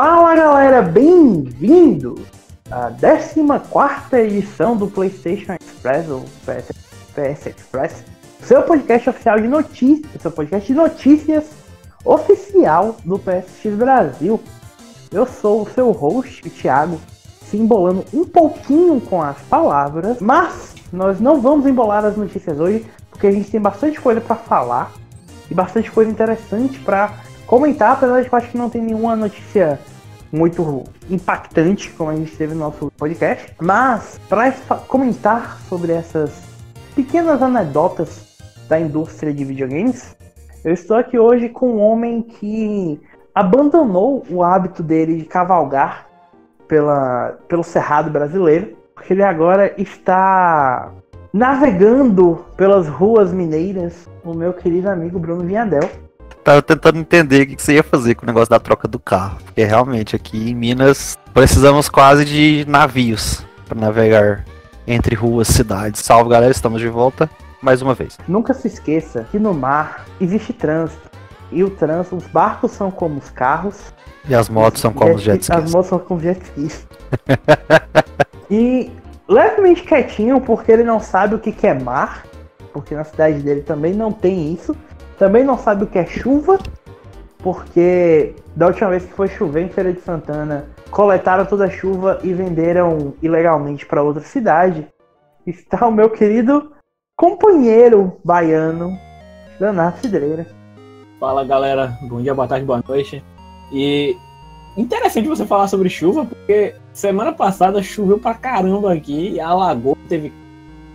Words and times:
Fala 0.00 0.36
galera, 0.36 0.80
bem-vindos 0.80 2.20
à 2.70 2.88
14 2.88 4.16
edição 4.16 4.76
do 4.76 4.86
PlayStation 4.86 5.54
Express, 5.54 6.08
ou 6.08 6.20
PS, 6.46 6.70
PS 7.16 7.46
Express, 7.46 8.04
seu 8.44 8.62
podcast 8.62 9.10
oficial 9.10 9.40
de 9.40 9.48
notícias, 9.48 10.22
seu 10.22 10.30
podcast 10.30 10.68
de 10.68 10.78
notícias 10.78 11.50
oficial 12.04 12.94
do 13.04 13.18
PSX 13.18 13.74
Brasil. 13.74 14.40
Eu 15.10 15.26
sou 15.26 15.62
o 15.62 15.68
seu 15.68 15.90
host, 15.90 16.46
o 16.46 16.50
Thiago, 16.50 17.00
se 17.50 17.56
embolando 17.56 18.04
um 18.14 18.24
pouquinho 18.24 19.00
com 19.00 19.20
as 19.20 19.40
palavras, 19.50 20.20
mas 20.20 20.76
nós 20.92 21.18
não 21.18 21.40
vamos 21.40 21.66
embolar 21.66 22.04
as 22.04 22.16
notícias 22.16 22.60
hoje, 22.60 22.86
porque 23.10 23.26
a 23.26 23.32
gente 23.32 23.50
tem 23.50 23.60
bastante 23.60 24.00
coisa 24.00 24.20
para 24.20 24.36
falar 24.36 24.92
e 25.50 25.54
bastante 25.54 25.90
coisa 25.90 26.08
interessante 26.08 26.78
para 26.78 27.26
comentar, 27.48 27.92
apesar 27.92 28.20
de 28.20 28.28
que 28.28 28.34
eu 28.34 28.38
acho 28.38 28.50
que 28.50 28.58
não 28.58 28.68
tem 28.68 28.82
nenhuma 28.82 29.16
notícia 29.16 29.80
muito 30.30 30.84
impactante 31.08 31.90
como 31.92 32.10
a 32.10 32.14
gente 32.14 32.36
teve 32.36 32.52
no 32.52 32.60
nosso 32.60 32.92
podcast. 32.96 33.54
Mas 33.58 34.20
para 34.28 34.52
comentar 34.86 35.58
sobre 35.62 35.92
essas 35.92 36.42
pequenas 36.94 37.42
anedotas 37.42 38.36
da 38.68 38.78
indústria 38.78 39.32
de 39.32 39.44
videogames, 39.46 40.14
eu 40.62 40.74
estou 40.74 40.98
aqui 40.98 41.18
hoje 41.18 41.48
com 41.48 41.70
um 41.70 41.80
homem 41.80 42.20
que 42.20 43.00
abandonou 43.34 44.26
o 44.28 44.42
hábito 44.42 44.82
dele 44.82 45.16
de 45.16 45.24
cavalgar 45.24 46.06
pela, 46.66 47.38
pelo 47.48 47.64
cerrado 47.64 48.10
brasileiro, 48.10 48.76
porque 48.94 49.14
ele 49.14 49.22
agora 49.22 49.72
está 49.80 50.92
navegando 51.32 52.44
pelas 52.58 52.86
ruas 52.88 53.32
mineiras, 53.32 54.06
o 54.22 54.34
meu 54.34 54.52
querido 54.52 54.90
amigo 54.90 55.18
Bruno 55.18 55.44
Vinhadel 55.44 56.07
tava 56.48 56.62
tentando 56.62 56.98
entender 56.98 57.42
o 57.42 57.46
que 57.46 57.62
você 57.62 57.74
ia 57.74 57.82
fazer 57.82 58.14
com 58.14 58.22
o 58.22 58.26
negócio 58.26 58.48
da 58.48 58.58
troca 58.58 58.88
do 58.88 58.98
carro. 58.98 59.36
Porque 59.44 59.62
realmente 59.64 60.16
aqui 60.16 60.50
em 60.50 60.54
Minas 60.54 61.18
precisamos 61.34 61.90
quase 61.90 62.24
de 62.24 62.64
navios 62.66 63.44
para 63.68 63.78
navegar 63.78 64.46
entre 64.86 65.14
ruas, 65.14 65.48
cidades. 65.48 66.00
Salve 66.00 66.30
galera, 66.30 66.50
estamos 66.50 66.80
de 66.80 66.88
volta 66.88 67.28
mais 67.60 67.82
uma 67.82 67.92
vez. 67.92 68.16
Nunca 68.26 68.54
se 68.54 68.66
esqueça 68.66 69.26
que 69.30 69.38
no 69.38 69.52
mar 69.52 70.06
existe 70.18 70.54
trânsito. 70.54 71.10
E 71.52 71.62
o 71.62 71.68
trânsito, 71.68 72.16
os 72.16 72.26
barcos 72.26 72.70
são 72.70 72.90
como 72.90 73.18
os 73.18 73.28
carros. 73.28 73.92
E 74.26 74.34
as 74.34 74.48
motos 74.48 74.80
são 74.80 74.92
como 74.92 75.16
os 75.16 75.22
jet 75.22 75.42
skis. 75.42 75.64
As 75.64 75.70
motos 75.70 75.88
são 75.88 75.98
como 75.98 76.18
jet 76.18 76.42
skis. 76.42 76.86
e 78.50 78.90
levemente 79.28 79.82
quietinho, 79.82 80.40
porque 80.40 80.72
ele 80.72 80.84
não 80.84 80.98
sabe 80.98 81.34
o 81.34 81.38
que 81.38 81.66
é 81.66 81.74
mar. 81.74 82.24
Porque 82.72 82.94
na 82.94 83.04
cidade 83.04 83.40
dele 83.40 83.60
também 83.60 83.92
não 83.92 84.12
tem 84.12 84.52
isso. 84.54 84.74
Também 85.18 85.42
não 85.42 85.58
sabe 85.58 85.84
o 85.84 85.86
que 85.86 85.98
é 85.98 86.06
chuva, 86.06 86.58
porque 87.38 88.36
da 88.54 88.66
última 88.66 88.90
vez 88.90 89.04
que 89.04 89.12
foi 89.12 89.28
chover 89.28 89.62
em 89.62 89.68
Feira 89.68 89.92
de 89.92 90.00
Santana, 90.00 90.66
coletaram 90.90 91.44
toda 91.44 91.64
a 91.64 91.70
chuva 91.70 92.20
e 92.22 92.32
venderam 92.32 93.14
ilegalmente 93.20 93.84
para 93.84 94.02
outra 94.02 94.22
cidade. 94.22 94.86
Está 95.44 95.86
o 95.88 95.92
meu 95.92 96.08
querido 96.08 96.72
companheiro 97.16 98.20
baiano, 98.24 98.96
Leonardo 99.58 99.98
Cidreira. 99.98 100.46
Fala 101.18 101.44
galera, 101.44 101.98
bom 102.02 102.22
dia, 102.22 102.32
boa 102.32 102.46
tarde, 102.46 102.64
boa 102.64 102.82
noite. 102.86 103.24
E 103.72 104.16
interessante 104.76 105.26
você 105.26 105.44
falar 105.44 105.66
sobre 105.66 105.90
chuva, 105.90 106.24
porque 106.24 106.76
semana 106.92 107.32
passada 107.32 107.82
choveu 107.82 108.20
pra 108.20 108.34
caramba 108.34 108.92
aqui, 108.92 109.40
alagou, 109.40 109.98
teve 110.08 110.32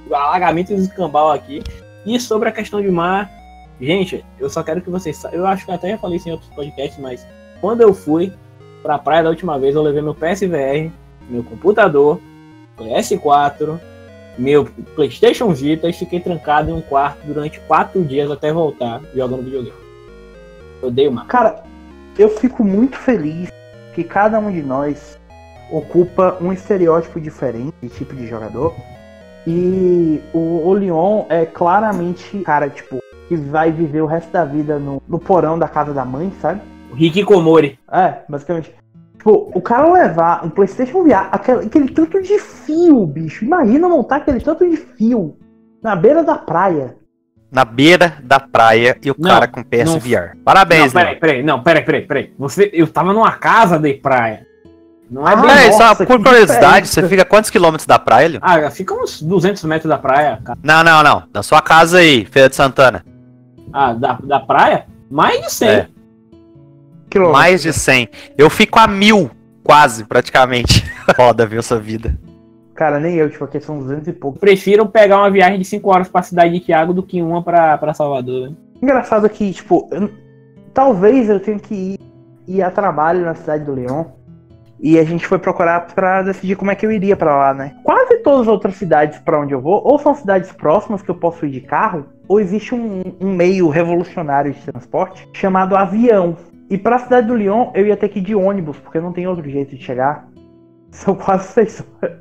alagamento 0.09 0.71
e 0.71 0.75
escambau 0.75 1.29
aqui. 1.29 1.61
E 2.05 2.17
sobre 2.19 2.47
a 2.47 2.53
questão 2.53 2.81
de 2.81 2.89
mar, 2.89 3.29
Gente, 3.79 4.23
eu 4.39 4.49
só 4.49 4.63
quero 4.63 4.81
que 4.81 4.89
vocês 4.89 5.17
saibam. 5.17 5.39
Eu 5.39 5.47
acho 5.47 5.65
que 5.65 5.71
até 5.71 5.89
já 5.91 5.97
falei 5.97 6.17
isso 6.17 6.29
em 6.29 6.31
outros 6.31 6.49
podcasts, 6.51 6.99
mas 6.99 7.25
quando 7.59 7.81
eu 7.81 7.93
fui 7.93 8.31
pra 8.81 8.99
praia 8.99 9.23
da 9.23 9.29
última 9.29 9.57
vez, 9.57 9.75
eu 9.75 9.81
levei 9.81 10.01
meu 10.01 10.13
PSVR, 10.13 10.91
meu 11.29 11.43
computador, 11.43 12.19
PS4, 12.77 13.79
meu 14.37 14.65
PlayStation 14.95 15.49
Vita 15.53 15.87
e 15.87 15.93
fiquei 15.93 16.19
trancado 16.19 16.69
em 16.69 16.73
um 16.73 16.81
quarto 16.81 17.25
durante 17.25 17.59
quatro 17.61 18.03
dias 18.03 18.29
até 18.29 18.51
voltar 18.51 19.01
jogando 19.13 19.43
videogame. 19.43 19.77
Eu 20.81 20.91
dei 20.91 21.07
uma. 21.07 21.25
Cara, 21.25 21.63
eu 22.17 22.29
fico 22.29 22.63
muito 22.63 22.97
feliz 22.97 23.49
que 23.93 24.03
cada 24.03 24.39
um 24.39 24.51
de 24.51 24.61
nós 24.61 25.19
ocupa 25.71 26.37
um 26.41 26.51
estereótipo 26.51 27.19
diferente 27.19 27.73
de 27.81 27.89
tipo 27.89 28.15
de 28.15 28.27
jogador. 28.27 28.75
E 29.45 30.21
o, 30.33 30.71
Leon 30.73 31.25
é 31.29 31.45
claramente, 31.45 32.39
cara, 32.39 32.69
tipo, 32.69 32.99
que 33.27 33.35
vai 33.35 33.71
viver 33.71 34.01
o 34.01 34.05
resto 34.05 34.31
da 34.31 34.45
vida 34.45 34.79
no, 34.79 35.01
no 35.07 35.19
porão 35.19 35.57
da 35.57 35.67
casa 35.67 35.93
da 35.93 36.05
mãe, 36.05 36.31
sabe? 36.41 36.61
O 36.91 36.95
Rick 36.95 37.23
Komori. 37.23 37.79
É, 37.91 38.17
basicamente. 38.29 38.73
Tipo, 39.17 39.49
o 39.53 39.61
cara 39.61 39.91
levar 39.91 40.45
um 40.45 40.49
PlayStation 40.49 41.03
VR, 41.03 41.29
aquele, 41.31 41.65
aquele 41.65 41.89
tanto 41.89 42.21
de 42.21 42.37
fio, 42.37 43.05
bicho. 43.07 43.45
Imagina 43.45 43.87
montar 43.87 44.17
aquele 44.17 44.41
tanto 44.41 44.69
de 44.69 44.75
fio 44.75 45.37
na 45.81 45.95
beira 45.95 46.23
da 46.23 46.35
praia. 46.35 46.95
Na 47.51 47.63
beira 47.63 48.17
da 48.21 48.39
praia 48.39 48.97
e 49.01 49.11
o 49.11 49.15
não, 49.17 49.29
cara 49.29 49.47
com 49.47 49.63
PSVR. 49.63 50.35
Parabéns, 50.43 50.93
não, 50.93 51.01
peraí, 51.01 51.15
peraí, 51.15 51.43
não, 51.43 51.63
peraí, 51.63 51.83
peraí, 51.83 52.01
peraí. 52.01 52.33
Você, 52.37 52.69
eu 52.73 52.87
tava 52.87 53.13
numa 53.13 53.31
casa 53.31 53.79
de 53.79 53.93
praia. 53.93 54.45
Não 55.09 55.27
é 55.27 55.33
ah, 55.33 55.35
bem 55.35 55.51
é, 55.51 55.65
nossa, 55.67 55.95
só 55.95 56.05
por 56.05 56.23
curiosidade, 56.23 56.87
você 56.87 57.07
fica 57.07 57.23
quantos 57.23 57.49
quilômetros 57.51 57.85
da 57.85 57.99
praia, 57.99 58.27
Leon? 58.27 58.39
Ah, 58.41 58.71
fica 58.71 58.93
uns 58.95 59.21
200 59.21 59.63
metros 59.65 59.87
da 59.87 59.97
praia. 59.97 60.39
Cara. 60.43 60.57
Não, 60.63 60.83
não, 60.83 61.03
não. 61.03 61.23
Da 61.31 61.43
sua 61.43 61.61
casa 61.61 61.99
aí, 61.99 62.25
Feira 62.25 62.49
de 62.49 62.55
Santana. 62.55 63.05
Ah, 63.71 63.93
da, 63.93 64.19
da 64.23 64.39
praia? 64.39 64.85
Mais 65.09 65.41
de 65.41 65.51
100. 65.51 65.69
É. 65.69 65.87
Mais 67.31 67.61
de 67.61 67.71
100. 67.71 68.09
Eu 68.37 68.49
fico 68.49 68.79
a 68.79 68.87
mil, 68.87 69.29
quase, 69.63 70.03
praticamente. 70.03 70.83
Roda, 71.17 71.45
viu, 71.45 71.61
sua 71.61 71.79
vida. 71.79 72.17
Cara, 72.73 72.99
nem 72.99 73.15
eu, 73.15 73.29
tipo, 73.29 73.43
aqui 73.43 73.59
são 73.59 73.77
200 73.77 74.07
e 74.07 74.13
pouco. 74.13 74.39
Prefiro 74.39 74.87
pegar 74.87 75.19
uma 75.19 75.29
viagem 75.29 75.59
de 75.59 75.65
5 75.65 75.89
horas 75.89 76.09
pra 76.09 76.23
cidade 76.23 76.53
de 76.53 76.65
Thiago 76.65 76.93
do 76.93 77.03
que 77.03 77.21
uma 77.21 77.43
pra, 77.43 77.77
pra 77.77 77.93
Salvador, 77.93 78.49
né? 78.49 78.55
Engraçado 78.81 79.29
que, 79.29 79.53
tipo, 79.53 79.87
eu, 79.91 80.09
talvez 80.73 81.29
eu 81.29 81.39
tenha 81.39 81.59
que 81.59 81.75
ir, 81.75 81.99
ir 82.47 82.63
a 82.63 82.71
trabalho 82.71 83.23
na 83.23 83.35
cidade 83.35 83.63
do 83.63 83.73
Leão. 83.73 84.13
E 84.79 84.99
a 84.99 85.03
gente 85.05 85.25
foi 85.25 85.39
procurar 85.39 85.87
para 85.93 86.23
decidir 86.23 86.57
como 86.57 86.71
é 86.71 86.75
que 86.75 86.85
eu 86.85 86.91
iria 86.91 87.15
para 87.15 87.37
lá, 87.37 87.53
né? 87.53 87.73
Quase 87.83 88.17
todas 88.17 88.41
as 88.41 88.47
outras 88.47 88.75
cidades 88.75 89.17
para 89.19 89.39
onde 89.39 89.53
eu 89.53 89.61
vou, 89.61 89.81
ou 89.85 89.97
são 89.97 90.13
cidades 90.13 90.51
próximas 90.51 91.01
que 91.01 91.09
eu 91.09 91.15
posso 91.15 91.45
ir 91.45 91.51
de 91.51 91.61
carro, 91.61 92.05
ou 92.33 92.39
existe 92.39 92.73
um, 92.73 93.03
um 93.21 93.31
meio 93.31 93.69
revolucionário 93.69 94.51
de 94.51 94.59
transporte 94.59 95.29
chamado 95.33 95.75
avião. 95.75 96.35
E 96.67 96.79
para 96.79 96.95
a 96.95 96.99
cidade 96.99 97.27
do 97.27 97.35
Lyon 97.35 97.69
eu 97.75 97.85
ia 97.85 97.95
ter 97.95 98.09
que 98.09 98.17
ir 98.17 98.23
de 98.23 98.33
ônibus, 98.33 98.75
porque 98.77 98.99
não 98.99 99.13
tem 99.13 99.27
outro 99.27 99.47
jeito 99.47 99.75
de 99.75 99.83
chegar. 99.83 100.27
São 100.89 101.13
quase 101.13 101.69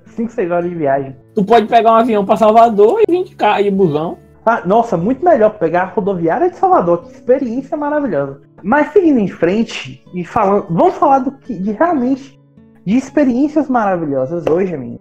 5, 0.04 0.32
6 0.32 0.50
horas 0.50 0.68
de 0.68 0.76
viagem. 0.76 1.16
Tu 1.34 1.42
pode 1.42 1.66
pegar 1.66 1.92
um 1.92 1.96
avião 1.96 2.26
para 2.26 2.36
Salvador 2.36 3.00
e 3.00 3.10
vir 3.10 3.24
de 3.24 3.34
carro 3.34 3.60
e 3.60 3.70
busão. 3.70 4.18
Ah, 4.44 4.60
nossa, 4.66 4.98
muito 4.98 5.24
melhor 5.24 5.56
pegar 5.58 5.82
a 5.82 5.86
rodoviária 5.86 6.50
de 6.50 6.56
Salvador, 6.56 7.04
que 7.04 7.12
experiência 7.12 7.74
maravilhosa. 7.74 8.42
Mas 8.62 8.92
seguindo 8.92 9.18
em 9.18 9.28
frente 9.28 10.04
e 10.14 10.24
falando, 10.26 10.66
vamos 10.68 10.94
falar 10.96 11.20
do 11.20 11.32
que 11.32 11.54
de 11.54 11.72
realmente 11.72 12.38
de 12.84 12.98
experiências 12.98 13.66
maravilhosas 13.66 14.44
hoje, 14.46 14.74
amigo. 14.74 15.00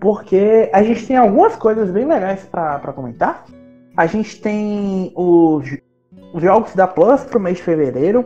Porque 0.00 0.68
a 0.70 0.82
gente 0.82 1.06
tem 1.06 1.16
algumas 1.16 1.56
coisas 1.56 1.90
bem 1.90 2.04
legais 2.04 2.44
para 2.44 2.92
comentar. 2.92 3.46
A 3.96 4.06
gente 4.06 4.40
tem 4.40 5.12
os, 5.14 5.64
os 6.32 6.42
jogos 6.42 6.74
da 6.74 6.86
Plus 6.86 7.24
pro 7.24 7.40
mês 7.40 7.58
de 7.58 7.62
fevereiro. 7.62 8.24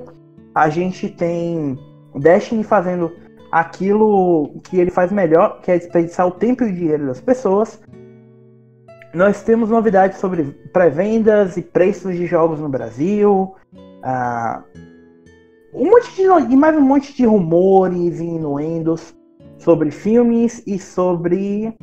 A 0.54 0.68
gente 0.68 1.08
tem 1.08 1.78
Destiny 2.14 2.64
fazendo 2.64 3.12
aquilo 3.52 4.60
que 4.64 4.78
ele 4.78 4.90
faz 4.90 5.12
melhor, 5.12 5.60
que 5.60 5.70
é 5.70 5.78
desperdiçar 5.78 6.26
o 6.26 6.32
tempo 6.32 6.64
e 6.64 6.70
o 6.70 6.74
dinheiro 6.74 7.06
das 7.06 7.20
pessoas. 7.20 7.80
Nós 9.14 9.42
temos 9.42 9.70
novidades 9.70 10.18
sobre 10.18 10.44
pré-vendas 10.72 11.56
e 11.56 11.62
preços 11.62 12.14
de 12.16 12.26
jogos 12.26 12.60
no 12.60 12.68
Brasil. 12.68 13.54
Ah, 14.02 14.62
um 15.72 15.84
monte 15.84 16.16
de 16.16 16.52
e 16.52 16.56
mais 16.56 16.76
um 16.76 16.82
monte 16.82 17.14
de 17.14 17.26
rumores 17.26 18.20
e 18.20 18.24
inuendos 18.24 19.14
sobre 19.58 19.90
filmes 19.90 20.62
e 20.66 20.78
sobre 20.78 21.74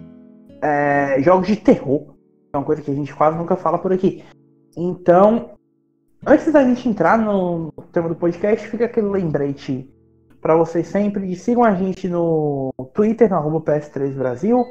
é, 0.61 1.17
jogos 1.21 1.47
de 1.47 1.55
terror. 1.55 2.14
É 2.55 2.57
uma 2.57 2.65
coisa 2.65 2.81
que 2.81 2.91
a 2.91 2.95
gente 2.95 3.13
quase 3.13 3.37
nunca 3.37 3.55
fala 3.55 3.77
por 3.77 3.91
aqui. 3.91 4.23
Então, 4.77 5.51
antes 6.25 6.51
da 6.51 6.63
gente 6.63 6.87
entrar 6.87 7.17
no 7.17 7.71
tema 7.91 8.09
do 8.09 8.15
podcast, 8.15 8.67
fica 8.67 8.85
aquele 8.85 9.07
lembrete 9.07 9.91
para 10.41 10.55
vocês 10.55 10.87
sempre 10.87 11.35
sigam 11.35 11.63
a 11.63 11.73
gente 11.73 12.07
no 12.07 12.71
Twitter, 12.93 13.29
no 13.31 13.59
PS3Brasil, 13.61 14.63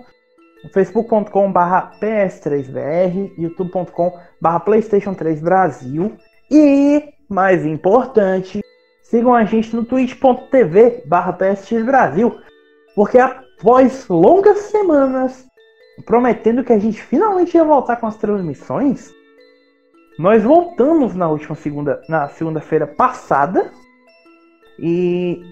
facebook.com.br 0.72 1.98
PS3BR, 2.00 3.32
youtube.com.br 3.36 4.64
PlayStation 4.64 5.14
3 5.14 5.40
Brasil 5.40 6.16
e, 6.48 7.12
mais 7.28 7.66
importante, 7.66 8.60
sigam 9.02 9.34
a 9.34 9.44
gente 9.44 9.74
no 9.74 9.84
twitch.tv 9.84 11.02
barra 11.06 11.36
Brasil, 11.84 12.38
porque 12.94 13.18
após 13.18 14.06
longas 14.08 14.58
semanas 14.58 15.44
prometendo 16.04 16.64
que 16.64 16.72
a 16.72 16.78
gente 16.78 17.02
finalmente 17.02 17.56
ia 17.56 17.64
voltar 17.64 17.96
com 17.96 18.06
as 18.06 18.16
transmissões, 18.16 19.12
nós 20.18 20.42
voltamos 20.42 21.14
na 21.14 21.28
última 21.28 21.54
segunda, 21.54 22.00
na 22.08 22.28
segunda-feira 22.28 22.86
passada 22.86 23.72
e 24.78 25.42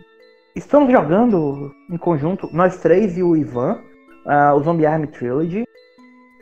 estamos 0.55 0.91
jogando 0.91 1.73
em 1.91 1.97
conjunto, 1.97 2.49
nós 2.53 2.79
três 2.79 3.17
e 3.17 3.23
o 3.23 3.37
Ivan, 3.37 3.81
uh, 4.27 4.55
o 4.55 4.63
Zombie 4.63 4.87
Army 4.87 5.07
Trilogy. 5.09 5.65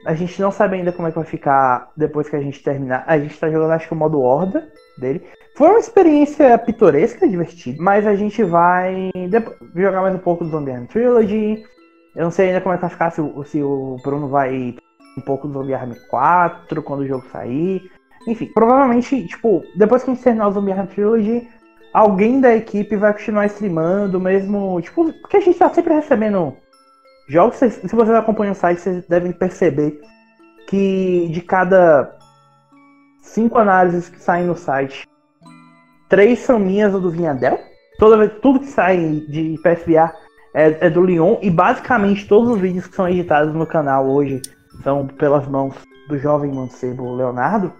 A 0.06 0.14
gente 0.14 0.40
não 0.40 0.50
sabe 0.50 0.76
ainda 0.76 0.92
como 0.92 1.08
é 1.08 1.10
que 1.10 1.18
vai 1.18 1.26
ficar 1.26 1.92
depois 1.94 2.28
que 2.28 2.36
a 2.36 2.40
gente 2.40 2.62
terminar. 2.62 3.04
A 3.06 3.18
gente 3.18 3.38
tá 3.38 3.50
jogando, 3.50 3.72
acho 3.72 3.86
que 3.86 3.92
o 3.92 3.96
modo 3.96 4.20
Horda 4.20 4.70
dele. 4.96 5.22
Foi 5.54 5.68
uma 5.68 5.78
experiência 5.78 6.56
pitoresca, 6.56 7.28
divertida, 7.28 7.82
mas 7.82 8.06
a 8.06 8.14
gente 8.14 8.42
vai 8.42 9.10
jogar 9.74 10.00
mais 10.00 10.14
um 10.14 10.18
pouco 10.18 10.44
do 10.44 10.50
Zombie 10.50 10.70
Army 10.70 10.86
Trilogy. 10.86 11.64
Eu 12.20 12.24
não 12.24 12.30
sei 12.30 12.48
ainda 12.48 12.60
como 12.60 12.74
é 12.74 12.76
que 12.76 12.82
vai 12.82 12.90
ficar, 12.90 13.10
se, 13.10 13.22
se 13.46 13.62
o 13.62 13.96
Bruno 14.04 14.28
vai 14.28 14.76
um 15.16 15.22
pouco 15.22 15.48
do 15.48 15.54
Zombie 15.54 15.72
Army 15.72 15.96
4 16.10 16.82
quando 16.82 17.00
o 17.00 17.06
jogo 17.06 17.26
sair. 17.32 17.90
Enfim, 18.28 18.44
provavelmente, 18.52 19.26
tipo, 19.26 19.64
depois 19.74 20.04
que 20.04 20.10
a 20.10 20.14
gente 20.14 20.22
terminar 20.22 20.48
o 20.48 20.52
Zombie 20.52 20.72
Army 20.72 20.88
Trilogy, 20.88 21.48
alguém 21.94 22.38
da 22.38 22.54
equipe 22.54 22.94
vai 22.94 23.14
continuar 23.14 23.46
streamando, 23.46 24.20
mesmo. 24.20 24.78
Tipo, 24.82 25.10
porque 25.14 25.38
a 25.38 25.40
gente 25.40 25.58
tá 25.58 25.70
sempre 25.70 25.94
recebendo 25.94 26.54
jogos. 27.26 27.56
Se 27.56 27.96
vocês 27.96 28.14
acompanham 28.14 28.52
o 28.52 28.54
site, 28.54 28.82
vocês 28.82 29.06
devem 29.08 29.32
perceber 29.32 29.98
que 30.68 31.26
de 31.32 31.40
cada 31.40 32.18
cinco 33.22 33.56
análises 33.56 34.10
que 34.10 34.20
saem 34.20 34.46
no 34.46 34.58
site, 34.58 35.08
três 36.06 36.40
são 36.40 36.58
minhas 36.58 36.92
ou 36.92 37.00
do 37.00 37.10
Vinhadel. 37.10 37.58
Toda 37.98 38.18
vez, 38.18 38.30
tudo 38.42 38.60
que 38.60 38.66
sai 38.66 38.98
de 39.26 39.58
PSVR 39.62 40.12
é, 40.54 40.86
é 40.86 40.90
do 40.90 41.00
Leon. 41.00 41.36
E 41.42 41.50
basicamente 41.50 42.26
todos 42.26 42.50
os 42.50 42.60
vídeos 42.60 42.86
que 42.86 42.96
são 42.96 43.08
editados 43.08 43.54
no 43.54 43.66
canal 43.66 44.08
hoje 44.08 44.40
são 44.82 45.06
pelas 45.06 45.46
mãos 45.46 45.74
do 46.08 46.18
jovem 46.18 46.52
mancebo 46.52 47.14
Leonardo. 47.14 47.72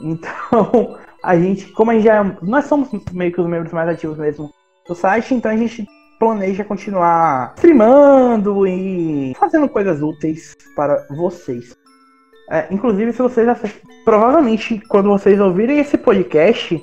Então, 0.00 0.98
a 1.22 1.36
gente, 1.36 1.66
como 1.72 1.90
a 1.90 1.94
gente 1.94 2.04
já. 2.04 2.24
É, 2.24 2.36
nós 2.42 2.64
somos 2.66 2.88
meio 3.12 3.32
que 3.32 3.40
os 3.40 3.46
membros 3.46 3.72
mais 3.72 3.88
ativos 3.88 4.18
mesmo 4.18 4.50
do 4.86 4.94
site, 4.94 5.34
então 5.34 5.50
a 5.50 5.56
gente 5.56 5.86
planeja 6.18 6.64
continuar 6.64 7.54
streamando 7.56 8.66
e 8.66 9.34
fazendo 9.38 9.68
coisas 9.68 10.02
úteis 10.02 10.56
para 10.76 11.06
vocês. 11.10 11.76
É, 12.50 12.66
inclusive, 12.70 13.12
se 13.12 13.22
vocês 13.22 13.48
provavelmente 14.04 14.80
quando 14.88 15.08
vocês 15.08 15.38
ouvirem 15.38 15.78
esse 15.78 15.96
podcast, 15.96 16.80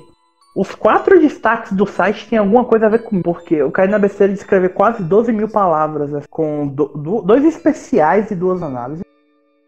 os 0.54 0.74
quatro 0.74 1.20
destaques 1.20 1.72
do 1.72 1.86
site 1.86 2.28
têm 2.28 2.38
alguma 2.38 2.64
coisa 2.64 2.86
a 2.86 2.88
ver 2.88 3.04
com 3.04 3.22
porque 3.22 3.54
eu 3.54 3.70
caí 3.70 3.88
na 3.88 3.98
besteira 3.98 4.32
de 4.32 4.38
escrever 4.38 4.70
quase 4.70 5.02
12 5.02 5.32
mil 5.32 5.48
palavras 5.48 6.10
né, 6.10 6.22
com 6.30 6.66
do, 6.66 6.86
do, 6.88 7.22
dois 7.22 7.44
especiais 7.44 8.30
e 8.30 8.34
duas 8.34 8.62
análises. 8.62 9.04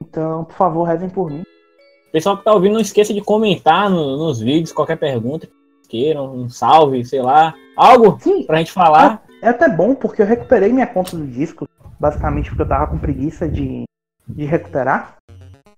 Então, 0.03 0.45
por 0.45 0.55
favor, 0.55 0.85
rezem 0.85 1.09
por 1.09 1.31
mim. 1.31 1.45
Pessoal 2.13 2.37
que 2.37 2.45
tá 2.45 2.53
ouvindo, 2.53 2.75
não 2.75 2.81
esqueça 2.81 3.15
de 3.15 3.21
comentar 3.21 3.89
no, 3.89 4.17
nos 4.17 4.41
vídeos 4.41 4.73
qualquer 4.73 4.97
pergunta 4.97 5.47
que 5.47 5.89
queiram, 5.89 6.35
um 6.35 6.49
salve, 6.49 7.05
sei 7.05 7.23
lá, 7.23 7.55
algo 7.77 8.19
Sim, 8.21 8.45
pra 8.45 8.59
gente 8.59 8.73
falar. 8.73 9.23
É, 9.43 9.47
é, 9.47 9.51
até 9.51 9.69
bom, 9.69 9.95
porque 9.95 10.23
eu 10.23 10.27
recuperei 10.27 10.73
minha 10.73 10.87
conta 10.87 11.17
do 11.17 11.27
disco, 11.27 11.69
basicamente 12.01 12.49
porque 12.49 12.63
eu 12.63 12.69
tava 12.69 12.89
com 12.89 12.99
preguiça 12.99 13.49
de, 13.49 13.85
de 14.27 14.45
recuperar. 14.45 15.17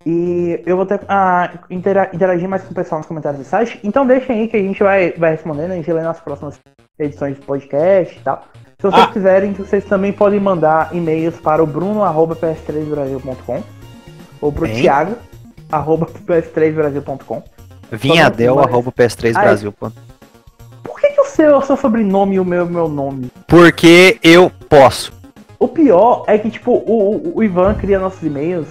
E 0.05 0.61
eu 0.67 0.77
vou 0.77 0.85
ter 0.85 1.01
a 1.09 1.51
interagir 1.71 2.49
mais 2.49 2.63
com 2.63 2.73
o 2.73 2.75
pessoal 2.75 2.99
nos 2.99 3.07
comentários 3.07 3.43
do 3.43 3.49
site. 3.49 3.79
Então 3.85 4.07
deixem 4.07 4.41
aí 4.41 4.49
que 4.49 4.57
a 4.57 4.61
gente 4.61 4.83
vai, 4.83 5.13
vai 5.13 5.33
respondendo, 5.33 5.73
a 5.73 5.77
gente 5.77 5.93
lê 5.93 6.03
nas 6.03 6.21
próximas 6.21 6.59
edições 6.99 7.37
de 7.37 7.43
podcast 7.43 8.17
e 8.17 8.21
tal. 8.21 8.45
Se 8.79 8.83
vocês 8.83 9.03
ah. 9.05 9.13
quiserem, 9.13 9.53
vocês 9.53 9.85
também 9.85 10.13
podem 10.13 10.41
mandar 10.41 10.93
e-mails 10.93 11.39
para 11.39 11.63
o 11.63 11.67
bruno.ps3brasil.com 11.67 13.63
ou 14.41 14.53
para 14.53 14.65
o 14.65 14.69
Thiago 14.69 15.17
arroba 15.73 16.07
ps3brasil.com. 16.07 17.43
Vinhadel, 17.91 18.61
arroba 18.61 18.93
ps3brasil.com. 18.93 19.91
Por 20.83 21.01
que, 21.01 21.09
que 21.09 21.21
o 21.21 21.25
seu 21.25 21.57
o 21.57 21.63
seu 21.63 21.77
sobrenome 21.77 22.37
e 22.37 22.41
o 22.41 22.45
meu 22.45 22.67
meu 22.67 22.89
nome? 22.89 23.31
Porque 23.47 24.19
eu 24.23 24.53
posso. 24.69 25.13
O 25.59 25.69
pior 25.69 26.25
é 26.27 26.37
que, 26.37 26.51
tipo, 26.51 26.73
o, 26.73 27.37
o 27.37 27.43
Ivan 27.43 27.75
cria 27.75 27.99
nossos 27.99 28.23
e-mails 28.23 28.67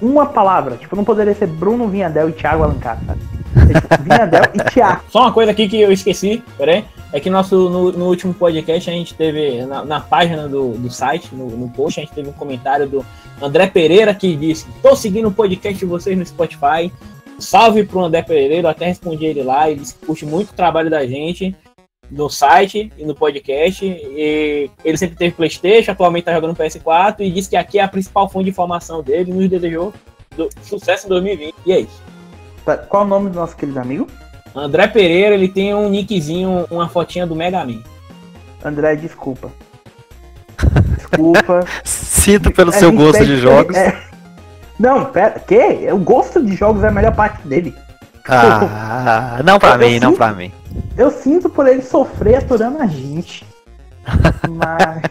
uma 0.00 0.26
palavra. 0.26 0.76
Tipo, 0.76 0.96
não 0.96 1.04
poderia 1.04 1.34
ser 1.34 1.46
Bruno 1.46 1.88
Vinhadel 1.88 2.28
e 2.28 2.32
Thiago 2.32 2.62
Alencar, 2.62 2.98
sabe? 3.06 3.20
É, 3.56 3.80
tipo, 3.80 3.88
Vinhadel 4.02 4.42
e 4.54 4.70
Thiago. 4.70 5.02
Só 5.08 5.20
uma 5.22 5.32
coisa 5.32 5.50
aqui 5.50 5.68
que 5.68 5.80
eu 5.80 5.92
esqueci, 5.92 6.42
peraí. 6.56 6.84
É 7.12 7.18
que 7.18 7.30
nosso, 7.30 7.70
no, 7.70 7.92
no 7.92 8.06
último 8.06 8.34
podcast 8.34 8.90
a 8.90 8.92
gente 8.92 9.14
teve, 9.14 9.64
na, 9.64 9.84
na 9.84 10.00
página 10.00 10.46
do, 10.46 10.72
do 10.72 10.90
site, 10.90 11.34
no, 11.34 11.46
no 11.48 11.68
post, 11.70 11.98
a 11.98 12.02
gente 12.02 12.14
teve 12.14 12.28
um 12.28 12.34
comentário 12.34 12.86
do 12.86 13.04
André 13.40 13.66
Pereira 13.66 14.14
que 14.14 14.36
disse: 14.36 14.66
Tô 14.82 14.94
seguindo 14.94 15.28
o 15.28 15.32
podcast 15.32 15.78
de 15.78 15.86
vocês 15.86 16.18
no 16.18 16.26
Spotify. 16.26 16.92
Salve 17.38 17.84
pro 17.84 18.04
André 18.04 18.22
Pereira, 18.22 18.68
eu 18.68 18.70
até 18.70 18.86
respondi 18.86 19.24
ele 19.24 19.42
lá. 19.42 19.70
Ele 19.70 19.82
curte 20.04 20.26
muito 20.26 20.50
o 20.50 20.54
trabalho 20.54 20.90
da 20.90 21.06
gente 21.06 21.56
no 22.10 22.28
site 22.28 22.92
e 22.96 23.04
no 23.04 23.14
podcast. 23.14 23.84
E 23.84 24.70
ele 24.84 24.96
sempre 24.96 25.16
teve 25.16 25.34
PlayStation, 25.34 25.92
atualmente 25.92 26.24
tá 26.24 26.32
jogando 26.32 26.56
PS4 26.56 27.20
e 27.20 27.30
disse 27.30 27.50
que 27.50 27.56
aqui 27.56 27.78
é 27.78 27.82
a 27.82 27.88
principal 27.88 28.28
fonte 28.28 28.44
de 28.44 28.50
informação 28.50 29.02
dele. 29.02 29.32
Nos 29.32 29.48
desejou 29.48 29.92
do, 30.36 30.48
sucesso 30.62 31.06
em 31.06 31.08
2020. 31.10 31.54
E 31.66 31.72
é 31.72 31.80
isso. 31.80 32.02
Qual 32.88 33.04
o 33.04 33.06
nome 33.06 33.30
do 33.30 33.36
nosso 33.36 33.56
querido 33.56 33.80
amigo? 33.80 34.06
André 34.54 34.88
Pereira, 34.88 35.34
ele 35.34 35.48
tem 35.48 35.74
um 35.74 35.88
nickzinho, 35.88 36.66
uma 36.70 36.88
fotinha 36.88 37.26
do 37.26 37.34
Mega 37.34 37.64
Man. 37.64 37.82
André, 38.64 38.96
desculpa. 38.96 39.50
Desculpa. 40.96 41.64
Sinto 41.84 42.50
pelo 42.50 42.72
seu 42.72 42.92
gosto 42.92 43.24
de 43.24 43.36
jogos. 43.36 43.76
É... 43.76 43.96
Não, 44.78 45.06
pera, 45.06 45.40
que? 45.40 45.90
O 45.92 45.98
gosto 45.98 46.44
de 46.44 46.54
jogos 46.54 46.84
é 46.84 46.88
a 46.88 46.92
melhor 46.92 47.14
parte 47.14 47.46
dele. 47.46 47.74
Ah, 48.28 49.40
não 49.44 49.58
pra 49.58 49.72
eu, 49.72 49.78
mim, 49.78 49.94
eu 49.94 50.00
não 50.00 50.10
sinto, 50.10 50.18
pra 50.18 50.32
mim. 50.32 50.52
Eu 50.96 51.10
sinto 51.10 51.48
por 51.48 51.66
ele 51.66 51.82
sofrer 51.82 52.36
aturando 52.36 52.82
a 52.82 52.86
gente. 52.86 53.46
Mas. 54.48 55.02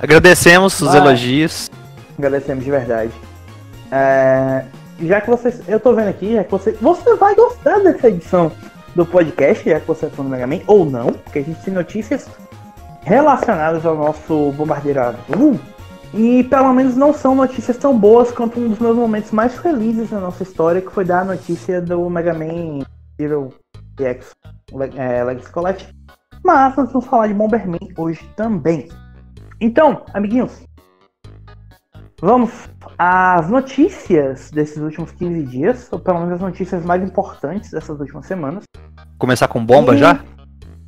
Agradecemos 0.00 0.80
os 0.80 0.94
elogios. 0.94 1.70
Agradecemos 2.18 2.64
de 2.64 2.70
verdade. 2.70 3.12
É, 3.90 4.64
já 5.00 5.20
que 5.20 5.30
vocês. 5.30 5.60
Eu 5.68 5.78
tô 5.78 5.94
vendo 5.94 6.08
aqui, 6.08 6.34
já 6.34 6.44
que 6.44 6.50
você. 6.50 6.72
Você 6.80 7.14
vai 7.16 7.34
gostar 7.34 7.78
dessa 7.80 8.08
edição 8.08 8.50
do 8.94 9.04
podcast, 9.04 9.68
já 9.68 9.80
que 9.80 9.86
você 9.86 10.06
é 10.06 10.10
fã 10.10 10.22
do 10.22 10.28
Mega 10.30 10.46
Man, 10.46 10.60
ou 10.66 10.84
não, 10.84 11.12
porque 11.12 11.40
a 11.40 11.42
gente 11.42 11.62
tem 11.62 11.74
notícias 11.74 12.26
relacionadas 13.02 13.84
ao 13.84 13.96
nosso 13.96 14.52
bombardeiro 14.52 15.00
azul. 15.00 15.60
E 16.14 16.44
pelo 16.44 16.72
menos 16.74 16.96
não 16.96 17.12
são 17.14 17.34
notícias 17.34 17.76
tão 17.78 17.98
boas 17.98 18.30
quanto 18.30 18.60
um 18.60 18.68
dos 18.68 18.78
meus 18.78 18.96
momentos 18.96 19.30
mais 19.30 19.58
felizes 19.58 20.10
na 20.10 20.20
nossa 20.20 20.42
história, 20.42 20.82
que 20.82 20.92
foi 20.92 21.04
dar 21.04 21.20
a 21.20 21.24
notícia 21.24 21.80
do 21.80 22.08
Mega 22.10 22.34
Man 22.34 22.84
Zero 23.18 23.48
X 23.98 24.32
é, 24.96 25.24
Legacy 25.24 25.50
Collection. 25.50 25.88
Mas 26.44 26.76
nós 26.76 26.92
vamos 26.92 27.06
falar 27.06 27.28
de 27.28 27.34
Bomberman 27.34 27.78
hoje 27.96 28.28
também. 28.36 28.88
Então, 29.60 30.04
amiguinhos, 30.12 30.66
vamos 32.20 32.50
às 32.98 33.48
notícias 33.48 34.50
desses 34.50 34.78
últimos 34.78 35.12
15 35.12 35.42
dias, 35.44 35.88
ou 35.92 35.98
pelo 35.98 36.18
menos 36.18 36.34
as 36.34 36.40
notícias 36.40 36.84
mais 36.84 37.02
importantes 37.02 37.70
dessas 37.70 37.98
últimas 37.98 38.26
semanas. 38.26 38.64
Começar 39.18 39.48
com 39.48 39.64
bomba 39.64 39.94
e... 39.94 39.98
já? 39.98 40.20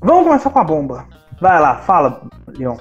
Vamos 0.00 0.24
começar 0.24 0.50
com 0.50 0.58
a 0.58 0.64
bomba. 0.64 1.06
Vai 1.40 1.60
lá, 1.60 1.76
fala, 1.78 2.28
Leon. 2.48 2.76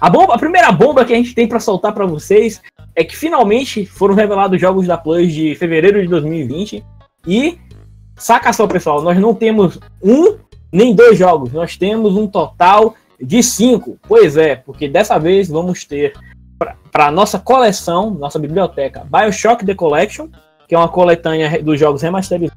A, 0.00 0.10
bomba, 0.10 0.34
a 0.34 0.38
primeira 0.38 0.70
bomba 0.70 1.04
que 1.04 1.12
a 1.12 1.16
gente 1.16 1.34
tem 1.34 1.48
para 1.48 1.60
soltar 1.60 1.92
para 1.92 2.04
vocês 2.04 2.60
é 2.94 3.02
que 3.02 3.16
finalmente 3.16 3.86
foram 3.86 4.14
revelados 4.14 4.60
jogos 4.60 4.86
da 4.86 4.96
Plus 4.96 5.32
de 5.32 5.54
fevereiro 5.54 6.00
de 6.00 6.08
2020. 6.08 6.84
E, 7.26 7.58
saca 8.16 8.52
só, 8.52 8.66
pessoal, 8.66 9.02
nós 9.02 9.18
não 9.18 9.34
temos 9.34 9.78
um 10.02 10.36
nem 10.72 10.94
dois 10.94 11.18
jogos, 11.18 11.52
nós 11.52 11.76
temos 11.76 12.14
um 12.16 12.26
total 12.26 12.94
de 13.20 13.42
cinco. 13.42 13.98
Pois 14.06 14.36
é, 14.36 14.56
porque 14.56 14.88
dessa 14.88 15.18
vez 15.18 15.48
vamos 15.48 15.84
ter 15.84 16.12
para 16.90 17.10
nossa 17.10 17.38
coleção, 17.38 18.10
nossa 18.10 18.38
biblioteca, 18.38 19.06
Bioshock 19.10 19.64
The 19.64 19.74
Collection, 19.74 20.28
que 20.68 20.74
é 20.74 20.78
uma 20.78 20.88
coletânea 20.88 21.62
dos 21.62 21.78
jogos 21.78 22.02
remasterizados, 22.02 22.56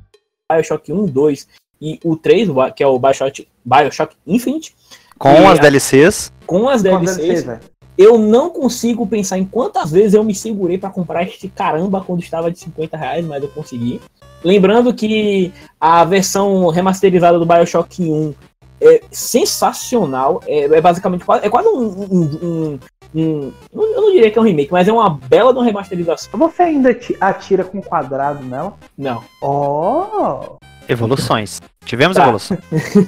Bioshock 0.51 0.91
1, 0.91 1.05
2 1.05 1.47
e 1.81 1.99
o 2.03 2.15
3, 2.15 2.49
que 2.75 2.83
é 2.83 2.87
o 2.87 2.97
Bioshock, 2.97 3.47
Bioshock 3.63 4.15
Infinite. 4.25 4.75
Com 5.19 5.47
as 5.47 5.59
DLCs. 5.59 6.31
Com 6.47 6.67
as 6.67 6.81
DLCs. 6.81 7.15
Com 7.15 7.21
DLCs 7.21 7.69
eu 7.99 8.17
não 8.17 8.49
consigo 8.49 9.05
pensar 9.05 9.37
em 9.37 9.43
quantas 9.43 9.91
vezes 9.91 10.13
eu 10.13 10.23
me 10.23 10.33
segurei 10.33 10.77
para 10.77 10.89
comprar 10.89 11.23
este 11.23 11.49
caramba 11.49 12.01
quando 12.01 12.23
estava 12.23 12.49
de 12.49 12.57
50 12.57 12.95
reais, 12.95 13.25
mas 13.25 13.43
eu 13.43 13.49
consegui. 13.49 13.99
Lembrando 14.41 14.93
que 14.93 15.51
a 15.77 16.05
versão 16.05 16.69
remasterizada 16.69 17.37
do 17.37 17.45
Bioshock 17.45 18.01
1 18.01 18.33
é 18.79 19.01
sensacional. 19.11 20.41
É, 20.47 20.59
é 20.59 20.79
basicamente 20.79 21.25
quase, 21.25 21.45
é 21.45 21.49
quase 21.49 21.67
um, 21.67 21.81
um, 21.81 22.39
um, 22.41 22.79
um, 23.13 23.53
Eu 23.73 24.01
não 24.01 24.11
diria 24.13 24.31
que 24.31 24.39
é 24.39 24.41
um 24.41 24.45
remake, 24.45 24.71
mas 24.71 24.87
é 24.87 24.93
uma 24.93 25.09
bela 25.09 25.51
de 25.51 25.59
uma 25.59 25.65
remasterização. 25.65 26.39
Você 26.39 26.63
ainda 26.63 26.97
atira 27.19 27.65
com 27.65 27.81
quadrado 27.81 28.41
nela? 28.45 28.75
Não. 28.97 29.21
Oh! 29.41 30.55
Evoluções. 30.89 31.61
Tivemos 31.85 32.17
tá. 32.17 32.23
evolução. 32.23 32.57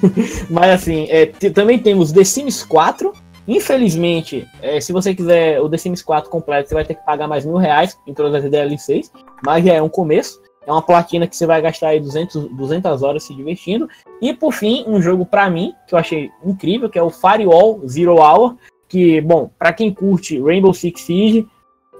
mas 0.49 0.69
assim, 0.69 1.07
é, 1.09 1.25
também 1.25 1.79
temos 1.79 2.11
The 2.11 2.23
Sims 2.23 2.63
4. 2.63 3.11
Infelizmente, 3.47 4.47
é, 4.61 4.79
se 4.79 4.93
você 4.93 5.15
quiser 5.15 5.59
o 5.59 5.67
The 5.67 5.77
Sims 5.77 6.03
4 6.03 6.29
completo, 6.29 6.69
você 6.69 6.75
vai 6.75 6.85
ter 6.85 6.93
que 6.93 7.05
pagar 7.05 7.27
mais 7.27 7.43
mil 7.43 7.57
reais 7.57 7.97
em 8.07 8.13
todas 8.13 8.35
as 8.35 8.49
DLCs, 8.49 9.11
mas 9.43 9.65
já 9.65 9.73
é 9.73 9.81
um 9.81 9.89
começo. 9.89 10.39
É 10.65 10.71
uma 10.71 10.81
platina 10.81 11.27
que 11.27 11.35
você 11.35 11.47
vai 11.47 11.59
gastar 11.59 11.89
aí 11.89 11.99
200, 11.99 12.49
200 12.49 13.01
horas 13.01 13.23
se 13.23 13.33
divertindo. 13.33 13.89
E 14.21 14.31
por 14.31 14.53
fim, 14.53 14.85
um 14.87 15.01
jogo 15.01 15.25
pra 15.25 15.49
mim, 15.49 15.73
que 15.87 15.95
eu 15.95 15.99
achei 15.99 16.29
incrível, 16.45 16.87
que 16.87 16.99
é 16.99 17.03
o 17.03 17.09
Firewall 17.09 17.81
Zero 17.87 18.17
Hour. 18.17 18.55
Que, 18.87 19.19
bom, 19.21 19.49
pra 19.57 19.73
quem 19.73 19.91
curte 19.91 20.39
Rainbow 20.39 20.73
Six 20.73 21.01
Siege, 21.01 21.47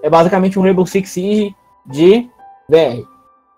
é 0.04 0.10
basicamente 0.10 0.60
um 0.60 0.62
Rainbow 0.62 0.86
Six 0.86 1.10
Siege 1.10 1.56
de 1.88 2.30
VR. 2.70 3.04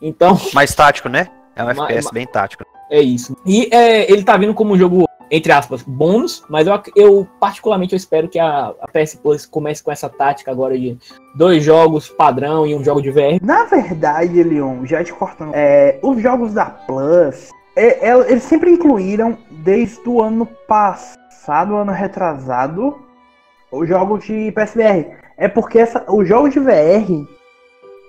Então, 0.02 0.40
Mais 0.54 0.74
tático, 0.74 1.10
né? 1.10 1.30
É 1.56 1.64
um 1.64 1.66
Ma- 1.68 1.72
FPS 1.86 2.06
ma- 2.06 2.12
bem 2.12 2.26
tático. 2.28 2.64
é 2.90 3.00
isso. 3.02 3.36
E 3.46 3.70
é, 3.72 4.12
ele 4.12 4.24
tá 4.24 4.36
vindo 4.38 4.54
como 4.54 4.74
um 4.74 4.78
jogo, 4.78 5.08
entre 5.32 5.52
aspas, 5.52 5.82
bônus, 5.84 6.44
mas 6.50 6.68
eu, 6.68 6.82
eu 6.96 7.28
particularmente 7.40 7.94
eu 7.94 7.98
espero 7.98 8.28
que 8.28 8.40
a, 8.40 8.74
a 8.82 8.88
PS 8.88 9.16
Plus 9.16 9.46
comece 9.46 9.82
com 9.84 9.92
essa 9.92 10.10
tática 10.10 10.52
agora 10.52 10.78
de 10.78 10.98
dois 11.36 11.64
jogos 11.64 12.10
padrão 12.10 12.66
e 12.68 12.76
um 12.76 12.84
jogo 12.84 13.02
de 13.02 13.12
VR. 13.12 13.40
Na 13.42 13.66
verdade, 13.66 14.42
Leon, 14.44 14.86
já 14.86 15.04
te 15.04 15.14
cortando, 15.14 15.52
é, 15.54 16.00
os 16.02 16.22
jogos 16.22 16.54
da 16.54 16.66
Plus, 16.66 17.50
é, 17.76 18.10
é, 18.10 18.32
eles 18.32 18.44
sempre 18.44 18.72
incluíram, 18.72 19.38
desde 19.50 20.08
o 20.08 20.22
ano 20.22 20.46
passado, 20.68 21.76
ano 21.76 21.92
retrasado, 21.92 22.96
os 23.72 23.88
jogos 23.88 24.24
de 24.26 24.52
PSVR. 24.52 25.18
É 25.36 25.48
porque 25.48 25.80
essa, 25.80 26.06
os 26.08 26.28
jogos 26.28 26.54
de 26.54 26.60
VR 26.60 27.26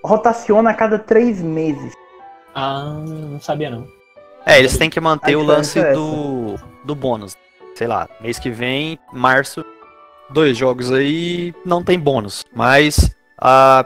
rotaciona 0.04 0.70
a 0.70 0.74
cada 0.74 0.98
três 0.98 1.40
meses. 1.40 1.92
Ah, 2.54 2.84
não 2.84 3.40
sabia 3.40 3.70
não. 3.70 3.86
É, 4.46 4.58
eles 4.58 4.76
têm 4.76 4.90
que 4.90 5.00
manter 5.00 5.34
A 5.34 5.38
o 5.38 5.42
lance 5.42 5.78
é 5.78 5.92
do, 5.92 6.56
do 6.84 6.94
bônus. 6.94 7.36
Sei 7.74 7.86
lá, 7.86 8.08
mês 8.20 8.38
que 8.38 8.50
vem, 8.50 8.98
março, 9.12 9.64
dois 10.30 10.56
jogos 10.56 10.92
aí, 10.92 11.52
não 11.64 11.82
tem 11.82 11.98
bônus. 11.98 12.44
Mas, 12.54 13.14
ah, 13.38 13.84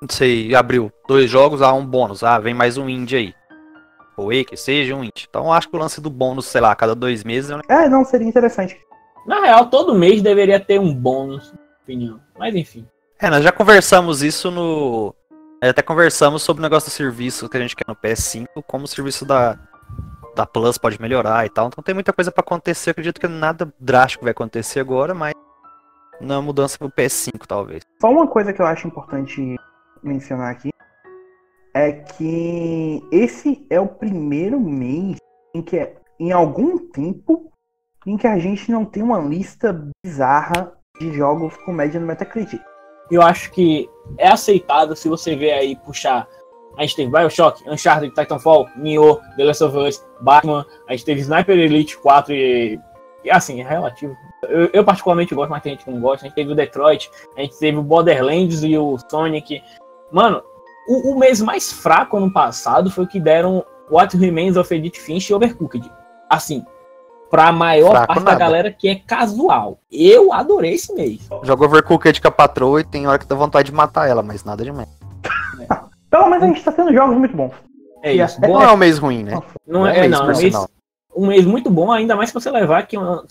não 0.00 0.08
sei, 0.10 0.54
abril, 0.54 0.90
dois 1.06 1.30
jogos, 1.30 1.62
há 1.62 1.72
um 1.72 1.86
bônus. 1.86 2.24
Ah, 2.24 2.38
vem 2.38 2.54
mais 2.54 2.76
um 2.76 2.88
indie 2.88 3.16
aí. 3.16 3.34
Ou 4.16 4.32
E, 4.32 4.44
que 4.44 4.56
seja 4.56 4.94
um 4.94 5.04
indie. 5.04 5.26
Então 5.28 5.52
acho 5.52 5.68
que 5.68 5.76
o 5.76 5.78
lance 5.78 6.00
do 6.00 6.10
bônus, 6.10 6.46
sei 6.46 6.60
lá, 6.60 6.72
a 6.72 6.76
cada 6.76 6.94
dois 6.94 7.22
meses 7.22 7.50
é 7.68 7.88
não, 7.88 8.04
seria 8.04 8.26
interessante. 8.26 8.78
Na 9.26 9.40
real, 9.40 9.66
todo 9.66 9.94
mês 9.94 10.20
deveria 10.20 10.58
ter 10.58 10.80
um 10.80 10.92
bônus, 10.92 11.52
na 11.52 11.58
minha 11.58 11.70
opinião. 11.82 12.20
Mas 12.38 12.54
enfim. 12.54 12.86
É, 13.20 13.30
nós 13.30 13.44
já 13.44 13.52
conversamos 13.52 14.22
isso 14.22 14.50
no. 14.50 15.14
É, 15.62 15.68
Até 15.68 15.80
conversamos 15.80 16.42
sobre 16.42 16.60
o 16.60 16.62
negócio 16.64 16.90
do 16.90 16.92
serviço 16.92 17.48
que 17.48 17.56
a 17.56 17.60
gente 17.60 17.76
quer 17.76 17.84
no 17.86 17.94
PS5, 17.94 18.46
como 18.66 18.84
o 18.84 18.88
serviço 18.88 19.24
da, 19.24 19.56
da 20.34 20.44
Plus 20.44 20.76
pode 20.76 21.00
melhorar 21.00 21.46
e 21.46 21.48
tal. 21.48 21.68
Então 21.68 21.84
tem 21.84 21.94
muita 21.94 22.12
coisa 22.12 22.32
pra 22.32 22.40
acontecer. 22.40 22.90
Eu 22.90 22.92
acredito 22.92 23.20
que 23.20 23.28
nada 23.28 23.72
drástico 23.78 24.24
vai 24.24 24.32
acontecer 24.32 24.80
agora, 24.80 25.14
mas 25.14 25.32
na 26.20 26.42
mudança 26.42 26.76
pro 26.76 26.90
PS5, 26.90 27.46
talvez. 27.46 27.82
Só 28.00 28.10
uma 28.10 28.26
coisa 28.26 28.52
que 28.52 28.60
eu 28.60 28.66
acho 28.66 28.88
importante 28.88 29.56
mencionar 30.02 30.50
aqui 30.50 30.70
é 31.72 31.92
que 31.92 33.00
esse 33.12 33.64
é 33.70 33.80
o 33.80 33.86
primeiro 33.86 34.58
mês 34.58 35.16
em 35.54 35.62
que, 35.62 35.94
em 36.18 36.32
algum 36.32 36.76
tempo, 36.90 37.52
em 38.04 38.16
que 38.16 38.26
a 38.26 38.36
gente 38.36 38.70
não 38.70 38.84
tem 38.84 39.02
uma 39.02 39.20
lista 39.20 39.72
bizarra 40.04 40.72
de 40.98 41.12
jogos 41.12 41.56
com 41.58 41.72
média 41.72 42.00
no 42.00 42.06
Metacritic. 42.06 42.60
Eu 43.10 43.22
acho 43.22 43.50
que 43.50 43.88
é 44.18 44.28
aceitável 44.28 44.96
se 44.96 45.08
você 45.08 45.36
ver 45.36 45.52
aí 45.52 45.76
puxar. 45.76 46.28
A 46.76 46.82
gente 46.82 46.96
teve 46.96 47.10
Bioshock, 47.10 47.68
Uncharted, 47.68 48.14
Titanfall, 48.14 48.68
Nioh, 48.76 49.20
The 49.36 49.44
Last 49.44 49.64
of 49.64 49.76
Us, 49.76 50.06
Batman, 50.20 50.64
a 50.88 50.92
gente 50.92 51.04
teve 51.04 51.20
Sniper 51.20 51.58
Elite 51.58 51.98
4 51.98 52.32
e. 52.32 52.80
e 53.24 53.30
assim, 53.30 53.60
é 53.60 53.68
relativo. 53.68 54.16
Eu, 54.44 54.70
eu 54.72 54.84
particularmente 54.84 55.34
gosto, 55.34 55.50
mas 55.50 55.62
tem 55.62 55.72
gente 55.72 55.84
que 55.84 55.90
não 55.90 56.00
gosta. 56.00 56.24
A 56.24 56.28
gente 56.28 56.34
teve 56.34 56.52
o 56.52 56.54
Detroit, 56.54 57.10
a 57.36 57.42
gente 57.42 57.58
teve 57.58 57.76
o 57.76 57.82
Borderlands 57.82 58.62
e 58.62 58.76
o 58.76 58.96
Sonic. 59.10 59.62
Mano, 60.10 60.42
o, 60.88 61.12
o 61.12 61.18
mês 61.18 61.40
mais 61.40 61.72
fraco 61.72 62.16
ano 62.16 62.32
passado 62.32 62.90
foi 62.90 63.04
o 63.04 63.08
que 63.08 63.20
deram 63.20 63.64
What 63.90 64.16
Remains 64.16 64.56
of 64.56 64.74
Edith 64.74 64.98
Finch 64.98 65.30
e 65.30 65.34
Overcooked. 65.34 65.90
Assim, 66.28 66.64
pra 67.32 67.50
maior 67.50 67.92
Fraco 67.92 68.06
parte 68.08 68.18
da 68.24 68.32
nada. 68.32 68.38
galera 68.38 68.70
que 68.70 68.86
é 68.90 68.94
casual. 68.94 69.78
Eu 69.90 70.34
adorei 70.34 70.74
esse 70.74 70.92
mês. 70.92 71.26
Joga 71.42 71.64
Overcooked 71.64 72.20
com 72.20 72.28
a 72.28 72.30
patroa 72.30 72.82
e 72.82 72.84
tem 72.84 73.06
hora 73.06 73.18
que 73.18 73.24
dá 73.26 73.34
vontade 73.34 73.70
de 73.70 73.74
matar 73.74 74.06
ela, 74.06 74.22
mas 74.22 74.44
nada 74.44 74.62
demais. 74.62 74.86
Pelo 76.10 76.28
menos 76.28 76.44
a 76.44 76.46
gente 76.48 76.62
tá 76.62 76.70
tendo 76.72 76.92
jogos 76.92 77.16
muito 77.16 77.34
bons. 77.34 77.52
É 78.02 78.12
isso. 78.12 78.36
a- 78.44 78.46
Bom, 78.46 78.54
Não 78.58 78.62
é 78.62 78.72
um 78.72 78.76
mês 78.76 78.98
ruim, 78.98 79.22
né? 79.24 79.40
Não 79.66 79.86
é, 79.86 79.94
Bom 79.94 80.00
mês, 80.00 80.10
não, 80.10 80.18
é 80.18 80.22
um 80.22 80.36
mês, 80.36 80.66
um 81.16 81.26
mês 81.26 81.46
muito 81.46 81.70
bom, 81.70 81.90
ainda 81.90 82.14
mais 82.14 82.28
se 82.28 82.34
você 82.34 82.50
levar 82.50 82.86
que 82.86 82.98
um- 82.98 83.22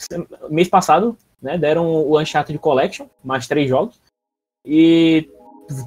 mês 0.49 0.67
passado, 0.67 1.15
né, 1.39 1.55
deram 1.59 1.85
o 1.85 2.19
Uncharted 2.19 2.57
Collection, 2.57 3.05
mais 3.23 3.47
três 3.47 3.69
jogos. 3.69 3.99
E 4.65 5.29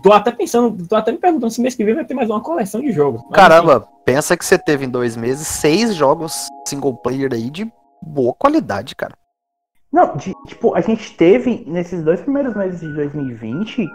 tô 0.05 0.13
até 0.13 0.31
pensando, 0.31 0.87
tô 0.87 0.95
até 0.95 1.11
me 1.11 1.19
perguntando 1.19 1.51
se 1.53 1.61
mês 1.61 1.75
que 1.75 1.85
vem 1.85 1.95
vai 1.97 2.05
ter 2.05 2.15
mais 2.15 2.31
uma 2.31 2.41
coleção 2.41 2.81
de 2.81 2.93
jogos. 2.93 3.23
Mas, 3.25 3.33
Caramba, 3.35 3.89
pensa 4.05 4.37
que 4.37 4.45
você 4.45 4.57
teve 4.57 4.85
em 4.85 4.89
dois 4.89 5.17
meses 5.17 5.49
seis 5.49 5.95
jogos 5.97 6.47
single 6.69 6.95
player 6.95 7.31
aí 7.33 7.51
de 7.51 7.71
boa 8.03 8.35
qualidade, 8.35 8.95
cara. 8.95 9.15
Não, 9.93 10.17
de- 10.17 10.35
tipo, 10.47 10.75
a 10.75 10.81
gente 10.81 11.17
teve 11.17 11.65
nesses 11.69 12.03
dois 12.03 12.21
primeiros 12.21 12.55
meses 12.55 12.81
de 12.81 12.93
2020, 12.93 13.87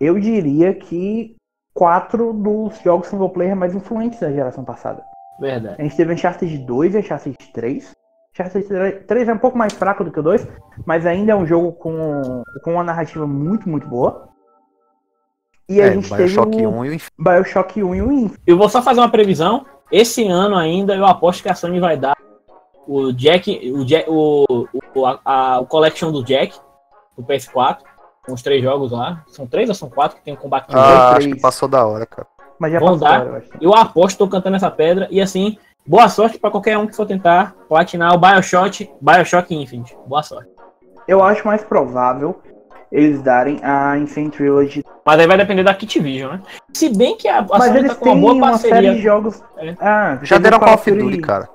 eu 0.00 0.18
diria 0.18 0.74
que 0.74 1.36
quatro 1.74 2.32
dos 2.32 2.78
jogos 2.82 3.06
single 3.08 3.30
player 3.30 3.56
mais 3.56 3.74
influentes 3.74 4.18
da 4.20 4.30
geração 4.32 4.64
passada. 4.64 5.02
Verdade. 5.40 5.76
A 5.78 5.82
gente 5.82 5.96
teve 5.96 6.12
Uncharted 6.12 6.58
2 6.58 6.94
e 6.94 6.98
Uncharted 6.98 7.36
3. 7.52 7.92
Uncharted 8.34 9.04
3 9.06 9.28
é 9.28 9.32
um 9.32 9.38
pouco 9.38 9.56
mais 9.56 9.72
fraco 9.72 10.02
do 10.04 10.10
que 10.10 10.18
o 10.20 10.22
2, 10.22 10.46
mas 10.84 11.06
ainda 11.06 11.32
é 11.32 11.36
um 11.36 11.46
jogo 11.46 11.72
com, 11.72 12.42
com 12.64 12.72
uma 12.74 12.84
narrativa 12.84 13.26
muito, 13.26 13.68
muito 13.68 13.86
boa. 13.86 14.28
E 15.68 15.80
a 15.80 15.86
É, 15.86 15.92
gente 15.92 16.12
Bioshock 16.12 16.50
teve 16.50 16.66
o 16.66 16.70
1 16.70 16.84
e 16.84 16.88
o 16.90 16.94
Inf- 16.94 17.08
Bioshock 17.18 17.82
1 17.82 17.94
e 17.94 18.02
o 18.02 18.12
Infinite. 18.12 18.42
Eu 18.46 18.58
vou 18.58 18.68
só 18.68 18.82
fazer 18.82 19.00
uma 19.00 19.10
previsão. 19.10 19.64
Esse 19.90 20.26
ano 20.26 20.56
ainda 20.56 20.94
eu 20.94 21.06
aposto 21.06 21.42
que 21.42 21.48
a 21.48 21.54
Sony 21.54 21.78
vai 21.80 21.96
dar 21.96 22.16
o 22.86 23.12
Jack, 23.12 23.70
o, 23.72 23.84
Jack, 23.84 24.08
o, 24.08 24.66
o, 24.94 25.06
a, 25.06 25.20
a- 25.24 25.60
o 25.60 25.66
Collection 25.66 26.10
do 26.12 26.22
Jack, 26.24 26.58
do 27.16 27.22
PS4, 27.24 27.78
com 28.26 28.32
os 28.34 28.42
três 28.42 28.62
jogos 28.62 28.92
lá. 28.92 29.22
São 29.28 29.46
três 29.46 29.68
ou 29.68 29.74
são 29.74 29.88
quatro 29.90 30.16
que 30.18 30.24
tem 30.24 30.34
o 30.34 30.36
combate 30.36 30.66
com 30.66 30.76
Ah, 30.76 31.10
três. 31.14 31.26
acho 31.26 31.34
que 31.36 31.40
passou 31.40 31.68
da 31.68 31.84
hora, 31.86 32.06
cara. 32.06 32.26
Mas 32.58 32.72
já 32.72 32.78
Vão 32.78 32.88
passou 32.98 33.08
dar. 33.08 33.14
agora, 33.16 33.30
eu 33.30 33.36
acho. 33.36 33.48
Eu 33.60 33.74
aposto, 33.74 34.18
tô 34.18 34.28
cantando 34.28 34.56
essa 34.56 34.70
pedra. 34.70 35.08
E 35.10 35.20
assim, 35.20 35.56
boa 35.86 36.08
sorte 36.08 36.38
pra 36.38 36.50
qualquer 36.50 36.78
um 36.78 36.86
que 36.86 36.94
for 36.94 37.06
tentar 37.06 37.54
platinar 37.68 38.14
o 38.14 38.18
Bioshock, 38.18 38.88
Bioshock 39.00 39.52
Infinite. 39.54 39.96
Boa 40.06 40.22
sorte. 40.22 40.48
Eu 41.08 41.22
acho 41.22 41.44
mais 41.46 41.64
provável 41.64 42.40
eles 42.92 43.22
darem 43.22 43.58
a 43.64 43.96
Insane 43.98 44.30
Trilogy. 44.30 44.84
Mas 45.04 45.18
aí 45.18 45.26
vai 45.26 45.36
depender 45.38 45.64
da 45.64 45.74
Kit 45.74 45.98
Vision, 45.98 46.32
né? 46.34 46.42
Se 46.74 46.88
bem 46.94 47.16
que 47.16 47.26
a, 47.26 47.38
a 47.38 47.42
Mas 47.42 47.64
Sony 47.64 47.78
eles 47.78 47.90
tá 47.92 47.96
com 47.96 48.04
uma 48.04 48.12
têm 48.12 48.20
boa 48.20 48.32
uma 48.34 48.58
série 48.58 48.74
de 48.74 48.82
parceria. 48.86 49.02
jogos. 49.02 49.42
É. 49.56 49.74
Ah, 49.80 50.18
Já 50.22 50.38
deram 50.38 50.60
Call 50.60 50.74
of 50.74 50.90
Duty, 50.90 51.18
cara. 51.22 51.48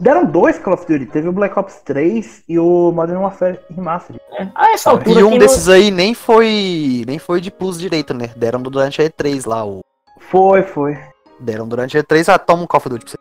Deram 0.00 0.24
dois 0.24 0.58
Call 0.58 0.74
of 0.74 0.86
Duty. 0.86 1.06
Teve 1.06 1.28
o 1.28 1.32
Black 1.32 1.58
Ops 1.58 1.80
3 1.84 2.44
e 2.48 2.58
o 2.58 2.90
Modern 2.92 3.18
Warfare 3.20 3.60
Remastered. 3.74 4.20
É. 4.38 4.48
A 4.54 4.72
essa 4.72 4.90
altura, 4.90 5.20
E 5.20 5.24
um 5.24 5.38
desses 5.38 5.68
aí 5.68 5.90
nem 5.90 6.14
foi 6.14 7.04
nem 7.06 7.18
foi 7.18 7.40
de 7.40 7.50
plus 7.50 7.78
direito, 7.78 8.12
né? 8.14 8.30
Deram 8.36 8.60
durante 8.62 9.00
a 9.00 9.04
E3 9.04 9.46
lá. 9.48 9.64
O... 9.66 9.80
Foi, 10.18 10.62
foi. 10.62 10.98
Deram 11.38 11.66
durante 11.68 11.96
a 11.98 12.02
E3, 12.02 12.32
ah, 12.32 12.38
toma 12.38 12.62
um 12.62 12.66
Call 12.66 12.78
of 12.78 12.88
Duty 12.88 13.04
pra 13.04 13.10
você. 13.12 13.18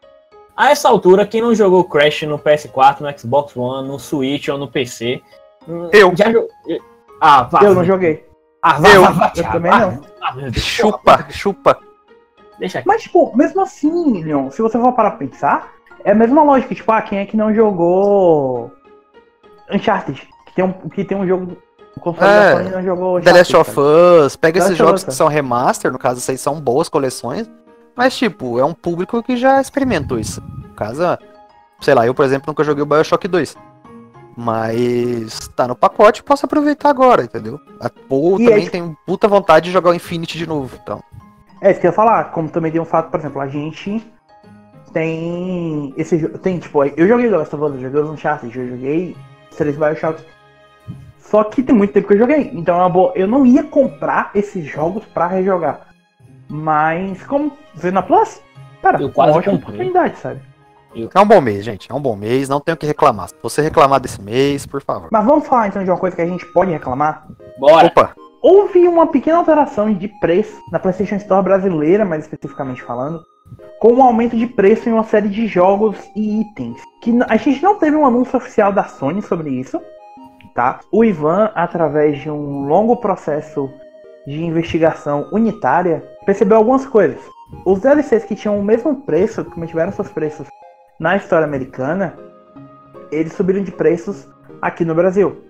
a 0.56 0.70
essa 0.72 0.88
altura, 0.90 1.26
quem 1.26 1.42
não 1.42 1.54
jogou 1.56 1.84
Crash 1.84 2.24
no 2.24 2.38
PS4, 2.40 3.02
no 3.02 3.20
Xbox 3.20 3.56
One, 3.58 3.88
no 3.88 4.00
Switch 4.00 4.48
ou 4.48 4.58
no 4.58 4.68
PC. 4.68 5.22
Eu. 5.92 6.14
Já 6.16 6.32
jogou. 6.32 6.50
Ah, 7.20 7.44
vá. 7.44 7.62
Eu 7.64 7.76
não 7.76 7.84
joguei. 7.84 8.26
Ah, 8.62 8.80
vá, 8.80 8.90
Eu. 8.90 9.02
vá, 9.02 9.12
vá, 9.12 9.34
Eu 9.36 9.44
também 9.52 9.72
não. 9.72 10.02
Ah. 10.22 10.36
Chupa, 10.54 11.26
chupa. 11.30 11.78
Deixa 12.60 12.80
aqui. 12.80 12.88
Mas, 12.88 13.02
tipo, 13.04 13.36
mesmo 13.36 13.60
assim, 13.62 14.24
Leon, 14.24 14.52
se 14.52 14.62
você 14.62 14.80
for 14.80 14.94
parar 14.94 15.12
pra 15.12 15.20
pensar, 15.28 15.74
é 16.04 16.12
a 16.12 16.16
mesma 16.16 16.44
lógica. 16.44 16.74
Tipo, 16.76 16.92
ah, 16.92 17.02
quem 17.02 17.20
é 17.20 17.26
que 17.26 17.36
não 17.38 17.54
jogou 17.54 18.72
Uncharted? 19.72 20.28
Que 20.46 20.54
tem 20.56 20.66
um, 20.66 20.72
que 20.90 21.04
tem 21.06 21.18
um 21.18 21.28
jogo. 21.28 21.58
O 21.96 22.00
console 22.00 22.30
É. 22.32 22.52
da 22.54 22.58
Sony 22.58 22.70
não 22.76 22.84
jogou 22.84 23.22
The 23.22 23.34
Last 23.34 23.56
of? 23.56 23.80
Us, 23.80 24.36
pega 24.36 24.60
The 24.60 24.66
esses 24.66 24.78
jogos 24.78 25.04
que 25.04 25.14
são 25.14 25.28
remaster, 25.28 25.92
no 25.92 26.00
caso, 26.00 26.20
esses 26.20 26.30
aí 26.30 26.38
são 26.38 26.60
boas 26.60 26.88
coleções. 26.88 27.50
Mas, 27.96 28.16
tipo, 28.18 28.58
é 28.58 28.64
um 28.66 28.74
público 28.74 29.22
que 29.22 29.36
já 29.36 29.60
experimentou 29.60 30.18
isso. 30.18 30.42
No 30.42 30.74
caso, 30.74 31.02
sei 31.82 31.94
lá, 31.94 32.06
eu, 32.08 32.14
por 32.14 32.24
exemplo, 32.24 32.46
nunca 32.48 32.64
joguei 32.64 32.82
o 32.82 32.86
Bioshock 32.86 33.28
2. 33.28 33.58
Mas 34.38 35.50
tá 35.56 35.68
no 35.68 35.76
pacote, 35.76 36.24
posso 36.24 36.46
aproveitar 36.46 36.90
agora, 36.90 37.24
entendeu? 37.24 37.60
E 37.84 38.46
também 38.46 38.66
é- 38.66 38.70
tem 38.70 38.98
puta 39.06 39.28
vontade 39.28 39.66
de 39.66 39.72
jogar 39.72 39.92
o 39.92 39.94
Infinity 39.94 40.38
de 40.38 40.48
novo. 40.48 40.78
Então, 40.82 41.04
É, 41.62 41.70
isso 41.72 41.80
que 41.82 41.86
eu 41.86 41.92
ia 41.92 41.96
falar. 41.96 42.32
Como 42.32 42.50
também 42.50 42.72
tem 42.72 42.82
um 42.82 42.86
fato, 42.86 43.12
por 43.12 43.20
exemplo, 43.20 43.40
a 43.42 43.48
gente 43.48 44.02
tem. 44.94 45.94
Esse 45.98 46.28
Tem, 46.40 46.60
tipo, 46.60 46.84
eu 46.84 47.08
joguei 47.08 47.30
The 47.30 47.38
Last 47.38 47.56
of 47.56 47.64
Us, 47.66 47.74
eu 47.76 47.82
joguei 47.82 48.02
os 48.02 48.10
Uncharted, 48.10 48.58
eu 48.58 48.68
joguei 48.70 49.16
três 49.58 49.76
Bioshocks. 49.78 50.24
Só 51.18 51.44
que 51.44 51.64
tem 51.64 51.76
muito 51.76 51.94
tempo 51.94 52.08
que 52.08 52.14
eu 52.14 52.20
joguei. 52.20 52.52
Então 52.54 52.76
é 52.76 52.80
uma 52.80 52.90
boa. 52.90 53.14
Eu 53.16 53.28
não 53.28 53.46
ia 53.46 53.64
comprar 53.64 54.32
esses 54.36 54.66
jogos 54.66 55.06
pra 55.06 55.28
rejogar. 55.28 55.88
Mas 56.50 57.24
como 57.24 57.54
vê 57.74 57.92
na 57.92 58.02
Plus, 58.02 58.42
cara, 58.82 59.00
Eu 59.02 59.08
uma 59.08 59.14
quase 59.14 59.38
ótima 59.38 59.54
comprei. 59.54 59.76
oportunidade, 59.76 60.18
sabe? 60.18 60.42
é 60.94 61.20
um 61.22 61.26
bom 61.26 61.40
mês, 61.40 61.64
gente. 61.64 61.90
É 61.90 61.96
um 61.96 62.02
bom 62.02 62.18
mês, 62.18 62.50
não 62.50 62.60
tenho 62.60 62.76
o 62.76 62.78
que 62.78 62.86
reclamar. 62.86 63.30
Se 63.30 63.36
você 63.42 63.62
reclamar 63.62 64.02
desse 64.02 64.22
mês, 64.22 64.66
por 64.66 64.82
favor. 64.82 65.08
Mas 65.10 65.26
vamos 65.26 65.48
falar 65.48 65.70
então 65.70 65.82
de 65.84 65.90
uma 65.90 65.98
coisa 65.98 66.14
que 66.16 66.22
a 66.22 66.28
gente 66.28 66.46
pode 66.48 66.72
reclamar. 66.72 67.26
Bora. 67.58 67.88
Opa, 67.88 68.14
houve 68.42 68.86
uma 68.88 69.08
pequena 69.08 69.38
alteração 69.38 69.94
de 69.94 70.10
preço 70.20 70.60
na 70.70 70.80
PlayStation 70.80 71.16
Store 71.16 71.42
brasileira, 71.44 72.04
mais 72.04 72.24
especificamente 72.26 72.84
falando, 72.84 73.24
com 73.82 73.94
um 73.94 74.04
aumento 74.04 74.38
de 74.38 74.46
preço 74.46 74.88
em 74.88 74.94
uma 74.94 75.04
série 75.04 75.28
de 75.28 75.48
jogos 75.48 75.98
e 76.16 76.42
itens. 76.42 76.80
Que 77.02 77.12
a 77.28 77.36
gente 77.36 77.64
não 77.64 77.80
teve 77.80 77.98
um 77.98 78.06
anúncio 78.06 78.38
oficial 78.38 78.72
da 78.72 78.84
Sony 78.84 79.24
sobre 79.24 79.50
isso, 79.50 79.82
tá? 80.54 80.82
O 80.92 81.04
Ivan, 81.04 81.52
através 81.56 82.20
de 82.20 82.30
um 82.30 82.68
longo 82.68 82.98
processo 82.98 83.68
de 84.28 84.44
investigação 84.44 85.28
unitária, 85.32 86.08
percebeu 86.28 86.58
algumas 86.58 86.86
coisas. 86.86 87.20
Os 87.66 87.80
DLCs 87.80 88.24
que 88.24 88.36
tinham 88.36 88.60
o 88.60 88.64
mesmo 88.64 89.02
preço, 89.02 89.44
que 89.44 89.60
mantiveram 89.60 89.92
seus 89.92 90.10
preços 90.10 90.48
na 91.00 91.18
história 91.18 91.48
americana, 91.48 92.16
eles 93.12 93.34
subiram 93.34 93.64
de 93.64 93.72
preços 93.72 94.28
aqui 94.62 94.86
no 94.86 94.94
Brasil. 94.94 95.42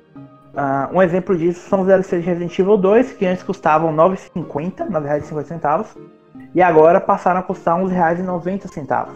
Uh, 0.53 0.95
um 0.95 1.01
exemplo 1.01 1.37
disso 1.37 1.67
são 1.67 1.81
os 1.81 1.87
DLCs 1.87 2.23
de 2.23 2.29
Resident 2.29 2.57
Evil 2.57 2.77
2, 2.77 3.11
que 3.11 3.25
antes 3.25 3.43
custavam 3.43 3.89
R$ 3.89 3.97
9,50, 3.97 4.85
R$ 4.85 5.19
9,50, 5.19 6.20
e 6.53 6.61
agora 6.61 6.99
passaram 6.99 7.39
a 7.39 7.43
custar 7.43 7.77
R$ 7.77 7.83
11,90. 7.85 9.07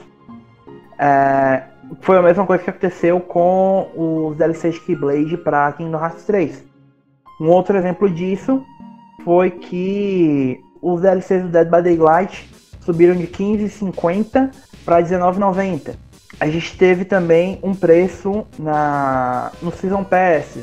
É, 0.98 1.64
foi 2.02 2.18
a 2.18 2.22
mesma 2.22 2.46
coisa 2.46 2.64
que 2.64 2.70
aconteceu 2.70 3.20
com 3.20 3.90
os 3.96 4.38
DLCs 4.38 4.76
de 4.76 4.82
Keyblade 4.82 5.38
para 5.38 5.72
Kingdom 5.74 5.98
Hearts 5.98 6.24
3. 6.26 6.64
Um 7.40 7.50
outro 7.50 7.78
exemplo 7.78 8.10
disso 8.10 8.64
foi 9.24 9.52
que 9.52 10.60
os 10.82 11.02
DLCs 11.02 11.44
do 11.44 11.50
Dead 11.50 11.70
by 11.70 11.82
Daylight 11.82 12.50
subiram 12.82 13.16
de 13.16 13.28
15,50 13.28 14.52
para 14.86 15.02
19,90. 15.02 15.96
A 16.40 16.48
gente 16.48 16.78
teve 16.78 17.06
também 17.06 17.60
um 17.64 17.74
preço 17.74 18.46
na 18.60 19.52
no 19.62 19.72
Season 19.72 20.04
Pass. 20.04 20.60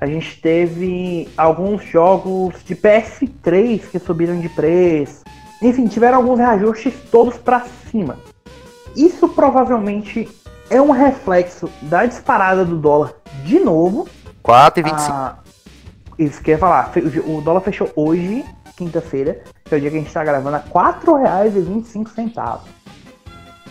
A 0.00 0.06
gente 0.06 0.40
teve 0.40 1.28
alguns 1.36 1.84
jogos 1.84 2.54
de 2.64 2.74
PS3 2.74 3.82
que 3.90 3.98
subiram 3.98 4.40
de 4.40 4.48
preço. 4.48 5.24
Enfim, 5.60 5.86
tiveram 5.86 6.18
alguns 6.18 6.38
reajustes 6.38 6.94
todos 7.10 7.36
para 7.36 7.66
cima. 7.90 8.16
Isso 8.96 9.28
provavelmente 9.28 10.28
é 10.70 10.80
um 10.80 10.90
reflexo 10.90 11.70
da 11.82 12.06
disparada 12.06 12.64
do 12.64 12.76
dólar 12.76 13.14
de 13.44 13.58
novo. 13.58 14.08
4,25. 14.44 14.92
Ah, 15.10 15.38
isso 16.18 16.42
que 16.42 16.50
eu 16.50 16.54
ia 16.54 16.58
falar. 16.58 16.92
O 17.26 17.40
dólar 17.40 17.60
fechou 17.60 17.90
hoje, 17.96 18.44
quinta-feira, 18.76 19.42
que 19.64 19.74
é 19.74 19.78
o 19.78 19.80
dia 19.80 19.90
que 19.90 19.96
a 19.96 19.98
gente 19.98 20.08
está 20.08 20.24
gravando, 20.24 20.56
a 20.56 20.60
R$ 20.60 20.70
4,25. 20.70 22.60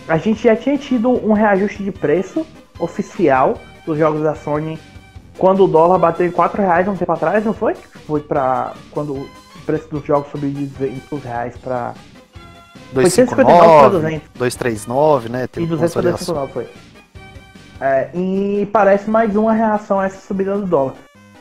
A 0.07 0.17
gente 0.17 0.43
já 0.43 0.55
tinha 0.55 0.77
tido 0.77 1.09
um 1.09 1.33
reajuste 1.33 1.83
de 1.83 1.91
preço 1.91 2.45
oficial 2.79 3.55
dos 3.85 3.97
jogos 3.97 4.21
da 4.21 4.35
Sony 4.35 4.79
quando 5.37 5.65
o 5.65 5.67
dólar 5.67 5.99
bateu 5.99 6.25
em 6.25 6.31
4 6.31 6.61
reais 6.61 6.87
um 6.87 6.95
tempo 6.95 7.11
atrás, 7.11 7.45
não 7.45 7.53
foi? 7.53 7.75
Foi 7.75 8.21
para 8.21 8.73
quando 8.91 9.29
preço 9.67 9.89
dos 9.89 10.05
jogos 10.05 10.31
subiu 10.31 10.49
de 10.49 10.65
200 10.65 11.23
reais 11.23 11.57
para 11.57 11.93
259, 12.93 14.21
239, 14.33 15.29
né? 15.29 15.45
Teve 15.45 15.65
e 15.65 15.69
259 15.69 16.53
foi. 16.53 16.69
É, 17.79 18.09
e 18.15 18.67
parece 18.71 19.09
mais 19.09 19.35
uma 19.35 19.53
reação 19.53 19.99
a 19.99 20.05
essa 20.05 20.25
subida 20.25 20.57
do 20.57 20.65
dólar. 20.65 20.93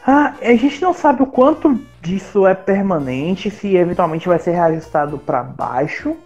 Ah, 0.04 0.34
a 0.42 0.56
gente 0.56 0.82
não 0.82 0.92
sabe 0.92 1.22
o 1.22 1.26
quanto 1.26 1.80
disso 2.02 2.46
é 2.46 2.54
permanente, 2.54 3.50
se 3.50 3.76
eventualmente 3.76 4.28
vai 4.28 4.38
ser 4.38 4.52
reajustado 4.52 5.18
para 5.18 5.42
baixo 5.42 6.16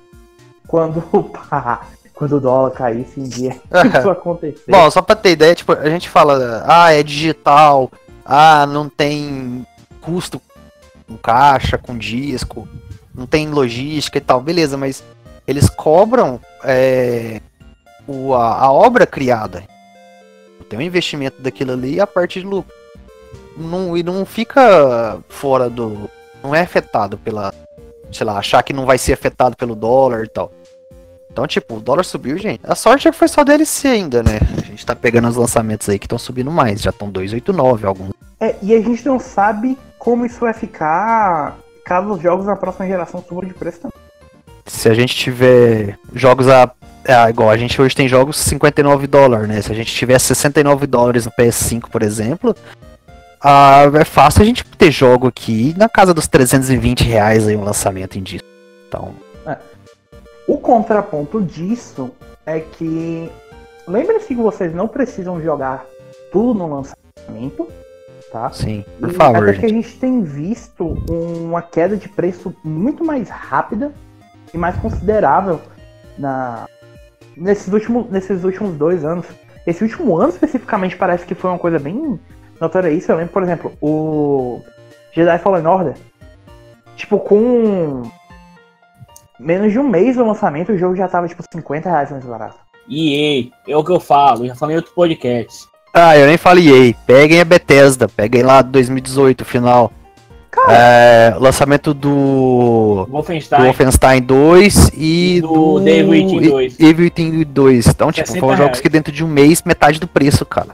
quando, 0.66 1.02
quando 2.14 2.37
o 2.37 2.40
dólar 2.40 2.71
cair, 2.73 3.07
se 3.07 3.21
um 3.21 3.25
dia 3.25 3.50
isso 3.99 4.11
acontecer. 4.11 4.71
Bom, 4.71 4.90
só 4.90 5.00
para 5.00 5.16
ter 5.16 5.33
ideia, 5.33 5.54
tipo, 5.54 5.73
a 5.73 5.88
gente 5.88 6.09
fala, 6.09 6.64
ah, 6.66 6.92
é 6.92 7.02
digital, 7.02 7.90
ah, 8.25 8.66
não 8.66 8.88
tem 8.88 9.66
custo 10.00 10.40
com 11.11 11.17
caixa, 11.17 11.76
com 11.76 11.99
disco, 11.99 12.69
não 13.12 13.26
tem 13.26 13.49
logística 13.49 14.19
e 14.19 14.21
tal, 14.21 14.40
beleza, 14.40 14.76
mas 14.76 15.02
eles 15.47 15.69
cobram 15.69 16.40
é, 16.62 17.40
o, 18.07 18.33
a, 18.33 18.61
a 18.61 18.73
obra 18.73 19.07
criada. 19.07 19.64
Tem 20.69 20.79
um 20.79 20.83
investimento 20.83 21.43
daquilo 21.43 21.73
ali 21.73 21.95
e 21.95 22.00
a 22.00 22.07
parte 22.07 22.38
de 22.38 22.47
lucro 22.47 22.73
não, 23.57 23.97
e 23.97 24.02
não 24.02 24.25
fica 24.25 25.19
fora 25.29 25.69
do. 25.69 26.09
Não 26.43 26.54
é 26.54 26.61
afetado 26.61 27.19
pela. 27.19 27.52
Sei 28.11 28.25
lá, 28.25 28.39
achar 28.39 28.63
que 28.63 28.73
não 28.73 28.87
vai 28.87 28.99
ser 28.99 29.13
afetado 29.13 29.56
pelo 29.56 29.75
dólar 29.75 30.25
e 30.25 30.28
tal. 30.28 30.52
Então, 31.32 31.47
tipo, 31.47 31.76
o 31.76 31.80
dólar 31.80 32.04
subiu, 32.04 32.36
gente. 32.36 32.60
A 32.64 32.75
sorte 32.75 33.06
é 33.06 33.10
que 33.10 33.16
foi 33.16 33.28
só 33.28 33.45
DLC 33.45 33.88
ainda, 33.88 34.23
né? 34.23 34.40
A 34.58 34.64
gente 34.64 34.84
tá 34.84 34.97
pegando 34.97 35.28
os 35.28 35.36
lançamentos 35.36 35.88
aí 35.88 35.99
que 35.99 36.06
estão 36.06 36.19
subindo 36.19 36.50
mais. 36.50 36.82
Já 36.82 36.90
estão 36.90 37.08
289 37.08 37.86
alguns. 37.86 38.10
É, 38.40 38.56
e 38.62 38.75
a 38.75 38.80
gente 38.80 39.04
não 39.06 39.21
sabe 39.21 39.78
como 39.99 40.26
isso 40.26 40.40
vai 40.40 40.52
ficar 40.52 41.56
caso 41.84 42.10
os 42.10 42.23
jogos 42.23 42.47
da 42.47 42.56
próxima 42.56 42.86
geração 42.86 43.25
subam 43.26 43.47
de 43.47 43.54
preço 43.54 43.80
também. 43.80 43.99
Se 44.66 44.88
a 44.88 44.95
gente 44.95 45.14
tiver 45.14 45.99
jogos 46.14 46.49
a. 46.49 46.71
É, 47.04 47.30
igual 47.30 47.49
a 47.49 47.56
gente 47.56 47.80
hoje 47.80 47.97
tem 47.97 48.06
jogos 48.06 48.36
59 48.36 49.06
dólares, 49.06 49.49
né? 49.49 49.62
Se 49.62 49.73
a 49.73 49.75
gente 49.75 49.93
tiver 49.93 50.19
69 50.19 50.86
dólares 50.86 51.25
no 51.25 51.32
PS5, 51.32 51.88
por 51.90 52.02
exemplo, 52.02 52.54
ah, 53.43 53.84
é 53.95 54.04
fácil 54.04 54.43
a 54.43 54.45
gente 54.45 54.64
ter 54.64 54.90
jogo 54.90 55.26
aqui 55.26 55.75
na 55.78 55.88
casa 55.88 56.12
dos 56.12 56.28
320 56.28 57.04
reais 57.04 57.49
aí 57.49 57.56
um 57.56 57.64
lançamento 57.64 58.19
em 58.19 58.23
disco. 58.23 58.47
Então. 58.86 59.14
O 60.50 60.58
contraponto 60.58 61.41
disso 61.41 62.10
é 62.45 62.58
que 62.58 63.30
lembre-se 63.86 64.34
que 64.34 64.34
vocês 64.34 64.75
não 64.75 64.89
precisam 64.89 65.41
jogar 65.41 65.86
tudo 66.32 66.58
no 66.58 66.67
lançamento, 66.75 67.69
tá? 68.32 68.50
Sim, 68.50 68.84
por 68.99 69.10
e 69.10 69.15
favor. 69.15 69.49
Até 69.49 69.60
que 69.60 69.67
a 69.67 69.69
gente 69.69 69.97
tem 70.00 70.25
visto 70.25 70.99
uma 71.08 71.63
queda 71.63 71.97
de 71.97 72.08
preço 72.08 72.52
muito 72.65 73.04
mais 73.04 73.28
rápida 73.28 73.93
e 74.52 74.58
mais 74.58 74.76
considerável 74.78 75.60
na 76.19 76.67
nesses 77.36 77.73
últimos, 77.73 78.10
nesses 78.10 78.43
últimos 78.43 78.76
dois 78.76 79.04
anos. 79.04 79.26
Esse 79.65 79.84
último 79.84 80.17
ano 80.19 80.30
especificamente 80.30 80.97
parece 80.97 81.25
que 81.25 81.34
foi 81.36 81.49
uma 81.49 81.60
coisa 81.60 81.78
bem 81.78 82.19
notória 82.60 82.91
isso, 82.91 83.13
eu 83.13 83.19
lembro, 83.19 83.32
por 83.32 83.45
exemplo, 83.45 83.73
o 83.80 84.60
Jedi 85.13 85.39
Fallen 85.39 85.65
Order. 85.65 85.95
Tipo, 86.97 87.21
com 87.21 88.02
menos 89.41 89.73
de 89.73 89.79
um 89.79 89.89
mês 89.89 90.17
do 90.17 90.25
lançamento, 90.25 90.73
o 90.73 90.79
jogo 90.79 90.95
já 90.95 91.09
tava, 91.09 91.26
tipo, 91.26 91.43
50 91.50 91.89
reais 91.89 92.11
mais 92.11 92.25
barato. 92.25 92.57
EA, 92.89 93.49
é 93.69 93.76
o 93.76 93.85
que 93.85 93.93
eu 93.93 94.00
falo, 94.00 94.47
já 94.47 94.55
falei 94.55 94.75
em 94.75 94.79
outro 94.79 94.93
podcast. 94.95 95.69
Ah, 95.93 96.17
eu 96.17 96.26
nem 96.26 96.37
falei 96.37 96.89
EA. 96.89 96.95
Peguem 97.07 97.41
a 97.41 97.45
Bethesda, 97.45 98.09
peguem 98.09 98.43
lá 98.43 98.63
2018, 98.63 99.45
final. 99.45 99.93
Cara, 100.50 100.73
é, 100.73 101.35
lançamento 101.39 101.95
do 101.95 103.07
Wolfenstein, 103.09 103.61
do 103.61 103.65
Wolfenstein 103.67 104.23
2 104.23 104.91
e 104.97 105.41
do, 105.41 105.79
do 105.79 105.89
Evil 105.89 106.11
Within 106.11 106.50
2. 106.50 106.81
Evil 106.81 107.05
Within 107.05 107.45
2. 107.45 107.87
Então, 107.87 108.11
tipo, 108.11 108.37
foram 108.39 108.57
jogos 108.57 108.81
que 108.81 108.89
dentro 108.89 109.13
de 109.13 109.25
um 109.25 109.29
mês, 109.29 109.63
metade 109.63 110.00
do 110.00 110.09
preço, 110.09 110.45
cara. 110.45 110.71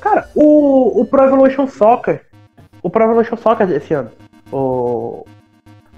Cara, 0.00 0.28
o, 0.36 1.00
o 1.00 1.04
Pro 1.04 1.24
Evolution 1.24 1.66
Soccer. 1.66 2.22
O 2.80 2.88
Pro 2.88 3.04
Evolution 3.04 3.36
Soccer 3.36 3.66
desse 3.66 3.92
ano. 3.92 4.10
O, 4.52 5.24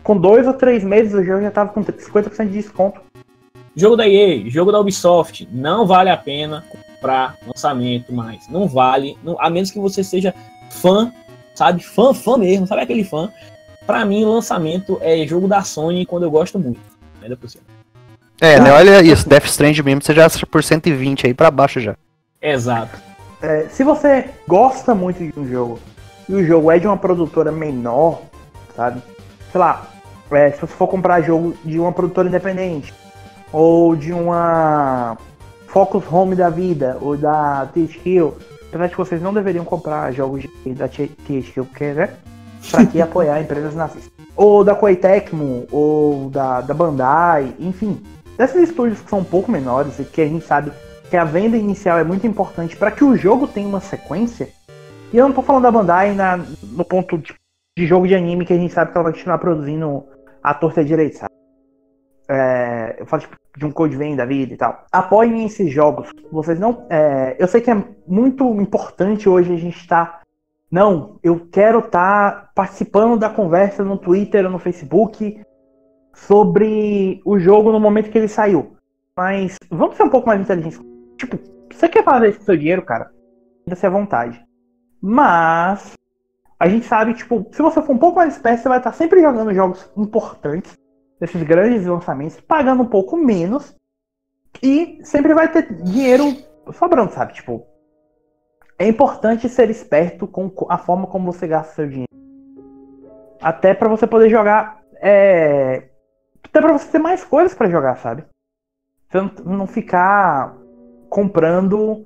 com 0.03 0.17
dois 0.17 0.47
ou 0.47 0.55
três 0.55 0.83
meses 0.83 1.15
o 1.15 1.25
jogo 1.25 1.43
já 1.43 1.51
tava 1.51 1.73
com 1.73 1.83
50% 1.83 2.47
de 2.47 2.53
desconto. 2.53 3.01
Jogo 3.77 3.97
da 3.97 4.09
EA, 4.09 4.49
jogo 4.51 4.73
da 4.73 4.81
Ubisoft, 4.81 5.49
não 5.53 5.87
vale 5.87 6.11
a 6.11 6.17
pena 6.17 6.65
comprar 6.71 7.37
lançamento 7.47 8.13
mais. 8.13 8.49
Não 8.49 8.67
vale, 8.67 9.17
não, 9.23 9.37
a 9.41 9.49
menos 9.49 9.71
que 9.71 9.79
você 9.79 10.03
seja 10.03 10.35
fã, 10.71 11.13
sabe? 11.55 11.83
Fã, 11.83 12.13
fã 12.13 12.37
mesmo, 12.37 12.67
sabe 12.67 12.83
aquele 12.83 13.05
fã? 13.05 13.31
Pra 13.87 14.05
mim, 14.05 14.25
lançamento 14.25 14.99
é 15.01 15.27
jogo 15.27 15.49
da 15.49 15.63
Sony 15.63 16.05
quando 16.05 16.25
eu 16.25 16.31
gosto 16.31 16.59
muito. 16.59 16.81
Ainda 17.23 17.37
por 17.37 17.49
cima. 17.49 17.65
É, 18.41 18.59
né? 18.59 18.73
Olha 18.73 19.03
isso, 19.03 19.29
Death 19.29 19.47
Stranding 19.47 19.83
mesmo, 19.83 20.03
você 20.03 20.15
já 20.15 20.27
acha 20.27 20.47
por 20.47 20.65
120 20.65 21.27
aí 21.27 21.35
pra 21.35 21.51
baixo 21.51 21.79
já. 21.79 21.95
Exato. 22.41 22.99
É, 23.43 23.67
se 23.69 23.85
você 23.85 24.31
gosta 24.49 24.95
muito 24.95 25.19
de 25.19 25.39
um 25.39 25.47
jogo 25.47 25.79
e 26.29 26.35
o 26.35 26.45
jogo 26.45 26.71
é 26.71 26.79
de 26.79 26.87
uma 26.87 26.97
produtora 26.97 27.53
menor, 27.53 28.23
sabe? 28.75 29.03
Sei 29.51 29.61
lá, 29.61 29.87
é, 30.31 30.53
se 30.53 30.61
você 30.61 30.75
for 30.75 30.87
comprar 30.87 31.21
jogo 31.23 31.55
de 31.65 31.79
uma 31.79 31.93
produtora 31.93 32.29
independente 32.29 32.95
ou 33.53 33.97
de 33.97 34.13
uma 34.13 35.17
Focus 35.67 36.05
Home 36.11 36.37
da 36.37 36.49
vida 36.49 36.97
ou 37.01 37.17
da 37.17 37.69
THQ, 37.75 38.33
apesar 38.69 38.87
de 38.87 38.93
que 38.93 38.99
vocês 38.99 39.21
não 39.21 39.35
deveriam 39.35 39.65
comprar 39.65 40.13
jogos 40.13 40.43
de, 40.43 40.75
da 40.75 40.89
THQ, 40.89 41.65
porque, 41.65 41.93
né? 41.93 42.11
Pra 42.71 42.85
que 42.87 43.01
apoiar 43.01 43.41
empresas 43.41 43.75
nazistas. 43.75 44.11
Ou 44.37 44.63
da 44.63 44.75
Koei 44.75 44.95
Tecmo, 44.95 45.67
ou 45.73 46.31
da, 46.31 46.61
da 46.61 46.75
Bandai, 46.75 47.55
enfim. 47.59 48.01
Desses 48.37 48.69
estúdios 48.69 49.01
que 49.01 49.11
são 49.11 49.21
um 49.21 49.25
pouco 49.25 49.51
menores 49.51 49.99
e 49.99 50.05
que 50.05 50.21
a 50.21 50.27
gente 50.27 50.45
sabe 50.45 50.71
que 51.09 51.17
a 51.17 51.25
venda 51.25 51.57
inicial 51.57 51.99
é 51.99 52.05
muito 52.05 52.27
importante 52.27 52.77
para 52.77 52.91
que 52.91 53.03
o 53.03 53.17
jogo 53.17 53.49
tenha 53.49 53.67
uma 53.67 53.81
sequência. 53.81 54.51
E 55.13 55.17
eu 55.17 55.27
não 55.27 55.35
tô 55.35 55.43
falando 55.43 55.65
da 55.65 55.71
Bandai 55.71 56.15
na, 56.15 56.39
no 56.63 56.85
ponto 56.85 57.19
de, 57.19 57.35
de, 57.81 57.87
jogo 57.87 58.07
de 58.07 58.15
anime 58.15 58.45
que 58.45 58.53
a 58.53 58.59
gente 58.59 58.73
sabe 58.73 58.93
que 58.93 58.99
ela 58.99 59.05
vai 59.05 59.13
continuar 59.13 59.39
produzindo 59.39 60.05
a 60.43 60.55
torta 60.55 60.85
direito, 60.85 61.19
sabe? 61.19 61.35
É, 62.29 62.97
eu 62.99 63.07
falo 63.07 63.23
tipo, 63.23 63.37
de 63.57 63.65
um 63.67 63.73
Code 63.73 63.97
Vein 63.97 64.15
da 64.15 64.25
vida 64.25 64.55
e 64.55 64.57
tal. 64.57 64.85
Apoiem 64.93 65.47
esses 65.47 65.73
jogos. 65.73 66.11
Vocês 66.31 66.61
não. 66.61 66.87
É, 66.89 67.37
eu 67.39 67.49
sei 67.49 67.61
que 67.61 67.71
é 67.71 67.85
muito 68.07 68.45
importante 68.61 69.29
hoje 69.29 69.53
a 69.53 69.57
gente 69.57 69.77
estar 69.79 70.07
tá 70.07 70.21
Não, 70.71 71.19
eu 71.23 71.49
quero 71.51 71.81
estar 71.81 72.53
participando 72.55 73.19
da 73.19 73.29
conversa 73.29 73.83
no 73.83 73.99
Twitter 73.99 74.45
ou 74.45 74.53
no 74.53 74.59
Facebook 74.59 75.43
sobre 76.15 77.21
o 77.25 77.39
jogo 77.39 77.73
no 77.73 77.81
momento 77.81 78.11
que 78.11 78.19
ele 78.19 78.29
saiu. 78.29 78.77
Mas 79.17 79.57
vamos 79.71 79.97
ser 79.97 80.05
um 80.05 80.11
pouco 80.11 80.29
mais 80.29 80.41
inteligentes. 80.41 80.81
Tipo, 81.17 81.39
você 81.73 81.89
quer 81.89 82.05
fazer 82.05 82.29
isso 82.29 82.39
com 82.39 82.45
seu 82.45 82.57
dinheiro, 82.57 82.83
cara? 82.83 83.11
Ainda-se 83.67 83.87
à 83.87 83.91
vontade. 83.91 84.41
Mas 85.03 85.95
a 86.61 86.69
gente 86.69 86.85
sabe, 86.85 87.15
tipo, 87.15 87.47
se 87.53 87.63
você 87.63 87.81
for 87.81 87.95
um 87.95 87.99
pouco 87.99 88.17
mais 88.17 88.35
esperto, 88.35 88.63
você 88.63 88.69
vai 88.69 88.77
estar 88.77 88.93
sempre 88.93 89.23
jogando 89.23 89.55
jogos 89.55 89.91
importantes, 89.97 90.75
desses 91.19 91.43
grandes 91.43 91.87
lançamentos, 91.87 92.39
pagando 92.39 92.83
um 92.83 92.87
pouco 92.87 93.17
menos 93.17 93.75
e 94.63 95.01
sempre 95.03 95.33
vai 95.33 95.51
ter 95.51 95.73
dinheiro 95.83 96.37
sobrando, 96.73 97.13
sabe? 97.13 97.33
Tipo, 97.33 97.67
é 98.79 98.87
importante 98.87 99.49
ser 99.49 99.71
esperto 99.71 100.27
com 100.27 100.53
a 100.69 100.77
forma 100.77 101.07
como 101.07 101.33
você 101.33 101.47
gasta 101.47 101.75
seu 101.75 101.89
dinheiro. 101.89 102.13
Até 103.41 103.73
para 103.73 103.89
você 103.89 104.07
poder 104.07 104.29
jogar. 104.29 104.83
É... 105.01 105.89
Até 106.45 106.61
pra 106.61 106.73
você 106.73 106.91
ter 106.91 106.99
mais 106.99 107.25
coisas 107.25 107.55
para 107.55 107.71
jogar, 107.71 107.97
sabe? 107.97 108.25
Você 109.09 109.19
não 109.45 109.67
ficar 109.67 110.55
comprando. 111.09 112.05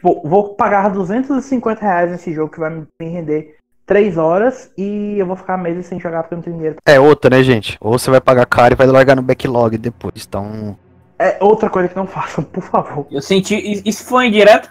Vou, 0.00 0.22
vou 0.24 0.54
pagar 0.54 0.90
250 0.90 1.80
reais 1.80 2.10
nesse 2.10 2.32
jogo 2.32 2.52
que 2.52 2.60
vai 2.60 2.70
me 2.70 3.08
render 3.08 3.56
3 3.86 4.18
horas 4.18 4.70
e 4.76 5.14
eu 5.16 5.24
vou 5.26 5.36
ficar 5.36 5.56
meses 5.56 5.86
sem 5.86 6.00
jogar 6.00 6.22
porque 6.22 6.34
eu 6.34 6.38
não 6.38 6.42
tenho 6.42 6.56
dinheiro. 6.56 6.76
É 6.84 6.98
outra, 6.98 7.30
né, 7.30 7.42
gente? 7.42 7.78
Ou 7.80 7.98
você 7.98 8.10
vai 8.10 8.20
pagar 8.20 8.44
caro 8.46 8.74
e 8.74 8.76
vai 8.76 8.86
largar 8.86 9.14
no 9.14 9.22
backlog 9.22 9.78
depois. 9.78 10.26
Então. 10.26 10.76
É 11.18 11.38
outra 11.40 11.70
coisa 11.70 11.88
que 11.88 11.96
não 11.96 12.06
façam, 12.08 12.42
por 12.42 12.62
favor. 12.62 13.06
Eu 13.10 13.22
senti. 13.22 13.82
Isso 13.84 14.04
foi 14.04 14.26
indireto? 14.26 14.68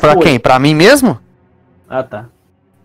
Pra 0.00 0.14
Foi. 0.14 0.22
quem? 0.22 0.38
Pra 0.40 0.58
mim 0.58 0.74
mesmo? 0.74 1.18
Ah, 1.88 2.02
tá. 2.02 2.26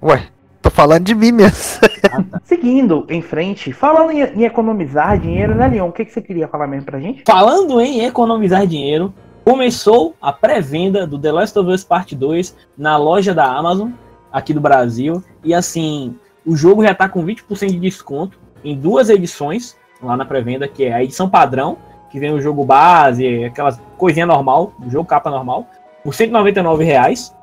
Ué, 0.01 0.27
tô 0.62 0.69
falando 0.69 1.03
de 1.03 1.15
mim 1.15 1.32
mesmo. 1.32 1.58
Ah, 2.10 2.23
tá. 2.23 2.41
Seguindo 2.45 3.06
em 3.10 3.21
frente, 3.21 3.73
falando 3.73 4.12
em, 4.12 4.21
em 4.21 4.43
economizar 4.45 5.19
dinheiro, 5.19 5.53
né, 5.53 5.67
Leon? 5.67 5.89
O 5.89 5.91
que, 5.91 6.06
que 6.06 6.12
você 6.13 6.21
queria 6.21 6.47
falar 6.47 6.65
mesmo 6.65 6.86
pra 6.86 7.01
gente? 7.01 7.21
Falando 7.27 7.82
em 7.82 8.06
economizar 8.06 8.65
dinheiro, 8.65 9.13
começou 9.43 10.15
a 10.21 10.32
pré-venda 10.32 11.06
do 11.06 11.19
The 11.19 11.32
Last 11.34 11.60
of 11.60 11.69
Us 11.69 11.84
Part 11.84 12.15
2 12.15 12.56
na 12.77 12.95
loja 12.95 13.34
da 13.34 13.45
Amazon, 13.45 13.89
aqui 14.31 14.53
do 14.53 14.61
Brasil. 14.61 15.23
E 15.43 15.53
assim, 15.53 16.15
o 16.45 16.55
jogo 16.55 16.83
já 16.83 16.93
tá 16.93 17.09
com 17.09 17.25
20% 17.25 17.71
de 17.71 17.79
desconto 17.79 18.39
em 18.63 18.75
duas 18.75 19.09
edições 19.09 19.75
lá 20.01 20.15
na 20.15 20.25
pré-venda, 20.25 20.67
que 20.67 20.85
é 20.85 20.93
a 20.93 21.03
edição 21.03 21.29
padrão, 21.29 21.77
que 22.09 22.19
vem 22.19 22.31
o 22.31 22.41
jogo 22.41 22.63
base, 22.63 23.45
aquelas 23.45 23.79
coisinha 23.97 24.25
normal, 24.25 24.73
do 24.79 24.89
jogo 24.89 25.07
capa 25.07 25.29
normal, 25.29 25.67
por 26.03 26.13
199 26.13 26.83
reais. 26.83 27.35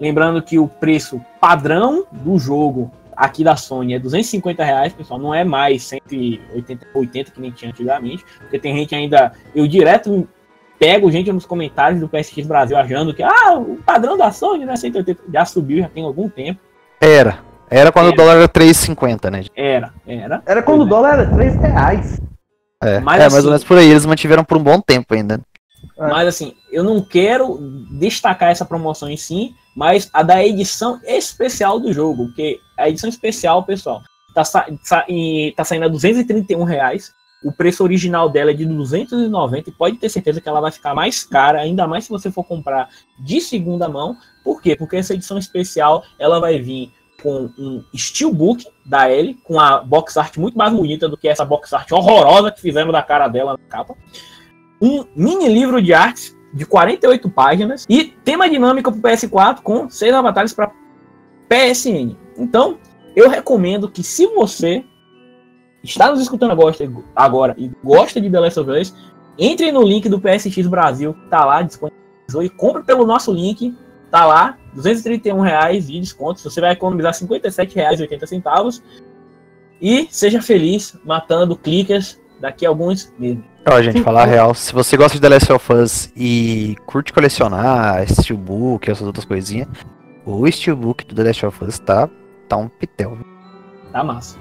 Lembrando 0.00 0.42
que 0.42 0.58
o 0.58 0.68
preço 0.68 1.20
padrão 1.40 2.04
do 2.12 2.38
jogo 2.38 2.90
aqui 3.16 3.42
da 3.42 3.56
Sony 3.56 3.94
é 3.94 3.98
250 3.98 4.64
reais, 4.64 4.92
pessoal, 4.92 5.18
não 5.18 5.34
é 5.34 5.42
mais 5.42 5.82
180 5.84 6.86
80 6.94 7.30
que 7.32 7.40
nem 7.40 7.50
tinha 7.50 7.70
antigamente, 7.70 8.24
porque 8.38 8.58
tem 8.60 8.76
gente 8.76 8.94
ainda, 8.94 9.32
eu 9.54 9.66
direto 9.66 10.28
pego 10.78 11.10
gente 11.10 11.32
nos 11.32 11.44
comentários 11.44 12.00
do 12.00 12.08
PSX 12.08 12.46
Brasil 12.46 12.76
achando 12.76 13.12
que 13.12 13.22
ah, 13.22 13.54
o 13.58 13.76
padrão 13.84 14.16
da 14.16 14.30
Sony 14.30 14.64
não 14.64 14.72
é 14.72 14.76
180, 14.76 15.22
já 15.32 15.44
subiu, 15.44 15.82
já 15.82 15.88
tem 15.88 16.04
algum 16.04 16.28
tempo. 16.28 16.60
Era. 17.00 17.40
Era 17.70 17.92
quando 17.92 18.06
Era. 18.06 18.14
o 18.14 18.16
dólar 18.16 18.36
era 18.36 18.48
3,50, 18.48 19.30
né? 19.30 19.42
gente? 19.42 19.52
Era, 19.54 19.92
era. 20.06 20.42
Era 20.46 20.62
quando 20.62 20.82
o 20.82 20.86
é. 20.86 20.88
dólar 20.88 21.12
era 21.14 21.26
3 21.26 21.56
reais. 21.56 22.20
É, 22.82 23.00
Mas 23.00 23.16
é 23.16 23.20
mais 23.20 23.34
assim- 23.34 23.44
ou 23.44 23.50
menos 23.50 23.64
por 23.64 23.78
aí. 23.78 23.90
Eles 23.90 24.06
mantiveram 24.06 24.44
por 24.44 24.56
um 24.56 24.62
bom 24.62 24.80
tempo 24.80 25.14
ainda. 25.14 25.40
É. 25.98 26.06
Mas 26.08 26.28
assim, 26.28 26.54
eu 26.72 26.82
não 26.82 27.00
quero 27.02 27.58
destacar 27.98 28.50
essa 28.50 28.64
promoção 28.64 29.10
em 29.10 29.16
si, 29.16 29.52
mas 29.76 30.08
a 30.12 30.22
da 30.22 30.44
edição 30.44 31.00
especial 31.04 31.78
do 31.78 31.92
jogo, 31.92 32.26
porque 32.26 32.58
a 32.78 32.88
edição 32.88 33.08
especial, 33.08 33.64
pessoal, 33.64 34.00
tá, 34.34 34.44
sa 34.44 34.66
sa 34.82 35.04
e 35.08 35.52
tá 35.56 35.64
saindo 35.64 35.84
a 35.84 35.88
231 35.88 36.64
reais. 36.64 37.12
O 37.42 37.52
preço 37.52 37.84
original 37.84 38.28
dela 38.28 38.50
é 38.50 38.54
de 38.54 38.64
290 38.64 39.70
e 39.70 39.72
pode 39.72 39.96
ter 39.96 40.08
certeza 40.08 40.40
que 40.40 40.48
ela 40.48 40.60
vai 40.60 40.72
ficar 40.72 40.94
mais 40.94 41.24
cara, 41.24 41.60
ainda 41.60 41.86
mais 41.86 42.04
se 42.04 42.10
você 42.10 42.30
for 42.30 42.44
comprar 42.44 42.88
de 43.18 43.40
segunda 43.40 43.88
mão. 43.88 44.16
Por 44.42 44.60
quê? 44.60 44.74
Porque 44.74 44.96
essa 44.96 45.14
edição 45.14 45.38
especial 45.38 46.02
ela 46.18 46.40
vai 46.40 46.58
vir 46.58 46.92
com 47.22 47.50
um 47.58 47.84
steelbook 47.96 48.66
da 48.84 49.10
Ellie, 49.10 49.34
com 49.44 49.58
a 49.58 49.82
box 49.82 50.16
art 50.16 50.36
muito 50.36 50.56
mais 50.56 50.72
bonita 50.72 51.08
do 51.08 51.16
que 51.16 51.28
essa 51.28 51.44
box 51.44 51.72
art 51.72 51.90
horrorosa 51.92 52.50
que 52.50 52.60
fizemos 52.60 52.92
da 52.92 53.02
cara 53.02 53.28
dela 53.28 53.52
na 53.52 53.68
capa. 53.68 53.94
Um 54.80 55.04
mini 55.14 55.48
livro 55.48 55.82
de 55.82 55.92
artes 55.92 56.36
de 56.52 56.64
48 56.64 57.28
páginas 57.30 57.86
e 57.88 58.04
tema 58.04 58.48
dinâmico 58.48 58.92
para 58.92 59.12
PS4 59.12 59.60
com 59.62 59.90
seis 59.90 60.14
avatares 60.14 60.52
para 60.52 60.72
PSN. 61.48 62.16
Então, 62.36 62.78
eu 63.14 63.28
recomendo 63.28 63.90
que 63.90 64.02
se 64.02 64.26
você 64.26 64.84
está 65.82 66.10
nos 66.10 66.20
escutando 66.20 66.52
agora, 67.14 67.54
e 67.58 67.70
gosta 67.82 68.20
de 68.20 68.30
The 68.30 68.40
Last 68.40 68.60
of 68.60 68.70
Us, 68.70 68.94
entre 69.38 69.70
no 69.70 69.82
link 69.82 70.08
do 70.08 70.20
PSX 70.20 70.66
Brasil, 70.66 71.14
tá 71.30 71.44
lá 71.44 71.62
disponibilizou 71.62 72.42
e 72.42 72.48
compre 72.48 72.82
pelo 72.82 73.06
nosso 73.06 73.32
link, 73.32 73.74
tá 74.10 74.26
lá, 74.26 74.58
231 74.74 75.40
reais 75.40 75.86
de 75.86 76.00
desconto, 76.00 76.40
você 76.40 76.60
vai 76.60 76.72
economizar 76.72 77.14
R$ 77.14 77.26
57,80 77.26 78.82
e 79.80 80.08
seja 80.10 80.42
feliz 80.42 80.98
matando 81.04 81.56
clickers 81.56 82.20
daqui 82.40 82.66
a 82.66 82.68
alguns 82.68 83.12
meses. 83.18 83.42
Ó, 83.66 83.82
gente, 83.82 84.02
falar 84.02 84.24
real, 84.24 84.54
se 84.54 84.72
você 84.72 84.96
gosta 84.96 85.16
de 85.16 85.20
The 85.20 85.28
Last 85.28 85.52
of 85.52 85.72
Us 85.72 86.12
e 86.16 86.74
curte 86.86 87.12
colecionar, 87.12 88.04
Steelbook, 88.08 88.90
essas 88.90 89.06
outras 89.06 89.24
coisinhas, 89.24 89.68
o 90.24 90.50
Steelbook 90.50 91.04
do 91.04 91.14
The 91.14 91.24
Last 91.24 91.46
of 91.46 91.64
Us 91.64 91.78
tá, 91.78 92.08
tá 92.48 92.56
um 92.56 92.68
pitel. 92.68 93.18
Tá 93.92 94.04
massa. 94.04 94.38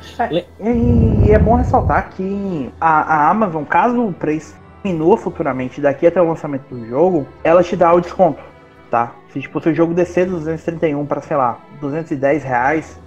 E 0.60 1.32
é 1.32 1.40
bom 1.40 1.56
ressaltar 1.56 2.10
que 2.10 2.72
a, 2.80 3.02
a 3.02 3.30
Amazon, 3.30 3.64
caso 3.64 4.06
o 4.06 4.14
preço 4.14 4.56
diminua 4.84 5.18
futuramente 5.18 5.82
daqui 5.82 6.08
até 6.08 6.22
o 6.22 6.28
lançamento 6.28 6.68
do 6.74 6.86
jogo, 6.88 7.28
ela 7.44 7.64
te 7.64 7.76
dá 7.76 7.94
o 7.94 8.02
desconto, 8.02 8.42
tá? 8.90 9.14
Se 9.30 9.42
tipo, 9.42 9.62
se 9.62 9.70
o 9.70 9.76
jogo 9.76 9.94
descer 9.94 10.26
dos 10.26 10.40
231 10.40 11.06
para, 11.06 11.22
sei 11.22 11.38
lá, 11.38 11.60
210 11.80 12.44
reais, 12.44 13.00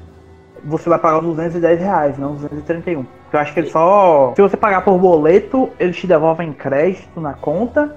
você 0.64 0.88
vai 0.88 0.98
pagar 0.98 1.18
os 1.18 1.24
210 1.24 1.81
reais, 1.81 2.18
não 2.18 2.33
os 2.33 2.42
231. 2.42 3.05
Porque 3.05 3.37
eu 3.37 3.40
acho 3.40 3.55
que 3.55 3.61
ele 3.61 3.70
só. 3.70 4.33
Se 4.35 4.42
você 4.42 4.57
pagar 4.57 4.83
por 4.83 4.98
boleto, 4.98 5.70
eles 5.79 5.96
te 5.96 6.07
devolvem 6.07 6.53
crédito 6.53 7.20
na 7.20 7.35
conta. 7.35 7.96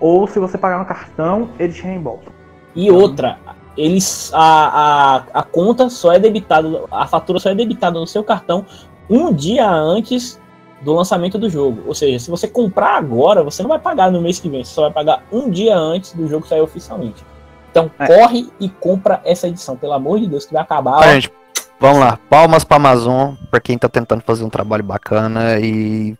Ou 0.00 0.26
se 0.28 0.38
você 0.38 0.56
pagar 0.56 0.78
no 0.78 0.84
cartão, 0.84 1.50
eles 1.58 1.76
te 1.76 1.82
reembolsam. 1.82 2.32
E 2.74 2.90
outra, 2.90 3.38
eles 3.78 4.30
a, 4.34 5.22
a, 5.32 5.40
a 5.40 5.42
conta 5.42 5.88
só 5.88 6.12
é 6.12 6.18
debitada, 6.18 6.84
a 6.90 7.06
fatura 7.06 7.38
só 7.38 7.50
é 7.50 7.54
debitada 7.54 7.98
no 7.98 8.06
seu 8.06 8.24
cartão 8.24 8.66
um 9.08 9.32
dia 9.32 9.68
antes 9.70 10.40
do 10.82 10.92
lançamento 10.92 11.38
do 11.38 11.48
jogo. 11.48 11.82
Ou 11.86 11.94
seja, 11.94 12.18
se 12.18 12.30
você 12.30 12.46
comprar 12.46 12.96
agora, 12.96 13.42
você 13.42 13.62
não 13.62 13.68
vai 13.68 13.78
pagar 13.78 14.10
no 14.10 14.20
mês 14.20 14.38
que 14.38 14.48
vem, 14.48 14.64
você 14.64 14.74
só 14.74 14.82
vai 14.82 14.92
pagar 14.92 15.24
um 15.32 15.48
dia 15.48 15.76
antes 15.76 16.12
do 16.12 16.28
jogo 16.28 16.46
sair 16.46 16.60
oficialmente. 16.60 17.24
Então 17.70 17.90
É. 17.98 18.06
corre 18.06 18.48
e 18.58 18.68
compra 18.68 19.20
essa 19.24 19.48
edição, 19.48 19.76
pelo 19.76 19.92
amor 19.92 20.18
de 20.18 20.26
Deus, 20.26 20.44
que 20.44 20.52
vai 20.52 20.62
acabar. 20.62 21.02
Gente, 21.04 21.30
vamos 21.78 22.00
lá. 22.00 22.18
Palmas 22.28 22.64
pra 22.64 22.76
Amazon, 22.76 23.34
pra 23.50 23.60
quem 23.60 23.78
tá 23.78 23.88
tentando 23.88 24.22
fazer 24.22 24.44
um 24.44 24.50
trabalho 24.50 24.84
bacana 24.84 25.58
e 25.60 26.16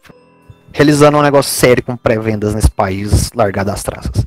realizando 0.72 1.18
um 1.18 1.22
negócio 1.22 1.52
sério 1.52 1.82
com 1.82 1.96
pré-vendas 1.96 2.54
nesse 2.54 2.70
país 2.70 3.32
largado 3.34 3.70
das 3.70 3.82
traças. 3.82 4.24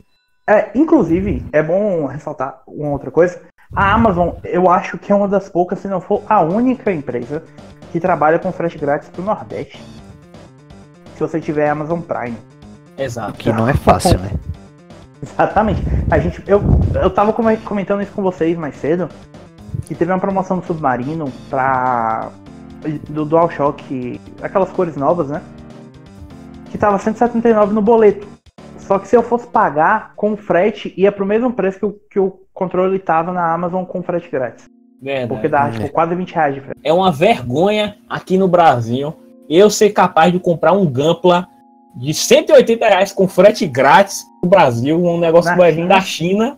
É, 0.52 0.70
inclusive, 0.76 1.46
é 1.54 1.64
bom 1.64 2.06
ressaltar 2.08 2.62
uma 2.68 2.90
outra 2.90 3.10
coisa. 3.10 3.40
A 3.74 3.94
Amazon, 3.94 4.32
eu 4.44 4.70
acho 4.70 4.98
que 4.98 5.10
é 5.10 5.16
uma 5.16 5.28
das 5.30 5.48
poucas, 5.48 5.80
se 5.80 5.88
não 5.88 6.02
for 6.02 6.22
a 6.28 6.42
única 6.42 6.92
empresa 6.92 7.42
que 7.94 8.02
trabalha 8.02 8.38
com 8.38 8.52
frete 8.52 8.78
grátis 8.78 9.08
pro 9.08 9.24
Nordeste. 9.24 9.82
Se 11.16 11.22
você 11.22 11.40
tiver 11.40 11.70
Amazon 11.70 12.02
Prime. 12.02 12.36
Exato. 12.98 13.34
Que 13.34 13.54
não 13.54 13.66
é 13.66 13.74
fácil, 13.74 14.20
né? 14.20 14.32
Exatamente. 15.24 15.82
A 16.10 16.20
gente, 16.20 16.44
eu, 16.46 16.62
eu 17.02 17.10
tava 17.10 17.32
come- 17.32 17.56
comentando 17.58 18.02
isso 18.02 18.12
com 18.12 18.22
vocês 18.22 18.58
mais 18.58 18.76
cedo. 18.76 19.08
Que 19.86 19.96
teve 19.96 20.12
uma 20.12 20.20
promoção 20.20 20.60
do 20.60 20.66
Submarino 20.66 21.32
pra. 21.50 22.30
do 23.08 23.24
DualShock, 23.24 24.20
aquelas 24.42 24.70
cores 24.72 24.98
novas, 24.98 25.30
né? 25.30 25.42
Que 26.72 26.78
tava 26.78 26.98
179 27.00 27.74
no 27.74 27.82
boleto. 27.82 28.28
Só 28.92 29.00
que 29.00 29.08
se 29.08 29.16
eu 29.16 29.24
fosse 29.24 29.48
pagar 29.48 30.12
com 30.18 30.36
frete, 30.36 30.94
ia 30.98 31.14
pro 31.14 31.26
mesmo 31.26 31.54
preço 31.54 31.80
que 31.80 31.86
o, 31.86 31.94
que 32.12 32.20
o 32.20 32.42
controle 32.54 33.00
tava 33.00 33.32
na 33.32 33.54
Amazon 33.54 33.86
com 33.86 34.04
frete 34.04 34.30
grátis. 34.30 34.66
Verdade. 35.02 35.28
Porque 35.30 35.48
dá, 35.48 35.70
É. 35.70 35.72
tipo, 35.72 35.90
quase 35.94 36.14
20 36.14 36.34
reais 36.36 36.56
de 36.56 36.60
frete. 36.60 36.80
É 36.84 36.92
uma 36.92 37.10
vergonha 37.10 37.96
aqui 38.10 38.38
no 38.38 38.50
Brasil 38.50 39.14
eu 39.50 39.70
ser 39.70 39.92
capaz 39.92 40.34
de 40.34 40.42
comprar 40.42 40.74
um 40.74 40.86
Gampla 40.86 41.48
de 41.96 42.14
180 42.14 42.86
reais 42.86 43.14
com 43.14 43.30
frete 43.30 43.66
grátis 43.66 44.26
no 44.44 44.50
Brasil, 44.50 45.02
um 45.02 45.18
negócio 45.22 45.48
Na 45.52 45.56
que 45.56 45.62
vai 45.62 45.72
vir 45.72 45.88
da 45.88 46.02
China, 46.02 46.58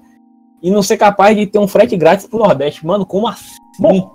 e 0.60 0.72
não 0.72 0.82
ser 0.82 0.98
capaz 0.98 1.38
de 1.38 1.46
ter 1.46 1.60
um 1.60 1.68
frete 1.68 1.96
grátis 1.96 2.26
pro 2.26 2.40
Nordeste. 2.40 2.84
Mano, 2.84 3.06
como 3.06 3.28
assim? 3.28 3.58
Bom, 3.80 4.12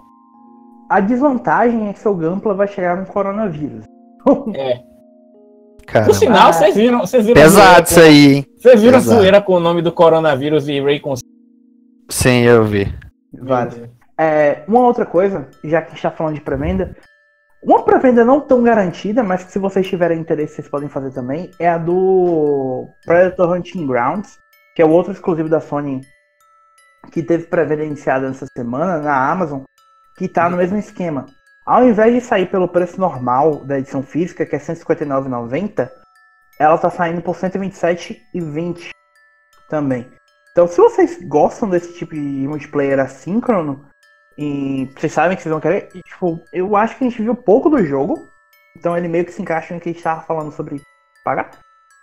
A 0.91 0.99
desvantagem 0.99 1.89
é 1.89 1.93
que 1.93 2.01
seu 2.01 2.17
Gampla 2.17 2.53
vai 2.53 2.67
chegar 2.67 2.97
no 2.97 3.07
coronavírus. 3.07 3.85
é. 4.57 4.81
Cara, 5.91 6.05
Por 6.05 6.15
sinal, 6.15 6.49
Ah. 6.49 6.53
vocês 6.53 6.75
viram, 6.77 7.01
vocês 7.01 7.25
viram, 7.27 7.41
pesado 7.43 7.85
isso 7.85 7.95
zoeira 7.95 8.11
aí, 8.11 8.35
hein? 8.35 8.43
com- 8.43 8.61
vocês 8.61 8.83
viram 8.83 8.99
a 8.99 9.01
Pesado. 9.01 9.17
zoeira 9.21 9.41
com 9.41 9.53
o 9.55 9.61
nome 9.61 9.81
do 9.83 9.91
coronavírus 9.93 10.69
e 10.69 10.81
Ray 10.81 11.01
Con... 11.01 11.15
Sim, 12.11 12.43
eu 12.43 12.65
vi. 12.65 12.93
Vários. 13.33 13.81
É, 14.19 14.65
uma 14.69 14.81
outra 14.81 15.07
coisa, 15.07 15.49
já 15.65 15.81
que 15.81 15.89
a 15.89 15.91
gente 15.91 16.03
tá 16.03 16.11
falando 16.11 16.35
de 16.35 16.41
pré-venda, 16.41 16.95
uma 17.63 17.83
pré-venda 17.85 18.25
não 18.25 18.41
tão 18.41 18.63
garantida, 18.63 19.23
mas 19.23 19.45
que 19.45 19.53
se 19.53 19.59
vocês 19.59 19.87
tiverem 19.87 20.19
interesse, 20.21 20.57
vocês 20.57 20.69
podem 20.69 20.89
fazer 20.89 21.11
também, 21.13 21.51
é 21.59 21.69
a 21.69 21.79
do 21.79 22.87
Predator 23.07 23.51
Hunting 23.57 23.87
Grounds, 23.87 24.39
que 24.77 24.83
é 24.83 24.85
o 24.85 24.91
outro 24.91 25.13
exclusivo 25.13 25.49
da 25.49 25.61
Sony 25.61 26.01
que 27.13 27.23
teve 27.23 27.45
pré-venda 27.45 27.85
iniciada 27.85 28.29
nessa 28.29 28.47
semana 28.57 28.99
na 28.99 29.31
Amazon, 29.31 29.63
que 30.19 30.29
tá 30.29 30.51
no 30.51 30.57
mesmo 30.57 30.77
esquema. 30.77 31.25
Ao 31.69 31.85
invés 31.87 32.15
de 32.15 32.23
sair 32.23 32.47
pelo 32.47 32.67
preço 32.67 32.99
normal 32.99 33.57
da 33.57 33.79
edição 33.79 34.03
física, 34.03 34.47
que 34.47 34.57
é 34.57 34.59
R$ 34.59 34.65
159,90, 34.65 35.91
ela 36.59 36.79
tá 36.79 36.89
saindo 36.89 37.21
por 37.21 37.37
R$ 37.37 37.43
127,20 37.47 38.89
também. 39.69 40.11
Então, 40.51 40.67
se 40.67 40.79
vocês 40.79 41.23
gostam 41.29 41.69
desse 41.69 41.93
tipo 41.93 42.15
de 42.15 42.49
multiplayer 42.49 42.99
assíncrono, 42.99 43.87
e 44.39 44.91
vocês 44.97 45.13
sabem 45.13 45.37
que 45.37 45.43
vocês 45.43 45.53
vão 45.53 45.61
querer, 45.61 45.91
e, 45.95 46.01
tipo, 46.01 46.43
eu 46.55 46.75
acho 46.75 46.97
que 46.97 47.05
a 47.05 47.11
gente 47.11 47.21
viu 47.21 47.35
pouco 47.35 47.69
do 47.69 47.85
jogo, 47.85 48.27
então 48.75 48.97
ele 48.97 49.07
meio 49.07 49.27
que 49.27 49.33
se 49.33 49.43
encaixa 49.43 49.75
no 49.75 49.81
que 49.81 49.91
a 49.91 49.93
gente 49.93 50.03
tava 50.03 50.23
falando 50.23 50.51
sobre 50.51 50.81
pagar. 51.23 51.51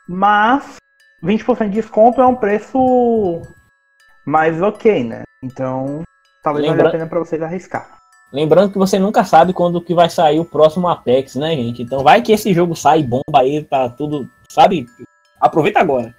Mas 0.08 0.75
20% 1.23 1.69
de 1.69 1.82
desconto 1.82 2.21
é 2.21 2.28
um 2.28 2.36
preço 2.36 3.41
mais 4.28 4.62
ok, 4.62 5.04
né? 5.06 5.23
Então, 5.43 6.04
talvez 6.43 6.67
Lembra... 6.67 6.84
valha 6.84 6.89
a 6.89 6.91
pena 6.99 7.10
pra 7.10 7.17
vocês 7.17 7.41
arriscar. 7.41 8.05
Lembrando 8.32 8.72
que 8.72 8.78
você 8.78 9.00
nunca 9.00 9.24
sabe 9.24 9.54
quando 9.54 9.82
que 9.82 9.94
vai 9.94 10.10
sair 10.10 10.40
o 10.40 10.46
próximo 10.46 10.88
Apex, 10.88 11.36
né, 11.36 11.56
gente? 11.56 11.82
Então 11.82 12.04
vai 12.04 12.22
que 12.22 12.32
esse 12.32 12.54
jogo 12.54 12.76
sai 12.76 13.02
bomba 13.02 13.40
aí 13.40 13.64
para 13.64 13.90
tudo, 13.90 14.30
sabe? 14.50 14.88
Aproveita 15.40 15.80
agora. 15.80 16.14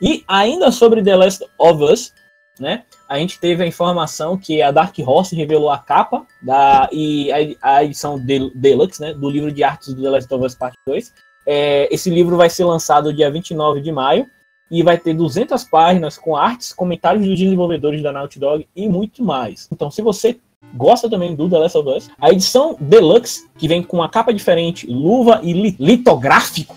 E 0.00 0.24
ainda 0.26 0.70
sobre 0.70 1.02
The 1.02 1.16
Last 1.16 1.44
of 1.58 1.82
Us, 1.82 2.12
né? 2.58 2.84
A 3.08 3.18
gente 3.18 3.38
teve 3.38 3.62
a 3.62 3.66
informação 3.66 4.38
que 4.38 4.62
a 4.62 4.70
Dark 4.70 4.94
Horse 4.98 5.36
revelou 5.36 5.70
a 5.70 5.78
capa 5.78 6.26
da 6.40 6.88
e 6.92 7.30
a, 7.30 7.76
a 7.76 7.84
edição 7.84 8.18
Deluxe, 8.18 9.00
né, 9.00 9.12
do 9.12 9.28
livro 9.28 9.52
de 9.52 9.62
artes 9.62 9.92
do 9.92 10.02
The 10.02 10.08
Last 10.08 10.34
of 10.34 10.44
Us 10.44 10.54
Part 10.54 10.76
2. 10.86 11.12
É, 11.46 11.92
esse 11.92 12.08
livro 12.08 12.36
vai 12.36 12.48
ser 12.48 12.64
lançado 12.64 13.12
dia 13.12 13.30
29 13.30 13.80
de 13.80 13.92
maio 13.92 14.26
e 14.70 14.82
vai 14.82 14.96
ter 14.96 15.12
200 15.12 15.64
páginas 15.64 16.16
com 16.16 16.34
artes, 16.34 16.72
comentários 16.72 17.26
dos 17.26 17.38
desenvolvedores 17.38 18.02
da 18.02 18.12
Naughty 18.12 18.38
Dog 18.38 18.66
e 18.74 18.88
muito 18.88 19.22
mais. 19.22 19.68
Então, 19.70 19.90
se 19.90 20.00
você 20.00 20.40
gosta 20.74 21.08
também 21.08 21.34
do 21.34 21.48
The 21.48 21.58
Last 21.58 21.78
of 21.78 21.88
Us, 21.88 22.10
a 22.20 22.30
edição 22.30 22.76
Deluxe, 22.80 23.48
que 23.58 23.68
vem 23.68 23.82
com 23.82 23.98
uma 23.98 24.08
capa 24.08 24.32
diferente, 24.32 24.86
luva 24.86 25.40
e 25.42 25.52
li 25.52 25.76
litográfico, 25.78 26.74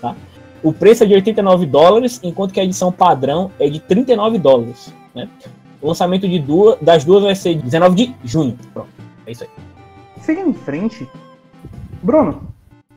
tá? 0.00 0.14
O 0.62 0.72
preço 0.72 1.04
é 1.04 1.06
de 1.06 1.14
89 1.14 1.66
dólares, 1.66 2.20
enquanto 2.22 2.52
que 2.52 2.60
a 2.60 2.64
edição 2.64 2.92
padrão 2.92 3.50
é 3.58 3.68
de 3.68 3.80
39 3.80 4.38
dólares. 4.38 4.92
Né? 5.14 5.28
O 5.80 5.88
lançamento 5.88 6.28
de 6.28 6.38
duas, 6.38 6.78
das 6.80 7.04
duas 7.04 7.22
vai 7.22 7.34
ser 7.34 7.54
19 7.54 7.94
de 7.94 8.14
junho. 8.24 8.58
Pronto, 8.74 8.90
é 9.26 9.32
isso 9.32 9.44
aí. 9.44 9.50
Seguindo 10.20 10.50
em 10.50 10.54
frente, 10.54 11.08
Bruno, 12.02 12.42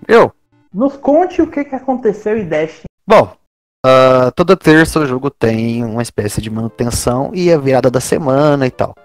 Eu? 0.07 0.31
nos 0.73 0.97
conte 0.97 1.41
o 1.41 1.47
que, 1.47 1.63
que 1.63 1.75
aconteceu 1.75 2.37
em 2.37 2.45
Destiny. 2.45 2.85
Bom, 3.05 3.31
uh, 3.85 4.31
toda 4.35 4.57
terça 4.57 4.99
o 4.99 5.05
jogo 5.05 5.29
tem 5.29 5.83
uma 5.83 6.01
espécie 6.01 6.41
de 6.41 6.49
manutenção 6.49 7.31
e 7.33 7.51
a 7.51 7.57
virada 7.57 7.91
da 7.91 7.99
semana 7.99 8.65
e 8.65 8.71
tal. 8.71 8.95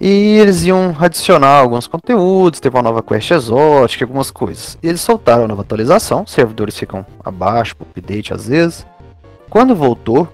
E 0.00 0.38
eles 0.38 0.64
iam 0.64 0.96
adicionar 0.98 1.58
alguns 1.58 1.86
conteúdos, 1.86 2.58
teve 2.58 2.74
uma 2.74 2.82
nova 2.82 3.02
quest 3.02 3.30
exótica, 3.32 4.04
algumas 4.04 4.30
coisas. 4.30 4.78
E 4.82 4.88
eles 4.88 5.02
soltaram 5.02 5.44
a 5.44 5.48
nova 5.48 5.60
atualização, 5.60 6.26
servidores 6.26 6.78
ficam 6.78 7.04
abaixo 7.22 7.76
update 7.78 8.32
às 8.32 8.48
vezes. 8.48 8.86
Quando 9.50 9.76
voltou 9.76 10.26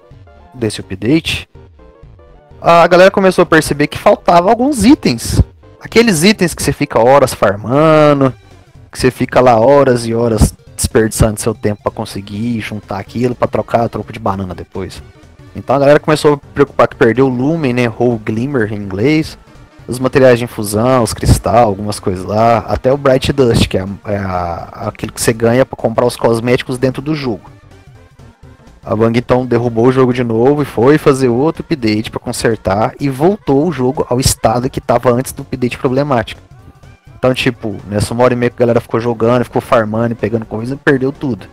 desse 0.53 0.79
update, 0.79 1.49
a 2.61 2.87
galera 2.87 3.11
começou 3.11 3.43
a 3.43 3.45
perceber 3.45 3.87
que 3.87 3.97
faltava 3.97 4.49
alguns 4.49 4.85
itens. 4.85 5.41
Aqueles 5.81 6.23
itens 6.23 6.53
que 6.53 6.63
você 6.63 6.71
fica 6.71 6.99
horas 6.99 7.33
farmando, 7.33 8.33
que 8.89 8.97
você 8.97 9.11
fica 9.11 9.41
lá 9.41 9.59
horas 9.59 10.07
e 10.07 10.13
horas 10.13 10.53
desperdiçando 10.77 11.41
seu 11.41 11.53
tempo 11.53 11.83
para 11.83 11.91
conseguir 11.91 12.61
juntar 12.61 12.99
aquilo 12.99 13.35
para 13.35 13.47
trocar 13.47 13.83
a 13.83 13.89
troco 13.89 14.13
de 14.13 14.19
banana 14.19 14.55
depois. 14.55 15.03
Então 15.55 15.75
a 15.75 15.79
galera 15.79 15.99
começou 15.99 16.35
a 16.35 16.37
preocupar 16.37 16.87
que 16.87 16.95
perdeu 16.95 17.25
o 17.25 17.29
Lumen, 17.29 17.73
né, 17.73 17.91
ou 17.97 18.17
Glimmer 18.17 18.71
em 18.71 18.77
inglês, 18.77 19.37
os 19.87 19.99
materiais 19.99 20.37
de 20.37 20.45
infusão, 20.45 21.01
os 21.01 21.13
cristal, 21.13 21.65
algumas 21.67 21.99
coisas 21.99 22.25
lá, 22.25 22.59
até 22.59 22.91
o 22.91 22.97
Bright 22.97 23.31
Dust, 23.31 23.67
que 23.67 23.77
é, 23.77 23.85
é 24.05 24.17
a, 24.17 24.87
aquilo 24.87 25.13
que 25.13 25.21
você 25.21 25.31
ganha 25.31 25.65
para 25.65 25.77
comprar 25.77 26.05
os 26.05 26.17
cosméticos 26.17 26.77
dentro 26.77 27.01
do 27.01 27.15
jogo. 27.15 27.49
A 28.83 28.95
Bangton 28.95 29.45
derrubou 29.45 29.87
o 29.87 29.91
jogo 29.91 30.13
de 30.13 30.23
novo 30.23 30.61
e 30.61 30.65
foi 30.65 30.97
fazer 30.97 31.27
outro 31.27 31.61
update 31.61 32.09
para 32.09 32.19
consertar 32.19 32.93
e 32.99 33.09
voltou 33.09 33.67
o 33.67 33.71
jogo 33.71 34.05
ao 34.09 34.19
estado 34.19 34.69
que 34.69 34.79
estava 34.79 35.11
antes 35.11 35.33
do 35.33 35.41
update 35.41 35.77
problemático. 35.77 36.41
Então, 37.17 37.33
tipo, 37.33 37.75
nessa 37.89 38.13
uma 38.13 38.23
hora 38.23 38.33
e 38.33 38.37
meia 38.37 38.49
que 38.49 38.55
a 38.55 38.59
galera 38.59 38.79
ficou 38.79 38.99
jogando, 38.99 39.43
ficou 39.43 39.61
farmando 39.61 40.13
e 40.13 40.15
pegando 40.15 40.45
coisa, 40.45 40.77
perdeu 40.77 41.11
tudo. 41.11 41.47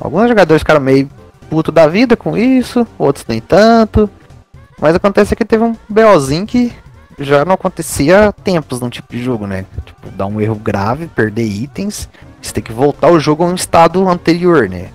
Alguns 0.00 0.28
jogadores 0.28 0.62
ficaram 0.62 0.80
meio 0.80 1.08
puto 1.48 1.70
da 1.70 1.86
vida 1.86 2.16
com 2.16 2.36
isso, 2.36 2.86
outros 2.98 3.24
nem 3.28 3.40
tanto. 3.40 4.10
Mas 4.80 4.96
acontece 4.96 5.36
que 5.36 5.44
teve 5.44 5.62
um 5.62 5.76
BOzinho 5.88 6.46
que 6.46 6.72
já 7.18 7.44
não 7.44 7.54
acontecia 7.54 8.28
há 8.28 8.32
tempos 8.32 8.80
num 8.80 8.90
tipo 8.90 9.12
de 9.12 9.22
jogo, 9.22 9.46
né? 9.46 9.64
Tipo, 9.84 10.10
dar 10.10 10.26
um 10.26 10.40
erro 10.40 10.56
grave, 10.56 11.06
perder 11.06 11.44
itens, 11.44 12.08
você 12.40 12.52
tem 12.52 12.62
que 12.62 12.72
voltar 12.72 13.10
o 13.10 13.20
jogo 13.20 13.44
a 13.44 13.46
um 13.46 13.54
estado 13.54 14.06
anterior, 14.08 14.68
né? 14.68 14.88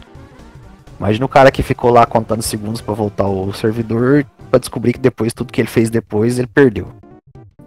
Imagina 0.99 1.25
o 1.25 1.29
cara 1.29 1.51
que 1.51 1.63
ficou 1.63 1.89
lá 1.91 2.05
contando 2.05 2.41
segundos 2.41 2.82
para 2.82 2.93
voltar 2.93 3.27
o 3.27 3.53
servidor 3.53 4.25
para 4.49 4.60
descobrir 4.60 4.93
que 4.93 4.99
depois 4.99 5.34
tudo 5.34 5.53
que 5.53 5.62
ele 5.62 5.67
fez 5.67 5.89
depois 5.89 6.38
ele 6.38 6.47
perdeu. 6.47 6.88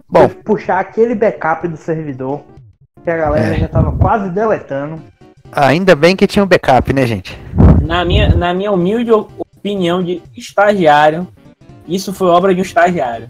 Bom, 0.07 0.29
puxar 0.29 0.79
aquele 0.79 1.15
backup 1.15 1.67
do 1.67 1.77
servidor 1.77 2.43
que 3.03 3.09
a 3.09 3.17
galera 3.17 3.55
é. 3.55 3.59
já 3.59 3.67
tava 3.67 3.91
quase 3.93 4.29
deletando. 4.29 5.01
Ainda 5.51 5.95
bem 5.95 6.15
que 6.15 6.27
tinha 6.27 6.43
um 6.43 6.47
backup, 6.47 6.93
né, 6.93 7.05
gente? 7.05 7.37
Na 7.81 8.05
minha, 8.05 8.29
na 8.35 8.53
minha 8.53 8.71
humilde 8.71 9.11
opinião 9.11 10.03
de 10.03 10.21
estagiário, 10.35 11.27
isso 11.87 12.13
foi 12.13 12.27
obra 12.27 12.53
de 12.53 12.61
um 12.61 12.63
estagiário. 12.63 13.27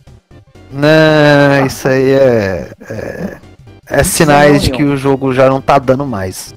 Não, 0.74 1.66
isso 1.66 1.88
aí 1.88 2.12
é. 2.12 2.72
É, 2.90 3.38
é 3.88 4.04
sinais 4.04 4.64
de 4.64 4.72
que 4.72 4.84
o 4.84 4.98
jogo 4.98 5.34
já 5.34 5.48
não 5.48 5.62
tá 5.62 5.78
dando 5.78 6.06
mais. 6.06 6.54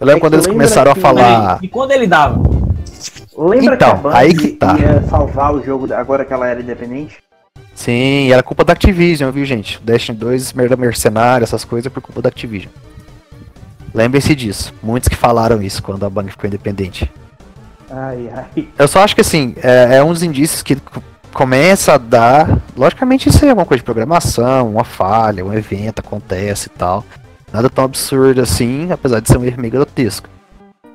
Eu 0.00 0.06
lembro 0.06 0.18
é 0.18 0.20
quando 0.20 0.34
eles 0.34 0.46
começaram 0.46 0.92
a 0.92 0.94
falar. 0.94 1.58
E 1.60 1.68
quando 1.68 1.90
ele 1.90 2.06
dava? 2.06 2.40
Lembra 3.36 3.74
então, 3.74 3.76
que 3.76 3.84
a 3.84 3.94
Band 3.94 4.10
aí 4.14 4.34
que 4.34 4.48
tá. 4.48 4.76
ia 4.78 5.02
salvar 5.08 5.54
o 5.54 5.64
jogo 5.64 5.92
agora 5.92 6.24
que 6.24 6.32
ela 6.32 6.46
era 6.46 6.60
independente? 6.60 7.18
Sim, 7.74 8.32
era 8.32 8.42
culpa 8.42 8.64
da 8.64 8.72
Activision, 8.72 9.30
viu, 9.30 9.44
gente? 9.44 9.80
Destiny 9.82 10.18
2, 10.18 10.52
merda 10.52 10.76
mercenário, 10.76 11.44
essas 11.44 11.64
coisas, 11.64 11.92
por 11.92 12.00
culpa 12.00 12.20
da 12.20 12.28
Activision. 12.28 12.72
Lembrem-se 13.94 14.34
disso. 14.34 14.74
Muitos 14.82 15.08
que 15.08 15.14
falaram 15.14 15.62
isso 15.62 15.82
quando 15.82 16.04
a 16.04 16.10
Band 16.10 16.26
ficou 16.26 16.48
independente. 16.48 17.10
Ai, 17.90 18.28
ai. 18.34 18.68
Eu 18.76 18.88
só 18.88 19.02
acho 19.02 19.14
que 19.14 19.20
assim, 19.20 19.54
é, 19.62 19.96
é 19.96 20.04
um 20.04 20.12
dos 20.12 20.22
indícios 20.22 20.62
que 20.62 20.76
começa 21.38 21.94
a 21.94 21.98
dar. 21.98 22.60
Logicamente, 22.76 23.28
isso 23.28 23.44
é 23.44 23.50
alguma 23.50 23.64
coisa 23.64 23.78
de 23.78 23.84
programação, 23.84 24.72
uma 24.72 24.82
falha, 24.82 25.44
um 25.44 25.54
evento 25.54 26.00
acontece 26.00 26.66
e 26.66 26.70
tal. 26.76 27.04
Nada 27.52 27.70
tão 27.70 27.84
absurdo 27.84 28.40
assim, 28.42 28.90
apesar 28.90 29.20
de 29.20 29.28
ser 29.28 29.38
um 29.38 29.44
erro 29.44 29.60
meio 29.60 29.72
grotesco. 29.72 30.28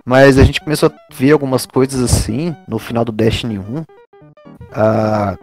Mas 0.05 0.37
a 0.37 0.43
gente 0.43 0.59
começou 0.59 0.89
a 0.89 1.15
ver 1.15 1.31
algumas 1.31 1.65
coisas 1.65 2.03
assim 2.03 2.53
no 2.67 2.77
final 2.77 3.05
do 3.05 3.11
Destiny 3.13 3.57
1. 3.57 3.61
Uh, 3.61 3.85
ah, 4.73 5.37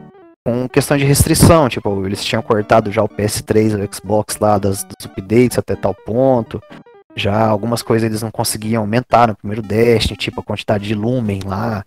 com 0.44 0.68
questão 0.68 0.98
de 0.98 1.04
restrição, 1.04 1.66
tipo, 1.70 2.04
eles 2.04 2.22
tinham 2.22 2.42
cortado 2.42 2.92
já 2.92 3.02
o 3.02 3.08
PS3 3.08 3.82
o 3.82 3.94
Xbox 3.94 4.36
lá 4.38 4.58
das, 4.58 4.84
dos 4.84 5.06
updates 5.06 5.56
até 5.56 5.74
tal 5.74 5.94
ponto. 5.94 6.62
Já 7.16 7.46
algumas 7.46 7.80
coisas 7.80 8.06
eles 8.06 8.20
não 8.20 8.30
conseguiam 8.30 8.82
aumentar 8.82 9.28
no 9.28 9.34
primeiro 9.34 9.62
Destiny, 9.62 10.18
tipo 10.18 10.40
a 10.40 10.44
quantidade 10.44 10.86
de 10.86 10.94
lumen 10.94 11.40
lá. 11.46 11.84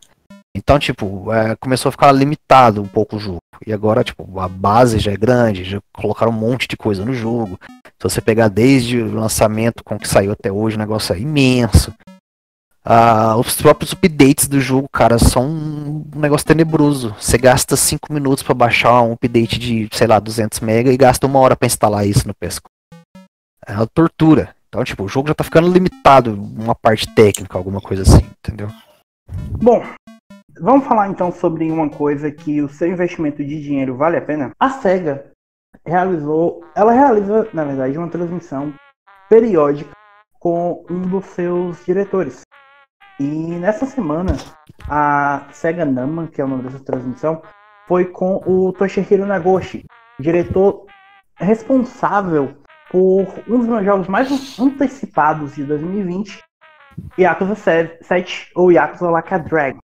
Então, 0.55 0.77
tipo, 0.77 1.33
é, 1.33 1.55
começou 1.55 1.89
a 1.89 1.91
ficar 1.91 2.11
limitado 2.11 2.81
um 2.81 2.87
pouco 2.87 3.15
o 3.15 3.19
jogo. 3.19 3.39
E 3.65 3.73
agora, 3.73 4.03
tipo, 4.03 4.39
a 4.39 4.47
base 4.47 4.99
já 4.99 5.11
é 5.11 5.17
grande, 5.17 5.63
já 5.63 5.81
colocaram 5.91 6.31
um 6.31 6.35
monte 6.35 6.67
de 6.67 6.77
coisa 6.77 7.03
no 7.03 7.13
jogo. 7.13 7.59
Se 7.83 8.03
você 8.03 8.21
pegar 8.21 8.49
desde 8.49 9.01
o 9.01 9.15
lançamento 9.15 9.83
com 9.83 9.97
que 9.97 10.07
saiu 10.07 10.31
até 10.31 10.51
hoje, 10.51 10.75
o 10.75 10.79
negócio 10.79 11.15
é 11.15 11.19
imenso. 11.19 11.93
Ah, 12.85 13.37
os 13.37 13.55
próprios 13.55 13.93
updates 13.93 14.47
do 14.47 14.59
jogo, 14.59 14.89
cara, 14.91 15.17
são 15.17 15.47
um 15.47 16.05
negócio 16.15 16.45
tenebroso. 16.45 17.15
Você 17.17 17.37
gasta 17.37 17.77
5 17.77 18.11
minutos 18.11 18.43
para 18.43 18.53
baixar 18.53 19.01
um 19.01 19.13
update 19.13 19.57
de, 19.57 19.87
sei 19.93 20.05
lá, 20.05 20.19
200 20.19 20.59
MB 20.59 20.91
e 20.91 20.97
gasta 20.97 21.25
uma 21.25 21.39
hora 21.39 21.55
para 21.55 21.65
instalar 21.65 22.05
isso 22.05 22.27
no 22.27 22.33
PS. 22.35 22.59
É 23.65 23.73
uma 23.73 23.87
tortura. 23.87 24.53
Então, 24.67 24.83
tipo, 24.83 25.03
o 25.03 25.07
jogo 25.07 25.29
já 25.29 25.33
tá 25.33 25.43
ficando 25.43 25.71
limitado, 25.71 26.33
uma 26.33 26.75
parte 26.75 27.07
técnica, 27.15 27.57
alguma 27.57 27.79
coisa 27.79 28.03
assim, 28.03 28.25
entendeu? 28.43 28.69
Bom, 29.61 29.81
Vamos 30.61 30.85
falar 30.85 31.09
então 31.09 31.31
sobre 31.31 31.71
uma 31.71 31.89
coisa 31.89 32.31
que 32.31 32.61
o 32.61 32.69
seu 32.69 32.87
investimento 32.87 33.43
de 33.43 33.61
dinheiro 33.61 33.97
vale 33.97 34.17
a 34.17 34.21
pena? 34.21 34.51
A 34.59 34.69
SEGA 34.69 35.31
realizou, 35.83 36.63
ela 36.75 36.91
realiza, 36.91 37.49
na 37.53 37.63
verdade, 37.63 37.97
uma 37.97 38.07
transmissão 38.07 38.71
periódica 39.27 39.91
com 40.39 40.85
um 40.89 41.01
dos 41.01 41.25
seus 41.25 41.83
diretores. 41.83 42.41
E 43.19 43.23
nessa 43.23 43.87
semana, 43.87 44.33
a 44.87 45.47
SEGA 45.51 45.85
Nama, 45.85 46.27
que 46.27 46.39
é 46.39 46.45
o 46.45 46.47
nome 46.47 46.63
dessa 46.63 46.83
transmissão, 46.83 47.41
foi 47.87 48.05
com 48.05 48.35
o 48.45 48.71
Toshihiro 48.73 49.25
Nagoshi, 49.25 49.83
diretor 50.19 50.85
responsável 51.35 52.53
por 52.91 53.25
um 53.47 53.57
dos 53.57 53.67
meus 53.67 53.83
jogos 53.83 54.07
mais 54.07 54.59
antecipados 54.59 55.55
de 55.55 55.63
2020, 55.63 56.43
Yakuza 57.17 57.55
7 57.55 58.51
ou 58.55 58.71
Yakuza 58.71 59.09
Like 59.09 59.33
a 59.33 59.37
Dragon. 59.39 59.82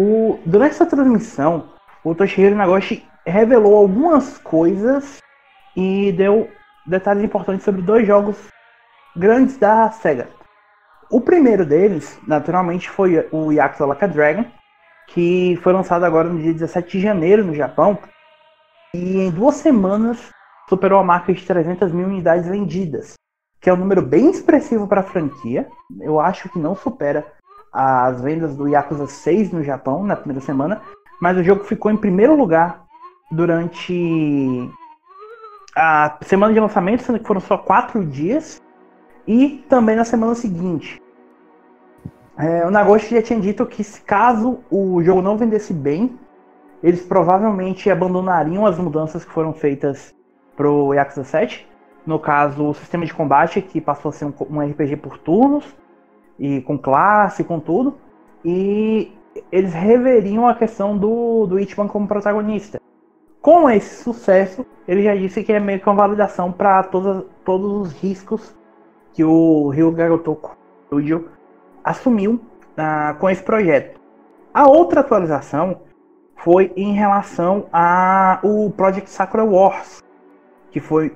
O, 0.00 0.38
durante 0.46 0.74
essa 0.74 0.86
transmissão, 0.86 1.70
o 2.04 2.14
Toshihiro 2.14 2.54
Nagoshi 2.54 3.04
revelou 3.26 3.74
algumas 3.74 4.38
coisas 4.38 5.18
e 5.76 6.12
deu 6.12 6.48
detalhes 6.86 7.24
importantes 7.24 7.64
sobre 7.64 7.82
dois 7.82 8.06
jogos 8.06 8.36
grandes 9.16 9.56
da 9.56 9.90
SEGA. 9.90 10.28
O 11.10 11.20
primeiro 11.20 11.66
deles, 11.66 12.16
naturalmente, 12.28 12.88
foi 12.88 13.28
o 13.32 13.50
Yakuza 13.50 13.86
Like 13.86 14.06
Dragon, 14.06 14.44
que 15.08 15.58
foi 15.64 15.72
lançado 15.72 16.04
agora 16.04 16.28
no 16.28 16.40
dia 16.40 16.52
17 16.52 16.96
de 16.96 17.00
janeiro 17.02 17.42
no 17.42 17.52
Japão. 17.52 17.98
E 18.94 19.18
em 19.18 19.32
duas 19.32 19.56
semanas 19.56 20.30
superou 20.68 21.00
a 21.00 21.04
marca 21.04 21.32
de 21.32 21.44
300 21.44 21.90
mil 21.90 22.06
unidades 22.06 22.46
vendidas, 22.46 23.14
que 23.60 23.68
é 23.68 23.74
um 23.74 23.76
número 23.76 24.00
bem 24.00 24.30
expressivo 24.30 24.86
para 24.86 25.00
a 25.00 25.04
franquia. 25.04 25.68
Eu 26.00 26.20
acho 26.20 26.48
que 26.50 26.58
não 26.60 26.76
supera 26.76 27.26
as 27.72 28.20
vendas 28.20 28.56
do 28.56 28.68
Yakuza 28.68 29.06
6 29.06 29.52
no 29.52 29.62
Japão 29.62 30.04
na 30.04 30.16
primeira 30.16 30.40
semana, 30.40 30.80
mas 31.20 31.36
o 31.36 31.42
jogo 31.42 31.64
ficou 31.64 31.90
em 31.90 31.96
primeiro 31.96 32.36
lugar 32.36 32.84
durante 33.30 34.70
a 35.76 36.16
semana 36.22 36.52
de 36.52 36.60
lançamento, 36.60 37.02
sendo 37.02 37.18
que 37.18 37.26
foram 37.26 37.40
só 37.40 37.56
quatro 37.56 38.04
dias, 38.04 38.60
e 39.26 39.64
também 39.68 39.94
na 39.94 40.04
semana 40.04 40.34
seguinte. 40.34 41.00
É, 42.36 42.64
o 42.66 42.70
Nagoshi 42.70 43.14
já 43.14 43.22
tinha 43.22 43.40
dito 43.40 43.66
que 43.66 43.84
caso 44.02 44.60
o 44.70 45.02
jogo 45.02 45.20
não 45.20 45.36
vendesse 45.36 45.72
bem, 45.72 46.18
eles 46.82 47.04
provavelmente 47.04 47.90
abandonariam 47.90 48.64
as 48.64 48.78
mudanças 48.78 49.24
que 49.24 49.32
foram 49.32 49.52
feitas 49.52 50.14
pro 50.56 50.94
Yakuza 50.94 51.24
7. 51.24 51.68
No 52.06 52.18
caso, 52.18 52.68
o 52.68 52.74
sistema 52.74 53.04
de 53.04 53.12
combate, 53.12 53.60
que 53.60 53.80
passou 53.80 54.08
a 54.10 54.12
ser 54.12 54.24
um, 54.24 54.32
um 54.50 54.60
RPG 54.60 54.96
por 54.96 55.18
turnos, 55.18 55.76
e 56.38 56.60
com 56.62 56.78
classe, 56.78 57.44
com 57.44 57.58
tudo. 57.58 57.94
E 58.44 59.12
eles 59.50 59.72
reveriam 59.74 60.46
a 60.46 60.54
questão 60.54 60.96
do, 60.96 61.46
do 61.46 61.58
Ichiban 61.58 61.88
como 61.88 62.06
protagonista. 62.06 62.80
Com 63.40 63.70
esse 63.70 64.02
sucesso, 64.02 64.66
ele 64.86 65.02
já 65.02 65.14
disse 65.14 65.42
que 65.42 65.52
é 65.52 65.60
meio 65.60 65.80
que 65.80 65.88
uma 65.88 65.94
validação 65.94 66.52
para 66.52 66.82
todos 66.82 67.24
os 67.46 67.92
riscos 67.92 68.56
que 69.12 69.24
o 69.24 69.68
Ryo 69.68 69.92
Gagotoku 69.92 70.56
Studio 70.86 71.28
assumiu 71.84 72.40
ah, 72.76 73.16
com 73.18 73.28
esse 73.30 73.42
projeto. 73.42 73.98
A 74.52 74.68
outra 74.68 75.00
atualização 75.00 75.80
foi 76.36 76.72
em 76.76 76.94
relação 76.94 77.66
ao 77.72 78.70
Project 78.70 79.10
Sakura 79.10 79.44
Wars, 79.44 80.02
que 80.70 80.80
foi 80.80 81.14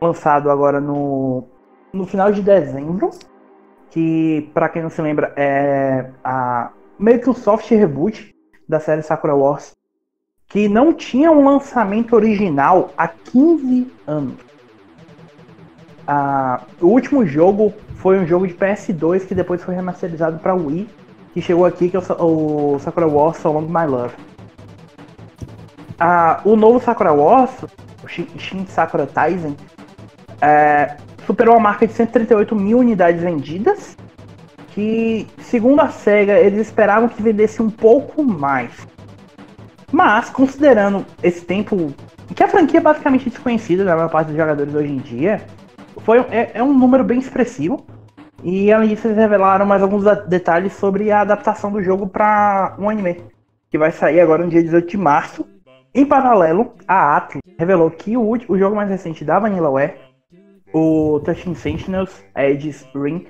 lançado 0.00 0.50
agora 0.50 0.80
no, 0.80 1.44
no 1.92 2.06
final 2.06 2.32
de 2.32 2.42
dezembro, 2.42 3.10
que 3.92 4.50
para 4.54 4.70
quem 4.70 4.82
não 4.82 4.88
se 4.88 5.02
lembra 5.02 5.32
é 5.36 6.10
a, 6.24 6.70
meio 6.98 7.20
que 7.20 7.28
um 7.28 7.34
soft 7.34 7.70
reboot 7.70 8.34
da 8.66 8.80
série 8.80 9.02
Sakura 9.02 9.34
Wars, 9.34 9.76
que 10.48 10.66
não 10.66 10.94
tinha 10.94 11.30
um 11.30 11.44
lançamento 11.44 12.16
original 12.16 12.90
há 12.96 13.06
15 13.06 13.92
anos. 14.06 14.38
Ah, 16.06 16.62
o 16.80 16.86
último 16.86 17.26
jogo 17.26 17.72
foi 17.96 18.18
um 18.18 18.26
jogo 18.26 18.46
de 18.46 18.54
PS2 18.54 19.26
que 19.26 19.34
depois 19.34 19.62
foi 19.62 19.74
remasterizado 19.74 20.38
para 20.38 20.54
Wii, 20.54 20.88
que 21.34 21.42
chegou 21.42 21.66
aqui, 21.66 21.90
que 21.90 21.96
é 21.96 22.00
o, 22.00 22.74
o 22.74 22.78
Sakura 22.80 23.06
Wars 23.06 23.36
So 23.36 23.52
Long 23.52 23.68
My 23.68 23.86
Love. 23.86 24.14
Ah, 26.00 26.40
o 26.46 26.56
novo 26.56 26.80
Sakura 26.80 27.12
Wars, 27.12 27.52
o 28.02 28.08
Shin 28.08 28.66
Sakura 28.66 29.06
Taisen, 29.06 29.54
é, 30.40 30.96
superou 31.32 31.56
a 31.56 31.60
marca 31.60 31.86
de 31.86 31.94
138 31.94 32.54
mil 32.54 32.78
unidades 32.78 33.22
vendidas, 33.22 33.96
que, 34.68 35.26
segundo 35.38 35.80
a 35.80 35.88
SEGA, 35.88 36.38
eles 36.38 36.60
esperavam 36.60 37.08
que 37.08 37.22
vendesse 37.22 37.62
um 37.62 37.70
pouco 37.70 38.22
mais. 38.22 38.86
Mas, 39.90 40.28
considerando 40.28 41.06
esse 41.22 41.42
tempo, 41.44 41.94
que 42.34 42.42
a 42.42 42.48
franquia 42.48 42.80
é 42.80 42.82
basicamente 42.82 43.30
desconhecida 43.30 43.82
da 43.82 43.96
maior 43.96 44.10
parte 44.10 44.28
dos 44.28 44.36
jogadores 44.36 44.74
hoje 44.74 44.92
em 44.92 44.98
dia, 44.98 45.42
foi, 45.98 46.18
é, 46.30 46.50
é 46.54 46.62
um 46.62 46.74
número 46.74 47.02
bem 47.02 47.18
expressivo. 47.18 47.84
E 48.42 48.70
além 48.70 48.90
disso, 48.90 49.06
eles 49.06 49.16
revelaram 49.16 49.64
mais 49.64 49.82
alguns 49.82 50.04
detalhes 50.26 50.74
sobre 50.74 51.10
a 51.10 51.20
adaptação 51.20 51.70
do 51.70 51.82
jogo 51.82 52.08
para 52.08 52.76
um 52.78 52.90
anime, 52.90 53.22
que 53.70 53.78
vai 53.78 53.90
sair 53.90 54.20
agora 54.20 54.44
no 54.44 54.50
dia 54.50 54.62
18 54.62 54.86
de 54.86 54.96
março. 54.98 55.46
Em 55.94 56.04
paralelo, 56.04 56.74
a 56.86 57.16
Atlus 57.16 57.42
revelou 57.58 57.90
que 57.90 58.16
o, 58.16 58.32
o 58.48 58.58
jogo 58.58 58.76
mais 58.76 58.90
recente 58.90 59.24
da 59.24 59.38
Vanillaware, 59.38 59.94
o 60.72 61.20
Touching 61.20 61.54
Sentinels 61.54 62.24
Edge's 62.36 62.86
Ring, 62.94 63.26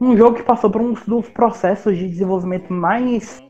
um 0.00 0.16
jogo 0.16 0.36
que 0.36 0.42
passou 0.42 0.70
por 0.70 0.80
um 0.80 0.92
dos 0.92 1.28
processos 1.30 1.96
de 1.96 2.08
desenvolvimento 2.08 2.72
mais 2.72 3.42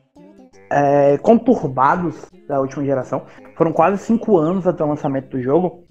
é, 0.70 1.18
conturbados 1.18 2.30
da 2.48 2.60
última 2.60 2.84
geração. 2.84 3.22
Foram 3.56 3.72
quase 3.72 3.98
5 3.98 4.36
anos 4.36 4.66
até 4.66 4.84
o 4.84 4.88
lançamento 4.88 5.30
do 5.30 5.42
jogo. 5.42 5.84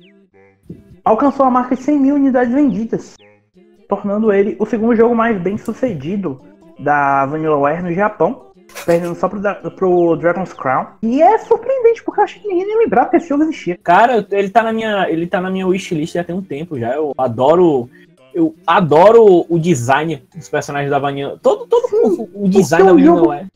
Alcançou 1.04 1.46
a 1.46 1.52
marca 1.52 1.76
de 1.76 1.82
100 1.82 2.00
mil 2.00 2.16
unidades 2.16 2.54
vendidas, 2.54 3.16
tornando 3.90 4.32
ele 4.32 4.56
o 4.60 4.66
segundo 4.66 4.96
jogo 4.96 5.16
mais 5.16 5.40
bem 5.42 5.58
sucedido 5.58 6.40
da 6.80 7.26
Vanillaware 7.26 7.84
no 7.84 7.94
Japão, 7.94 8.53
perdendo 8.86 9.16
só 9.16 9.30
pro, 9.30 9.42
pro 9.72 10.16
Dragon's 10.18 10.54
Crown. 10.54 10.88
E 11.02 11.22
é 11.22 11.38
surpreendente, 11.40 12.04
porque 12.04 12.20
eu 12.20 12.24
acho 12.24 12.40
que 12.40 12.48
ninguém 12.48 12.68
nem 12.68 12.80
lembrava 12.80 13.10
que 13.10 13.18
esse 13.18 13.30
jogo 13.30 13.44
existia. 13.44 13.78
Cara, 13.84 14.26
ele 14.32 14.50
tá 14.50 14.64
na 14.64 14.74
minha, 14.74 15.10
ele 15.10 15.28
tá 15.28 15.40
na 15.40 15.50
minha 15.50 15.68
wishlist 15.68 16.14
já 16.14 16.24
tem 16.24 16.36
um 16.36 16.42
tempo 16.42 16.80
já. 16.80 16.94
Eu 16.94 17.14
adoro 17.18 17.90
eu 18.34 18.56
adoro 18.66 19.46
o 19.48 19.60
design 19.60 20.24
dos 20.36 20.50
personagens 20.50 20.90
da 20.90 20.98
Vanilla. 20.98 21.40
Todo, 21.42 21.68
todo 21.68 21.88
Sim, 21.88 22.28
o, 22.34 22.46
o 22.46 22.50
design 22.50 22.86
da 22.86 22.94
Vanilla 22.94 23.48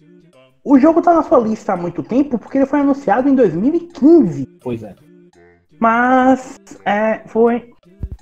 O 0.63 0.77
jogo 0.77 1.01
tá 1.01 1.13
na 1.13 1.23
sua 1.23 1.39
lista 1.39 1.73
há 1.73 1.77
muito 1.77 2.03
tempo 2.03 2.37
porque 2.37 2.59
ele 2.59 2.67
foi 2.67 2.79
anunciado 2.79 3.27
em 3.27 3.35
2015. 3.35 4.45
Pois 4.61 4.83
é. 4.83 4.95
Mas 5.79 6.59
é, 6.85 7.21
foi 7.25 7.71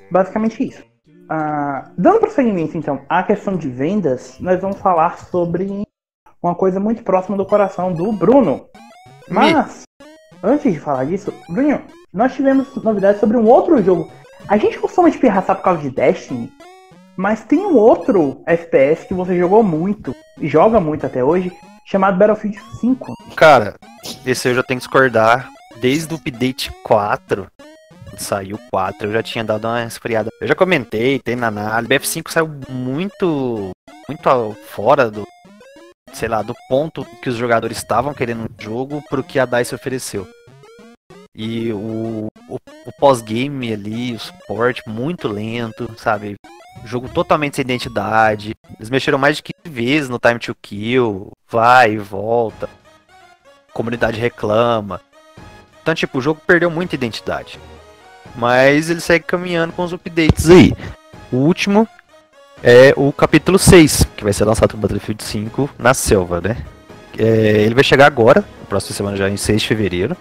basicamente 0.10 0.66
isso. 0.66 0.84
Ah, 1.28 1.90
dando 1.98 2.20
prosseguimento, 2.20 2.78
então, 2.78 3.02
à 3.10 3.24
questão 3.24 3.58
de 3.58 3.68
vendas, 3.68 4.38
nós 4.40 4.62
vamos 4.62 4.78
falar 4.78 5.18
sobre 5.18 5.85
uma 6.42 6.56
coisa 6.56 6.80
muito 6.80 7.04
próxima 7.04 7.38
do 7.38 7.46
coração 7.46 7.92
do 7.94 8.12
Bruno. 8.12 8.68
Mas, 9.30 9.84
antes 10.44 10.72
de 10.72 10.80
falar 10.80 11.06
disso, 11.06 11.34
Bruno, 11.50 11.82
nós 12.14 12.34
tivemos 12.34 12.74
novidades 12.76 13.20
sobre 13.20 13.38
um 13.38 13.46
outro 13.46 13.82
jogo. 13.84 14.12
A 14.48 14.58
gente 14.58 14.78
costuma 14.78 15.10
espirraçar 15.10 15.56
por 15.56 15.64
causa 15.64 15.82
de 15.82 15.90
Destiny, 15.90 16.52
mas 17.18 17.44
tem 17.44 17.60
um 17.60 17.76
outro 17.76 18.44
FPS 18.46 19.08
que 19.08 19.14
você 19.14 19.38
jogou 19.38 19.64
muito, 19.64 20.16
e 20.40 20.48
joga 20.48 20.80
muito 20.80 21.06
até 21.06 21.24
hoje, 21.24 21.52
chamado 21.86 22.18
Battlefield 22.18 22.60
5. 22.80 23.14
Cara, 23.36 23.76
esse 24.26 24.50
eu 24.50 24.56
já 24.56 24.64
tenho 24.64 24.80
que 24.80 24.86
discordar, 24.86 25.50
desde 25.80 26.14
o 26.14 26.18
update 26.18 26.72
4, 26.84 27.48
saiu 28.18 28.60
4, 28.72 29.08
eu 29.08 29.14
já 29.14 29.24
tinha 29.24 29.44
dado 29.44 29.68
uma 29.68 29.84
esfriada. 29.84 30.30
Eu 30.40 30.48
já 30.48 30.56
comentei, 30.56 31.20
tem 31.20 31.36
na 31.36 31.48
análise. 31.48 31.90
BF5 31.90 32.30
saiu 32.30 32.50
muito, 32.70 33.72
muito 34.08 34.58
fora 34.68 35.10
do, 35.10 35.26
sei 36.16 36.30
lá, 36.30 36.42
do 36.42 36.56
ponto 36.70 37.06
que 37.22 37.30
os 37.30 37.36
jogadores 37.36 37.78
estavam 37.78 38.14
querendo 38.14 38.44
no 38.44 38.50
jogo 38.58 39.04
pro 39.10 39.24
que 39.24 39.38
a 39.38 39.46
DICE 39.46 39.76
ofereceu. 39.76 40.28
E 41.36 41.74
o, 41.74 42.28
o, 42.48 42.56
o 42.86 42.92
pós-game 42.98 43.74
ali, 43.74 44.14
o 44.14 44.20
suporte 44.20 44.82
muito 44.88 45.28
lento, 45.28 45.92
sabe? 45.98 46.36
Jogo 46.86 47.10
totalmente 47.10 47.58
sem 47.58 47.64
identidade. 47.64 48.56
Eles 48.78 48.90
mexeram 48.90 49.18
mais 49.18 49.38
de 49.38 49.44
15 49.44 49.76
vezes 49.76 50.10
no 50.10 50.18
time 50.18 50.40
to 50.40 50.56
kill, 50.62 51.32
vai 51.50 51.94
e 51.94 51.98
volta. 51.98 52.70
comunidade 53.74 54.20
reclama. 54.20 55.02
Então, 55.82 55.94
tipo, 55.94 56.20
o 56.20 56.22
jogo 56.22 56.42
perdeu 56.48 56.72
muita 56.72 56.96
identidade. 56.96 57.60
Mas 58.36 58.90
ele 58.90 59.02
segue 59.02 59.26
caminhando 59.26 59.74
com 59.74 59.84
os 59.84 59.92
updates 59.92 60.50
aí. 60.50 60.74
O 61.32 61.38
último 61.38 61.88
é 62.64 62.94
o 62.96 63.12
capítulo 63.12 63.60
6, 63.60 64.08
que 64.16 64.24
vai 64.24 64.34
ser 64.34 64.46
lançado 64.46 64.74
no 64.74 64.80
Battlefield 64.80 65.24
5 65.24 65.70
na 65.78 65.94
selva, 65.94 66.42
né? 66.42 66.58
É, 67.18 67.62
ele 67.62 67.74
vai 67.74 67.84
chegar 67.84 68.08
agora, 68.08 68.42
na 68.42 68.66
próxima 68.68 68.96
semana 68.96 69.18
já 69.18 69.30
em 69.30 69.38
6 69.38 69.62
de 69.62 69.68
fevereiro. 69.68 70.18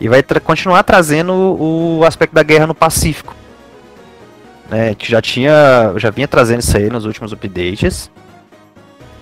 E 0.00 0.08
vai 0.08 0.22
tra 0.22 0.40
continuar 0.40 0.82
trazendo 0.82 1.32
o, 1.32 2.04
aspecto 2.06 2.34
da 2.34 2.42
guerra 2.42 2.66
no 2.66 2.74
Pacífico. 2.74 3.34
Né, 4.70 4.94
que 4.94 5.10
já 5.10 5.20
tinha. 5.20 5.92
Já 5.96 6.10
vinha 6.10 6.28
trazendo 6.28 6.60
isso 6.60 6.76
aí 6.76 6.88
nos 6.88 7.04
últimos 7.04 7.32
updates. 7.32 8.10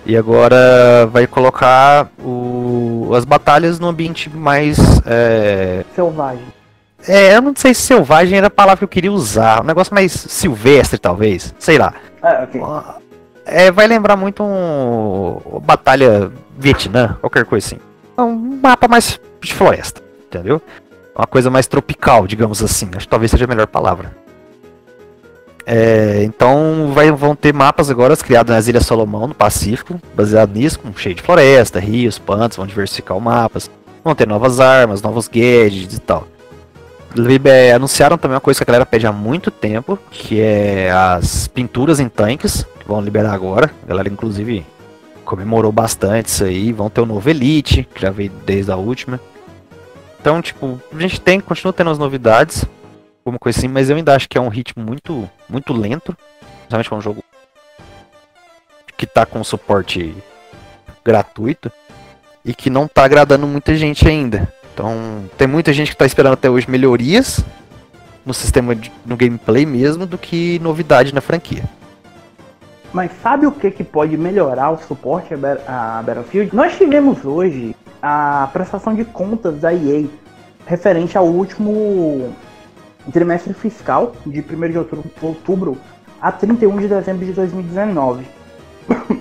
E 0.05 0.15
agora 0.15 1.07
vai 1.07 1.27
colocar 1.27 2.09
o, 2.23 3.11
as 3.15 3.25
batalhas 3.25 3.79
no 3.79 3.87
ambiente 3.87 4.29
mais. 4.29 4.77
É... 5.05 5.83
Selvagem. 5.95 6.45
É, 7.07 7.35
eu 7.35 7.41
não 7.41 7.53
sei 7.55 7.73
se 7.73 7.81
selvagem 7.81 8.37
era 8.37 8.47
a 8.47 8.51
palavra 8.51 8.77
que 8.77 8.83
eu 8.83 8.87
queria 8.87 9.11
usar. 9.11 9.61
Um 9.61 9.65
negócio 9.65 9.93
mais 9.93 10.11
silvestre, 10.11 10.99
talvez. 10.99 11.53
Sei 11.57 11.77
lá. 11.77 11.93
Ok. 12.21 12.61
É, 13.45 13.71
vai 13.71 13.87
lembrar 13.87 14.15
muito 14.15 14.43
um. 14.43 15.59
Batalha 15.63 16.31
Vietnã, 16.57 17.17
qualquer 17.19 17.45
coisa 17.45 17.65
assim. 17.65 17.77
É 18.17 18.21
um 18.21 18.59
mapa 18.61 18.87
mais 18.87 19.19
de 19.41 19.53
floresta, 19.53 20.01
entendeu? 20.25 20.61
uma 21.19 21.27
coisa 21.27 21.49
mais 21.49 21.67
tropical, 21.67 22.25
digamos 22.25 22.63
assim. 22.63 22.89
Acho 22.95 23.05
que 23.05 23.09
talvez 23.09 23.29
seja 23.29 23.43
a 23.43 23.47
melhor 23.47 23.67
palavra. 23.67 24.15
É, 25.65 26.23
então 26.23 26.91
vai, 26.93 27.11
vão 27.11 27.35
ter 27.35 27.53
mapas 27.53 27.91
agora 27.91 28.15
criados 28.17 28.55
nas 28.55 28.67
Ilhas 28.67 28.85
Solomão, 28.85 29.27
no 29.27 29.35
Pacífico, 29.35 29.99
baseado 30.15 30.53
nisso, 30.53 30.79
com 30.79 30.91
cheio 30.93 31.13
de 31.13 31.21
floresta, 31.21 31.79
rios, 31.79 32.17
pantos, 32.17 32.57
vão 32.57 32.65
diversificar 32.65 33.15
os 33.15 33.21
mapas, 33.21 33.69
vão 34.03 34.15
ter 34.15 34.27
novas 34.27 34.59
armas, 34.59 35.01
novos 35.01 35.27
gadgets 35.27 35.97
e 35.97 35.99
tal. 35.99 36.25
É, 37.45 37.73
anunciaram 37.73 38.17
também 38.17 38.35
uma 38.35 38.41
coisa 38.41 38.59
que 38.59 38.63
a 38.63 38.71
galera 38.71 38.85
pede 38.85 39.07
há 39.07 39.11
muito 39.11 39.49
tempo, 39.49 39.97
que 40.11 40.39
é 40.39 40.91
as 40.91 41.47
pinturas 41.47 41.99
em 41.99 42.07
tanques, 42.07 42.65
que 42.79 42.87
vão 42.87 43.01
liberar 43.01 43.33
agora. 43.33 43.71
A 43.83 43.87
galera, 43.87 44.09
inclusive, 44.09 44.65
comemorou 45.25 45.71
bastante 45.71 46.27
isso 46.27 46.43
aí. 46.43 46.71
Vão 46.71 46.89
ter 46.89 47.01
o 47.01 47.05
novo 47.05 47.29
Elite, 47.29 47.87
que 47.93 48.01
já 48.01 48.11
veio 48.11 48.31
desde 48.45 48.71
a 48.71 48.75
última. 48.75 49.19
Então, 50.19 50.41
tipo, 50.41 50.79
a 50.93 50.99
gente 50.99 51.19
tem, 51.19 51.39
continua 51.39 51.73
tendo 51.73 51.89
as 51.89 51.97
novidades 51.97 52.65
alguma 53.29 53.39
coisa 53.39 53.59
assim, 53.59 53.67
mas 53.67 53.89
eu 53.89 53.95
ainda 53.95 54.15
acho 54.15 54.27
que 54.27 54.37
é 54.37 54.41
um 54.41 54.49
ritmo 54.49 54.83
muito, 54.83 55.29
muito 55.47 55.73
lento. 55.73 56.15
Principalmente 56.61 56.89
com 56.89 56.97
um 56.97 57.01
jogo 57.01 57.23
que 58.97 59.05
tá 59.05 59.25
com 59.25 59.43
suporte 59.43 60.13
gratuito 61.05 61.71
e 62.43 62.53
que 62.53 62.69
não 62.69 62.87
tá 62.87 63.03
agradando 63.03 63.47
muita 63.47 63.75
gente 63.75 64.07
ainda. 64.07 64.51
Então, 64.79 65.25
tem 65.37 65.45
muita 65.45 65.73
gente 65.73 65.91
que 65.91 65.97
tá 65.97 66.05
esperando 66.05 66.35
até 66.35 66.49
hoje 66.49 66.71
melhorias 66.71 67.43
no 68.25 68.33
sistema, 68.33 68.73
de, 68.73 68.89
no 69.05 69.17
gameplay 69.17 69.65
mesmo, 69.65 70.05
do 70.05 70.17
que 70.17 70.57
novidade 70.59 71.13
na 71.13 71.19
franquia. 71.19 71.65
Mas 72.93 73.11
sabe 73.21 73.45
o 73.45 73.51
que, 73.51 73.71
que 73.71 73.83
pode 73.83 74.15
melhorar 74.15 74.69
o 74.71 74.77
suporte 74.77 75.33
a 75.67 76.01
Battlefield? 76.05 76.55
Nós 76.55 76.77
tivemos 76.77 77.25
hoje 77.25 77.75
a 78.01 78.49
prestação 78.53 78.95
de 78.95 79.03
contas 79.03 79.59
da 79.59 79.73
EA 79.73 80.05
referente 80.65 81.17
ao 81.17 81.27
último 81.27 82.33
trimestre 83.11 83.53
fiscal 83.53 84.13
de 84.25 84.39
1 84.39 84.43
de 84.71 84.77
outubro 85.21 85.77
a 86.21 86.31
31 86.31 86.77
de 86.77 86.87
dezembro 86.87 87.25
de 87.25 87.33
2019. 87.33 88.25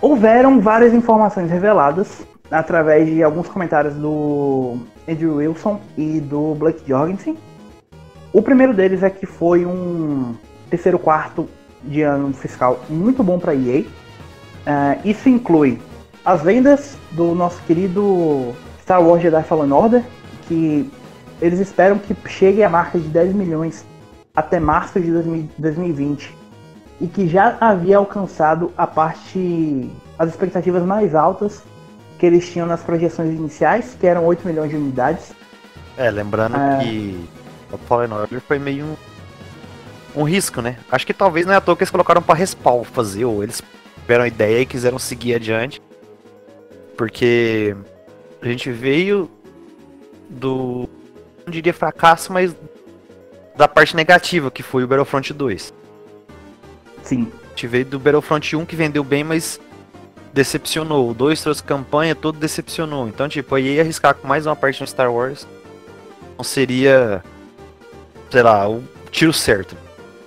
Houveram 0.00 0.58
várias 0.58 0.94
informações 0.94 1.50
reveladas 1.50 2.31
através 2.52 3.06
de 3.08 3.22
alguns 3.22 3.48
comentários 3.48 3.94
do 3.94 4.76
Andrew 5.08 5.36
Wilson 5.36 5.80
e 5.96 6.20
do 6.20 6.54
Blake 6.54 6.82
Jorgensen. 6.86 7.36
O 8.32 8.42
primeiro 8.42 8.74
deles 8.74 9.02
é 9.02 9.10
que 9.10 9.26
foi 9.26 9.64
um 9.64 10.34
terceiro 10.68 10.98
quarto 10.98 11.48
de 11.82 12.02
ano 12.02 12.32
fiscal 12.32 12.80
muito 12.88 13.22
bom 13.22 13.38
para 13.38 13.52
a 13.52 13.54
EA. 13.54 13.80
Uh, 13.80 15.00
isso 15.04 15.28
inclui 15.28 15.80
as 16.24 16.42
vendas 16.42 16.96
do 17.10 17.34
nosso 17.34 17.60
querido 17.62 18.54
Star 18.80 19.02
Wars 19.02 19.22
Jedi 19.22 19.42
Fallen 19.42 19.72
Order, 19.72 20.04
que 20.46 20.90
eles 21.40 21.58
esperam 21.58 21.98
que 21.98 22.14
chegue 22.28 22.62
à 22.62 22.68
marca 22.68 22.98
de 22.98 23.08
10 23.08 23.34
milhões 23.34 23.84
até 24.34 24.60
março 24.60 25.00
de 25.00 25.10
2020 25.58 26.34
e 27.00 27.06
que 27.06 27.26
já 27.26 27.56
havia 27.60 27.96
alcançado 27.96 28.70
a 28.76 28.86
parte 28.86 29.90
as 30.18 30.28
expectativas 30.28 30.84
mais 30.84 31.14
altas 31.14 31.62
que 32.22 32.26
eles 32.26 32.48
tinham 32.48 32.68
nas 32.68 32.80
projeções 32.80 33.36
iniciais, 33.36 33.96
que 33.98 34.06
eram 34.06 34.24
8 34.24 34.46
milhões 34.46 34.70
de 34.70 34.76
unidades. 34.76 35.32
É, 35.96 36.08
lembrando 36.08 36.56
é... 36.56 36.78
que 36.78 37.28
o 37.72 37.76
Fallen 37.76 38.12
Order 38.12 38.40
foi 38.40 38.60
meio 38.60 38.84
um, 38.84 40.20
um 40.20 40.22
risco, 40.22 40.62
né? 40.62 40.76
Acho 40.88 41.04
que 41.04 41.12
talvez 41.12 41.44
não 41.44 41.52
é 41.52 41.56
à 41.56 41.60
toa 41.60 41.74
que 41.74 41.82
eles 41.82 41.90
colocaram 41.90 42.22
para 42.22 42.36
Respawn 42.36 42.84
fazer, 42.84 43.24
ou 43.24 43.42
eles 43.42 43.60
tiveram 44.02 44.24
ideia 44.24 44.60
e 44.60 44.66
quiseram 44.66 45.00
seguir 45.00 45.34
adiante. 45.34 45.82
Porque 46.96 47.74
a 48.40 48.46
gente 48.46 48.70
veio 48.70 49.28
do 50.30 50.88
não 51.44 51.50
diria 51.50 51.74
fracasso, 51.74 52.32
mas 52.32 52.54
da 53.56 53.66
parte 53.66 53.96
negativa, 53.96 54.48
que 54.48 54.62
foi 54.62 54.84
o 54.84 54.86
Battlefront 54.86 55.34
2. 55.34 55.74
Sim. 57.02 57.32
A 57.46 57.48
gente 57.48 57.66
veio 57.66 57.84
do 57.84 57.98
Battlefront 57.98 58.54
1 58.54 58.64
que 58.64 58.76
vendeu 58.76 59.02
bem, 59.02 59.24
mas 59.24 59.58
decepcionou. 60.32 61.10
O 61.10 61.14
2 61.14 61.40
trouxe 61.42 61.62
campanha, 61.62 62.14
todo 62.14 62.38
decepcionou. 62.38 63.08
Então, 63.08 63.28
tipo, 63.28 63.54
aí 63.54 63.78
arriscar 63.78 64.14
com 64.14 64.26
mais 64.26 64.46
uma 64.46 64.56
parte 64.56 64.80
no 64.80 64.86
Star 64.86 65.12
Wars. 65.12 65.46
Não 66.36 66.44
seria, 66.44 67.22
sei 68.30 68.42
lá, 68.42 68.68
o 68.68 68.82
tiro 69.10 69.32
certo. 69.32 69.76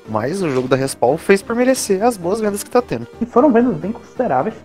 Mas 0.07 0.41
o 0.41 0.49
jogo 0.49 0.67
da 0.67 0.75
Respawn 0.75 1.17
fez 1.17 1.41
por 1.41 1.55
merecer 1.55 2.03
as 2.03 2.15
boas 2.15 2.39
vendas 2.39 2.63
que 2.63 2.69
tá 2.69 2.81
tendo. 2.81 3.07
E 3.19 3.25
foram 3.25 3.51
vendas 3.51 3.75
bem 3.75 3.91
consideráveis. 3.91 4.55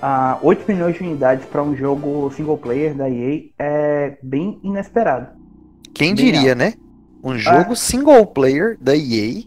Uh, 0.00 0.38
8 0.42 0.70
milhões 0.70 0.94
de 0.94 1.02
unidades 1.02 1.44
para 1.46 1.60
um 1.60 1.76
jogo 1.76 2.30
single 2.30 2.56
player 2.56 2.94
da 2.94 3.10
EA 3.10 3.50
é 3.58 4.16
bem 4.22 4.60
inesperado. 4.62 5.26
Quem 5.92 6.14
diria, 6.14 6.54
né? 6.54 6.74
Um 7.22 7.36
jogo 7.36 7.72
ah. 7.72 7.76
single 7.76 8.24
player 8.26 8.78
da 8.80 8.96
EA 8.96 9.42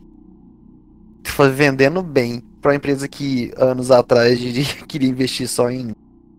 foi 1.23 1.49
vendendo 1.49 2.03
bem 2.03 2.43
para 2.61 2.71
uma 2.71 2.77
empresa 2.77 3.07
que 3.07 3.51
anos 3.57 3.91
atrás 3.91 4.39
queria 4.87 5.09
investir 5.09 5.47
só 5.47 5.69
em 5.69 5.93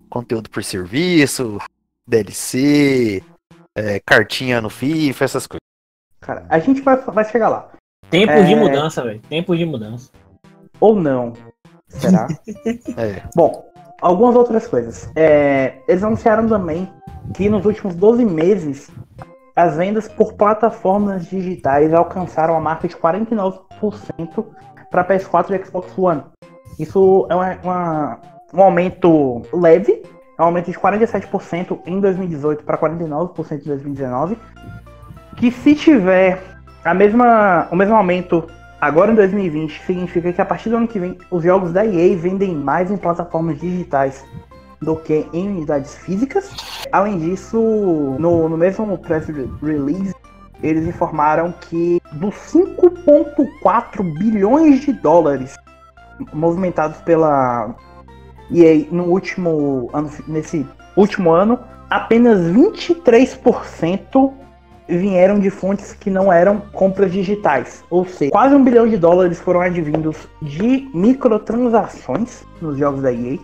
conteúdo 0.08 0.48
por 0.48 0.62
serviço, 0.62 1.58
DLC, 2.06 3.22
é, 3.76 4.00
cartinha 4.00 4.60
no 4.60 4.70
FIFA, 4.70 5.24
essas 5.24 5.46
coisas. 5.46 5.62
Cara, 6.20 6.46
a 6.48 6.58
gente 6.58 6.80
vai, 6.82 6.96
vai 6.96 7.24
chegar 7.24 7.48
lá. 7.48 7.70
Tempo 8.08 8.32
é... 8.32 8.44
de 8.44 8.54
mudança, 8.54 9.02
velho. 9.02 9.20
Tempo 9.28 9.56
de 9.56 9.64
mudança. 9.64 10.10
Ou 10.78 10.94
não. 10.94 11.32
Será? 11.88 12.28
é. 12.96 13.22
Bom, 13.34 13.64
algumas 14.00 14.36
outras 14.36 14.66
coisas. 14.66 15.10
É, 15.16 15.78
eles 15.88 16.02
anunciaram 16.02 16.46
também 16.46 16.88
que 17.34 17.48
nos 17.48 17.64
últimos 17.64 17.94
12 17.94 18.24
meses 18.24 18.90
as 19.56 19.76
vendas 19.76 20.08
por 20.08 20.34
plataformas 20.34 21.26
digitais 21.26 21.92
alcançaram 21.92 22.56
a 22.56 22.60
marca 22.60 22.88
de 22.88 22.96
49% 22.96 24.46
para 24.92 25.04
PS4 25.04 25.50
e 25.50 25.64
Xbox 25.64 25.98
One. 25.98 26.22
Isso 26.78 27.26
é 27.28 27.34
uma, 27.34 27.58
uma, 27.64 28.18
um 28.54 28.62
aumento 28.62 29.42
leve, 29.52 30.02
é 30.38 30.42
um 30.42 30.44
aumento 30.44 30.70
de 30.70 30.78
47% 30.78 31.80
em 31.86 31.98
2018 31.98 32.62
para 32.62 32.78
49% 32.78 33.52
em 33.52 33.68
2019. 33.68 34.38
Que 35.36 35.50
se 35.50 35.74
tiver 35.74 36.40
a 36.84 36.94
mesma, 36.94 37.66
o 37.70 37.76
mesmo 37.76 37.96
aumento 37.96 38.46
agora 38.80 39.12
em 39.12 39.14
2020, 39.14 39.80
significa 39.86 40.32
que 40.32 40.40
a 40.40 40.44
partir 40.44 40.68
do 40.68 40.76
ano 40.76 40.88
que 40.88 40.98
vem 40.98 41.16
os 41.30 41.42
jogos 41.42 41.72
da 41.72 41.86
EA 41.86 42.16
vendem 42.16 42.54
mais 42.54 42.90
em 42.90 42.96
plataformas 42.96 43.58
digitais 43.58 44.24
do 44.80 44.96
que 44.96 45.26
em 45.32 45.48
unidades 45.48 45.94
físicas. 45.94 46.50
Além 46.90 47.18
disso, 47.18 47.56
no, 48.18 48.48
no 48.48 48.56
mesmo 48.56 48.98
press 48.98 49.26
release, 49.62 50.14
eles 50.62 50.86
informaram 50.86 51.52
que 51.52 52.00
dos 52.12 52.34
5,4 52.52 54.02
bilhões 54.18 54.80
de 54.80 54.92
dólares 54.92 55.56
movimentados 56.32 56.98
pela 56.98 57.74
EA 58.50 58.86
no 58.90 59.04
último 59.04 59.90
ano, 59.92 60.10
nesse 60.28 60.66
último 60.96 61.30
ano, 61.30 61.58
apenas 61.90 62.38
23% 62.40 64.32
vieram 64.88 65.38
de 65.38 65.50
fontes 65.50 65.92
que 65.92 66.10
não 66.10 66.32
eram 66.32 66.60
compras 66.72 67.12
digitais. 67.12 67.84
Ou 67.90 68.04
seja, 68.04 68.30
quase 68.30 68.54
um 68.54 68.62
bilhão 68.62 68.86
de 68.86 68.96
dólares 68.96 69.38
foram 69.40 69.60
advindos 69.60 70.16
de 70.40 70.88
microtransações 70.94 72.44
nos 72.60 72.78
jogos 72.78 73.02
da 73.02 73.12
EA. 73.12 73.38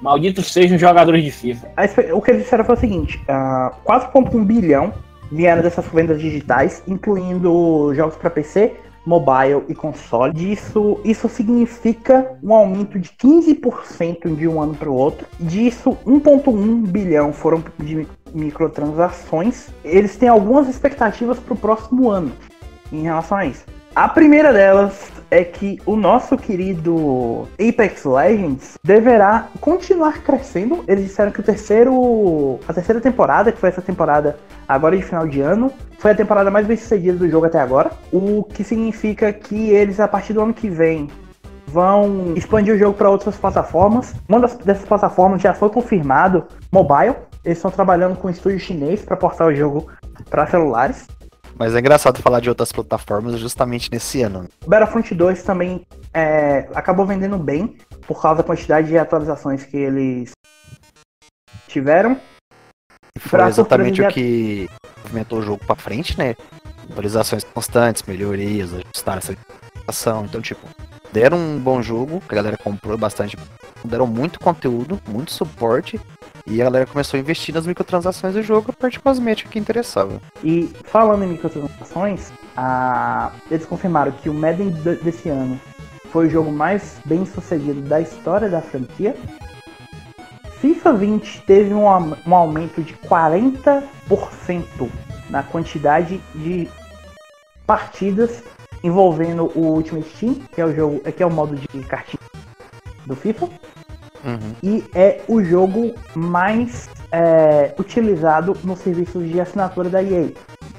Malditos 0.00 0.52
sejam 0.52 0.76
jogadores 0.78 1.24
de 1.24 1.30
FIFA. 1.30 1.68
O 2.12 2.20
que 2.20 2.30
eles 2.30 2.42
disseram 2.42 2.64
foi 2.64 2.74
o 2.74 2.78
seguinte: 2.78 3.16
uh, 3.28 3.32
ah, 3.32 3.72
4,1 3.86 4.44
bilhão 4.44 4.92
vieram 5.30 5.62
dessas 5.62 5.86
vendas 5.86 6.20
digitais, 6.20 6.82
incluindo 6.86 7.92
jogos 7.94 8.16
para 8.16 8.30
PC, 8.30 8.74
mobile 9.06 9.62
e 9.68 9.74
console. 9.74 10.32
Isso, 10.52 11.00
isso 11.04 11.28
significa 11.28 12.36
um 12.42 12.52
aumento 12.52 12.98
de 12.98 13.10
15% 13.10 14.34
de 14.34 14.48
um 14.48 14.60
ano 14.60 14.74
para 14.74 14.90
o 14.90 14.94
outro. 14.94 15.26
Disso, 15.38 15.96
1,1 16.04 16.86
bilhão 16.86 17.32
foram 17.32 17.62
de 17.78 18.06
microtransações. 18.34 19.68
Eles 19.84 20.16
têm 20.16 20.28
algumas 20.28 20.68
expectativas 20.68 21.38
para 21.38 21.54
o 21.54 21.56
próximo 21.56 22.10
ano 22.10 22.32
em 22.92 23.02
relação 23.02 23.38
a 23.38 23.46
isso. 23.46 23.64
A 23.94 24.08
primeira 24.08 24.52
delas 24.52 25.15
é 25.30 25.44
que 25.44 25.80
o 25.84 25.96
nosso 25.96 26.36
querido 26.36 27.48
Apex 27.54 28.04
Legends 28.04 28.78
deverá 28.82 29.48
continuar 29.60 30.22
crescendo. 30.22 30.84
Eles 30.86 31.04
disseram 31.04 31.32
que 31.32 31.40
o 31.40 31.42
terceiro, 31.42 32.60
a 32.66 32.72
terceira 32.72 33.00
temporada, 33.00 33.50
que 33.50 33.58
foi 33.58 33.68
essa 33.68 33.82
temporada 33.82 34.38
agora 34.68 34.96
de 34.96 35.02
final 35.02 35.26
de 35.26 35.40
ano, 35.40 35.72
foi 35.98 36.12
a 36.12 36.14
temporada 36.14 36.50
mais 36.50 36.66
bem 36.66 36.76
sucedida 36.76 37.16
do 37.16 37.28
jogo 37.28 37.46
até 37.46 37.60
agora. 37.60 37.90
O 38.12 38.44
que 38.44 38.62
significa 38.62 39.32
que 39.32 39.70
eles, 39.70 39.98
a 40.00 40.08
partir 40.08 40.32
do 40.32 40.40
ano 40.40 40.54
que 40.54 40.68
vem, 40.68 41.08
vão 41.66 42.34
expandir 42.36 42.74
o 42.74 42.78
jogo 42.78 42.96
para 42.96 43.10
outras 43.10 43.36
plataformas. 43.36 44.14
Uma 44.28 44.40
das, 44.40 44.56
dessas 44.56 44.84
plataformas 44.84 45.42
já 45.42 45.52
foi 45.52 45.68
confirmado, 45.68 46.46
mobile. 46.70 47.16
Eles 47.44 47.58
estão 47.58 47.70
trabalhando 47.70 48.16
com 48.16 48.28
um 48.28 48.30
estúdio 48.30 48.58
chinês 48.58 49.02
para 49.02 49.16
portar 49.16 49.48
o 49.48 49.54
jogo 49.54 49.86
para 50.30 50.46
celulares. 50.46 51.06
Mas 51.58 51.74
é 51.74 51.78
engraçado 51.78 52.20
falar 52.20 52.40
de 52.40 52.48
outras 52.50 52.70
plataformas 52.70 53.38
justamente 53.38 53.90
nesse 53.90 54.22
ano. 54.22 54.48
Battlefront 54.66 55.14
2 55.14 55.42
também 55.42 55.86
é, 56.12 56.68
acabou 56.74 57.06
vendendo 57.06 57.38
bem 57.38 57.76
por 58.06 58.20
causa 58.20 58.38
da 58.38 58.44
quantidade 58.44 58.88
de 58.88 58.98
atualizações 58.98 59.64
que 59.64 59.76
eles 59.76 60.32
tiveram. 61.66 62.20
Foi 63.18 63.42
exatamente 63.44 64.02
o 64.02 64.08
que 64.08 64.68
movimentou 65.02 65.38
o 65.38 65.42
jogo 65.42 65.64
pra 65.64 65.74
frente, 65.74 66.18
né? 66.18 66.36
Atualizações 66.90 67.42
constantes, 67.42 68.02
melhorias, 68.02 68.74
ajustar 68.74 69.18
essa 69.18 69.34
ação. 69.88 70.26
Então, 70.26 70.42
tipo, 70.42 70.66
deram 71.10 71.38
um 71.38 71.58
bom 71.58 71.80
jogo, 71.80 72.20
que 72.20 72.34
a 72.34 72.36
galera 72.36 72.58
comprou 72.58 72.98
bastante. 72.98 73.36
Deram 73.82 74.06
muito 74.06 74.38
conteúdo, 74.38 75.00
muito 75.08 75.32
suporte. 75.32 75.98
E 76.46 76.60
a 76.60 76.64
galera 76.64 76.86
começou 76.86 77.18
a 77.18 77.20
investir 77.20 77.52
nas 77.54 77.66
microtransações 77.66 78.34
do 78.34 78.42
jogo, 78.42 78.72
parte 78.72 79.00
cosmética 79.00 79.50
que 79.50 79.58
interessava. 79.58 80.20
E 80.44 80.70
falando 80.84 81.24
em 81.24 81.28
microtransações, 81.28 82.30
a... 82.56 83.32
eles 83.50 83.66
confirmaram 83.66 84.12
que 84.12 84.28
o 84.28 84.34
Madden 84.34 84.70
desse 85.02 85.28
ano 85.28 85.60
foi 86.12 86.28
o 86.28 86.30
jogo 86.30 86.52
mais 86.52 87.00
bem 87.04 87.26
sucedido 87.26 87.80
da 87.82 88.00
história 88.00 88.48
da 88.48 88.62
franquia. 88.62 89.16
FIFA 90.60 90.92
20 90.92 91.42
teve 91.42 91.74
um, 91.74 91.84
um 91.84 92.34
aumento 92.34 92.80
de 92.80 92.94
40% 92.94 93.82
na 95.28 95.42
quantidade 95.42 96.20
de 96.34 96.68
partidas 97.66 98.44
envolvendo 98.82 99.50
o 99.56 99.74
Ultimate 99.74 100.08
Team, 100.18 100.34
que 100.54 100.60
é 100.60 100.64
o 100.64 100.74
jogo, 100.74 101.00
que 101.00 101.22
é 101.22 101.26
o 101.26 101.30
modo 101.30 101.56
de 101.56 101.82
cartinha 101.84 102.20
do 103.04 103.16
FIFA. 103.16 103.48
Uhum. 104.26 104.56
E 104.62 104.84
é 104.92 105.22
o 105.28 105.42
jogo 105.42 105.94
mais 106.14 106.88
é, 107.12 107.72
utilizado 107.78 108.56
nos 108.64 108.80
serviços 108.80 109.28
de 109.28 109.40
assinatura 109.40 109.88
da 109.88 110.02
EA. 110.02 110.32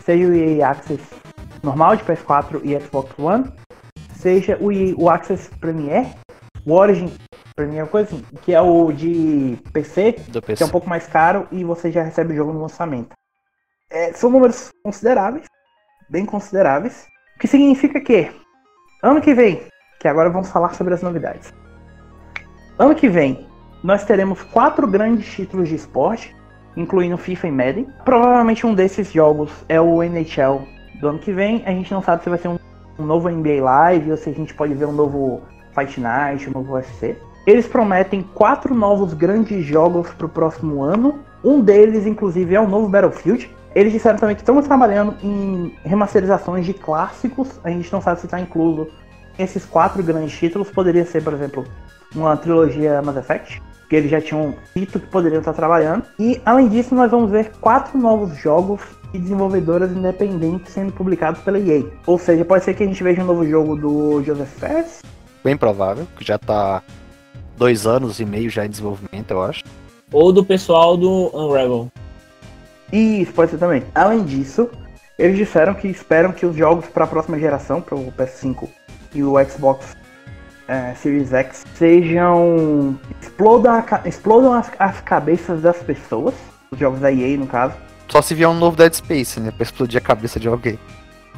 Seja 0.04 0.28
o 0.28 0.34
EA 0.36 0.70
Access 0.70 1.02
normal 1.64 1.96
de 1.96 2.04
PS4 2.04 2.62
e 2.64 2.80
Xbox 2.80 3.18
One, 3.18 3.52
seja 4.16 4.58
o, 4.60 4.72
EA, 4.72 4.94
o 4.98 5.10
Access 5.10 5.50
Premier, 5.60 6.08
o 6.66 6.74
Origin 6.74 7.12
Premier, 7.56 7.88
coisa 7.88 8.14
assim, 8.14 8.26
que 8.42 8.54
é 8.54 8.62
o 8.62 8.92
de 8.92 9.58
PC, 9.74 10.14
PC, 10.14 10.56
que 10.56 10.64
é 10.64 10.66
um 10.66 10.70
pouco 10.70 10.90
mais 10.90 11.08
caro 11.08 11.48
e 11.52 11.64
você 11.64 11.92
já 11.92 12.04
recebe 12.04 12.34
o 12.34 12.36
jogo 12.36 12.54
no 12.54 12.62
lançamento. 12.62 13.16
É, 13.90 14.12
são 14.14 14.30
números 14.30 14.70
consideráveis, 14.84 15.46
bem 16.10 16.26
consideráveis, 16.26 17.08
o 17.36 17.40
que 17.40 17.48
significa 17.48 18.00
que 18.02 18.30
ano 19.02 19.22
que 19.22 19.34
vem, 19.34 19.62
que 20.00 20.08
agora 20.08 20.30
vamos 20.30 20.50
falar 20.50 20.74
sobre 20.74 20.94
as 20.94 21.02
novidades. 21.02 21.54
Ano 22.80 22.94
que 22.94 23.10
vem, 23.10 23.48
nós 23.84 24.04
teremos 24.04 24.44
quatro 24.44 24.86
grandes 24.86 25.26
títulos 25.32 25.68
de 25.68 25.74
esporte, 25.74 26.36
incluindo 26.76 27.18
FIFA 27.18 27.48
e 27.48 27.52
Madden. 27.52 27.88
Provavelmente 28.06 28.68
um 28.68 28.76
desses 28.76 29.12
jogos 29.12 29.52
é 29.68 29.82
o 29.82 30.04
NHL 30.04 30.62
do 31.02 31.08
ano 31.08 31.18
que 31.18 31.32
vem. 31.32 31.64
A 31.66 31.72
gente 31.72 31.92
não 31.92 32.04
sabe 32.04 32.22
se 32.22 32.30
vai 32.30 32.38
ser 32.38 32.50
um, 32.50 32.60
um 33.00 33.04
novo 33.04 33.30
NBA 33.30 33.64
Live 33.64 34.12
ou 34.12 34.18
se 34.18 34.30
a 34.30 34.34
gente 34.34 34.54
pode 34.54 34.76
ver 34.76 34.86
um 34.86 34.92
novo 34.92 35.42
Fight 35.74 36.00
Night, 36.00 36.48
um 36.48 36.54
novo 36.54 36.74
UFC. 36.74 37.18
Eles 37.48 37.68
prometem 37.68 38.22
quatro 38.22 38.76
novos 38.76 39.12
grandes 39.12 39.66
jogos 39.66 40.12
para 40.12 40.28
o 40.28 40.30
próximo 40.30 40.84
ano. 40.84 41.18
Um 41.44 41.62
deles, 41.62 42.06
inclusive, 42.06 42.54
é 42.54 42.62
o 42.62 42.68
novo 42.68 42.88
Battlefield. 42.88 43.50
Eles 43.74 43.92
disseram 43.92 44.20
também 44.20 44.36
que 44.36 44.44
estão 44.44 44.62
trabalhando 44.62 45.16
em 45.24 45.76
remasterizações 45.84 46.64
de 46.64 46.76
clássicos. 46.76 47.60
A 47.64 47.72
gente 47.72 47.92
não 47.92 48.02
sabe 48.02 48.20
se 48.20 48.28
está 48.28 48.40
incluso 48.40 48.88
esses 49.38 49.66
quatro 49.66 50.02
grandes 50.04 50.38
títulos. 50.38 50.70
Poderia 50.70 51.06
ser, 51.06 51.24
por 51.24 51.34
exemplo, 51.34 51.66
uma 52.16 52.36
trilogia 52.38 53.02
Mass 53.02 53.18
Effect, 53.18 53.62
que 53.90 53.96
eles 53.96 54.12
já 54.12 54.22
tinham 54.22 54.56
dito 54.76 55.00
que 55.00 55.08
poderiam 55.08 55.40
estar 55.40 55.54
trabalhando. 55.54 56.04
E 56.20 56.42
além 56.46 56.68
disso, 56.68 56.94
nós 56.96 57.12
vamos 57.12 57.32
ver 57.32 57.52
quatro 57.62 57.98
novos 57.98 58.38
jogos 58.38 58.82
e 59.14 59.20
desenvolvedoras 59.20 59.92
independentes 59.92 60.74
sendo 60.74 60.92
publicados 60.92 61.42
pela 61.42 61.60
EA. 61.60 61.84
Ou 62.06 62.18
seja, 62.18 62.44
pode 62.44 62.64
ser 62.64 62.74
que 62.74 62.84
a 62.84 62.88
gente 62.88 63.02
veja 63.04 63.22
um 63.22 63.26
novo 63.26 63.48
jogo 63.48 63.76
do 63.76 64.24
Joseph 64.24 64.50
Fares. 64.60 65.02
Bem 65.44 65.56
provável, 65.56 66.08
que 66.18 66.26
já 66.26 66.36
está 66.36 66.82
dois 67.56 67.88
anos 67.88 68.20
e 68.20 68.26
meio 68.26 68.50
já 68.50 68.66
em 68.66 68.70
desenvolvimento, 68.70 69.32
eu 69.32 69.42
acho. 69.42 69.64
Ou 70.12 70.32
do 70.32 70.44
pessoal 70.44 70.98
do 70.98 71.32
Unravel. 71.34 71.90
Isso, 72.92 73.34
pode 73.34 73.52
ser 73.52 73.58
também. 73.58 73.84
Além 73.94 74.24
disso, 74.24 74.70
eles 75.18 75.38
disseram 75.38 75.74
que 75.74 75.88
esperam 75.88 76.32
que 76.32 76.46
os 76.46 76.56
jogos 76.56 76.86
para 76.88 77.04
a 77.06 77.08
próxima 77.08 77.40
geração, 77.40 77.82
para 77.82 77.96
o 77.96 78.12
PS5 78.12 78.70
e 79.14 79.24
o 79.24 79.34
Xbox 79.46 79.96
é, 80.68 80.94
Series 80.96 81.34
X 81.34 81.66
sejam. 81.76 83.00
explodam, 83.22 83.74
a, 83.74 84.08
explodam 84.08 84.54
as, 84.54 84.70
as, 84.80 85.02
cabeças 85.02 85.62
das 85.62 85.78
pessoas, 85.78 86.36
os 86.72 86.78
jogos 86.78 87.00
da 87.00 87.12
EA 87.12 87.38
no 87.38 87.48
caso. 87.48 87.74
Só 88.10 88.22
se 88.22 88.34
vier 88.34 88.48
um 88.48 88.54
novo 88.54 88.78
Dead 88.78 88.94
Space, 88.94 89.40
né? 89.40 89.52
Pra 89.52 89.64
explodir 89.64 89.98
a 89.98 90.04
cabeça 90.04 90.40
de 90.40 90.48
alguém. 90.48 90.80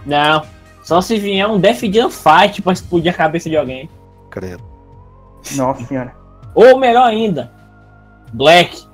Não, 0.06 0.44
só 0.84 1.02
se 1.02 1.18
vier 1.18 1.48
um 1.48 1.60
Death 1.60 1.82
Jam 1.94 2.10
Fight 2.10 2.62
pra 2.62 2.74
explodir 2.74 3.12
a 3.12 3.16
cabeça 3.16 3.50
de 3.50 3.58
alguém. 3.58 3.90
Credo. 4.30 4.64
Nossa 5.56 5.86
senhora. 5.86 6.16
Ou 6.56 6.80
melhor 6.80 7.06
ainda, 7.06 7.52
Black. 8.34 8.88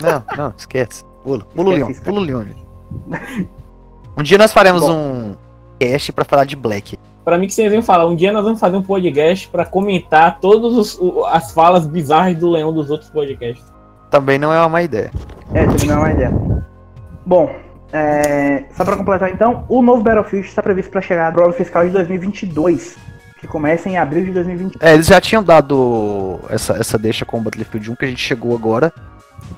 Não, 0.00 0.24
não, 0.36 0.54
esquece. 0.56 1.04
Pula, 1.22 1.44
pula 1.44 1.70
o 1.70 1.72
Leon, 1.72 1.92
pula 2.02 2.20
o 2.20 2.24
Leon. 2.24 2.46
Um 4.16 4.22
dia 4.22 4.36
nós 4.36 4.52
faremos 4.52 4.82
Bom. 4.82 4.92
um 4.92 5.36
cast 5.78 6.12
pra 6.12 6.24
falar 6.24 6.44
de 6.44 6.56
Black. 6.56 6.98
Para 7.24 7.38
mim 7.38 7.46
que 7.46 7.54
vocês 7.54 7.72
iam 7.72 7.82
falar, 7.82 8.06
um 8.06 8.16
dia 8.16 8.32
nós 8.32 8.42
vamos 8.42 8.58
fazer 8.58 8.76
um 8.76 8.82
podcast 8.82 9.48
para 9.48 9.64
comentar 9.64 10.40
todas 10.40 10.98
as 11.30 11.52
falas 11.52 11.86
bizarras 11.86 12.36
do 12.36 12.50
Leão 12.50 12.72
dos 12.72 12.90
outros 12.90 13.10
podcasts. 13.10 13.64
Também 14.10 14.38
não 14.38 14.52
é 14.52 14.58
uma 14.58 14.68
má 14.68 14.82
ideia. 14.82 15.10
É, 15.54 15.64
também 15.64 15.86
não 15.86 15.94
é 15.94 15.98
uma 15.98 16.10
ideia. 16.10 16.32
Bom, 17.24 17.54
é, 17.92 18.64
só 18.72 18.84
para 18.84 18.96
completar 18.96 19.30
então, 19.30 19.64
o 19.68 19.82
novo 19.82 20.02
Battlefield 20.02 20.46
está 20.46 20.62
previsto 20.62 20.90
para 20.90 21.00
chegar 21.00 21.32
no 21.32 21.44
ano 21.44 21.52
fiscal 21.52 21.84
de 21.84 21.90
2022, 21.90 22.96
que 23.40 23.46
começa 23.46 23.88
em 23.88 23.96
abril 23.96 24.24
de 24.24 24.32
2022. 24.32 24.82
É, 24.82 24.94
eles 24.94 25.06
já 25.06 25.20
tinham 25.20 25.44
dado 25.44 26.40
essa, 26.48 26.74
essa 26.74 26.98
deixa 26.98 27.24
com 27.24 27.38
o 27.38 27.40
Battlefield 27.40 27.90
1 27.92 27.94
que 27.94 28.04
a 28.04 28.08
gente 28.08 28.22
chegou 28.22 28.56
agora. 28.56 28.92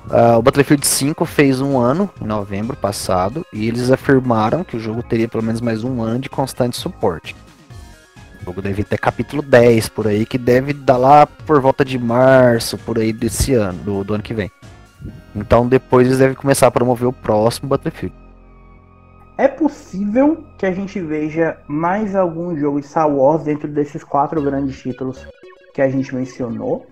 Uh, 0.05 0.37
o 0.37 0.41
Battlefield 0.41 0.85
5 0.85 1.25
fez 1.25 1.61
um 1.61 1.79
ano 1.79 2.09
em 2.21 2.25
novembro 2.25 2.75
passado 2.75 3.45
e 3.51 3.67
eles 3.67 3.89
afirmaram 3.89 4.63
que 4.63 4.77
o 4.77 4.79
jogo 4.79 5.01
teria 5.01 5.27
pelo 5.27 5.43
menos 5.43 5.61
mais 5.61 5.83
um 5.83 6.01
ano 6.01 6.19
de 6.19 6.29
constante 6.29 6.77
suporte. 6.77 7.35
Jogo 8.45 8.61
deve 8.61 8.83
ter 8.83 8.99
capítulo 8.99 9.41
10 9.41 9.89
por 9.89 10.05
aí, 10.05 10.23
que 10.23 10.37
deve 10.37 10.71
dar 10.71 10.97
lá 10.97 11.25
por 11.25 11.59
volta 11.59 11.83
de 11.83 11.97
março, 11.97 12.77
por 12.77 12.99
aí 12.99 13.11
desse 13.11 13.55
ano, 13.55 13.79
do, 13.79 14.03
do 14.03 14.13
ano 14.13 14.21
que 14.21 14.35
vem. 14.35 14.51
Então 15.35 15.67
depois 15.67 16.05
eles 16.05 16.19
devem 16.19 16.35
começar 16.35 16.67
a 16.67 16.71
promover 16.71 17.07
o 17.07 17.13
próximo 17.13 17.67
Battlefield. 17.67 18.15
É 19.35 19.47
possível 19.47 20.45
que 20.59 20.65
a 20.67 20.71
gente 20.71 20.99
veja 21.01 21.57
mais 21.67 22.15
algum 22.15 22.55
jogo 22.55 22.79
de 22.79 22.85
Star 22.85 23.09
Wars 23.09 23.43
dentro 23.43 23.67
desses 23.67 24.03
quatro 24.03 24.39
grandes 24.43 24.79
títulos 24.79 25.27
que 25.73 25.81
a 25.81 25.89
gente 25.89 26.13
mencionou. 26.13 26.85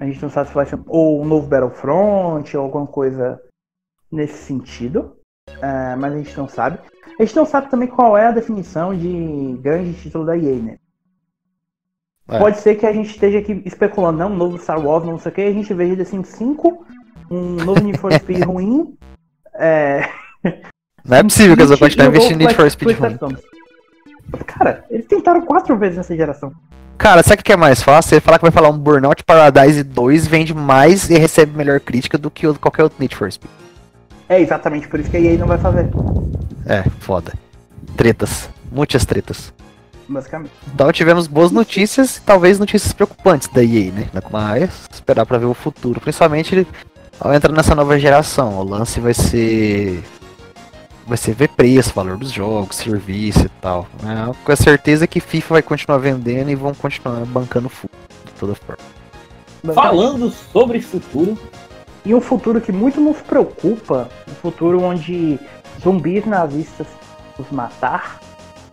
A 0.00 0.06
gente 0.06 0.20
não 0.20 0.28
sabe 0.28 0.48
se 0.48 0.54
vai 0.56 0.66
ser 0.66 0.78
ou 0.88 1.22
um 1.22 1.24
novo 1.24 1.46
Battlefront 1.46 2.56
ou 2.56 2.64
alguma 2.64 2.86
coisa 2.86 3.40
nesse 4.10 4.38
sentido. 4.38 5.16
É, 5.62 5.94
mas 5.94 6.12
a 6.12 6.16
gente 6.18 6.36
não 6.36 6.48
sabe. 6.48 6.80
A 7.18 7.24
gente 7.24 7.36
não 7.36 7.46
sabe 7.46 7.70
também 7.70 7.88
qual 7.88 8.18
é 8.18 8.26
a 8.26 8.32
definição 8.32 8.92
de 8.92 9.56
grande 9.62 9.94
título 9.94 10.26
da 10.26 10.36
EA, 10.36 10.56
né? 10.56 10.76
É. 12.28 12.38
Pode 12.38 12.58
ser 12.58 12.74
que 12.74 12.84
a 12.84 12.92
gente 12.92 13.10
esteja 13.10 13.38
aqui 13.38 13.62
especulando, 13.64 14.18
não, 14.18 14.32
um 14.32 14.36
novo 14.36 14.58
Star 14.58 14.84
Wars, 14.84 15.04
não 15.04 15.18
sei 15.18 15.30
o 15.30 15.34
que, 15.34 15.40
a 15.42 15.52
gente 15.52 15.72
veja 15.72 16.04
Sims 16.04 16.28
5, 16.28 16.84
um 17.30 17.64
novo 17.64 17.80
Need 17.80 17.98
for 17.98 18.12
Speed 18.12 18.42
ruim. 18.44 18.96
É... 19.54 20.08
Não 21.04 21.18
é 21.18 21.22
possível 21.22 21.54
que 21.54 21.62
eles 21.62 21.70
vão 21.70 21.78
continuar 21.78 22.08
investindo 22.08 22.40
em 22.40 22.44
Need 22.44 22.54
for 22.54 22.68
Speed 22.68 22.98
ruim. 22.98 23.36
Cara, 24.44 24.84
eles 24.90 25.06
tentaram 25.06 25.42
quatro 25.42 25.76
vezes 25.76 25.98
nessa 25.98 26.16
geração. 26.16 26.52
Cara, 26.98 27.22
sabe 27.22 27.42
o 27.42 27.44
que 27.44 27.52
é 27.52 27.56
mais 27.56 27.80
fácil? 27.80 28.08
Você 28.08 28.20
falar 28.20 28.38
que 28.38 28.44
vai 28.44 28.50
falar 28.50 28.70
um 28.70 28.78
Burnout 28.78 29.22
Paradise 29.22 29.84
2 29.84 30.26
vende 30.26 30.52
mais 30.52 31.08
e 31.08 31.16
recebe 31.16 31.56
melhor 31.56 31.78
crítica 31.78 32.18
do 32.18 32.30
que 32.30 32.52
qualquer 32.54 32.82
outro 32.82 32.98
Need 32.98 33.14
for 33.14 33.30
Speed. 33.30 33.50
É 34.28 34.40
exatamente 34.40 34.88
por 34.88 34.98
isso 34.98 35.10
que 35.10 35.16
a 35.16 35.20
EA 35.20 35.38
não 35.38 35.46
vai 35.46 35.58
fazer. 35.58 35.88
É, 36.66 36.82
foda. 36.98 37.32
Tretas. 37.96 38.50
Muitas 38.72 39.04
tretas 39.04 39.54
basicamente. 40.08 40.52
Então 40.72 40.90
tivemos 40.92 41.26
boas 41.26 41.50
notícias, 41.50 42.20
talvez 42.24 42.58
notícias 42.58 42.92
preocupantes 42.92 43.48
da 43.48 43.62
EA, 43.62 43.92
né? 43.92 44.08
Mas 44.30 44.88
esperar 44.92 45.26
para 45.26 45.38
ver 45.38 45.46
o 45.46 45.54
futuro, 45.54 46.00
principalmente 46.00 46.66
ao 47.18 47.32
entrar 47.32 47.52
nessa 47.52 47.74
nova 47.74 47.98
geração. 47.98 48.58
O 48.58 48.64
lance 48.64 49.00
vai 49.00 49.14
ser 49.14 50.02
vai 51.06 51.16
ser 51.16 51.34
ver 51.34 51.48
preço, 51.50 51.94
valor 51.94 52.16
dos 52.16 52.32
jogos, 52.32 52.76
serviço 52.76 53.46
e 53.46 53.48
tal. 53.60 53.86
É, 54.02 54.34
com 54.44 54.52
a 54.52 54.56
certeza 54.56 55.06
que 55.06 55.20
FIFA 55.20 55.54
vai 55.54 55.62
continuar 55.62 55.98
vendendo 55.98 56.50
e 56.50 56.54
vão 56.54 56.74
continuar 56.74 57.24
bancando 57.26 57.68
full, 57.68 57.90
de 58.24 58.32
toda 58.32 58.54
forma. 58.54 58.82
Falando 59.72 60.30
sobre 60.30 60.80
futuro. 60.80 61.38
E 62.04 62.14
um 62.14 62.20
futuro 62.20 62.60
que 62.60 62.70
muito 62.70 63.00
nos 63.00 63.16
preocupa, 63.16 64.08
um 64.28 64.34
futuro 64.34 64.80
onde 64.80 65.40
zumbis 65.82 66.24
nazistas 66.24 66.86
os 67.36 67.50
matar, 67.50 68.20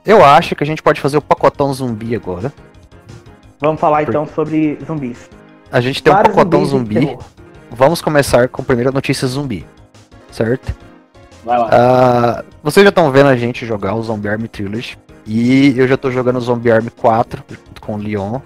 eu 0.05 0.23
acho 0.23 0.55
que 0.55 0.63
a 0.63 0.67
gente 0.67 0.83
pode 0.83 0.99
fazer 0.99 1.17
o 1.17 1.21
pacotão 1.21 1.73
zumbi 1.73 2.15
agora. 2.15 2.51
Vamos 3.59 3.79
falar 3.79 4.03
então 4.03 4.27
sobre 4.27 4.77
zumbis. 4.85 5.29
A 5.71 5.79
gente 5.79 6.03
tem 6.03 6.11
um 6.11 6.17
pacotão 6.17 6.65
zumbi. 6.65 7.17
Vamos 7.71 8.01
começar 8.01 8.49
com 8.49 8.61
a 8.61 8.65
primeira 8.65 8.91
notícia 8.91 9.27
zumbi. 9.27 9.65
Certo? 10.31 10.75
Vai 11.43 11.57
lá. 11.57 11.67
Uh, 11.67 12.45
vocês 12.61 12.83
já 12.83 12.89
estão 12.89 13.09
vendo 13.11 13.27
a 13.27 13.35
gente 13.35 13.65
jogar 13.65 13.95
o 13.95 14.03
Zombie 14.03 14.29
Army 14.29 14.47
Trilogy. 14.47 14.97
E 15.25 15.77
eu 15.77 15.87
já 15.87 15.95
estou 15.95 16.11
jogando 16.11 16.37
o 16.37 16.41
Zombie 16.41 16.71
Army 16.71 16.89
4 16.89 17.43
junto 17.49 17.81
com 17.81 17.95
o 17.95 17.97
Leon. 17.97 18.39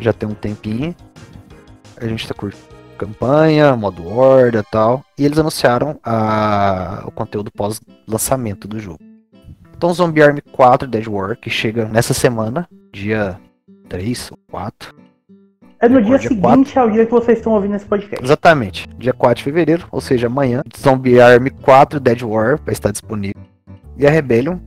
Já 0.00 0.12
tem 0.12 0.28
um 0.28 0.34
tempinho. 0.34 0.94
A 2.00 2.06
gente 2.06 2.26
tá 2.26 2.34
curtindo. 2.34 2.64
campanha, 2.96 3.76
modo 3.76 4.08
horda 4.08 4.60
e 4.60 4.70
tal. 4.70 5.04
E 5.18 5.24
eles 5.24 5.38
anunciaram 5.38 5.98
a, 6.02 7.02
o 7.06 7.10
conteúdo 7.10 7.50
pós-lançamento 7.50 8.66
do 8.66 8.78
jogo. 8.78 9.15
Então, 9.76 9.92
Zombie 9.92 10.22
Army 10.22 10.40
4 10.40 10.88
Dead 10.88 11.06
War, 11.06 11.36
que 11.36 11.50
chega 11.50 11.84
nessa 11.84 12.14
semana, 12.14 12.66
dia 12.92 13.38
3 13.88 14.30
ou 14.30 14.38
4. 14.50 14.94
É 15.78 15.88
no 15.88 16.00
dia, 16.00 16.18
dia 16.18 16.28
seguinte 16.28 16.72
4. 16.72 16.80
ao 16.80 16.90
dia 16.90 17.04
que 17.04 17.12
vocês 17.12 17.38
estão 17.38 17.52
ouvindo 17.52 17.76
esse 17.76 17.84
podcast. 17.84 18.24
Exatamente, 18.24 18.88
dia 18.96 19.12
4 19.12 19.36
de 19.36 19.44
fevereiro, 19.44 19.86
ou 19.92 20.00
seja, 20.00 20.28
amanhã. 20.28 20.62
Zombie 20.78 21.20
Army 21.20 21.50
4 21.50 22.00
Dead 22.00 22.22
War 22.22 22.58
vai 22.64 22.72
estar 22.72 22.90
disponível. 22.90 23.42
E 23.98 24.06
a 24.06 24.10
Rebellion, 24.10 24.58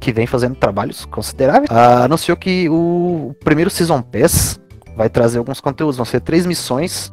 que 0.00 0.12
vem 0.12 0.26
fazendo 0.26 0.56
trabalhos 0.56 1.04
consideráveis, 1.04 1.70
uh, 1.70 2.02
anunciou 2.02 2.36
que 2.36 2.68
o 2.68 3.34
primeiro 3.44 3.70
Season 3.70 4.02
Pass 4.02 4.60
vai 4.96 5.08
trazer 5.08 5.38
alguns 5.38 5.60
conteúdos. 5.60 5.96
Vão 5.96 6.04
ser 6.04 6.20
três 6.20 6.44
missões, 6.44 7.12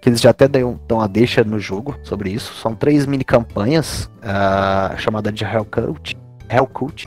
que 0.00 0.08
eles 0.08 0.20
já 0.20 0.30
até 0.30 0.48
dão 0.48 1.00
a 1.00 1.06
deixa 1.06 1.44
no 1.44 1.58
jogo 1.58 1.96
sobre 2.02 2.30
isso. 2.30 2.54
São 2.54 2.74
três 2.74 3.06
mini 3.06 3.24
campanhas, 3.24 4.10
uh, 4.22 4.98
chamada 4.98 5.30
de 5.30 5.44
Hellcult. 5.44 6.16
Hellcult. 6.48 7.06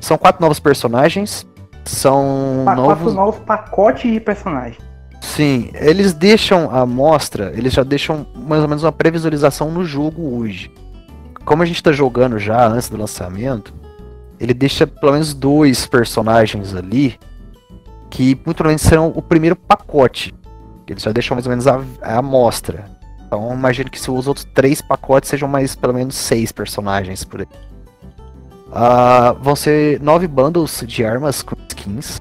São 0.00 0.18
quatro 0.18 0.42
novos 0.42 0.58
personagens. 0.58 1.46
São 1.84 2.62
pa 2.64 2.74
novos... 2.74 2.94
quatro 2.94 3.12
novos 3.12 3.40
pacotes 3.40 4.12
de 4.12 4.20
personagens. 4.20 4.78
Sim, 5.20 5.70
eles 5.74 6.12
deixam 6.14 6.74
a 6.74 6.86
mostra, 6.86 7.52
eles 7.54 7.74
já 7.74 7.82
deixam 7.82 8.26
mais 8.34 8.62
ou 8.62 8.68
menos 8.68 8.82
uma 8.82 8.92
previsualização 8.92 9.70
no 9.70 9.84
jogo 9.84 10.36
hoje. 10.36 10.72
Como 11.44 11.62
a 11.62 11.66
gente 11.66 11.76
está 11.76 11.92
jogando 11.92 12.38
já 12.38 12.66
antes 12.66 12.88
do 12.88 12.96
lançamento, 12.96 13.74
ele 14.38 14.54
deixa 14.54 14.86
pelo 14.86 15.12
menos 15.12 15.34
dois 15.34 15.86
personagens 15.86 16.74
ali 16.74 17.18
que 18.08 18.34
muito 18.44 18.56
provavelmente 18.56 18.82
serão 18.82 19.12
o 19.14 19.22
primeiro 19.22 19.54
pacote. 19.54 20.34
Eles 20.90 21.04
já 21.04 21.12
deixam 21.12 21.36
mais 21.36 21.46
ou 21.46 21.50
menos 21.50 21.68
a, 21.68 21.80
a 22.02 22.18
amostra. 22.18 22.84
Então 23.24 23.54
imagino 23.54 23.88
que 23.88 24.00
se 24.00 24.10
os 24.10 24.26
outros 24.26 24.44
três 24.44 24.82
pacotes 24.82 25.30
sejam 25.30 25.48
mais 25.48 25.76
pelo 25.76 25.94
menos 25.94 26.16
seis 26.16 26.50
personagens 26.50 27.24
por 27.24 27.42
aí. 27.42 27.48
Uh, 28.66 29.38
vão 29.40 29.54
ser 29.54 30.00
nove 30.00 30.26
bundles 30.26 30.82
de 30.84 31.04
armas 31.04 31.42
com 31.42 31.54
skins. 31.68 32.20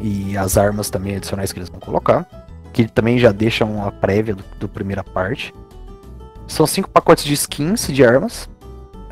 E 0.00 0.36
as 0.36 0.58
armas 0.58 0.90
também 0.90 1.14
adicionais 1.14 1.52
que 1.52 1.60
eles 1.60 1.68
vão 1.68 1.78
colocar. 1.78 2.26
Que 2.72 2.88
também 2.88 3.16
já 3.16 3.30
deixam 3.30 3.86
a 3.86 3.92
prévia 3.92 4.34
do, 4.34 4.44
do 4.58 4.68
primeira 4.68 5.04
parte. 5.04 5.54
São 6.48 6.66
cinco 6.66 6.90
pacotes 6.90 7.24
de 7.24 7.32
skins 7.34 7.86
de 7.86 8.04
armas. 8.04 8.48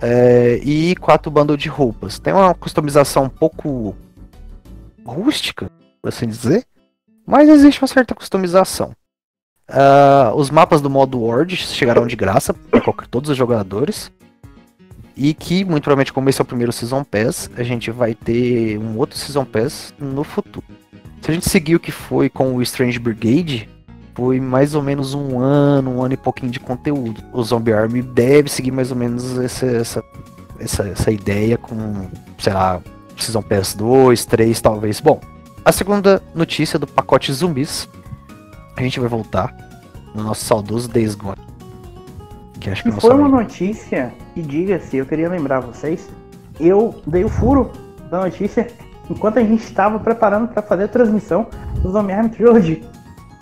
É, 0.03 0.57
e 0.64 0.97
quatro 0.97 1.30
bundles 1.30 1.62
de 1.62 1.68
roupas. 1.68 2.18
Tem 2.18 2.32
uma 2.32 2.53
customização 2.53 3.24
um 3.24 3.28
pouco 3.28 3.95
rústica, 5.07 5.70
por 6.03 6.09
assim 6.09 6.26
dizer. 6.26 6.66
Mas 7.27 7.49
existe 7.49 7.81
uma 7.81 7.89
certa 7.89 8.14
customização. 8.14 8.93
Uh, 9.68 10.35
os 10.37 10.51
mapas 10.51 10.83
do 10.83 10.91
modo 10.91 11.18
Word 11.18 11.57
chegarão 11.57 12.07
de 12.07 12.16
graça 12.16 12.53
para 12.53 12.81
todos 13.11 13.31
os 13.31 13.37
jogadores. 13.37 14.12
E 15.16 15.33
que, 15.33 15.64
muito 15.64 15.85
provavelmente, 15.85 16.12
como 16.12 16.29
esse 16.29 16.41
é 16.41 16.43
o 16.43 16.47
primeiro 16.47 16.72
Season 16.72 17.05
Pass, 17.05 17.49
a 17.57 17.62
gente 17.62 17.91
vai 17.91 18.14
ter 18.14 18.79
um 18.79 18.99
outro 18.99 19.16
Season 19.16 19.45
Pass 19.45 19.95
no 19.99 20.25
futuro. 20.25 20.66
Se 21.22 21.31
a 21.31 21.35
gente 21.35 21.49
seguir 21.49 21.77
o 21.77 21.81
que 21.81 21.93
foi 21.93 22.29
com 22.29 22.57
o 22.57 22.62
Strange 22.62 22.99
Brigade, 22.99 23.68
foi 24.14 24.41
mais 24.41 24.75
ou 24.75 24.83
menos 24.83 25.14
um 25.14 25.39
ano, 25.39 25.93
um 25.93 26.03
ano 26.03 26.14
e 26.14 26.16
pouquinho 26.16 26.51
de 26.51 26.61
conteúdo. 26.61 27.22
O 27.33 27.43
Zombie 27.43 27.72
Army 27.72 28.03
deve 28.03 28.51
seguir 28.51 28.72
mais 28.72 28.91
ou 28.91 28.97
menos 28.97 29.39
essa, 29.39 29.66
essa, 29.66 30.05
essa, 30.59 30.89
essa 30.89 31.11
ideia 31.11 31.57
com, 31.57 32.09
sei 32.39 32.53
lá, 32.53 32.83
Season 33.16 33.43
Pass 33.43 33.75
2, 33.75 34.25
3 34.27 34.61
talvez. 34.61 35.01
Bom, 35.01 35.20
a 35.65 35.73
segunda 35.73 36.23
notícia 36.35 36.79
do 36.79 36.87
pacote 36.87 37.33
zumbis, 37.33 37.89
a 38.77 38.83
gente 38.83 39.01
vai 39.01 39.09
voltar 39.09 39.55
no 40.15 40.23
nosso 40.23 40.45
saudoso 40.45 40.89
Days 40.89 41.15
Gone. 41.15 41.41
Que 42.61 42.71
acho 42.71 42.83
que 42.83 42.91
e 42.91 42.93
foi 42.93 43.15
uma 43.15 43.29
notícia 43.29 44.12
que, 44.35 44.43
diga-se, 44.43 44.97
eu 44.97 45.07
queria 45.07 45.29
lembrar 45.29 45.61
vocês, 45.61 46.09
eu 46.61 47.01
dei 47.07 47.25
o 47.25 47.29
furo 47.29 47.71
da 48.11 48.21
notícia 48.21 48.69
enquanto 49.09 49.39
a 49.39 49.43
gente 49.43 49.65
estava 49.65 49.99
preparando 49.99 50.49
para 50.49 50.62
fazer 50.62 50.85
a 50.85 50.89
transmissão 50.89 51.47
do 51.81 51.91
Zombie 51.91 52.29
Trilogy. 52.31 52.85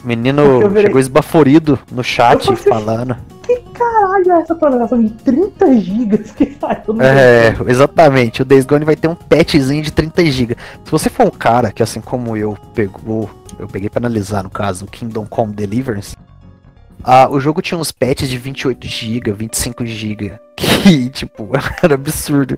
Menino 0.05 0.43
chegou 0.81 1.01
esbaforido 1.01 1.79
no 1.91 2.03
chat 2.03 2.55
falando. 2.57 3.17
Que 3.43 3.61
caralho 3.73 4.33
é 4.33 4.41
essa 4.41 4.53
atualização 4.53 5.03
de 5.03 5.11
30 5.11 5.81
GB 5.81 6.19
que 6.19 6.47
saiu 6.63 6.95
no 6.95 7.03
É, 7.03 7.55
exatamente. 7.67 8.43
O 8.43 8.45
Days 8.45 8.65
Gone 8.65 8.85
vai 8.85 8.97
ter 8.97 9.09
um 9.09 9.15
patchzinho 9.15 9.83
de 9.83 9.93
30 9.93 10.25
GB. 10.27 10.57
Se 10.85 10.91
você 10.91 11.11
for 11.11 11.27
um 11.27 11.31
cara 11.31 11.73
que, 11.73 11.83
assim 11.83 12.01
como 12.01 12.37
eu, 12.37 12.57
pegou. 12.75 13.29
Eu 13.59 13.69
peguei 13.69 13.91
para 13.91 14.01
analisar, 14.01 14.43
no 14.43 14.51
caso, 14.51 14.85
o 14.85 14.89
Kingdom 14.89 15.27
Come 15.27 15.53
Deliverance. 15.53 16.17
Ah, 17.05 17.29
o 17.29 17.41
jogo 17.41 17.61
tinha 17.61 17.79
uns 17.79 17.91
patches 17.91 18.29
de 18.29 18.39
28 18.39 18.87
GB, 18.87 19.33
25 19.33 19.85
GB. 19.85 20.33
Que, 20.57 21.11
tipo, 21.11 21.51
era 21.83 21.95
absurdo 21.95 22.57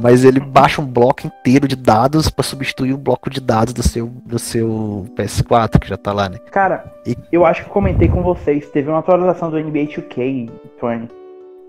mas 0.00 0.24
ele 0.24 0.40
baixa 0.40 0.80
um 0.80 0.86
bloco 0.86 1.26
inteiro 1.26 1.66
de 1.66 1.76
dados 1.76 2.30
para 2.30 2.44
substituir 2.44 2.92
o 2.92 2.98
bloco 2.98 3.28
de 3.28 3.40
dados 3.40 3.74
do 3.74 3.82
seu, 3.82 4.06
do 4.06 4.38
seu 4.38 5.06
PS4, 5.16 5.78
que 5.80 5.88
já 5.88 5.96
tá 5.96 6.12
lá, 6.12 6.28
né? 6.28 6.38
Cara, 6.50 6.92
e... 7.06 7.16
eu 7.32 7.44
acho 7.44 7.64
que 7.64 7.70
comentei 7.70 8.08
com 8.08 8.22
vocês, 8.22 8.68
teve 8.70 8.88
uma 8.88 9.00
atualização 9.00 9.50
do 9.50 9.58
NBA 9.58 9.86
2K, 9.86 10.50
Tony, 10.78 11.08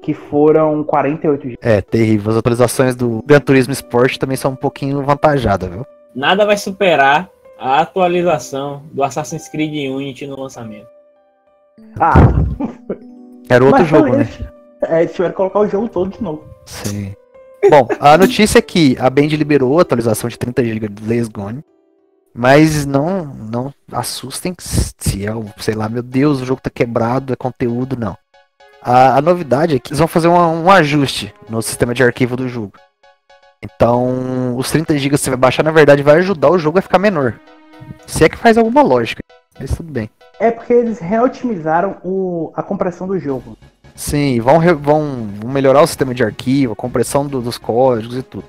que 0.01 0.13
foram 0.13 0.83
48 0.83 1.43
GB. 1.43 1.57
É, 1.61 1.81
terrível. 1.81 2.31
As 2.31 2.37
atualizações 2.37 2.95
do 2.95 3.23
Gran 3.25 3.39
Turismo 3.39 3.73
Sport 3.73 4.17
também 4.17 4.37
são 4.37 4.51
um 4.51 4.55
pouquinho 4.55 5.03
vantajadas, 5.03 5.69
viu? 5.69 5.85
Nada 6.15 6.45
vai 6.45 6.57
superar 6.57 7.29
a 7.59 7.81
atualização 7.81 8.83
do 8.91 9.03
Assassin's 9.03 9.49
Creed 9.49 9.91
Unity 9.91 10.25
no 10.25 10.39
lançamento. 10.39 10.87
Ah! 11.99 12.13
Era 13.49 13.63
outro 13.63 13.81
Mas, 13.81 13.89
jogo, 13.89 14.15
né? 14.15 14.27
É, 14.83 15.01
eles 15.01 15.11
tiveram 15.11 15.31
que 15.31 15.37
colocar 15.37 15.59
o 15.59 15.67
jogo 15.67 15.89
todo 15.89 16.11
de 16.11 16.21
novo. 16.21 16.43
Sim. 16.65 17.13
Bom, 17.69 17.87
a 17.99 18.17
notícia 18.17 18.59
é 18.59 18.61
que 18.61 18.95
a 18.99 19.09
Band 19.09 19.27
liberou 19.27 19.77
a 19.79 19.81
atualização 19.81 20.29
de 20.29 20.37
30 20.37 20.63
GB 20.63 20.87
do 20.87 21.01
Days 21.01 21.27
Gone. 21.27 21.63
Mas 22.33 22.85
não, 22.85 23.25
não 23.25 23.73
assustem 23.91 24.55
se 24.59 25.25
é, 25.25 25.31
sei 25.57 25.73
lá, 25.73 25.89
meu 25.89 26.03
Deus, 26.03 26.41
o 26.41 26.45
jogo 26.45 26.61
tá 26.61 26.69
quebrado, 26.69 27.33
é 27.33 27.35
conteúdo, 27.35 27.97
não. 27.97 28.15
A, 28.81 29.17
a 29.17 29.21
novidade 29.21 29.75
é 29.75 29.79
que 29.79 29.89
eles 29.89 29.99
vão 29.99 30.07
fazer 30.07 30.27
uma, 30.27 30.47
um 30.47 30.69
ajuste 30.69 31.33
no 31.49 31.61
sistema 31.61 31.93
de 31.93 32.03
arquivo 32.03 32.35
do 32.35 32.47
jogo. 32.47 32.73
Então, 33.61 34.55
os 34.57 34.71
30 34.71 34.97
GB 34.97 35.17
que 35.17 35.21
você 35.21 35.29
vai 35.29 35.37
baixar, 35.37 35.63
na 35.63 35.71
verdade, 35.71 36.01
vai 36.01 36.17
ajudar 36.17 36.49
o 36.49 36.57
jogo 36.57 36.79
a 36.79 36.81
ficar 36.81 36.97
menor. 36.97 37.35
Se 38.07 38.23
é 38.23 38.29
que 38.29 38.37
faz 38.37 38.57
alguma 38.57 38.81
lógica, 38.81 39.21
mas 39.59 39.75
tudo 39.75 39.91
bem. 39.91 40.09
É 40.39 40.49
porque 40.49 40.71
eles 40.71 40.99
reotimizaram 40.99 41.97
o, 42.03 42.51
a 42.55 42.63
compressão 42.63 43.07
do 43.07 43.19
jogo. 43.19 43.57
Sim, 43.95 44.39
vão, 44.39 44.59
vão, 44.77 45.27
vão 45.41 45.51
melhorar 45.51 45.81
o 45.81 45.87
sistema 45.87 46.13
de 46.13 46.23
arquivo, 46.23 46.71
a 46.71 46.75
compressão 46.75 47.27
do, 47.27 47.41
dos 47.41 47.57
códigos 47.57 48.15
e 48.15 48.23
tudo. 48.23 48.45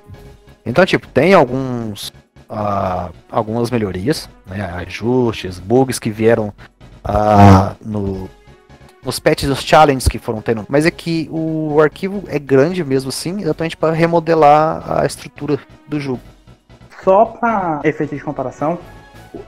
Então, 0.65 0.85
tipo, 0.85 1.07
tem 1.07 1.33
alguns 1.33 2.13
uh, 2.51 3.13
algumas 3.29 3.71
melhorias, 3.71 4.29
né, 4.45 4.63
ajustes, 4.85 5.59
bugs 5.59 5.97
que 5.97 6.09
vieram 6.09 6.53
uh, 7.05 7.75
no, 7.83 8.29
nos 9.03 9.19
patches 9.19 9.49
dos 9.49 9.61
challenges 9.61 10.07
que 10.07 10.19
foram 10.19 10.41
tendo. 10.41 10.65
Mas 10.69 10.85
é 10.85 10.91
que 10.91 11.27
o 11.31 11.79
arquivo 11.81 12.23
é 12.27 12.37
grande 12.37 12.83
mesmo 12.83 13.09
assim, 13.09 13.41
exatamente 13.41 13.75
para 13.75 13.93
remodelar 13.93 15.01
a 15.01 15.05
estrutura 15.05 15.59
do 15.87 15.99
jogo. 15.99 16.21
Só 17.03 17.25
para 17.25 17.81
efeito 17.83 18.15
de 18.15 18.21
comparação, 18.21 18.77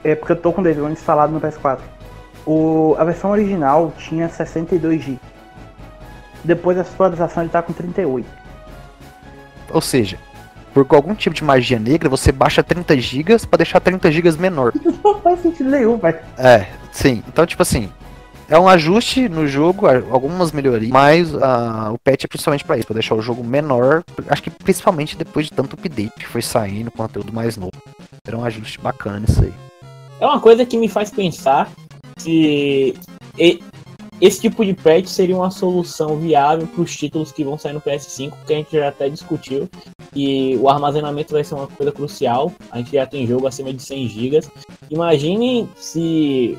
é 0.02 0.14
porque 0.14 0.32
eu 0.32 0.36
tô 0.36 0.52
com 0.52 0.60
o 0.60 0.64
Devil 0.64 0.90
instalado 0.90 1.32
no 1.32 1.40
PS4. 1.40 1.78
O, 2.46 2.96
a 2.98 3.04
versão 3.04 3.30
original 3.30 3.92
tinha 3.96 4.28
62 4.28 5.02
GB. 5.02 5.20
Depois 6.42 6.76
da 6.76 6.82
atualização 6.82 7.42
ele 7.42 7.50
tá 7.50 7.62
com 7.62 7.72
38. 7.72 8.26
Ou 9.70 9.80
seja, 9.80 10.18
por 10.74 10.86
algum 10.90 11.14
tipo 11.14 11.34
de 11.34 11.44
magia 11.44 11.78
negra, 11.78 12.08
você 12.08 12.32
baixa 12.32 12.62
30 12.62 12.98
GB 12.98 13.38
para 13.48 13.58
deixar 13.58 13.80
30 13.80 14.10
GB 14.10 14.32
menor. 14.38 14.72
Não 15.02 15.20
faz 15.20 15.40
sentido 15.40 15.70
nenhum, 15.70 15.96
velho. 15.96 16.18
É, 16.36 16.66
sim. 16.92 17.22
Então, 17.28 17.46
tipo 17.46 17.62
assim, 17.62 17.90
é 18.48 18.58
um 18.58 18.68
ajuste 18.68 19.28
no 19.28 19.46
jogo, 19.46 19.86
algumas 20.10 20.52
melhorias, 20.52 20.90
mas 20.90 21.32
uh, 21.34 21.92
o 21.92 21.98
patch 21.98 22.24
é 22.24 22.28
principalmente 22.28 22.64
para 22.64 22.76
isso, 22.76 22.86
para 22.86 22.94
deixar 22.94 23.14
o 23.14 23.22
jogo 23.22 23.42
menor. 23.42 24.04
Acho 24.28 24.42
que 24.42 24.50
principalmente 24.50 25.16
depois 25.16 25.46
de 25.46 25.52
tanto 25.52 25.74
update 25.74 26.12
que 26.18 26.26
foi 26.26 26.42
saindo, 26.42 26.90
conteúdo 26.90 27.32
mais 27.32 27.56
novo. 27.56 27.72
Era 28.26 28.36
um 28.36 28.44
ajuste 28.44 28.78
bacana 28.80 29.24
isso 29.28 29.42
aí. 29.42 29.52
É 30.20 30.26
uma 30.26 30.40
coisa 30.40 30.64
que 30.64 30.76
me 30.76 30.88
faz 30.88 31.10
pensar 31.10 31.70
se 32.18 32.94
esse 34.20 34.40
tipo 34.40 34.64
de 34.64 34.74
patch 34.74 35.06
seria 35.06 35.36
uma 35.36 35.50
solução 35.50 36.16
viável 36.16 36.66
para 36.66 36.82
os 36.82 36.96
títulos 36.96 37.32
que 37.32 37.44
vão 37.44 37.58
sair 37.58 37.72
no 37.72 37.80
PS5, 37.80 38.30
porque 38.30 38.54
a 38.54 38.56
gente 38.56 38.72
já 38.72 38.88
até 38.88 39.08
discutiu 39.08 39.68
e 40.14 40.56
o 40.56 40.68
armazenamento 40.68 41.32
vai 41.32 41.42
ser 41.42 41.54
uma 41.54 41.66
coisa 41.66 41.90
crucial. 41.90 42.52
A 42.70 42.78
gente 42.78 42.92
já 42.92 43.06
tem 43.06 43.26
jogo 43.26 43.46
acima 43.46 43.72
de 43.72 43.82
100 43.82 44.08
GB. 44.08 44.40
Imagine 44.90 45.68
se 45.74 46.56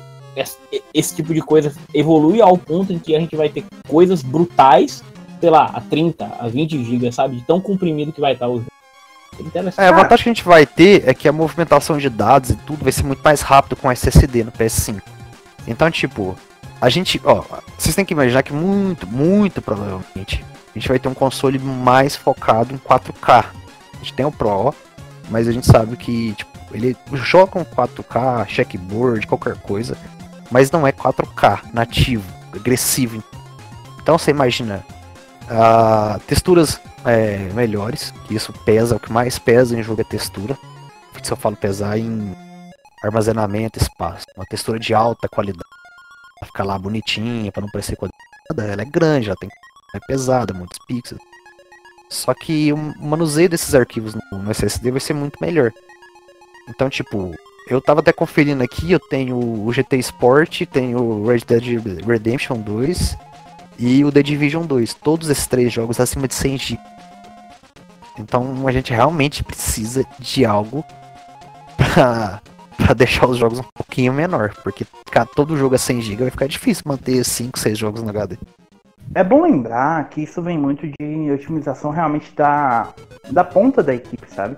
esse 0.92 1.14
tipo 1.14 1.32
de 1.32 1.40
coisa 1.40 1.72
evolui 1.94 2.40
ao 2.40 2.56
ponto 2.58 2.92
em 2.92 2.98
que 2.98 3.14
a 3.16 3.20
gente 3.20 3.34
vai 3.36 3.48
ter 3.48 3.64
coisas 3.88 4.22
brutais, 4.22 5.02
sei 5.40 5.50
lá, 5.50 5.70
a 5.72 5.80
30, 5.80 6.24
a 6.38 6.48
20 6.48 6.84
GB, 6.84 7.12
sabe? 7.12 7.36
De 7.36 7.42
tão 7.42 7.60
comprimido 7.60 8.12
que 8.12 8.20
vai 8.20 8.32
estar 8.32 8.48
o 8.48 8.58
jogo. 8.58 8.70
É, 9.76 9.88
a 9.88 9.92
vantagem 9.92 10.24
que 10.24 10.30
a 10.30 10.32
gente 10.32 10.44
vai 10.44 10.64
ter 10.64 11.06
é 11.06 11.12
que 11.12 11.28
a 11.28 11.32
movimentação 11.32 11.98
de 11.98 12.08
dados 12.08 12.50
e 12.50 12.56
tudo 12.56 12.82
vai 12.82 12.92
ser 12.92 13.02
muito 13.02 13.20
mais 13.22 13.42
rápido 13.42 13.76
com 13.76 13.92
SSD 13.92 14.44
no 14.44 14.52
PS5. 14.52 15.02
Então, 15.66 15.90
tipo, 15.90 16.36
a 16.80 16.88
gente, 16.88 17.20
ó, 17.22 17.44
vocês 17.76 17.94
têm 17.94 18.04
que 18.04 18.14
imaginar 18.14 18.42
que 18.42 18.52
muito, 18.52 19.06
muito 19.06 19.60
provavelmente 19.60 20.42
a 20.74 20.78
gente 20.78 20.88
vai 20.88 20.98
ter 20.98 21.08
um 21.08 21.14
console 21.14 21.58
mais 21.58 22.16
focado 22.16 22.74
em 22.74 22.78
4K. 22.78 23.44
A 23.94 23.98
gente 23.98 24.14
tem 24.14 24.24
o 24.24 24.32
Pro, 24.32 24.74
mas 25.30 25.48
a 25.48 25.52
gente 25.52 25.66
sabe 25.66 25.96
que, 25.96 26.32
tipo, 26.34 26.50
ele 26.72 26.96
joga 27.12 27.52
com 27.52 27.64
4K, 27.64 28.46
checkboard, 28.46 29.26
qualquer 29.26 29.56
coisa, 29.56 29.96
mas 30.50 30.70
não 30.70 30.86
é 30.86 30.92
4K 30.92 31.72
nativo, 31.72 32.24
agressivo. 32.52 33.22
Então 34.00 34.18
você 34.18 34.30
imagina 34.30 34.84
uh, 35.44 36.18
texturas 36.20 36.80
é, 37.04 37.38
melhores, 37.54 38.12
isso 38.30 38.52
pesa, 38.64 38.96
o 38.96 39.00
que 39.00 39.12
mais 39.12 39.38
pesa 39.38 39.78
em 39.78 39.82
jogo 39.82 40.00
é 40.00 40.04
textura. 40.04 40.56
Se 41.22 41.32
eu 41.32 41.36
falo 41.36 41.56
pesar 41.56 41.98
em 41.98 42.36
armazenamento, 43.02 43.78
espaço, 43.78 44.26
uma 44.36 44.44
textura 44.46 44.78
de 44.78 44.94
alta 44.94 45.28
qualidade. 45.28 45.64
Pra 46.38 46.46
ficar 46.46 46.64
lá 46.64 46.78
bonitinha, 46.78 47.50
para 47.50 47.62
não 47.62 47.70
parecer 47.70 47.96
quadrada, 47.96 48.72
ela 48.72 48.82
é 48.82 48.84
grande, 48.84 49.28
ela 49.28 49.36
tem 49.40 49.48
é 49.94 50.00
pesada, 50.06 50.52
muitos 50.52 50.78
pixels. 50.86 51.20
Só 52.10 52.34
que 52.34 52.72
o 52.72 52.76
manuseio 52.76 53.48
desses 53.48 53.74
arquivos 53.74 54.14
no 54.30 54.50
SSD 54.50 54.90
vai 54.90 55.00
ser 55.00 55.14
muito 55.14 55.38
melhor. 55.40 55.72
Então, 56.68 56.88
tipo, 56.88 57.34
eu 57.68 57.80
tava 57.80 58.00
até 58.00 58.12
conferindo 58.12 58.62
aqui, 58.62 58.92
eu 58.92 59.00
tenho 59.00 59.36
o 59.36 59.72
GT 59.72 59.98
Sport, 59.98 60.62
tenho 60.66 60.98
o 60.98 61.26
Red 61.26 61.40
Dead 61.40 61.82
Redemption 62.06 62.58
2 62.58 63.16
e 63.78 64.04
o 64.04 64.12
The 64.12 64.22
Division 64.22 64.64
2. 64.64 64.94
Todos 64.94 65.28
esses 65.28 65.46
três 65.46 65.72
jogos 65.72 65.98
acima 65.98 66.28
de 66.28 66.34
100 66.34 66.58
GB. 66.58 66.82
Então 68.18 68.66
a 68.66 68.72
gente 68.72 68.92
realmente 68.92 69.42
precisa 69.42 70.04
de 70.18 70.44
algo 70.44 70.84
pra, 71.76 72.40
pra 72.76 72.94
deixar 72.94 73.26
os 73.26 73.36
jogos 73.36 73.58
um 73.58 73.64
pouquinho 73.74 74.12
menor. 74.12 74.54
Porque 74.62 74.84
ficar 74.84 75.26
todo 75.26 75.56
jogo 75.56 75.74
a 75.74 75.78
100 75.78 76.02
GB 76.02 76.22
vai 76.22 76.30
ficar 76.30 76.46
difícil 76.46 76.84
manter 76.86 77.24
5, 77.24 77.58
6 77.58 77.76
jogos 77.76 78.02
no 78.02 78.10
HD. 78.10 78.38
É 79.14 79.24
bom 79.24 79.42
lembrar 79.42 80.08
que 80.08 80.22
isso 80.22 80.40
vem 80.42 80.58
muito 80.58 80.86
de 80.86 81.30
otimização 81.30 81.90
realmente 81.90 82.32
da, 82.34 82.92
da 83.30 83.44
ponta 83.44 83.82
da 83.82 83.94
equipe, 83.94 84.30
sabe? 84.32 84.56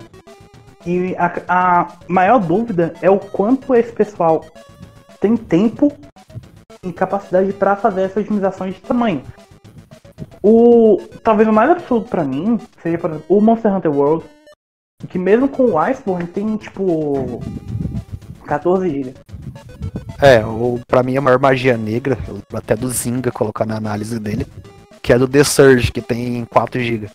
E 0.87 1.15
a, 1.17 1.33
a 1.49 1.89
maior 2.07 2.39
dúvida 2.39 2.95
é 3.03 3.11
o 3.11 3.19
quanto 3.19 3.75
esse 3.75 3.93
pessoal 3.93 4.45
tem 5.21 5.37
tempo 5.37 5.93
e 6.83 6.93
capacidade 6.93 7.53
para 7.53 7.77
fazer 7.77 8.03
essa 8.03 8.21
otimização 8.21 8.69
de 8.69 8.81
tamanho. 8.81 9.23
O 10.43 10.99
talvez 11.23 11.49
o 11.49 11.53
mais 11.53 11.71
absurdo 11.71 12.09
para 12.09 12.25
mim 12.25 12.59
seja 12.83 12.99
por 12.99 13.11
exemplo, 13.11 13.27
o 13.29 13.41
Monster 13.41 13.75
Hunter 13.75 13.91
World, 13.91 14.25
que 15.09 15.19
mesmo 15.19 15.49
com 15.49 15.65
o 15.65 15.79
Iceborne 15.79 16.27
tem 16.27 16.57
tipo 16.57 17.41
14 18.47 18.89
GB. 18.89 19.15
É, 20.21 20.45
o, 20.45 20.81
pra 20.87 21.03
mim 21.03 21.17
a 21.17 21.21
maior 21.21 21.39
magia 21.39 21.77
negra, 21.77 22.19
até 22.53 22.75
do 22.75 22.89
Zinga 22.89 23.31
colocar 23.31 23.65
na 23.65 23.77
análise 23.77 24.19
dele, 24.19 24.47
que 25.01 25.13
é 25.13 25.19
do 25.19 25.29
The 25.29 25.45
Surge, 25.45 25.93
que 25.93 26.01
tem 26.01 26.45
4 26.47 26.81
GB. 26.81 27.09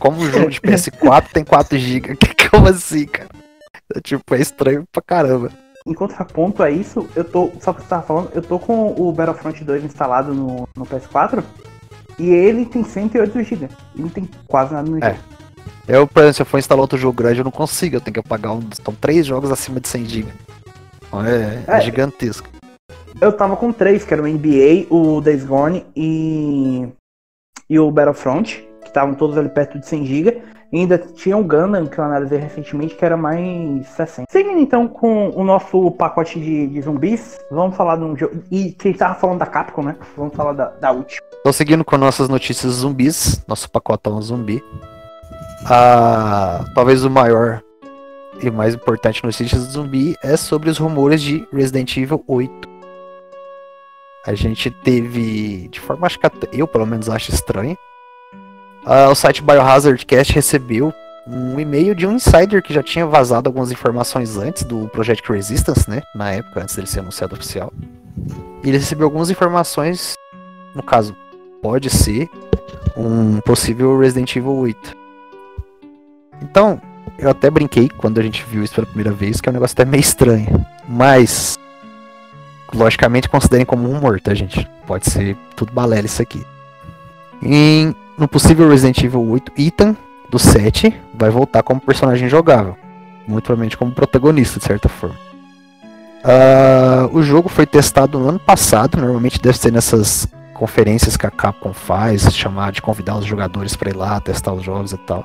Como 0.00 0.18
o 0.18 0.30
jogo 0.30 0.50
de 0.50 0.60
PS4 0.62 1.28
tem 1.32 1.44
4 1.44 1.78
GB, 1.78 2.16
como 2.50 2.68
assim, 2.68 3.06
cara? 3.06 3.28
É, 3.94 4.00
tipo, 4.00 4.34
é 4.34 4.40
estranho 4.40 4.84
pra 4.90 5.02
caramba. 5.02 5.50
Em 5.86 5.94
contraponto 5.94 6.62
a 6.62 6.70
isso, 6.70 7.08
eu 7.16 7.24
tô. 7.24 7.50
Só 7.60 7.72
que 7.72 7.82
você 7.82 7.88
tava 7.88 8.02
falando, 8.02 8.30
eu 8.34 8.42
tô 8.42 8.58
com 8.58 8.94
o 8.98 9.12
Battlefront 9.12 9.64
2 9.64 9.84
instalado 9.84 10.34
no, 10.34 10.68
no 10.76 10.84
PS4 10.84 11.42
e 12.18 12.30
ele 12.30 12.66
tem 12.66 12.84
108 12.84 13.42
GB. 13.42 13.64
Ele 13.94 14.02
não 14.02 14.08
tem 14.08 14.28
quase 14.46 14.74
nada 14.74 14.90
no 14.90 15.02
é. 15.02 15.10
jogo. 15.10 15.22
Eu, 15.86 16.06
por 16.06 16.20
exemplo, 16.20 16.34
se 16.34 16.42
eu 16.42 16.46
for 16.46 16.58
instalar 16.58 16.82
outro 16.82 16.98
jogo 16.98 17.16
grande, 17.16 17.40
eu 17.40 17.44
não 17.44 17.50
consigo. 17.50 17.96
Eu 17.96 18.00
tenho 18.00 18.12
que 18.12 18.20
apagar 18.20 18.52
um. 18.52 18.60
Estão 18.70 18.94
três 18.94 19.24
jogos 19.24 19.50
acima 19.50 19.80
de 19.80 19.88
100 19.88 20.04
GB. 20.04 20.32
É, 21.26 21.72
é, 21.72 21.76
é 21.76 21.80
gigantesco. 21.80 22.48
Eu 23.20 23.32
tava 23.32 23.56
com 23.56 23.72
três, 23.72 24.04
que 24.04 24.12
era 24.12 24.22
o 24.22 24.28
NBA, 24.28 24.86
o 24.90 25.20
Days 25.20 25.44
Gone 25.44 25.86
e, 25.96 26.86
e 27.68 27.78
o 27.78 27.90
Battlefront, 27.90 28.68
que 28.82 28.88
estavam 28.88 29.14
todos 29.14 29.38
ali 29.38 29.48
perto 29.48 29.78
de 29.78 29.86
100 29.86 30.06
GB. 30.06 30.42
Ainda 30.72 30.98
tinha 30.98 31.36
o 31.36 31.42
Gundam, 31.42 31.86
que 31.86 31.98
eu 31.98 32.04
analisei 32.04 32.38
recentemente, 32.38 32.94
que 32.94 33.04
era 33.04 33.16
mais 33.16 33.86
60. 33.88 34.26
Seguindo 34.30 34.58
então 34.58 34.86
com 34.86 35.30
o 35.30 35.42
nosso 35.42 35.90
pacote 35.92 36.38
de, 36.38 36.66
de 36.66 36.80
zumbis, 36.82 37.38
vamos 37.50 37.74
falar 37.74 37.96
de 37.96 38.04
um 38.04 38.14
jogo. 38.14 38.42
E 38.50 38.72
quem 38.72 38.92
tava 38.92 39.14
falando 39.14 39.38
da 39.38 39.46
Capcom, 39.46 39.82
né? 39.82 39.96
Vamos 40.14 40.34
falar 40.34 40.52
da, 40.52 40.66
da 40.68 40.92
última. 40.92 41.22
Tô 41.42 41.52
seguindo 41.52 41.84
com 41.84 41.96
nossas 41.96 42.28
notícias 42.28 42.72
zumbis, 42.74 43.42
nosso 43.48 43.70
pacotão 43.70 44.20
zumbi. 44.20 44.62
Ah, 45.64 46.64
talvez 46.74 47.02
o 47.04 47.10
maior 47.10 47.62
e 48.42 48.50
mais 48.50 48.74
importante 48.74 49.24
notícias 49.24 49.66
do 49.66 49.72
zumbi 49.72 50.16
é 50.22 50.36
sobre 50.36 50.68
os 50.70 50.78
rumores 50.78 51.22
de 51.22 51.46
Resident 51.52 51.96
Evil 51.96 52.22
8. 52.26 52.68
A 54.26 54.34
gente 54.34 54.70
teve, 54.70 55.68
de 55.68 55.80
forma 55.80 56.06
acho 56.06 56.18
que 56.18 56.26
eu 56.52 56.68
pelo 56.68 56.86
menos 56.86 57.08
acho 57.08 57.30
estranho, 57.30 57.76
uh, 58.88 59.10
o 59.10 59.14
site 59.14 59.42
Biohazard 59.42 60.04
Cast 60.06 60.32
recebeu 60.32 60.92
um 61.26 61.60
e-mail 61.60 61.94
de 61.94 62.06
um 62.06 62.12
insider 62.12 62.62
que 62.62 62.72
já 62.72 62.82
tinha 62.82 63.06
vazado 63.06 63.48
algumas 63.48 63.70
informações 63.70 64.38
antes 64.38 64.64
do 64.64 64.88
Project 64.88 65.30
Resistance, 65.30 65.88
né? 65.88 66.02
Na 66.14 66.32
época, 66.32 66.62
antes 66.62 66.74
dele 66.74 66.86
ser 66.86 67.00
anunciado 67.00 67.34
oficial. 67.34 67.72
E 68.64 68.68
ele 68.68 68.78
recebeu 68.78 69.06
algumas 69.06 69.28
informações, 69.28 70.16
no 70.74 70.82
caso, 70.82 71.14
pode 71.62 71.90
ser 71.90 72.28
um 72.96 73.40
possível 73.42 73.98
Resident 73.98 74.34
Evil 74.34 74.56
8. 74.56 74.96
Então, 76.42 76.80
eu 77.18 77.28
até 77.28 77.50
brinquei 77.50 77.88
quando 77.88 78.18
a 78.18 78.22
gente 78.22 78.44
viu 78.44 78.62
isso 78.62 78.74
pela 78.74 78.86
primeira 78.86 79.12
vez, 79.12 79.40
que 79.40 79.48
é 79.48 79.50
um 79.50 79.54
negócio 79.54 79.74
até 79.74 79.84
meio 79.84 80.00
estranho. 80.00 80.64
Mas, 80.88 81.58
logicamente, 82.72 83.28
considerem 83.28 83.66
como 83.66 83.88
um 83.88 83.98
humor, 83.98 84.20
tá, 84.20 84.32
gente? 84.32 84.66
Pode 84.86 85.10
ser 85.10 85.36
tudo 85.54 85.72
balela 85.72 86.06
isso 86.06 86.22
aqui. 86.22 86.44
E 87.42 87.94
no 88.18 88.26
possível 88.26 88.68
Resident 88.68 89.02
Evil 89.02 89.26
8, 89.30 89.52
Ethan, 89.56 89.96
do 90.28 90.38
7, 90.38 90.94
vai 91.14 91.30
voltar 91.30 91.62
como 91.62 91.80
personagem 91.80 92.28
jogável. 92.28 92.76
Muito 93.26 93.44
provavelmente 93.44 93.76
como 93.76 93.92
protagonista, 93.92 94.58
de 94.58 94.64
certa 94.64 94.88
forma. 94.88 95.16
Uh, 96.18 97.16
o 97.16 97.22
jogo 97.22 97.48
foi 97.48 97.64
testado 97.64 98.18
no 98.18 98.28
ano 98.28 98.38
passado, 98.38 99.00
normalmente 99.00 99.40
deve 99.40 99.56
ser 99.56 99.72
nessas 99.72 100.26
conferências 100.52 101.16
que 101.16 101.24
a 101.24 101.30
Capcom 101.30 101.72
faz, 101.72 102.34
chamar 102.34 102.72
de 102.72 102.82
convidar 102.82 103.16
os 103.16 103.24
jogadores 103.24 103.76
para 103.76 103.90
ir 103.90 103.96
lá 103.96 104.20
testar 104.20 104.52
os 104.52 104.62
jogos 104.62 104.92
e 104.92 104.98
tal. 104.98 105.24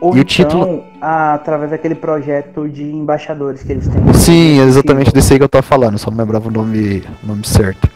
Ou 0.00 0.16
e 0.16 0.20
então, 0.20 0.22
o 0.22 0.24
título... 0.24 0.84
através 1.00 1.72
daquele 1.72 1.94
projeto 1.94 2.68
de 2.68 2.84
embaixadores 2.84 3.62
que 3.62 3.72
eles 3.72 3.88
têm. 3.88 4.12
Sim, 4.14 4.60
é 4.60 4.62
exatamente 4.62 5.12
desse 5.12 5.32
aí 5.32 5.38
que 5.38 5.44
eu 5.44 5.48
tava 5.48 5.62
falando, 5.62 5.98
só 5.98 6.10
não 6.10 6.18
lembrava 6.18 6.48
o 6.48 6.50
nome, 6.50 7.02
o 7.22 7.26
nome 7.26 7.46
certo. 7.46 7.90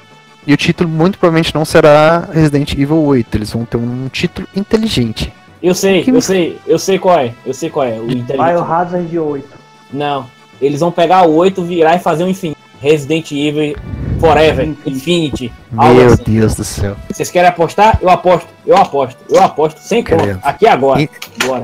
E 0.47 0.53
o 0.53 0.57
título 0.57 0.89
muito 0.89 1.19
provavelmente 1.19 1.55
não 1.55 1.65
será 1.65 2.29
Resident 2.33 2.73
Evil 2.73 3.03
8, 3.03 3.37
eles 3.37 3.51
vão 3.51 3.65
ter 3.65 3.77
um 3.77 4.09
título 4.09 4.47
inteligente. 4.55 5.33
Eu 5.63 5.75
sei, 5.75 6.03
que... 6.03 6.11
eu 6.11 6.21
sei, 6.21 6.59
eu 6.67 6.79
sei 6.79 6.99
qual 6.99 7.19
é, 7.19 7.33
eu 7.47 7.55
sei 7.55 7.71
qual 7.71 7.87
é, 7.87 7.99
o. 7.99 8.07
Biohazard 8.07 9.19
8. 9.19 9.49
Não, 9.93 10.27
eles 10.61 10.81
vão 10.81 10.93
pegar 10.93 11.27
o 11.27 11.35
8, 11.35 11.63
virar 11.65 11.97
e 11.97 11.99
fazer 11.99 12.25
um 12.25 12.29
infinito. 12.29 12.59
Resident 12.81 13.31
Evil 13.33 13.75
Forever, 14.21 14.75
Infinity. 14.87 15.53
Meu 15.71 16.07
assim. 16.07 16.23
Deus 16.27 16.55
do 16.55 16.65
céu. 16.65 16.97
Vocês 17.11 17.31
querem 17.31 17.49
apostar? 17.49 17.99
Eu 18.01 18.11
aposto, 18.11 18.49
eu 18.67 18.77
aposto, 18.77 19.19
eu 19.31 19.43
aposto, 19.43 19.79
sem 19.79 20.03
conta. 20.03 20.39
Aqui 20.43 20.67
agora. 20.67 21.03
E, 21.03 21.09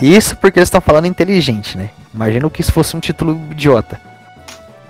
isso 0.03 0.37
porque 0.37 0.59
eles 0.59 0.69
estão 0.69 0.81
falando 0.81 1.07
inteligente, 1.07 1.77
né? 1.77 1.91
Imagina 2.15 2.49
que 2.51 2.61
isso 2.61 2.73
fosse 2.73 2.97
um 2.97 3.01
título 3.01 3.41
idiota. 3.51 4.01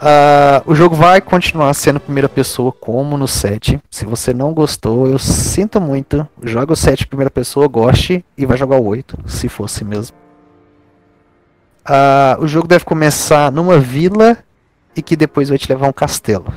Uh, 0.00 0.64
o 0.64 0.74
jogo 0.74 0.96
vai 0.96 1.20
continuar 1.20 1.74
sendo 1.74 2.00
primeira 2.00 2.28
pessoa, 2.28 2.72
como 2.72 3.18
no 3.18 3.28
7. 3.28 3.78
Se 3.90 4.06
você 4.06 4.32
não 4.32 4.54
gostou, 4.54 5.06
eu 5.06 5.18
sinto 5.18 5.78
muito. 5.78 6.26
Joga 6.42 6.72
o 6.72 6.76
7 6.76 7.06
primeira 7.06 7.30
pessoa, 7.30 7.68
goste 7.68 8.24
e 8.36 8.46
vai 8.46 8.56
jogar 8.56 8.78
o 8.78 8.86
8, 8.86 9.18
se 9.26 9.46
fosse 9.48 9.84
mesmo. 9.84 10.16
Uh, 11.86 12.42
o 12.42 12.48
jogo 12.48 12.66
deve 12.66 12.84
começar 12.84 13.52
numa 13.52 13.78
vila 13.78 14.38
e 14.96 15.02
que 15.02 15.16
depois 15.16 15.50
vai 15.50 15.58
te 15.58 15.68
levar 15.68 15.86
a 15.86 15.90
um 15.90 15.92
castelo. 15.92 16.54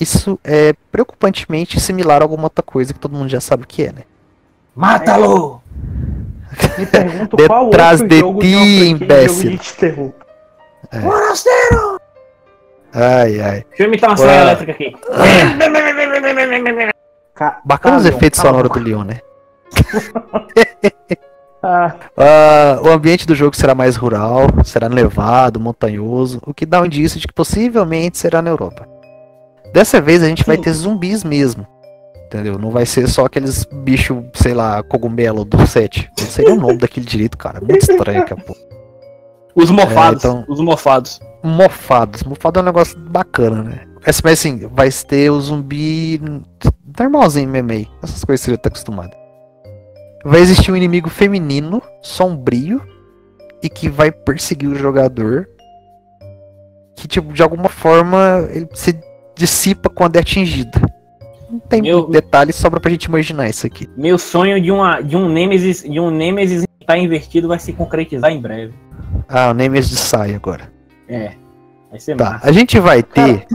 Isso 0.00 0.38
é 0.42 0.72
preocupantemente 0.90 1.78
similar 1.78 2.22
a 2.22 2.24
alguma 2.24 2.44
outra 2.44 2.62
coisa 2.62 2.94
que 2.94 3.00
todo 3.00 3.16
mundo 3.16 3.28
já 3.28 3.40
sabe 3.40 3.64
o 3.64 3.66
que 3.66 3.82
é, 3.82 3.92
né? 3.92 4.02
Mata-lo! 4.74 5.60
Me 6.78 6.86
pergunto 6.86 7.36
qual 7.46 7.66
Detrás 7.66 8.00
outro 8.00 8.16
de 8.16 8.20
jogo 8.20 8.40
ti, 8.40 8.46
de 8.46 8.88
imbécil. 8.88 9.50
de 9.58 9.72
terror. 9.74 10.12
É. 10.90 11.00
Forasteiro! 11.00 11.87
Ai, 12.92 13.40
ai. 13.40 13.64
Deixa 13.68 13.82
eu 13.82 13.86
imitar 13.86 14.10
uma 14.10 14.16
saia 14.16 14.40
elétrica 14.42 14.72
aqui. 14.72 14.94
Bacana 17.64 17.98
os 17.98 18.06
efeitos 18.06 18.40
sonoros 18.40 18.70
do 18.70 18.78
Leon, 18.78 19.04
né? 19.04 19.20
ah. 21.62 21.94
Uh, 22.16 22.88
o 22.88 22.90
ambiente 22.90 23.26
do 23.26 23.34
jogo 23.34 23.54
será 23.54 23.74
mais 23.74 23.96
rural, 23.96 24.46
será 24.64 24.88
nevado, 24.88 25.60
montanhoso, 25.60 26.40
o 26.44 26.54
que 26.54 26.66
dá 26.66 26.80
um 26.80 26.86
indício 26.86 27.20
de 27.20 27.26
que 27.26 27.34
possivelmente 27.34 28.18
será 28.18 28.42
na 28.42 28.50
Europa. 28.50 28.88
Dessa 29.72 30.00
vez 30.00 30.22
a 30.22 30.26
gente 30.26 30.44
Sim. 30.44 30.46
vai 30.46 30.58
ter 30.58 30.72
zumbis 30.72 31.22
mesmo. 31.22 31.66
Entendeu? 32.26 32.58
Não 32.58 32.70
vai 32.70 32.84
ser 32.84 33.08
só 33.08 33.24
aqueles 33.24 33.64
bichos, 33.64 34.22
sei 34.34 34.52
lá, 34.52 34.82
cogumelo 34.82 35.46
do 35.46 35.66
set. 35.66 36.10
Não 36.18 36.26
sei 36.26 36.46
o 36.46 36.56
nome 36.56 36.76
daquele 36.76 37.06
direito, 37.06 37.38
cara. 37.38 37.58
Muito 37.58 37.90
estranho 37.90 38.20
aqui 38.20 38.34
a 38.34 38.36
pouco. 38.36 38.60
Os 39.54 39.70
mofados. 39.70 40.24
É, 40.24 40.28
então... 40.28 40.44
Os 40.46 40.60
mofados. 40.60 41.20
Mofados. 41.42 42.22
Mofado 42.22 42.58
é 42.58 42.62
um 42.62 42.66
negócio 42.66 42.98
bacana, 42.98 43.62
né? 43.62 43.80
Mas 44.24 44.38
assim, 44.38 44.66
vai 44.68 44.88
ter 44.90 45.30
o 45.30 45.40
zumbi 45.40 46.20
normalzinho 46.98 47.48
MMA. 47.48 47.86
Essas 48.02 48.24
coisas 48.24 48.44
você 48.44 48.50
já 48.52 48.56
tá 48.56 48.68
acostumado. 48.68 49.10
Vai 50.24 50.40
existir 50.40 50.72
um 50.72 50.76
inimigo 50.76 51.08
feminino, 51.08 51.82
sombrio, 52.02 52.82
e 53.62 53.68
que 53.68 53.88
vai 53.88 54.10
perseguir 54.10 54.68
o 54.68 54.74
jogador. 54.74 55.48
Que, 56.96 57.06
tipo, 57.06 57.32
de 57.32 57.42
alguma 57.42 57.68
forma, 57.68 58.48
ele 58.50 58.68
se 58.74 58.98
dissipa 59.36 59.88
quando 59.88 60.16
é 60.16 60.20
atingido. 60.20 60.80
Não 61.50 61.60
tem 61.60 61.82
Meu- 61.82 62.08
detalhes, 62.08 62.56
sobra 62.56 62.80
pra 62.80 62.90
gente 62.90 63.04
imaginar 63.04 63.48
isso 63.48 63.66
aqui. 63.66 63.88
Meu 63.96 64.18
sonho 64.18 64.60
de, 64.60 64.70
uma, 64.70 65.00
de 65.00 65.16
um 65.16 65.28
Nemesis 65.28 65.82
de 65.82 66.00
um 66.00 66.10
Nemesis 66.10 66.66
tá 66.86 66.98
invertido 66.98 67.48
vai 67.48 67.58
se 67.58 67.72
concretizar 67.72 68.32
em 68.32 68.40
breve. 68.40 68.74
Ah, 69.28 69.50
o 69.50 69.54
Nemesis 69.54 69.98
sai 69.98 70.34
agora. 70.34 70.72
É. 71.08 71.32
Vai 71.90 71.98
ser 72.00 72.16
Tá, 72.16 72.32
massa. 72.32 72.48
a 72.48 72.52
gente 72.52 72.78
vai 72.78 73.02
ter. 73.02 73.46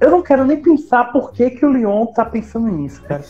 Eu 0.00 0.10
não 0.12 0.22
quero 0.22 0.44
nem 0.44 0.56
pensar 0.62 1.10
por 1.12 1.32
que, 1.32 1.50
que 1.50 1.66
o 1.66 1.70
Leon 1.70 2.06
tá 2.06 2.24
pensando 2.24 2.68
nisso, 2.68 3.02
cara. 3.02 3.24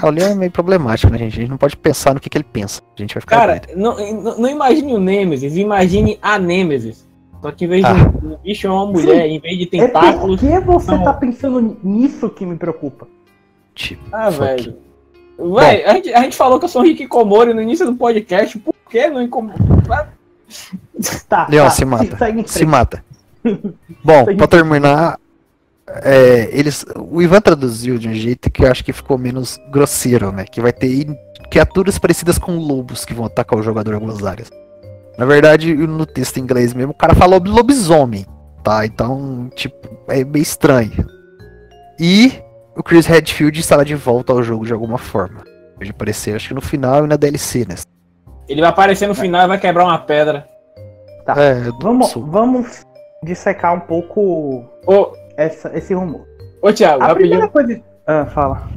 Ah, 0.00 0.06
o 0.06 0.10
Leon 0.10 0.28
é 0.30 0.34
meio 0.34 0.50
problemático, 0.50 1.12
né, 1.12 1.18
gente? 1.18 1.36
A 1.38 1.40
gente 1.42 1.50
não 1.50 1.58
pode 1.58 1.76
pensar 1.76 2.14
no 2.14 2.20
que, 2.20 2.30
que 2.30 2.38
ele 2.38 2.44
pensa. 2.44 2.80
A 2.96 3.00
gente 3.02 3.14
vai 3.14 3.20
ficar 3.20 3.36
Cara, 3.36 3.60
doido. 3.60 3.78
não, 3.78 4.38
não, 4.38 4.48
imagine 4.48 4.94
o 4.94 4.98
Nemesis, 5.00 5.56
imagine 5.56 6.18
a 6.22 6.38
Nemesis. 6.38 7.06
Só 7.42 7.50
que 7.52 7.64
em 7.64 7.68
vez 7.68 7.82
de 7.84 7.90
Ah. 7.90 7.94
um, 8.22 8.32
um 8.32 8.36
bicho 8.38 8.66
é 8.66 8.70
uma 8.70 8.86
mulher, 8.86 9.26
em 9.26 9.38
vez 9.40 9.56
de 9.58 9.64
É 9.64 9.66
por 9.66 9.70
tentáculos. 9.86 10.40
que 10.40 10.60
você 10.60 10.90
Não. 10.90 11.04
tá 11.04 11.12
pensando 11.14 11.76
nisso 11.82 12.28
que 12.30 12.44
me 12.46 12.56
preocupa? 12.56 13.06
Tipo, 13.74 14.02
Ah, 14.12 14.30
velho. 14.30 14.76
Véi, 15.38 15.84
a 15.84 15.94
gente, 15.94 16.12
a 16.14 16.22
gente 16.22 16.36
falou 16.36 16.58
que 16.58 16.64
eu 16.66 16.68
sou 16.68 16.82
um 16.82 16.84
Rick 16.84 17.06
Komori 17.08 17.52
no 17.54 17.62
início 17.62 17.84
do 17.86 17.94
podcast, 17.94 18.58
por 18.58 18.74
que 18.90 19.08
não 19.08 19.22
incomoda? 19.22 20.12
Tá, 21.28 21.46
Leon, 21.48 21.64
tá, 21.64 21.70
se 21.70 21.84
mata. 21.84 22.18
Se 22.46 22.66
mata. 22.66 23.04
Bom, 24.04 24.36
pra 24.36 24.46
terminar, 24.46 25.18
é, 26.02 26.48
eles, 26.52 26.84
o 26.96 27.20
Ivan 27.22 27.40
traduziu 27.40 27.98
de 27.98 28.08
um 28.08 28.14
jeito 28.14 28.50
que 28.50 28.64
eu 28.64 28.70
acho 28.70 28.84
que 28.84 28.92
ficou 28.92 29.18
menos 29.18 29.58
grosseiro, 29.70 30.30
né? 30.30 30.44
Que 30.44 30.60
vai 30.60 30.72
ter 30.72 31.06
criaturas 31.50 31.98
parecidas 31.98 32.38
com 32.38 32.56
lobos 32.56 33.04
que 33.04 33.14
vão 33.14 33.26
atacar 33.26 33.58
o 33.58 33.62
jogador 33.62 33.92
em 33.92 33.94
algumas 33.94 34.24
áreas. 34.24 34.50
Na 35.18 35.26
verdade, 35.26 35.74
no 35.74 36.06
texto 36.06 36.38
em 36.38 36.42
inglês 36.42 36.72
mesmo, 36.72 36.92
o 36.92 36.94
cara 36.94 37.14
falou 37.14 37.40
lobisomem, 37.44 38.24
tá? 38.62 38.86
Então, 38.86 39.50
tipo, 39.54 39.76
é 40.08 40.24
meio 40.24 40.42
estranho. 40.42 41.06
E 41.98 42.32
o 42.76 42.82
Chris 42.82 43.06
Redfield 43.06 43.58
estará 43.58 43.84
de 43.84 43.94
volta 43.94 44.32
ao 44.32 44.42
jogo 44.42 44.64
de 44.64 44.72
alguma 44.72 44.96
forma. 44.96 45.42
Pode 45.76 45.90
aparecer, 45.90 46.36
acho 46.36 46.48
que 46.48 46.54
no 46.54 46.60
final 46.60 47.04
e 47.04 47.08
na 47.08 47.16
DLC, 47.16 47.66
né? 47.68 47.74
Ele 48.48 48.60
vai 48.60 48.70
aparecer 48.70 49.06
no 49.06 49.14
final 49.14 49.44
e 49.44 49.48
vai 49.48 49.58
quebrar 49.58 49.84
uma 49.84 49.98
pedra. 49.98 50.48
Tá. 51.34 51.42
É, 51.42 51.54
Vamos, 51.80 52.08
sul. 52.08 52.26
vamos 52.26 52.86
dissecar 53.22 53.74
um 53.74 53.80
pouco 53.80 54.64
Ô, 54.86 55.12
essa, 55.36 55.76
esse 55.76 55.92
rumor. 55.94 56.26
ô 56.62 56.72
Thiago, 56.72 57.02
A 57.02 57.08
rapidinho. 57.08 57.30
primeira 57.40 57.48
coisa. 57.48 57.82
Ah, 58.06 58.26
fala. 58.26 58.68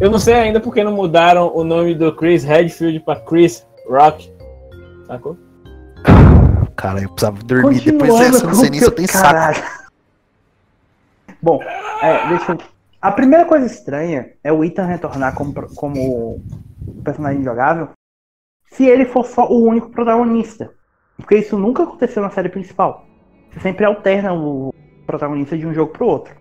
Eu 0.00 0.10
não 0.10 0.18
sei 0.18 0.34
ainda 0.34 0.60
porque 0.60 0.82
não 0.82 0.92
mudaram 0.92 1.54
o 1.54 1.62
nome 1.64 1.94
do 1.94 2.14
Chris 2.14 2.42
Redfield 2.44 3.00
pra 3.00 3.16
Chris 3.16 3.66
Rock. 3.88 4.32
Sacou? 5.06 5.36
Cara, 6.76 7.00
eu 7.02 7.08
precisava 7.10 7.38
dormir 7.44 7.80
depois 7.80 8.18
dessa, 8.18 8.44
eu 8.44 8.48
não 8.48 8.54
sei 8.54 8.70
nem 8.70 8.80
se 8.80 8.86
eu 8.86 8.90
tenho 8.90 9.08
saco. 9.08 9.60
Bom, 11.40 11.60
é, 12.02 12.28
deixa 12.28 12.52
eu... 12.52 12.58
A 13.00 13.10
primeira 13.10 13.44
coisa 13.44 13.66
estranha 13.66 14.30
é 14.44 14.52
o 14.52 14.64
Ethan 14.64 14.86
retornar 14.86 15.34
como, 15.34 15.52
como 15.74 16.40
personagem 17.04 17.42
jogável 17.42 17.88
se 18.72 18.84
ele 18.84 19.04
for 19.04 19.24
só 19.26 19.48
o 19.50 19.64
único 19.66 19.90
protagonista. 19.90 20.70
Porque 21.16 21.36
isso 21.36 21.56
nunca 21.58 21.82
aconteceu 21.84 22.22
na 22.22 22.30
série 22.30 22.48
principal. 22.48 23.04
Você 23.50 23.60
sempre 23.60 23.84
alterna 23.84 24.32
o 24.32 24.74
protagonista 25.06 25.56
de 25.56 25.66
um 25.66 25.74
jogo 25.74 25.92
pro 25.92 26.06
outro. 26.06 26.34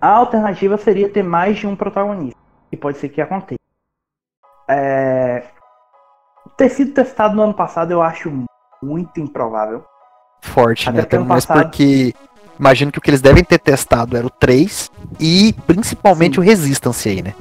A 0.00 0.08
alternativa 0.08 0.76
seria 0.76 1.08
ter 1.08 1.22
mais 1.22 1.58
de 1.58 1.66
um 1.66 1.76
protagonista. 1.76 2.38
E 2.72 2.76
pode 2.76 2.98
ser 2.98 3.08
que 3.08 3.20
aconteça. 3.20 3.58
É, 4.68 5.44
Ter 6.56 6.68
sido 6.70 6.92
testado 6.94 7.34
no 7.36 7.42
ano 7.42 7.54
passado 7.54 7.90
eu 7.92 8.02
acho 8.02 8.32
muito 8.82 9.20
improvável. 9.20 9.84
forte, 10.40 10.88
Até 10.88 11.18
né? 11.18 11.24
mais 11.24 11.44
passado- 11.44 11.64
porque 11.64 12.14
imagino 12.58 12.90
que 12.92 12.98
o 12.98 13.00
que 13.02 13.10
eles 13.10 13.20
devem 13.20 13.42
ter 13.44 13.58
testado 13.58 14.16
era 14.16 14.26
o 14.26 14.30
3 14.30 14.90
e 15.20 15.52
principalmente 15.66 16.34
Sim. 16.36 16.40
o 16.40 16.42
Resistance 16.44 17.08
aí, 17.08 17.22
né? 17.22 17.34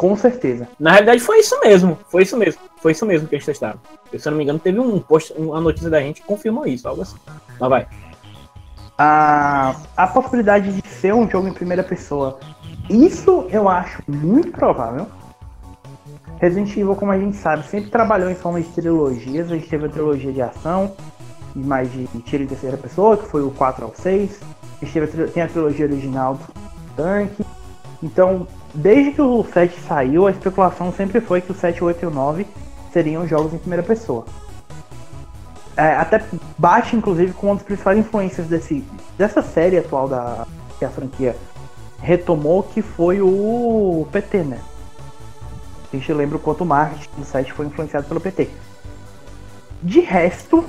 Com 0.00 0.16
certeza. 0.16 0.66
Na 0.78 0.92
realidade 0.92 1.20
foi 1.20 1.40
isso 1.40 1.60
mesmo. 1.60 1.98
Foi 2.08 2.22
isso 2.22 2.34
mesmo. 2.34 2.58
Foi 2.80 2.92
isso 2.92 3.04
mesmo 3.04 3.28
que 3.28 3.34
eles 3.34 3.44
testaram. 3.44 3.78
Se 4.18 4.26
eu 4.26 4.30
não 4.30 4.38
me 4.38 4.44
engano, 4.44 4.58
teve 4.58 4.80
um 4.80 4.98
post, 4.98 5.30
uma 5.36 5.60
notícia 5.60 5.90
da 5.90 6.00
gente 6.00 6.22
que 6.22 6.26
confirmou 6.26 6.66
isso, 6.66 6.88
algo 6.88 7.02
assim. 7.02 7.18
Mas 7.60 7.68
vai. 7.68 7.86
A, 8.96 9.76
a 9.94 10.06
possibilidade 10.06 10.72
de 10.72 10.88
ser 10.88 11.12
um 11.12 11.28
jogo 11.28 11.48
em 11.48 11.52
primeira 11.52 11.82
pessoa. 11.82 12.40
Isso 12.88 13.46
eu 13.50 13.68
acho 13.68 14.02
muito 14.08 14.50
provável. 14.52 15.06
Resident 16.38 16.70
Evil, 16.70 16.96
como 16.96 17.12
a 17.12 17.18
gente 17.18 17.36
sabe, 17.36 17.66
sempre 17.66 17.90
trabalhou 17.90 18.30
em 18.30 18.34
forma 18.34 18.58
de 18.58 18.68
trilogias. 18.68 19.52
A 19.52 19.54
gente 19.54 19.68
teve 19.68 19.84
a 19.84 19.90
trilogia 19.90 20.32
de 20.32 20.40
ação, 20.40 20.96
e 21.54 21.58
mais 21.58 21.92
de 21.92 22.06
tiro 22.22 22.44
em 22.44 22.46
terceira 22.46 22.78
pessoa, 22.78 23.18
que 23.18 23.26
foi 23.26 23.42
o 23.42 23.50
4 23.50 23.84
ao 23.84 23.94
6. 23.94 24.40
A 24.80 24.84
gente 24.86 24.94
teve 24.94 25.24
a 25.24 25.28
tem 25.28 25.42
a 25.42 25.48
trilogia 25.48 25.84
original 25.84 26.36
do 26.36 26.46
Tank. 26.96 27.32
Então, 28.02 28.46
desde 28.74 29.12
que 29.12 29.22
o 29.22 29.44
7 29.44 29.80
saiu, 29.80 30.26
a 30.26 30.30
especulação 30.30 30.92
sempre 30.92 31.20
foi 31.20 31.40
que 31.40 31.52
o 31.52 31.54
7, 31.54 31.82
8 31.82 32.02
e 32.02 32.06
o 32.06 32.10
9 32.10 32.46
seriam 32.92 33.26
jogos 33.26 33.52
em 33.52 33.58
primeira 33.58 33.82
pessoa. 33.82 34.24
É, 35.76 35.94
até 35.94 36.22
bate, 36.58 36.96
inclusive, 36.96 37.32
com 37.32 37.46
uma 37.46 37.54
das 37.54 37.64
principais 37.64 37.98
influências 37.98 38.46
desse, 38.46 38.84
dessa 39.16 39.40
série 39.40 39.78
atual 39.78 40.08
da, 40.08 40.46
que 40.78 40.84
a 40.84 40.90
franquia 40.90 41.36
retomou, 42.00 42.62
que 42.62 42.82
foi 42.82 43.20
o 43.20 44.06
PT, 44.10 44.38
né? 44.38 44.60
A 45.92 45.96
gente 45.96 46.12
lembra 46.12 46.36
o 46.36 46.40
quanto 46.40 46.62
o 46.62 46.66
marketing 46.66 47.08
do 47.18 47.24
site 47.24 47.52
foi 47.52 47.66
influenciado 47.66 48.06
pelo 48.06 48.20
PT. 48.20 48.48
De 49.82 50.00
resto, 50.00 50.64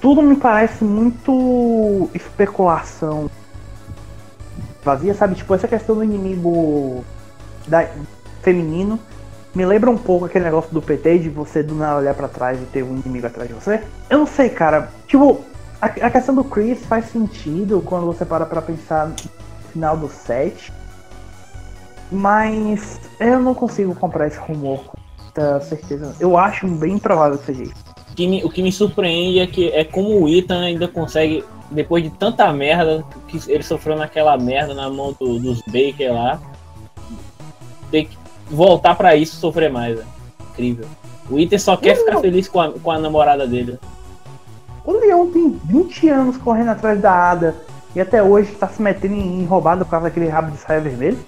tudo 0.00 0.22
me 0.22 0.36
parece 0.36 0.84
muito 0.84 2.10
especulação 2.14 3.30
vazia, 4.84 5.14
sabe? 5.14 5.34
Tipo, 5.34 5.54
essa 5.54 5.66
questão 5.68 5.96
do 5.96 6.04
inimigo 6.04 7.04
da- 7.66 7.88
feminino 8.42 8.98
me 9.54 9.64
lembra 9.64 9.90
um 9.90 9.96
pouco 9.96 10.24
aquele 10.26 10.44
negócio 10.44 10.72
do 10.72 10.82
PT 10.82 11.18
de 11.18 11.28
você 11.28 11.62
do 11.62 11.74
nada 11.74 11.98
olhar 11.98 12.14
pra 12.14 12.28
trás 12.28 12.60
e 12.60 12.64
ter 12.66 12.82
um 12.82 12.96
inimigo 13.04 13.26
atrás 13.26 13.48
de 13.48 13.54
você. 13.54 13.82
Eu 14.10 14.18
não 14.18 14.26
sei, 14.26 14.50
cara. 14.50 14.90
Tipo, 15.06 15.40
a, 15.80 15.86
a 15.86 16.10
questão 16.10 16.34
do 16.34 16.44
Chris 16.44 16.84
faz 16.86 17.06
sentido 17.06 17.82
quando 17.84 18.04
você 18.06 18.24
para 18.24 18.44
pra 18.44 18.60
pensar 18.60 19.08
no 19.08 19.14
final 19.72 19.96
do 19.96 20.08
set. 20.08 20.72
Mas 22.10 23.00
eu 23.18 23.40
não 23.40 23.54
consigo 23.54 23.94
comprar 23.94 24.26
esse 24.26 24.38
rumor 24.38 24.84
com 24.84 24.98
muita 25.22 25.60
certeza. 25.60 26.14
Eu 26.20 26.36
acho 26.36 26.66
bem 26.68 26.94
improvável 26.94 27.38
que 27.38 27.46
seja 27.46 27.62
isso. 27.64 27.84
O 28.10 28.14
que 28.14 28.26
me, 28.26 28.44
o 28.44 28.50
que 28.50 28.62
me 28.62 28.70
surpreende 28.70 29.40
é 29.40 29.46
que 29.46 29.68
é 29.70 29.84
como 29.84 30.20
o 30.22 30.28
Ethan 30.28 30.60
ainda 30.60 30.86
consegue, 30.86 31.44
depois 31.74 32.02
de 32.02 32.10
tanta 32.10 32.50
merda 32.52 33.04
que 33.28 33.40
ele 33.50 33.62
sofreu 33.62 33.96
naquela 33.96 34.36
merda 34.38 34.72
na 34.74 34.88
mão 34.88 35.14
do- 35.18 35.38
dos 35.38 35.60
Baker 35.66 36.12
lá, 36.12 36.40
ter 37.90 38.04
que 38.06 38.16
voltar 38.50 38.94
pra 38.94 39.14
isso 39.16 39.36
sofrer 39.36 39.70
mais. 39.70 39.96
né? 39.98 40.04
Incrível. 40.52 40.86
O 41.30 41.38
Ethan 41.38 41.58
só 41.58 41.76
quer 41.76 41.96
ficar 41.96 42.20
feliz 42.20 42.46
com 42.48 42.60
a, 42.60 42.70
com 42.72 42.90
a 42.90 42.98
namorada 42.98 43.46
dele. 43.46 43.78
O 44.84 44.92
Leão 44.92 45.30
tem 45.30 45.58
20 45.64 46.08
anos 46.10 46.36
correndo 46.36 46.70
atrás 46.70 47.00
da 47.00 47.10
Ada 47.12 47.54
e 47.96 48.00
até 48.00 48.22
hoje 48.22 48.52
tá 48.52 48.68
se 48.68 48.80
metendo 48.82 49.14
em, 49.14 49.44
roubada 49.46 49.84
por 49.84 49.90
causa 49.92 50.04
daquele 50.08 50.28
rabo 50.28 50.50
de 50.50 50.58
saia 50.58 50.80
vermelho. 50.80 51.18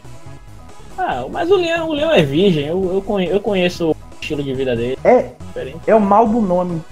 Ah, 0.99 1.25
mas 1.31 1.51
o 1.51 1.57
Leão, 1.57 1.89
o 1.89 1.93
Leão 1.95 2.11
é 2.13 2.23
virgem, 2.23 2.67
eu, 2.67 2.93
eu, 2.95 3.03
conhe- 3.03 3.29
eu 3.33 3.41
conheço 3.41 3.91
o 3.91 3.97
estilo 4.21 4.43
de 4.43 4.53
vida 4.55 4.77
dele. 4.77 4.99
É, 5.03 5.33
Diferente. 5.47 5.79
é 5.87 5.95
o 5.95 6.01
mal 6.01 6.29
do 6.29 6.41
nome. 6.41 6.83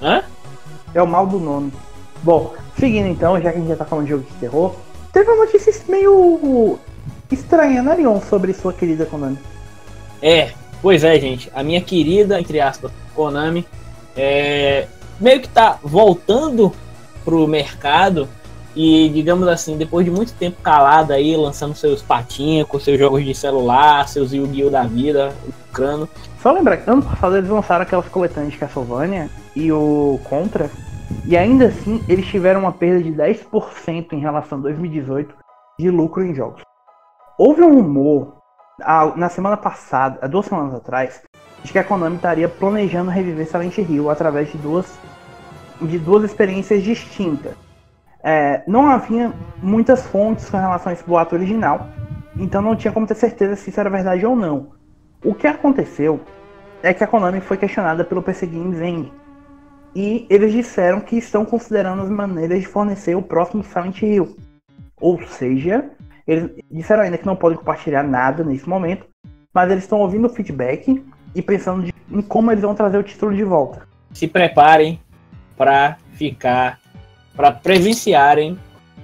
Hã? 0.00 0.22
É 0.94 1.02
o 1.02 1.06
mal 1.06 1.26
do 1.26 1.38
nome. 1.38 1.72
Bom, 2.22 2.54
seguindo 2.78 3.08
então, 3.08 3.40
já 3.40 3.50
que 3.50 3.56
a 3.56 3.60
gente 3.60 3.68
já 3.68 3.76
tá 3.76 3.84
falando 3.84 4.04
de 4.04 4.10
jogo 4.10 4.24
de 4.24 4.32
terror, 4.34 4.76
teve 5.12 5.30
uma 5.30 5.44
notícia 5.44 5.72
meio 5.88 6.78
estranha, 7.30 7.82
né, 7.82 7.94
Leon, 7.94 8.20
sobre 8.20 8.52
sua 8.52 8.72
querida 8.72 9.06
Konami. 9.06 9.38
É, 10.22 10.50
pois 10.82 11.04
é, 11.04 11.18
gente. 11.18 11.50
A 11.54 11.62
minha 11.62 11.80
querida, 11.80 12.38
entre 12.38 12.60
aspas, 12.60 12.92
Konami, 13.14 13.66
é, 14.16 14.86
meio 15.18 15.40
que 15.40 15.48
tá 15.48 15.78
voltando 15.82 16.72
pro 17.24 17.46
mercado 17.46 18.28
e, 18.74 19.08
digamos 19.08 19.48
assim, 19.48 19.76
depois 19.76 20.04
de 20.04 20.10
muito 20.10 20.32
tempo 20.34 20.60
calada 20.62 21.14
aí, 21.14 21.36
lançando 21.36 21.74
seus 21.74 22.02
patinhos 22.02 22.68
com 22.68 22.78
seus 22.78 22.98
jogos 22.98 23.24
de 23.24 23.34
celular, 23.34 24.06
seus 24.08 24.32
Yu-Gi-Oh! 24.32 24.70
da 24.70 24.84
vida, 24.84 25.32
lucrando. 25.46 26.08
Só 26.42 26.52
lembrar 26.52 26.76
que 26.76 26.88
ano 26.88 27.02
passado 27.02 27.36
eles 27.36 27.50
lançaram 27.50 27.82
aquelas 27.82 28.06
coletâneas 28.06 28.52
de 28.52 28.58
Castlevania 28.58 29.28
e 29.56 29.72
o 29.72 30.20
Contra, 30.24 30.70
e 31.26 31.36
ainda 31.36 31.66
assim 31.66 32.02
eles 32.08 32.26
tiveram 32.26 32.60
uma 32.60 32.72
perda 32.72 33.02
de 33.02 33.12
10% 33.12 34.12
em 34.12 34.18
relação 34.20 34.58
a 34.58 34.62
2018 34.62 35.34
de 35.78 35.90
lucro 35.90 36.24
em 36.24 36.34
jogos. 36.34 36.62
Houve 37.38 37.62
um 37.62 37.74
rumor 37.74 38.40
ah, 38.82 39.12
na 39.16 39.28
semana 39.28 39.56
passada, 39.56 40.18
há 40.22 40.26
duas 40.26 40.46
semanas 40.46 40.74
atrás, 40.74 41.22
de 41.62 41.72
que 41.72 41.78
a 41.78 41.84
Konami 41.84 42.16
estaria 42.16 42.48
planejando 42.48 43.10
reviver 43.10 43.46
Silent 43.46 43.78
Hill 43.78 44.10
através 44.10 44.50
de 44.50 44.58
duas, 44.58 44.98
de 45.80 45.98
duas 45.98 46.24
experiências 46.24 46.82
distintas. 46.82 47.54
é, 48.22 48.62
não 48.66 48.90
havia 48.90 49.32
muitas 49.62 50.06
fontes 50.06 50.48
com 50.50 50.58
relação 50.58 50.90
a 50.90 50.92
esse 50.92 51.04
boato 51.04 51.34
original, 51.34 51.88
então 52.36 52.60
não 52.60 52.76
tinha 52.76 52.92
como 52.92 53.06
ter 53.06 53.14
certeza 53.14 53.56
se 53.56 53.70
isso 53.70 53.80
era 53.80 53.88
verdade 53.88 54.24
ou 54.26 54.36
não. 54.36 54.72
O 55.24 55.34
que 55.34 55.46
aconteceu 55.46 56.20
é 56.82 56.94
que 56.94 57.04
a 57.04 57.06
Konami 57.06 57.40
foi 57.40 57.56
questionada 57.56 58.04
pelo 58.04 58.22
PC 58.22 58.46
Games 58.46 58.80
Eng, 58.80 59.12
e 59.94 60.26
eles 60.30 60.52
disseram 60.52 61.00
que 61.00 61.16
estão 61.16 61.44
considerando 61.44 62.02
as 62.02 62.08
maneiras 62.08 62.60
de 62.60 62.66
fornecer 62.66 63.16
o 63.16 63.22
próximo 63.22 63.64
Silent 63.64 64.02
Hill. 64.02 64.36
Ou 65.00 65.20
seja, 65.26 65.90
eles 66.26 66.50
disseram 66.70 67.02
ainda 67.02 67.18
que 67.18 67.26
não 67.26 67.36
podem 67.36 67.58
compartilhar 67.58 68.02
nada 68.02 68.44
nesse 68.44 68.68
momento, 68.68 69.06
mas 69.52 69.70
eles 69.70 69.84
estão 69.84 70.00
ouvindo 70.00 70.26
o 70.26 70.30
feedback 70.30 71.02
e 71.34 71.42
pensando 71.42 71.84
de, 71.84 71.94
em 72.10 72.22
como 72.22 72.52
eles 72.52 72.62
vão 72.62 72.74
trazer 72.74 72.98
o 72.98 73.02
título 73.02 73.34
de 73.34 73.42
volta. 73.42 73.88
Se 74.12 74.28
preparem 74.28 75.00
para 75.56 75.96
ficar, 76.12 76.78
para 77.34 77.50
presenciarem 77.50 78.58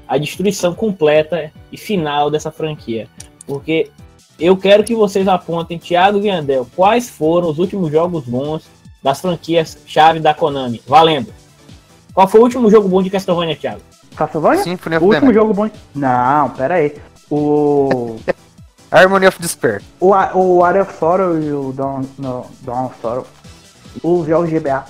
a 0.06 0.18
destruição 0.18 0.74
completa 0.74 1.50
e 1.72 1.76
final 1.76 2.30
dessa 2.30 2.50
franquia. 2.50 3.08
Porque 3.46 3.90
eu 4.38 4.56
quero 4.56 4.84
que 4.84 4.94
vocês 4.94 5.26
apontem, 5.26 5.78
Thiago 5.78 6.18
e 6.20 6.30
Andel, 6.30 6.66
quais 6.76 7.08
foram 7.08 7.48
os 7.48 7.58
últimos 7.58 7.90
jogos 7.90 8.24
bons 8.24 8.68
das 9.06 9.20
franquias 9.20 9.78
chave 9.86 10.18
da 10.18 10.34
Konami. 10.34 10.82
Valendo. 10.84 11.32
Qual 12.12 12.26
foi 12.26 12.40
o 12.40 12.42
último 12.42 12.68
jogo 12.68 12.88
bom 12.88 13.00
de 13.00 13.08
Castlevania, 13.08 13.54
Thiago? 13.54 13.80
Castlevania? 14.16 14.64
Symphony 14.64 14.96
O 14.96 14.98
of 14.98 15.06
último 15.06 15.32
jogo 15.32 15.54
bom. 15.54 15.70
Não, 15.94 16.50
pera 16.50 16.74
aí. 16.74 16.96
O. 17.30 18.16
Harmony 18.90 19.28
of 19.28 19.40
Despair. 19.40 19.80
o, 20.00 20.08
o 20.34 20.64
Area 20.64 20.82
of 20.82 20.92
Sorrow 20.98 21.38
e 21.38 21.52
o 21.52 21.72
Dawn, 21.72 22.02
no, 22.18 22.46
Dawn 22.62 22.86
of 22.86 22.96
Sorrow. 23.00 23.26
Os 24.02 24.26
jogos 24.26 24.50
GBA. 24.50 24.84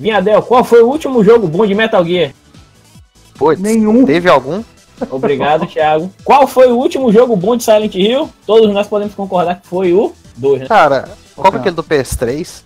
Vinhadel, 0.00 0.42
qual 0.42 0.64
foi 0.64 0.82
o 0.82 0.88
último 0.88 1.22
jogo 1.22 1.46
bom 1.46 1.64
de 1.64 1.74
Metal 1.74 2.04
Gear? 2.04 2.32
Putz, 3.38 3.60
Nenhum. 3.60 4.04
teve 4.04 4.28
algum? 4.28 4.64
Obrigado, 5.10 5.64
Thiago. 5.66 6.10
Qual 6.24 6.44
foi 6.48 6.72
o 6.72 6.76
último 6.76 7.12
jogo 7.12 7.36
bom 7.36 7.56
de 7.56 7.62
Silent 7.62 7.94
Hill? 7.94 8.28
Todos 8.44 8.72
nós 8.74 8.88
podemos 8.88 9.14
concordar 9.14 9.60
que 9.60 9.66
foi 9.68 9.92
o 9.92 10.12
2, 10.36 10.62
né? 10.62 10.66
Cara, 10.66 11.08
qual 11.36 11.52
que 11.52 11.58
é 11.58 11.60
aquele 11.60 11.76
do 11.76 11.84
PS3? 11.84 12.64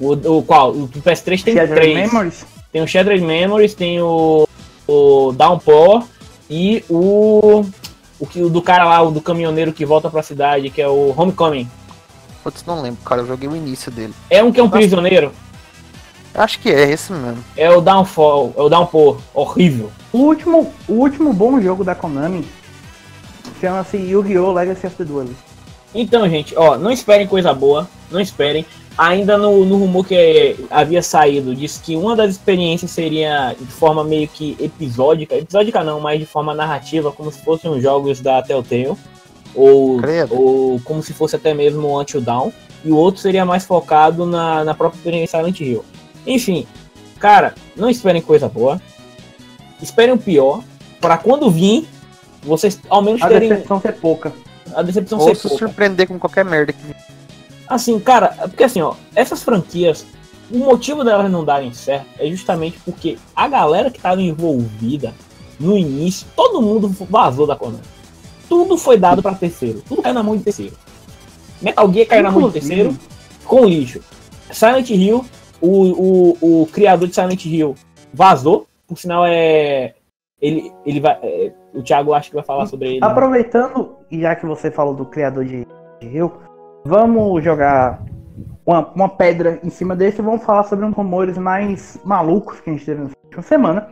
O, 0.00 0.12
o 0.12 0.42
qual? 0.42 0.70
O 0.70 0.86
do 0.86 1.00
PS3 1.00 1.42
tem 1.42 1.54
Shattered 1.54 1.74
três. 1.74 1.94
Memories. 1.94 2.46
Tem 2.72 2.82
o 2.82 2.86
Shattered 2.86 3.24
Memories, 3.24 3.74
tem 3.74 4.00
o, 4.00 4.48
o 4.88 5.32
Downpour 5.32 6.04
e 6.50 6.84
o, 6.88 7.64
o, 8.18 8.26
que, 8.26 8.42
o 8.42 8.48
do 8.48 8.60
cara 8.60 8.84
lá, 8.84 9.02
o 9.02 9.10
do 9.10 9.20
caminhoneiro 9.20 9.72
que 9.72 9.84
volta 9.84 10.10
pra 10.10 10.22
cidade, 10.22 10.70
que 10.70 10.82
é 10.82 10.88
o 10.88 11.14
Homecoming. 11.16 11.68
Putz, 12.42 12.64
não 12.66 12.82
lembro, 12.82 13.02
cara. 13.04 13.22
Eu 13.22 13.26
joguei 13.26 13.48
o 13.48 13.56
início 13.56 13.90
dele. 13.90 14.12
É 14.28 14.42
um 14.42 14.52
que 14.52 14.60
é 14.60 14.62
um 14.62 14.68
prisioneiro. 14.68 15.32
Acho 16.34 16.58
que 16.58 16.68
é 16.68 16.90
esse 16.90 17.12
mesmo. 17.12 17.42
É 17.56 17.70
o 17.70 17.80
Downfall, 17.80 18.52
é 18.56 18.60
o 18.60 18.68
Downpour. 18.68 19.18
Horrível. 19.32 19.90
O 20.12 20.18
último, 20.18 20.74
o 20.88 20.94
último 20.94 21.32
bom 21.32 21.60
jogo 21.60 21.84
da 21.84 21.94
Konami 21.94 22.44
chama-se 23.60 23.96
Yu-Gi-Oh! 23.96 24.52
Legacy 24.52 24.86
of 24.86 24.96
the 24.96 25.04
Duelist. 25.04 25.38
Então, 25.94 26.28
gente, 26.28 26.54
ó, 26.56 26.76
não 26.76 26.90
esperem 26.90 27.26
coisa 27.26 27.54
boa, 27.54 27.88
não 28.10 28.20
esperem. 28.20 28.66
Ainda 28.96 29.36
no, 29.36 29.64
no 29.64 29.76
rumor 29.76 30.06
que 30.06 30.56
havia 30.70 31.02
saído, 31.02 31.54
disse 31.54 31.80
que 31.82 31.96
uma 31.96 32.14
das 32.14 32.30
experiências 32.30 32.92
seria 32.92 33.56
de 33.58 33.66
forma 33.72 34.04
meio 34.04 34.28
que 34.28 34.56
episódica, 34.60 35.34
episódica 35.34 35.82
não, 35.82 35.98
mas 36.00 36.20
de 36.20 36.26
forma 36.26 36.54
narrativa, 36.54 37.10
como 37.10 37.32
se 37.32 37.42
fossem 37.44 37.68
os 37.72 37.82
jogos 37.82 38.20
da 38.20 38.40
Telltale, 38.40 38.92
ou, 39.52 39.96
Credo. 39.98 40.40
ou 40.40 40.80
como 40.84 41.02
se 41.02 41.12
fosse 41.12 41.34
até 41.34 41.52
mesmo 41.52 41.88
o 41.88 42.00
Until 42.00 42.20
Dawn, 42.20 42.52
e 42.84 42.92
o 42.92 42.96
outro 42.96 43.20
seria 43.20 43.44
mais 43.44 43.64
focado 43.64 44.26
na, 44.26 44.62
na 44.62 44.74
própria 44.74 44.98
experiência 44.98 45.38
Silent 45.40 45.58
Hill. 45.60 45.84
Enfim, 46.24 46.64
cara, 47.18 47.54
não 47.76 47.90
esperem 47.90 48.22
coisa 48.22 48.48
boa, 48.48 48.80
esperem 49.82 50.14
o 50.14 50.18
pior, 50.18 50.62
para 51.00 51.18
quando 51.18 51.50
vir, 51.50 51.88
vocês 52.44 52.78
ao 52.88 53.02
menos 53.02 53.20
A 53.22 53.26
terem 53.28 53.48
decepção 53.48 53.80
ser 53.80 53.94
pouca. 53.94 54.32
a 54.72 54.82
decepção 54.82 55.18
Ou 55.18 55.26
ser 55.28 55.34
se 55.34 55.48
pouca. 55.48 55.66
surpreender 55.66 56.06
com 56.06 56.16
qualquer 56.18 56.44
merda. 56.44 56.72
que- 56.72 56.78
Assim, 57.68 57.98
cara, 57.98 58.28
porque 58.42 58.64
assim, 58.64 58.80
ó, 58.82 58.94
essas 59.14 59.42
franquias, 59.42 60.06
o 60.50 60.58
motivo 60.58 61.02
delas 61.02 61.30
não 61.30 61.44
darem 61.44 61.72
certo 61.72 62.06
é 62.18 62.28
justamente 62.28 62.78
porque 62.84 63.16
a 63.34 63.48
galera 63.48 63.90
que 63.90 63.96
estava 63.96 64.20
envolvida 64.20 65.14
no 65.58 65.76
início, 65.76 66.26
todo 66.36 66.60
mundo 66.60 66.88
vazou 67.08 67.46
da 67.46 67.56
Konami. 67.56 67.82
Tudo 68.48 68.76
foi 68.76 68.98
dado 68.98 69.22
pra 69.22 69.34
terceiro, 69.34 69.82
tudo 69.88 70.02
caiu 70.02 70.14
na 70.14 70.22
mão 70.22 70.36
de 70.36 70.42
terceiro. 70.44 70.76
Metal 71.62 71.92
Gear 71.92 72.06
caiu 72.06 72.22
na 72.22 72.30
mão 72.30 72.48
de 72.48 72.52
terceiro 72.54 72.96
com 73.44 73.64
lixo. 73.64 74.00
Silent 74.52 74.90
Hill, 74.90 75.24
o, 75.60 76.36
o, 76.42 76.62
o 76.62 76.66
criador 76.66 77.08
de 77.08 77.14
Silent 77.14 77.44
Hill 77.46 77.74
vazou, 78.12 78.66
por 78.86 78.98
sinal 78.98 79.24
é. 79.26 79.94
Ele, 80.40 80.70
ele 80.84 81.00
vai. 81.00 81.18
é, 81.22 81.52
o 81.72 81.82
Thiago 81.82 82.12
acho 82.12 82.28
que 82.28 82.34
vai 82.34 82.44
falar 82.44 82.66
sobre 82.66 82.88
ele. 82.88 83.00
né? 83.00 83.06
Aproveitando, 83.06 83.96
já 84.12 84.36
que 84.36 84.44
você 84.44 84.70
falou 84.70 84.94
do 84.94 85.06
criador 85.06 85.44
de 85.44 85.66
de 86.00 86.08
Rio, 86.08 86.32
vamos 86.84 87.42
jogar 87.42 88.02
uma, 88.66 88.86
uma 88.92 89.08
pedra 89.08 89.58
em 89.62 89.70
cima 89.70 89.96
desse 89.96 90.20
e 90.20 90.24
vamos 90.24 90.44
falar 90.44 90.64
sobre 90.64 90.84
uns 90.84 90.94
rumores 90.94 91.38
mais 91.38 91.98
malucos 92.04 92.60
que 92.60 92.70
a 92.70 92.72
gente 92.72 92.84
teve 92.84 93.02
na 93.02 93.10
última 93.24 93.42
semana. 93.42 93.88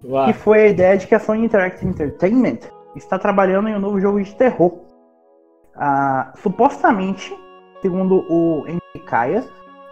Que 0.00 0.08
Vai. 0.08 0.32
foi 0.32 0.62
a 0.62 0.68
ideia 0.68 0.98
de 0.98 1.06
que 1.06 1.14
a 1.14 1.20
Sony 1.20 1.44
Interactive 1.44 1.88
Entertainment 1.88 2.58
está 2.96 3.18
trabalhando 3.18 3.68
em 3.68 3.76
um 3.76 3.80
novo 3.80 4.00
jogo 4.00 4.20
de 4.20 4.34
terror. 4.34 4.72
Ah, 5.76 6.32
supostamente, 6.36 7.34
segundo 7.80 8.26
o 8.28 8.64
Henrique 8.66 9.06
Kaya, 9.06 9.44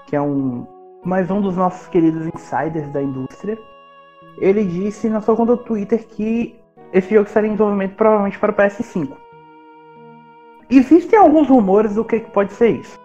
que 0.07 0.17
é 0.17 0.21
um 0.21 0.67
mais 1.05 1.31
um 1.31 1.41
dos 1.41 1.57
nossos 1.57 1.89
queridos 1.89 2.27
insiders 2.27 2.91
da 2.93 3.01
indústria, 3.01 3.59
ele 4.39 4.65
disse 4.65 5.09
na 5.09 5.21
sua 5.21 5.35
conta 5.35 5.57
do 5.57 5.63
Twitter 5.63 6.07
que 6.07 6.61
esse 6.93 7.15
jogo 7.15 7.27
estaria 7.27 7.49
em 7.49 7.53
desenvolvimento 7.53 7.95
provavelmente 7.95 8.39
para 8.39 8.53
o 8.53 8.55
PS5. 8.55 9.17
Existem 10.71 11.19
alguns 11.19 11.49
rumores 11.49 11.97
do 11.97 12.05
que 12.05 12.21
pode 12.21 12.53
ser 12.53 12.69
isso. 12.69 12.97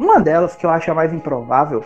Uma 0.00 0.18
delas, 0.18 0.56
que 0.56 0.64
eu 0.64 0.70
acho 0.70 0.90
a 0.90 0.94
mais 0.94 1.12
improvável, 1.12 1.84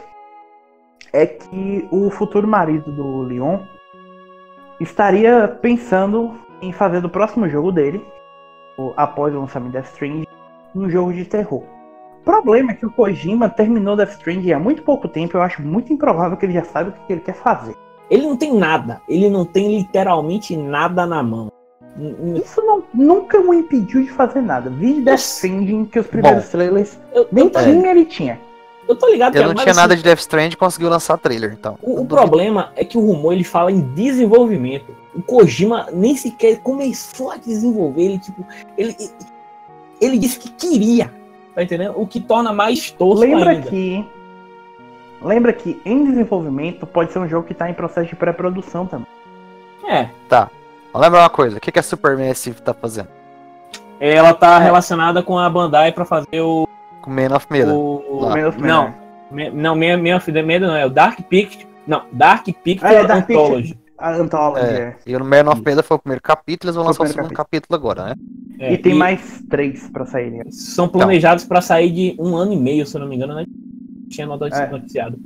é 1.12 1.26
que 1.26 1.88
o 1.90 2.08
futuro 2.10 2.46
marido 2.46 2.92
do 2.92 3.22
Leon 3.22 3.58
estaria 4.80 5.48
pensando 5.48 6.38
em 6.62 6.72
fazer 6.72 7.00
do 7.00 7.08
próximo 7.08 7.48
jogo 7.48 7.72
dele, 7.72 8.06
após 8.96 9.34
o 9.34 9.40
lançamento 9.40 9.72
da 9.72 9.80
Stranding, 9.80 10.26
um 10.76 10.88
jogo 10.88 11.12
de 11.12 11.24
terror. 11.24 11.64
O 12.20 12.24
problema 12.24 12.70
é 12.70 12.74
que 12.74 12.86
o 12.86 12.92
Kojima 12.92 13.48
terminou 13.48 13.96
Death 13.96 14.10
Stranding 14.10 14.52
há 14.52 14.58
muito 14.60 14.82
pouco 14.82 15.08
tempo, 15.08 15.36
eu 15.36 15.42
acho 15.42 15.60
muito 15.60 15.92
improvável 15.92 16.36
que 16.36 16.46
ele 16.46 16.52
já 16.52 16.62
saiba 16.62 16.90
o 16.90 17.06
que 17.06 17.12
ele 17.12 17.20
quer 17.20 17.34
fazer. 17.34 17.74
Ele 18.08 18.26
não 18.26 18.36
tem 18.36 18.54
nada, 18.54 19.00
ele 19.08 19.28
não 19.28 19.44
tem 19.44 19.76
literalmente 19.76 20.56
nada 20.56 21.04
na 21.04 21.20
mão. 21.22 21.50
Isso 22.36 22.62
não- 22.62 22.82
nunca 22.94 23.38
o 23.40 23.52
impediu 23.52 24.02
de 24.02 24.10
fazer 24.10 24.40
nada. 24.40 24.70
Vi 24.70 25.00
Death. 25.00 25.18
Stranding, 25.20 25.84
que 25.84 25.98
os 25.98 26.06
primeiros 26.06 26.48
trailers 26.48 26.98
Eu, 27.12 27.26
nem 27.30 27.44
eu, 27.44 27.50
tinha, 27.50 27.90
ele 27.90 28.04
tinha. 28.04 28.40
eu 28.88 28.96
tô 28.96 29.08
ligado 29.08 29.34
Eu 29.36 29.42
que 29.42 29.46
não 29.48 29.54
mas, 29.54 29.62
tinha 29.62 29.72
assim, 29.72 29.80
nada 29.80 29.96
de 29.96 30.02
Death 30.02 30.20
Strand 30.20 30.52
e 30.52 30.56
conseguiu 30.56 30.88
lançar 30.88 31.18
trailer, 31.18 31.52
então. 31.52 31.78
O, 31.82 31.96
o 31.96 31.98
Eu 32.00 32.04
problema 32.06 32.72
é 32.76 32.84
que 32.84 32.96
o 32.96 33.00
rumor 33.00 33.32
ele 33.32 33.44
fala 33.44 33.70
em 33.70 33.80
desenvolvimento. 33.80 34.94
O 35.14 35.22
Kojima 35.22 35.88
nem 35.92 36.16
sequer 36.16 36.58
começou 36.60 37.30
a 37.32 37.36
desenvolver. 37.36 38.02
Ele, 38.02 38.18
tipo, 38.18 38.46
ele, 38.78 38.96
ele, 40.00 40.18
disse 40.18 40.38
que 40.38 40.50
queria. 40.50 41.12
Tá 41.54 41.62
entendendo? 41.64 41.94
O 41.96 42.06
que 42.06 42.20
torna 42.20 42.52
mais 42.52 42.90
tosco 42.92 43.20
Lembra 43.24 43.50
ainda. 43.50 43.68
que. 43.68 44.04
Lembra 45.20 45.52
que 45.52 45.80
em 45.84 46.04
desenvolvimento 46.04 46.86
pode 46.86 47.12
ser 47.12 47.18
um 47.18 47.28
jogo 47.28 47.46
que 47.46 47.52
tá 47.52 47.68
em 47.68 47.74
processo 47.74 48.08
de 48.08 48.16
pré-produção 48.16 48.86
também. 48.86 49.06
É. 49.86 50.08
Mas 50.30 50.48
lembra 50.94 51.20
uma 51.20 51.30
coisa, 51.30 51.58
o 51.58 51.60
que, 51.60 51.70
que 51.70 51.78
a 51.78 51.82
Super 51.82 52.16
Massive 52.16 52.60
tá 52.62 52.74
fazendo? 52.74 53.08
Ela 54.00 54.32
tá 54.34 54.60
É. 54.60 54.64
relacionada 54.64 55.22
com 55.22 55.38
a 55.38 55.48
Bandai 55.48 55.92
pra 55.92 56.04
fazer 56.04 56.40
o. 56.40 56.66
Com 57.02 57.10
Man 57.10 57.34
of 57.36 57.46
Medan. 57.50 57.74
o. 57.74 58.30
Man 58.30 58.48
of 58.48 58.60
não, 58.60 58.94
Medan. 59.30 59.54
não, 59.56 59.74
meia, 59.76 59.96
meia, 59.96 60.22
meia, 60.44 60.60
não, 60.60 60.74
é 60.74 60.86
o 60.86 60.90
Dark 60.90 61.20
Picture. 61.28 61.66
Não, 61.86 62.02
Dark 62.12 62.46
Picture 62.62 62.86
Ah, 62.86 62.92
é, 62.94 63.06
Dark 63.06 63.26
Picture. 63.26 63.44
Anthology. 63.46 63.78
A 63.98 64.12
Anthology, 64.16 64.64
É. 64.64 64.72
é. 64.80 64.96
E 65.06 65.14
o 65.16 65.24
Man 65.24 65.50
of 65.50 65.62
Medan 65.64 65.82
foi 65.82 65.96
o 65.96 66.00
primeiro 66.00 66.22
capítulo, 66.22 66.68
eles 66.68 66.76
vão 66.76 66.86
lançar 66.86 67.04
o 67.04 67.06
segundo 67.06 67.34
capítulo 67.34 67.74
agora, 67.78 68.04
né? 68.06 68.14
É, 68.58 68.72
E 68.72 68.78
tem 68.78 68.94
mais 68.94 69.42
três 69.50 69.88
pra 69.90 70.06
sair. 70.06 70.30
né? 70.30 70.44
São 70.50 70.88
planejados 70.88 71.44
pra 71.44 71.60
sair 71.60 71.90
de 71.90 72.16
um 72.18 72.34
ano 72.36 72.52
e 72.52 72.56
meio, 72.56 72.86
se 72.86 72.96
eu 72.96 73.00
não 73.02 73.08
me 73.08 73.16
engano, 73.16 73.34
né? 73.34 73.44
Tinha 74.08 74.26
notado 74.26 74.54
É. 74.54 74.66
noticiado. 74.70 75.18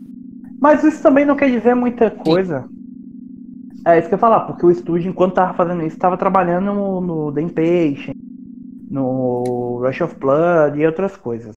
Mas 0.60 0.82
isso 0.82 1.00
também 1.02 1.24
não 1.24 1.36
quer 1.36 1.50
dizer 1.50 1.74
muita 1.74 2.10
coisa. 2.10 2.64
É 3.86 3.98
isso 3.98 4.08
que 4.08 4.14
eu 4.14 4.16
ia 4.16 4.20
falar, 4.20 4.40
porque 4.40 4.64
o 4.64 4.70
estúdio, 4.70 5.10
enquanto 5.10 5.34
tava 5.34 5.52
fazendo 5.54 5.82
isso, 5.84 5.98
tava 5.98 6.16
trabalhando 6.16 6.72
no, 6.72 7.00
no 7.00 7.32
The 7.32 7.42
Impatient, 7.42 8.16
no 8.90 9.82
Rush 9.84 10.00
of 10.00 10.16
Blood 10.16 10.80
e 10.80 10.86
outras 10.86 11.16
coisas. 11.16 11.52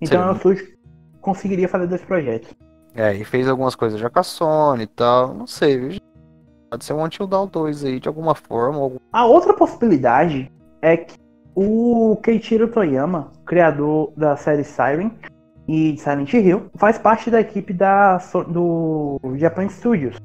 Então 0.00 0.22
Sim. 0.22 0.28
o 0.28 0.36
estúdio 0.36 0.78
conseguiria 1.20 1.68
fazer 1.68 1.86
dois 1.86 2.02
projetos. 2.02 2.52
É, 2.94 3.14
e 3.14 3.24
fez 3.24 3.48
algumas 3.48 3.74
coisas 3.74 3.98
já 3.98 4.10
com 4.10 4.18
a 4.18 4.22
Sony 4.22 4.82
e 4.82 4.86
tal, 4.86 5.32
não 5.32 5.46
sei, 5.46 5.78
viu? 5.78 6.00
Pode 6.70 6.84
ser 6.84 6.92
um 6.92 7.02
Until 7.02 7.26
Dawn 7.26 7.46
2 7.46 7.84
aí, 7.84 8.00
de 8.00 8.08
alguma 8.08 8.34
forma. 8.34 8.78
Algum... 8.78 8.96
A 9.12 9.24
outra 9.24 9.54
possibilidade 9.54 10.50
é 10.82 10.96
que 10.96 11.16
o 11.54 12.16
Keiichiro 12.22 12.68
Toyama, 12.68 13.30
criador 13.46 14.12
da 14.16 14.36
série 14.36 14.64
Siren 14.64 15.10
e 15.68 15.92
de 15.92 16.00
Silent 16.00 16.32
Hill, 16.32 16.70
faz 16.74 16.98
parte 16.98 17.30
da 17.30 17.40
equipe 17.40 17.72
da, 17.72 18.18
do 18.48 19.18
Japan 19.36 19.68
Studios. 19.68 20.16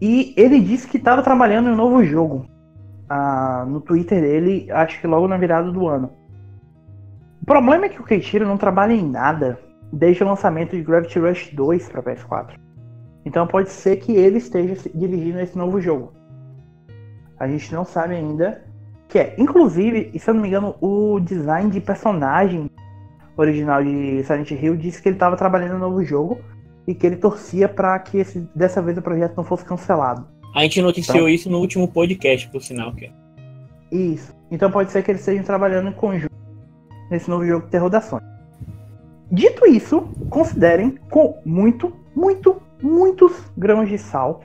E 0.00 0.32
ele 0.36 0.60
disse 0.60 0.86
que 0.86 0.96
estava 0.96 1.22
trabalhando 1.22 1.68
em 1.68 1.72
um 1.72 1.76
novo 1.76 2.04
jogo. 2.04 2.46
Ah, 3.08 3.64
no 3.66 3.80
Twitter 3.80 4.20
dele, 4.20 4.70
acho 4.70 5.00
que 5.00 5.06
logo 5.06 5.26
na 5.26 5.36
virada 5.36 5.72
do 5.72 5.88
ano. 5.88 6.10
O 7.42 7.46
problema 7.46 7.86
é 7.86 7.88
que 7.88 8.00
o 8.00 8.04
Keiichiro 8.04 8.46
não 8.46 8.58
trabalha 8.58 8.92
em 8.92 9.08
nada 9.08 9.58
desde 9.92 10.22
o 10.22 10.26
lançamento 10.26 10.76
de 10.76 10.82
Gravity 10.82 11.18
Rush 11.18 11.50
2 11.54 11.88
para 11.88 12.02
PS4. 12.02 12.50
Então 13.24 13.46
pode 13.46 13.70
ser 13.70 13.96
que 13.96 14.12
ele 14.12 14.38
esteja 14.38 14.76
dirigindo 14.94 15.40
esse 15.40 15.56
novo 15.56 15.80
jogo. 15.80 16.12
A 17.38 17.48
gente 17.48 17.72
não 17.72 17.84
sabe 17.84 18.14
ainda 18.14 18.62
que 19.08 19.18
é. 19.18 19.34
Inclusive, 19.38 20.18
se 20.18 20.28
eu 20.28 20.34
não 20.34 20.42
me 20.42 20.48
engano, 20.48 20.74
o 20.80 21.18
design 21.20 21.70
de 21.70 21.80
personagem 21.80 22.70
original 23.36 23.82
de 23.82 24.22
Silent 24.24 24.50
Hill 24.50 24.76
disse 24.76 25.00
que 25.00 25.08
ele 25.08 25.16
estava 25.16 25.36
trabalhando 25.36 25.74
no 25.74 25.78
novo 25.78 26.04
jogo 26.04 26.38
e 26.88 26.94
que 26.94 27.06
ele 27.06 27.16
torcia 27.16 27.68
para 27.68 27.98
que 27.98 28.16
esse, 28.16 28.48
dessa 28.54 28.80
vez 28.80 28.96
o 28.96 29.02
projeto 29.02 29.36
não 29.36 29.44
fosse 29.44 29.62
cancelado. 29.62 30.26
A 30.54 30.62
gente 30.62 30.80
noticiou 30.80 31.18
então, 31.18 31.28
isso 31.28 31.50
no 31.50 31.58
último 31.58 31.86
podcast, 31.86 32.48
por 32.48 32.62
sinal. 32.62 32.94
Que... 32.94 33.04
É. 33.04 33.12
Isso. 33.94 34.34
Então 34.50 34.70
pode 34.70 34.90
ser 34.90 35.02
que 35.02 35.10
eles 35.10 35.20
estejam 35.20 35.44
trabalhando 35.44 35.90
em 35.90 35.92
conjunto 35.92 36.32
nesse 37.10 37.28
novo 37.28 37.46
jogo 37.46 37.66
de 37.66 37.70
terror 37.70 37.90
da 37.90 38.00
Sony. 38.00 38.24
Dito 39.30 39.66
isso, 39.66 40.08
considerem 40.30 40.98
com 41.10 41.38
muito, 41.44 41.92
muito, 42.16 42.62
muitos 42.82 43.32
grãos 43.54 43.90
de 43.90 43.98
sal 43.98 44.40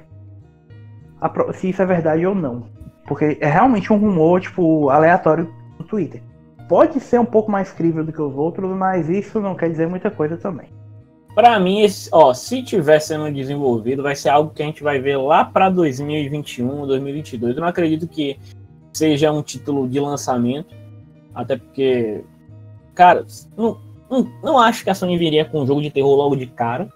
se 1.54 1.70
isso 1.70 1.82
é 1.82 1.86
verdade 1.86 2.26
ou 2.26 2.36
não. 2.36 2.66
Porque 3.08 3.38
é 3.40 3.48
realmente 3.48 3.94
um 3.94 3.98
rumor, 3.98 4.42
tipo, 4.42 4.90
aleatório 4.90 5.50
no 5.80 5.86
Twitter. 5.86 6.22
Pode 6.68 7.00
ser 7.00 7.22
um 7.22 7.26
pouco 7.26 7.50
mais 7.50 7.72
crível 7.72 8.04
do 8.04 8.12
que 8.12 8.22
os 8.22 8.36
outros, 8.36 8.70
mas 8.76 9.08
isso 9.10 9.40
não 9.40 9.56
quer 9.56 9.70
dizer 9.70 9.88
muita 9.88 10.12
coisa 10.12 10.36
também. 10.36 10.68
Para 11.36 11.60
mim, 11.60 11.82
esse, 11.82 12.10
ó, 12.12 12.34
se 12.34 12.62
tiver 12.62 13.00
sendo 13.00 13.32
desenvolvido, 13.32 14.04
vai 14.04 14.16
ser 14.16 14.30
algo 14.30 14.52
que 14.52 14.62
a 14.62 14.66
gente 14.66 14.84
vai 14.84 15.00
ver 15.00 15.18
lá 15.18 15.44
para 15.44 15.70
2021, 15.70 16.86
2022. 16.86 17.56
Eu 17.56 17.62
não 17.62 17.68
acredito 17.68 18.08
que 18.08 18.40
seja 18.92 19.32
um 19.32 19.42
título 19.42 19.88
de 19.88 20.00
lançamento, 20.00 20.76
até 21.34 21.58
porque, 21.58 22.24
cara, 22.94 23.26
não, 23.58 23.80
não, 24.10 24.32
não 24.44 24.60
acho 24.60 24.84
que 24.84 24.92
a 24.92 24.96
Sony 24.96 25.18
viria 25.18 25.44
com 25.44 25.64
um 25.64 25.66
jogo 25.66 25.82
de 25.82 25.90
terror 25.90 26.16
logo 26.16 26.36
de 26.36 26.46
cara. 26.46 26.88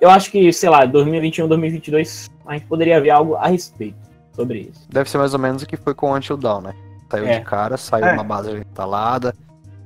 Eu 0.00 0.10
acho 0.10 0.30
que, 0.30 0.52
sei 0.52 0.68
lá, 0.68 0.84
2021, 0.84 1.48
2022, 1.48 2.30
a 2.46 2.52
gente 2.52 2.66
poderia 2.66 3.00
ver 3.00 3.10
algo 3.10 3.34
a 3.34 3.48
respeito 3.48 3.98
sobre 4.32 4.70
isso. 4.70 4.86
Deve 4.88 5.10
ser 5.10 5.18
mais 5.18 5.34
ou 5.34 5.40
menos 5.40 5.62
o 5.62 5.66
que 5.66 5.76
foi 5.76 5.92
com 5.92 6.12
o 6.12 6.16
Until 6.16 6.36
Dawn, 6.36 6.60
né? 6.60 6.74
Saiu 7.10 7.26
é. 7.26 7.38
de 7.38 7.44
cara, 7.44 7.76
saiu 7.76 8.06
é. 8.06 8.12
uma 8.12 8.22
base 8.22 8.56
instalada. 8.58 9.34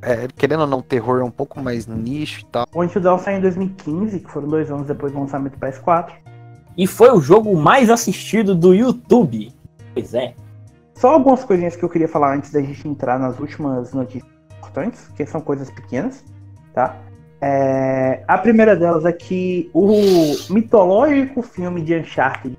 É, 0.03 0.27
querendo 0.37 0.63
ou 0.63 0.67
não, 0.67 0.79
o 0.79 0.83
terror 0.83 1.21
é 1.21 1.25
um 1.25 1.31
pouco 1.31 1.61
mais 1.61 1.87
nicho 1.87 2.41
e 2.41 2.45
tal. 2.47 2.67
O 2.75 2.83
Until 2.83 3.01
Dawn 3.01 3.19
saiu 3.19 3.39
em 3.39 3.41
2015, 3.41 4.19
que 4.19 4.31
foram 4.31 4.49
dois 4.49 4.71
anos 4.71 4.89
depois 4.89 5.13
do 5.13 5.21
lançamento 5.21 5.53
do 5.53 5.65
PS4. 5.65 6.13
E 6.77 6.87
foi 6.87 7.13
o 7.13 7.21
jogo 7.21 7.57
mais 7.57 7.89
assistido 7.89 8.55
do 8.55 8.75
YouTube. 8.75 9.53
Pois 9.95 10.13
é. 10.13 10.35
Só 10.95 11.15
algumas 11.15 11.45
coisinhas 11.45 11.77
que 11.77 11.85
eu 11.85 11.89
queria 11.89 12.09
falar 12.09 12.35
antes 12.35 12.51
da 12.51 12.61
gente 12.61 12.87
entrar 12.87 13.19
nas 13.19 13.39
últimas 13.39 13.93
notícias 13.93 14.31
importantes, 14.59 15.09
que 15.17 15.25
são 15.25 15.41
coisas 15.41 15.71
pequenas, 15.71 16.25
tá? 16.75 16.97
É, 17.41 18.23
a 18.27 18.39
primeira 18.39 18.77
delas 18.77 19.05
é 19.05 19.13
que 19.13 19.71
o 19.75 19.93
mitológico 20.51 21.43
filme 21.43 21.83
de 21.83 21.97
Uncharted 21.97 22.57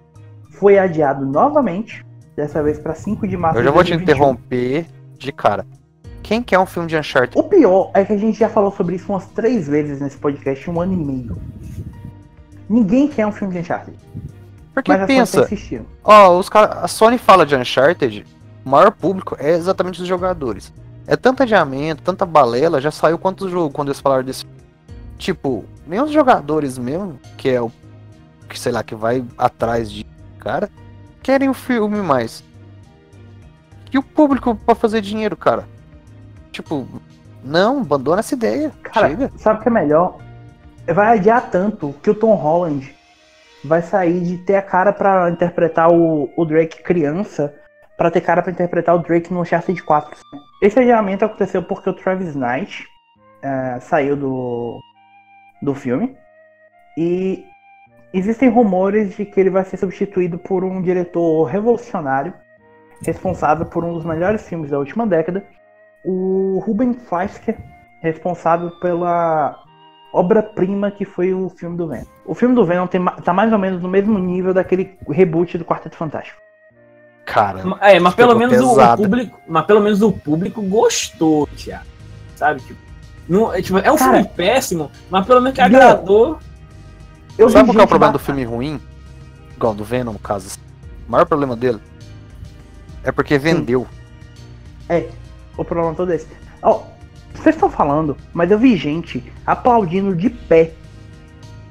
foi 0.52 0.78
adiado 0.78 1.26
novamente, 1.26 2.06
dessa 2.36 2.62
vez 2.62 2.80
para 2.80 2.94
5 2.94 3.28
de 3.28 3.38
março. 3.38 3.60
Eu 3.60 3.64
já 3.64 3.72
vou 3.72 3.84
te 3.84 3.94
interromper 3.94 4.86
de 5.18 5.32
cara. 5.32 5.66
Quem 6.24 6.42
quer 6.42 6.58
um 6.58 6.66
filme 6.66 6.88
de 6.88 6.98
Uncharted? 6.98 7.38
O 7.38 7.44
pior 7.44 7.92
é 7.94 8.06
que 8.06 8.14
a 8.14 8.18
gente 8.18 8.40
já 8.40 8.50
falou 8.50 8.72
sobre 8.72 8.96
isso 8.96 9.12
umas 9.12 9.28
três 9.28 9.68
vezes 9.68 10.00
nesse 10.00 10.18
podcast, 10.18 10.70
um 10.70 10.80
ano 10.80 10.94
e 10.94 10.96
meio. 10.96 11.38
Ninguém 12.70 13.10
quer 13.10 13.28
um 13.28 13.32
filme 13.32 13.54
de 13.54 13.60
Uncharted. 13.60 13.98
Porque 14.74 14.92
Mas 14.92 15.06
pensa, 15.06 15.48
ó, 16.04 16.36
os 16.40 16.50
cara, 16.50 16.80
a 16.80 16.88
Sony 16.88 17.18
fala 17.18 17.46
de 17.46 17.56
Uncharted, 17.56 18.26
o 18.66 18.70
maior 18.70 18.92
público 18.92 19.36
é 19.38 19.52
exatamente 19.52 20.02
os 20.02 20.08
jogadores. 20.08 20.74
É 21.06 21.18
tanto 21.18 21.44
adiamento, 21.44 22.02
tanta 22.02 22.26
balela, 22.26 22.80
já 22.80 22.90
saiu 22.90 23.20
quantos 23.20 23.52
jogos 23.52 23.74
quando 23.74 23.90
eles 23.90 24.00
falaram 24.00 24.24
desse. 24.24 24.46
Tipo, 25.18 25.66
nem 25.86 26.02
os 26.02 26.12
jogadores 26.12 26.78
mesmo, 26.78 27.20
que 27.38 27.50
é 27.50 27.62
o. 27.62 27.70
que 28.50 28.58
sei 28.58 28.72
lá, 28.72 28.82
que 28.82 28.96
vai 28.96 29.24
atrás 29.38 29.92
de 29.92 30.06
cara, 30.40 30.70
querem 31.22 31.50
o 31.50 31.54
filme 31.54 32.02
mais. 32.02 32.44
E 33.92 33.98
o 33.98 34.02
público 34.02 34.56
para 34.56 34.74
fazer 34.74 35.02
dinheiro, 35.02 35.38
cara? 35.38 35.68
Tipo, 36.54 36.88
não, 37.44 37.82
abandona 37.82 38.22
essa 38.22 38.34
ideia. 38.34 38.72
Cara, 38.82 39.10
chega. 39.10 39.32
sabe 39.36 39.60
o 39.60 39.64
que 39.64 39.68
é 39.68 39.72
melhor? 39.72 40.18
Vai 40.88 41.18
adiar 41.18 41.50
tanto 41.52 41.94
que 42.02 42.10
o 42.10 42.16
Tom 42.16 42.36
Holland 42.36 42.96
vai 43.66 43.82
sair 43.82 44.22
de 44.22 44.38
ter 44.38 44.56
a 44.56 44.62
cara 44.62 44.94
para 44.94 45.30
interpretar 45.30 45.92
o, 45.92 46.30
o 46.38 46.46
Drake 46.46 46.82
criança 46.82 47.54
para 47.98 48.10
ter 48.10 48.22
cara 48.22 48.42
para 48.42 48.52
interpretar 48.52 48.96
o 48.96 49.00
Drake 49.00 49.34
no 49.34 49.42
Uncharted 49.42 49.82
4. 49.84 50.18
Esse 50.62 50.80
adiamento 50.80 51.26
aconteceu 51.26 51.62
porque 51.62 51.90
o 51.90 51.94
Travis 51.94 52.36
Knight 52.36 52.86
é, 53.42 53.80
saiu 53.82 54.16
do, 54.16 54.80
do 55.62 55.76
filme 55.76 56.16
e 56.98 57.46
Existem 58.14 58.48
rumores 58.48 59.16
de 59.18 59.26
que 59.26 59.40
ele 59.40 59.50
vai 59.50 59.66
ser 59.66 59.78
substituído 59.78 60.38
por 60.38 60.64
um 60.64 60.84
diretor 60.84 61.46
revolucionário, 61.46 62.32
responsável 63.04 63.66
por 63.66 63.84
um 63.84 63.92
dos 63.92 64.06
melhores 64.06 64.48
filmes 64.48 64.70
da 64.70 64.78
última 64.78 65.08
década, 65.08 65.44
o 66.04 66.62
Ruben 66.66 66.94
Fleischer, 66.94 67.58
responsável 68.02 68.72
pela 68.80 69.60
obra-prima 70.14 70.92
que 70.92 71.06
foi 71.06 71.34
o 71.34 71.50
filme 71.50 71.76
do 71.76 71.88
Venom. 71.88 72.06
O 72.26 72.36
filme 72.36 72.54
do 72.54 72.66
Venom 72.66 72.86
tem, 72.88 73.04
tá 73.24 73.34
mais 73.34 73.52
ou 73.52 73.58
menos 73.58 73.82
no 73.82 73.90
mesmo 73.90 74.20
nível 74.20 74.54
daquele 74.54 74.98
reboot 75.10 75.58
do 75.58 75.66
Quarteto 75.66 75.96
Fantástico. 75.96 76.40
Cara, 77.26 77.64
é, 77.82 78.00
mas 78.00 78.14
pelo 78.14 78.36
menos 78.36 78.60
o, 78.60 78.98
público, 78.98 79.40
mas 79.48 79.66
pelo 79.66 79.80
menos 79.80 80.02
o 80.02 80.12
público 80.12 80.62
gostou, 80.62 81.48
Thiago. 81.56 81.86
Sabe, 82.36 82.60
tipo, 82.62 82.80
não, 83.28 83.54
é, 83.54 83.62
tipo, 83.62 83.78
é 83.78 83.92
um 83.92 83.96
Cara, 83.96 84.12
filme 84.12 84.30
péssimo, 84.36 84.92
mas 85.10 85.26
pelo 85.26 85.42
menos 85.42 85.56
que 85.56 85.62
agradou. 85.62 86.38
Eu 87.38 87.50
Sabe 87.50 87.70
qual 87.70 87.80
é 87.80 87.84
o 87.84 87.88
problema 87.88 88.14
do 88.14 88.20
filme 88.20 88.44
ruim? 88.44 88.80
Igual 89.56 89.74
do 89.74 89.84
Venom, 89.84 90.14
no 90.14 90.20
caso. 90.20 90.60
O 91.08 91.12
maior 91.12 91.26
problema 91.26 91.56
dele 91.56 91.80
é 93.04 93.12
porque 93.12 93.38
vendeu. 93.38 93.88
É, 94.88 95.10
o 95.58 95.64
problema 95.64 95.96
todo 95.96 96.12
é 96.12 96.16
esse. 96.16 96.28
Ó, 96.62 96.72
oh, 96.72 97.38
vocês 97.38 97.56
estão 97.56 97.70
falando, 97.70 98.16
mas 98.34 98.52
eu 98.52 98.60
vi 98.60 98.76
gente 98.78 99.24
aplaudindo 99.46 100.16
de 100.16 100.30
pé 100.30 100.72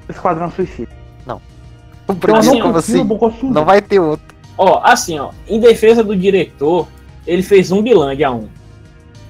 o 0.07 0.11
Esquadrão 0.11 0.51
Suicida. 0.51 0.91
Não. 1.25 1.41
O 2.07 2.35
assim, 2.35 2.59
como 2.59 2.77
assim? 2.77 3.03
Não 3.51 3.65
vai 3.65 3.81
ter 3.81 3.99
outro. 3.99 4.35
Ó, 4.57 4.81
assim, 4.83 5.17
ó, 5.17 5.31
em 5.47 5.59
defesa 5.59 6.03
do 6.03 6.15
diretor, 6.15 6.87
ele 7.25 7.41
fez 7.41 7.71
um 7.71 7.77
Zumbiland 7.77 8.23
a 8.23 8.31
um. 8.31 8.47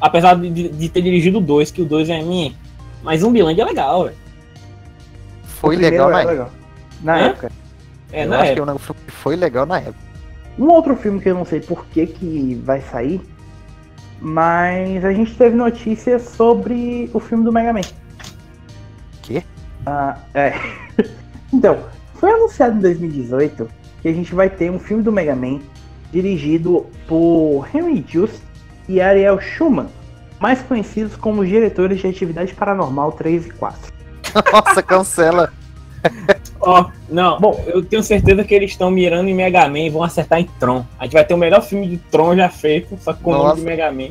Apesar 0.01 0.35
de, 0.35 0.69
de 0.69 0.89
ter 0.89 1.01
dirigido 1.01 1.39
dois, 1.39 1.71
que 1.71 1.81
o 1.81 1.85
dois 1.85 2.09
é 2.09 2.21
minha. 2.21 2.53
Mas 3.01 3.21
Zumbiland 3.21 3.59
é 3.59 3.65
legal, 3.65 4.05
velho 4.05 4.23
foi 5.63 5.77
legal 5.77 6.09
na 6.09 6.21
época. 6.21 6.49
Na 7.01 7.15
Hã? 7.15 7.19
época. 7.27 7.51
É, 8.11 8.25
eu 8.25 8.29
na 8.29 8.41
acho 8.41 8.51
época. 8.51 8.95
que 9.05 9.11
foi 9.11 9.35
legal 9.37 9.65
na 9.65 9.79
época. 9.79 9.95
Um 10.59 10.67
outro 10.67 10.95
filme 10.97 11.21
que 11.21 11.29
eu 11.29 11.35
não 11.35 11.45
sei 11.45 11.61
por 11.61 11.85
que, 11.85 12.05
que 12.05 12.61
vai 12.65 12.81
sair, 12.81 13.21
mas 14.21 15.03
a 15.03 15.11
gente 15.11 15.35
teve 15.35 15.55
notícias 15.55 16.23
sobre 16.23 17.09
o 17.13 17.19
filme 17.19 17.43
do 17.43 17.51
Mega 17.51 17.73
Man. 17.73 17.81
Que? 19.21 19.43
Ah, 19.85 20.17
é. 20.33 20.53
então, 21.53 21.79
foi 22.15 22.31
anunciado 22.31 22.77
em 22.77 22.81
2018 22.81 23.67
que 24.01 24.07
a 24.07 24.13
gente 24.13 24.33
vai 24.33 24.49
ter 24.49 24.69
um 24.69 24.79
filme 24.79 25.03
do 25.03 25.11
Mega 25.11 25.35
Man 25.35 25.59
dirigido 26.11 26.85
por 27.07 27.67
Henry 27.73 28.05
Just 28.07 28.41
e 28.87 29.01
Ariel 29.01 29.39
Schumann, 29.41 29.87
mais 30.39 30.61
conhecidos 30.61 31.15
como 31.15 31.45
diretores 31.45 31.99
de 31.99 32.07
Atividade 32.07 32.53
Paranormal 32.53 33.13
3 33.13 33.47
e 33.47 33.49
4. 33.51 33.93
Nossa, 34.51 34.83
cancela. 34.83 35.51
Ó, 36.65 36.81
oh, 36.81 36.91
não, 37.09 37.39
bom, 37.39 37.61
eu 37.67 37.83
tenho 37.83 38.01
certeza 38.01 38.43
que 38.43 38.55
eles 38.55 38.71
estão 38.71 38.89
mirando 38.89 39.27
em 39.27 39.33
Mega 39.33 39.67
Man 39.67 39.79
e 39.79 39.89
vão 39.89 40.01
acertar 40.01 40.39
em 40.39 40.45
Tron. 40.59 40.85
A 40.97 41.03
gente 41.03 41.13
vai 41.13 41.25
ter 41.25 41.33
o 41.33 41.37
melhor 41.37 41.61
filme 41.61 41.87
de 41.87 41.97
Tron 41.97 42.35
já 42.35 42.49
feito, 42.49 42.97
só 43.01 43.13
com 43.13 43.31
o 43.31 43.37
nome 43.37 43.59
de 43.59 43.65
Mega 43.65 43.91
Man. 43.91 44.09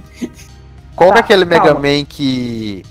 Qual 0.94 1.10
é 1.10 1.14
ah, 1.14 1.16
é 1.16 1.20
aquele 1.20 1.46
calma. 1.46 1.80
Mega 1.80 1.80
Man 1.80 2.04
que 2.04 2.82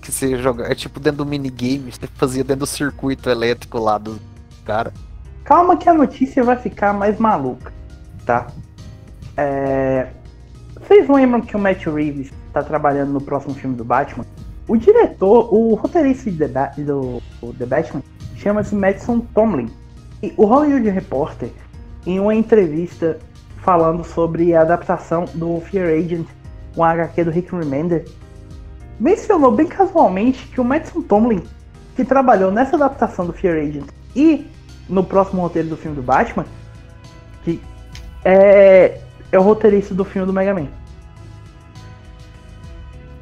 que 0.00 0.12
você 0.12 0.36
joga, 0.36 0.70
é 0.70 0.74
tipo 0.74 1.00
dentro 1.00 1.24
do 1.24 1.26
minigame, 1.26 1.90
você 1.90 2.06
fazia 2.14 2.44
dentro 2.44 2.60
do 2.60 2.66
circuito 2.66 3.30
elétrico 3.30 3.78
lá 3.78 3.96
do 3.96 4.20
cara. 4.64 4.92
Calma 5.44 5.76
que 5.76 5.88
a 5.88 5.94
notícia 5.94 6.42
vai 6.42 6.56
ficar 6.56 6.92
mais 6.92 7.18
maluca, 7.18 7.72
tá? 8.26 8.48
É... 9.36 10.08
Vocês 10.80 11.08
lembram 11.08 11.40
que 11.40 11.56
o 11.56 11.58
Matt 11.58 11.86
Reeves 11.86 12.30
tá 12.52 12.62
trabalhando 12.62 13.12
no 13.12 13.20
próximo 13.20 13.54
filme 13.54 13.74
do 13.76 13.84
Batman? 13.84 14.26
O 14.68 14.76
diretor, 14.76 15.52
o 15.52 15.74
roteirista 15.74 16.30
de 16.30 16.48
The, 16.48 16.72
do, 16.78 17.22
do 17.40 17.52
The 17.54 17.66
Batman, 17.66 18.02
chama-se 18.44 18.74
Madison 18.74 19.20
Tomlin. 19.20 19.70
E 20.22 20.32
o 20.36 20.44
Hollywood 20.44 20.90
Reporter, 20.90 21.50
em 22.06 22.20
uma 22.20 22.34
entrevista 22.34 23.18
falando 23.56 24.04
sobre 24.04 24.54
a 24.54 24.60
adaptação 24.60 25.24
do 25.34 25.58
Fear 25.62 25.88
Agent, 25.88 26.26
um 26.76 26.84
HQ 26.84 27.24
do 27.24 27.30
Rick 27.30 27.56
Remender, 27.56 28.04
mencionou 29.00 29.50
bem 29.50 29.66
casualmente 29.66 30.46
que 30.48 30.60
o 30.60 30.64
Madison 30.64 31.00
Tomlin, 31.00 31.42
que 31.96 32.04
trabalhou 32.04 32.52
nessa 32.52 32.76
adaptação 32.76 33.24
do 33.26 33.32
Fear 33.32 33.56
Agent 33.56 33.86
e 34.14 34.46
no 34.88 35.02
próximo 35.02 35.40
roteiro 35.40 35.68
do 35.68 35.76
filme 35.78 35.96
do 35.96 36.02
Batman, 36.02 36.44
que 37.42 37.60
é, 38.22 39.00
é 39.32 39.38
o 39.38 39.42
roteirista 39.42 39.94
do 39.94 40.04
filme 40.04 40.26
do 40.26 40.32
Mega 40.32 40.52
Man. 40.52 40.68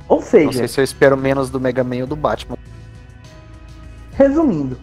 Ou 0.09 0.19
Não 0.19 0.27
seja, 0.27 0.53
sei 0.53 0.69
se 0.69 0.81
eu 0.81 0.85
espero 0.85 1.17
menos 1.17 1.49
do 1.49 1.61
Mega 1.61 1.85
Man 1.85 2.01
ou 2.01 2.07
do 2.07 2.17
Batman. 2.17 2.59
resumindo, 4.15 4.77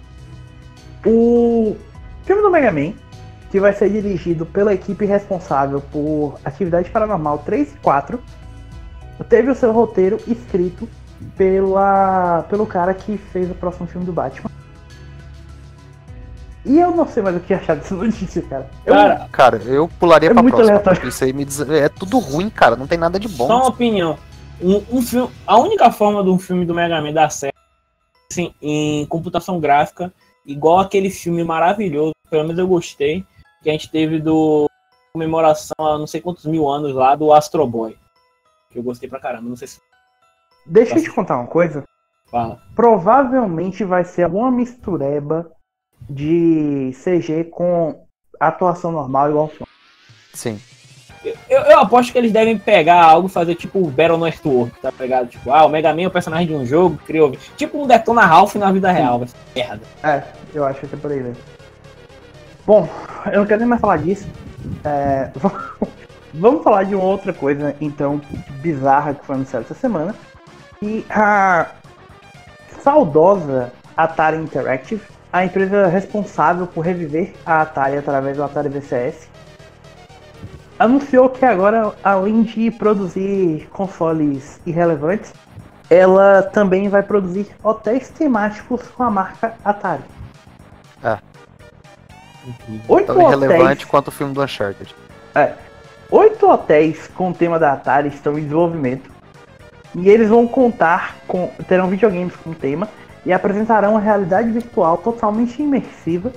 o 1.05 1.75
filme 2.23 2.41
do 2.41 2.49
Mega 2.51 2.71
Man, 2.71 2.93
que 3.51 3.59
vai 3.59 3.73
ser 3.73 3.89
dirigido 3.89 4.45
pela 4.45 4.73
equipe 4.73 5.05
responsável 5.05 5.81
por 5.91 6.37
Atividade 6.45 6.89
Paranormal 6.89 7.39
3 7.39 7.73
e 7.73 7.77
4, 7.77 8.19
teve 9.27 9.49
o 9.51 9.55
seu 9.55 9.71
roteiro 9.71 10.17
escrito 10.27 10.87
pela, 11.37 12.45
pelo 12.49 12.65
cara 12.65 12.93
que 12.93 13.17
fez 13.17 13.49
o 13.49 13.53
próximo 13.55 13.87
filme 13.87 14.05
do 14.05 14.13
Batman. 14.13 14.49
E 16.65 16.77
eu 16.79 16.91
não 16.91 17.07
sei 17.07 17.23
mais 17.23 17.35
o 17.35 17.39
que 17.39 17.53
achar 17.53 17.75
dessa 17.75 17.95
notícia, 17.95 18.41
cara. 18.43 18.69
Eu- 18.85 18.93
Cara, 18.93 19.29
Cara, 19.31 19.55
eu 19.63 19.87
pularia 19.99 20.29
É 20.29 20.33
pra 20.33 20.41
muito 20.43 20.53
próxima. 20.55 20.77
aleatório. 20.77 21.09
Isso 21.09 21.23
aí 21.23 21.33
me 21.33 21.45
diz... 21.45 21.61
É 21.61 21.87
tudo 21.89 22.19
ruim, 22.19 22.49
cara. 22.49 22.75
Não 22.75 22.85
tem 22.85 22.97
nada 22.97 23.17
de 23.19 23.27
bom. 23.29 23.47
só 23.47 23.57
uma 23.57 23.67
opinião. 23.69 24.17
Um, 24.61 24.83
um 24.91 25.01
filme, 25.01 25.29
a 25.47 25.57
única 25.57 25.89
forma 25.89 26.21
de 26.21 26.29
um 26.29 26.37
filme 26.37 26.65
do 26.65 26.73
Mega 26.75 27.01
Man 27.01 27.13
dar 27.13 27.29
certo 27.31 27.55
assim, 28.31 28.53
em 28.61 29.05
computação 29.07 29.59
gráfica, 29.59 30.13
igual 30.45 30.79
aquele 30.79 31.09
filme 31.09 31.43
maravilhoso, 31.43 32.13
pelo 32.29 32.43
menos 32.43 32.59
eu 32.59 32.67
gostei, 32.67 33.25
que 33.61 33.69
a 33.69 33.73
gente 33.73 33.89
teve 33.91 34.19
do 34.19 34.69
comemoração 35.13 35.75
a 35.79 35.97
não 35.97 36.07
sei 36.07 36.21
quantos 36.21 36.45
mil 36.45 36.67
anos 36.69 36.93
lá 36.93 37.15
do 37.15 37.33
Astro 37.33 37.65
Boy. 37.67 37.97
Que 38.69 38.79
eu 38.79 38.83
gostei 38.83 39.09
pra 39.09 39.19
caramba, 39.19 39.49
não 39.49 39.55
sei 39.55 39.67
se 39.67 39.81
Deixa 40.65 40.97
eu 40.97 41.03
te 41.03 41.11
contar 41.11 41.37
uma 41.37 41.47
coisa. 41.47 41.83
fala. 42.29 42.61
Provavelmente 42.75 43.83
vai 43.83 44.03
ser 44.03 44.23
alguma 44.23 44.51
mistureba 44.51 45.51
de 46.07 46.91
CG 46.93 47.45
com 47.45 48.05
atuação 48.39 48.91
normal 48.91 49.29
igual 49.29 49.45
o 49.45 49.49
filme. 49.49 49.67
Sim. 50.33 50.59
Eu, 51.23 51.61
eu 51.61 51.79
aposto 51.79 52.11
que 52.11 52.17
eles 52.17 52.31
devem 52.31 52.57
pegar 52.57 53.03
algo 53.03 53.27
fazer 53.27 53.55
tipo 53.55 53.79
o 53.79 53.89
Battle 53.89 54.17
Network, 54.17 54.79
tá 54.79 54.91
pegado? 54.91 55.27
Tipo, 55.27 55.51
ah, 55.51 55.65
o 55.65 55.69
Mega 55.69 55.93
Man 55.93 56.03
é 56.03 56.07
o 56.07 56.11
personagem 56.11 56.47
de 56.47 56.53
um 56.53 56.65
jogo, 56.65 56.97
criou. 57.05 57.31
Tipo 57.57 57.83
um 57.83 57.87
Detona 57.87 58.25
Ralph 58.25 58.55
na 58.55 58.71
vida 58.71 58.91
real, 58.91 59.19
vai 59.19 59.27
ser 59.27 59.37
merda. 59.53 59.81
É, 60.03 60.23
eu 60.53 60.65
acho 60.65 60.79
que 60.79 60.95
é 60.95 60.97
por 60.97 61.11
aí 61.11 61.21
mesmo. 61.21 61.43
Bom, 62.65 62.87
eu 63.31 63.39
não 63.39 63.45
quero 63.45 63.59
nem 63.59 63.69
mais 63.69 63.81
falar 63.81 63.97
disso. 63.97 64.27
É, 64.85 65.29
vamos 66.33 66.63
falar 66.63 66.83
de 66.83 66.95
uma 66.95 67.03
outra 67.03 67.33
coisa, 67.33 67.75
então, 67.81 68.21
bizarra 68.61 69.13
que 69.13 69.25
foi 69.25 69.35
anunciada 69.35 69.65
essa 69.65 69.75
semana. 69.75 70.15
E 70.81 71.05
a 71.09 71.67
saudosa 72.81 73.73
Atari 73.97 74.37
Interactive, 74.37 75.01
a 75.31 75.43
empresa 75.43 75.87
responsável 75.87 76.65
por 76.65 76.81
reviver 76.81 77.33
a 77.45 77.61
Atari 77.61 77.97
através 77.97 78.37
do 78.37 78.43
Atari 78.43 78.69
VCS, 78.69 79.28
anunciou 80.79 81.29
que 81.29 81.45
agora, 81.45 81.93
além 82.03 82.41
de 82.43 82.71
produzir 82.71 83.67
consoles 83.71 84.59
irrelevantes, 84.65 85.33
ela 85.89 86.41
também 86.41 86.87
vai 86.87 87.03
produzir 87.03 87.47
hotéis 87.61 88.09
temáticos 88.09 88.81
com 88.95 89.03
a 89.03 89.11
marca 89.11 89.55
Atari. 89.63 90.03
Oito 92.87 93.13
Tão 93.13 93.21
irrelevante 93.21 93.63
hotéis, 93.63 93.85
quanto 93.85 94.07
o 94.07 94.11
filme 94.11 94.33
do 94.33 94.41
Uncharted. 94.41 94.95
oito 96.09 96.47
hotéis 96.47 97.07
com 97.07 97.31
o 97.31 97.33
tema 97.33 97.59
da 97.59 97.73
Atari 97.73 98.07
estão 98.07 98.33
em 98.37 98.43
desenvolvimento. 98.43 99.11
E 99.95 100.07
eles 100.07 100.29
vão 100.29 100.47
contar 100.47 101.15
com. 101.27 101.51
terão 101.67 101.87
videogames 101.87 102.35
com 102.35 102.51
o 102.51 102.55
tema 102.55 102.87
e 103.25 103.33
apresentarão 103.33 103.91
uma 103.91 103.99
realidade 103.99 104.49
virtual 104.49 104.97
totalmente 104.97 105.61
imersiva 105.61 106.31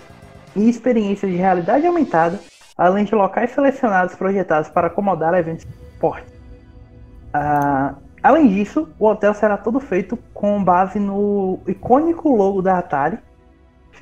e 0.56 0.69
experiências 0.69 1.31
de 1.31 1.36
realidade 1.36 1.86
aumentada, 1.86 2.40
além 2.77 3.05
de 3.05 3.15
locais 3.15 3.51
selecionados 3.51 4.15
projetados 4.15 4.69
para 4.69 4.86
acomodar 4.89 5.35
eventos 5.35 5.65
de 5.65 5.73
esporte. 5.93 6.27
Ah, 7.32 7.94
além 8.23 8.49
disso, 8.49 8.89
o 8.99 9.07
hotel 9.07 9.35
será 9.35 9.57
todo 9.57 9.81
feito 9.81 10.16
com 10.35 10.62
base 10.62 10.99
no 10.99 11.59
icônico 11.66 12.35
logo 12.35 12.61
da 12.62 12.78
Atari, 12.78 13.19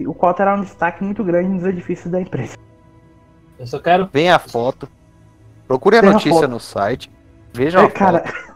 o 0.06 0.14
qual 0.14 0.32
terá 0.32 0.54
um 0.54 0.62
destaque 0.62 1.04
muito 1.04 1.22
grande 1.22 1.48
nos 1.48 1.64
edifícios 1.64 2.10
da 2.10 2.20
empresa. 2.20 2.56
Eu 3.58 3.66
só 3.66 3.78
quero. 3.78 4.08
Vem 4.12 4.30
a 4.30 4.38
foto. 4.38 4.88
Procure 5.68 5.98
a 5.98 6.00
Tem 6.00 6.08
a 6.10 6.12
notícia 6.14 6.40
foto. 6.40 6.48
no 6.48 6.58
site. 6.58 7.10
Veja 7.52 7.80
É, 7.80 7.84
a 7.84 7.90
cara, 7.90 8.20
foto. 8.20 8.54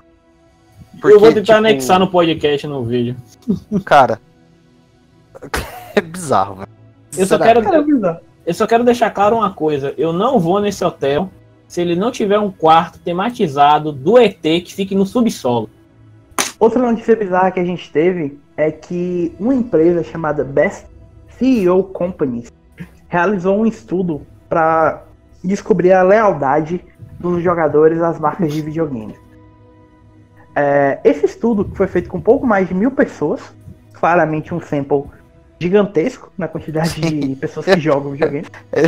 eu 1.05 1.11
vou 1.11 1.19
porque, 1.21 1.35
tentar 1.35 1.43
tipo, 1.43 1.59
anexar 1.59 1.99
no 2.01 2.11
podcast 2.11 2.67
no 2.67 2.85
vídeo. 2.85 3.17
Cara. 3.85 4.19
É 5.97 6.01
bizarro, 6.01 6.57
velho. 6.57 6.69
Eu 7.17 7.25
só 7.27 7.39
quero- 7.39 7.63
cara, 7.63 7.77
é 7.77 7.83
bizarro. 7.83 8.21
Eu 8.47 8.53
só 8.53 8.67
quero 8.67 8.85
deixar 8.85 9.11
claro 9.11 9.37
uma 9.37 9.53
coisa: 9.53 9.95
eu 9.97 10.13
não 10.13 10.39
vou 10.39 10.61
nesse 10.61 10.85
hotel 10.85 11.31
se 11.67 11.81
ele 11.81 11.97
não 11.97 12.11
tiver 12.11 12.39
um 12.39 12.51
quarto 12.51 12.99
tematizado 12.99 13.91
do 13.91 14.19
ET 14.19 14.41
que 14.41 14.75
fique 14.75 14.95
no 14.95 15.07
subsolo. 15.07 15.69
Outra 16.59 16.81
notícia 16.81 17.17
bizarra 17.17 17.51
que 17.51 17.61
a 17.61 17.65
gente 17.65 17.91
teve 17.91 18.39
é 18.57 18.71
que 18.71 19.35
uma 19.41 19.55
empresa 19.55 20.05
chamada 20.05 20.45
Best 20.45 20.87
CEO 21.31 21.83
Companies 21.85 22.53
realizou 23.09 23.59
um 23.59 23.67
estudo 23.67 24.23
para 24.49 25.05
descobrir 25.43 25.93
a 25.93 26.03
lealdade 26.03 26.85
dos 27.19 27.43
jogadores 27.43 28.01
às 28.01 28.19
marcas 28.19 28.53
de 28.53 28.61
videogame. 28.61 29.17
É, 30.55 31.01
esse 31.03 31.27
estudo 31.27 31.71
foi 31.75 31.87
feito 31.87 32.09
com 32.09 32.21
pouco 32.21 32.47
mais 32.47 32.69
de 32.69 32.75
mil 32.75 32.91
pessoas, 32.93 33.41
claramente 33.93 34.55
um 34.55 34.61
sample 34.61 35.05
gigantesco 35.65 36.31
na 36.37 36.47
quantidade 36.47 37.01
de 37.01 37.35
pessoas 37.37 37.65
que 37.65 37.81
jogam 37.81 38.13
videogame. 38.13 38.47
É, 38.73 38.85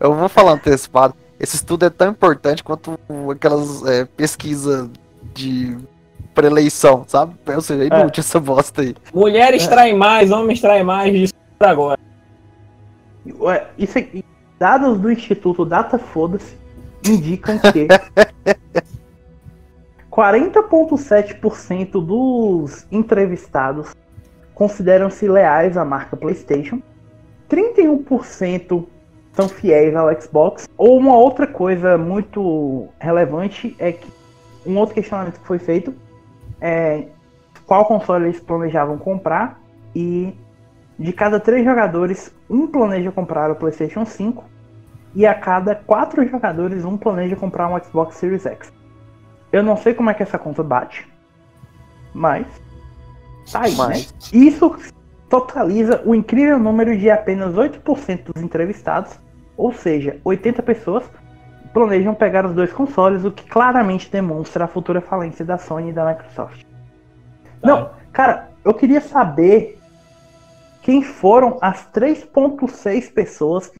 eu 0.00 0.14
vou 0.14 0.28
falar 0.28 0.52
antecipado. 0.52 1.14
Esse 1.40 1.56
estudo 1.56 1.86
é 1.86 1.90
tão 1.90 2.10
importante 2.10 2.62
quanto 2.62 2.98
aquelas 3.30 3.84
é, 3.86 4.04
pesquisas 4.04 4.90
de 5.34 5.78
preleição, 6.34 7.04
sabe? 7.06 7.34
Ou 7.46 7.60
seja, 7.60 7.84
é 7.84 7.86
inútil 7.86 8.20
essa 8.20 8.40
bosta 8.40 8.82
aí. 8.82 8.94
Mulheres 9.14 9.66
traem 9.66 9.96
mais, 9.96 10.30
homens 10.30 10.60
traem 10.60 10.84
mais, 10.84 11.12
disso 11.12 11.34
agora. 11.60 11.98
Ué, 13.40 13.66
Isso 13.78 13.98
aqui, 13.98 14.24
dados 14.58 14.98
do 14.98 15.10
Instituto 15.10 15.64
Data 15.64 15.98
Foda-se 15.98 16.56
indicam 17.04 17.58
que 17.58 17.88
40,7% 20.10 22.04
dos 22.04 22.86
entrevistados 22.90 23.94
consideram-se 24.58 25.28
leais 25.28 25.76
à 25.76 25.84
marca 25.84 26.16
PlayStation, 26.16 26.82
31% 27.48 28.84
são 29.32 29.48
fiéis 29.48 29.94
ao 29.94 30.20
Xbox, 30.20 30.68
ou 30.76 30.98
uma 30.98 31.16
outra 31.16 31.46
coisa 31.46 31.96
muito 31.96 32.88
relevante 32.98 33.76
é 33.78 33.92
que 33.92 34.10
um 34.66 34.76
outro 34.76 34.96
questionamento 34.96 35.38
que 35.38 35.46
foi 35.46 35.60
feito 35.60 35.94
é 36.60 37.06
qual 37.66 37.84
console 37.84 38.24
eles 38.24 38.40
planejavam 38.40 38.98
comprar. 38.98 39.60
E 39.94 40.34
de 40.98 41.12
cada 41.12 41.38
três 41.38 41.64
jogadores, 41.64 42.34
um 42.50 42.66
planeja 42.66 43.12
comprar 43.12 43.52
o 43.52 43.54
PlayStation 43.54 44.04
5 44.04 44.44
e 45.14 45.24
a 45.24 45.34
cada 45.34 45.76
quatro 45.76 46.26
jogadores, 46.26 46.84
um 46.84 46.96
planeja 46.96 47.36
comprar 47.36 47.68
um 47.68 47.78
Xbox 47.78 48.16
Series 48.16 48.44
X. 48.44 48.72
Eu 49.52 49.62
não 49.62 49.76
sei 49.76 49.94
como 49.94 50.10
é 50.10 50.14
que 50.14 50.22
essa 50.24 50.36
conta 50.36 50.64
bate, 50.64 51.08
mas 52.12 52.44
tá 53.50 53.62
aí, 53.62 53.74
né? 53.74 54.04
Isso 54.32 54.76
totaliza 55.28 56.02
o 56.04 56.14
incrível 56.14 56.58
número 56.58 56.96
de 56.96 57.10
apenas 57.10 57.54
8% 57.54 58.32
dos 58.32 58.42
entrevistados, 58.42 59.18
ou 59.56 59.72
seja, 59.72 60.20
80 60.24 60.62
pessoas 60.62 61.04
planejam 61.72 62.14
pegar 62.14 62.46
os 62.46 62.54
dois 62.54 62.72
consoles, 62.72 63.24
o 63.24 63.30
que 63.30 63.48
claramente 63.48 64.10
demonstra 64.10 64.64
a 64.64 64.68
futura 64.68 65.00
falência 65.00 65.44
da 65.44 65.58
Sony 65.58 65.90
e 65.90 65.92
da 65.92 66.06
Microsoft. 66.06 66.64
Não, 67.62 67.90
cara, 68.12 68.50
eu 68.64 68.72
queria 68.72 69.00
saber 69.00 69.78
quem 70.82 71.02
foram 71.02 71.58
as 71.60 71.86
3.6 71.92 73.12
pessoas 73.12 73.70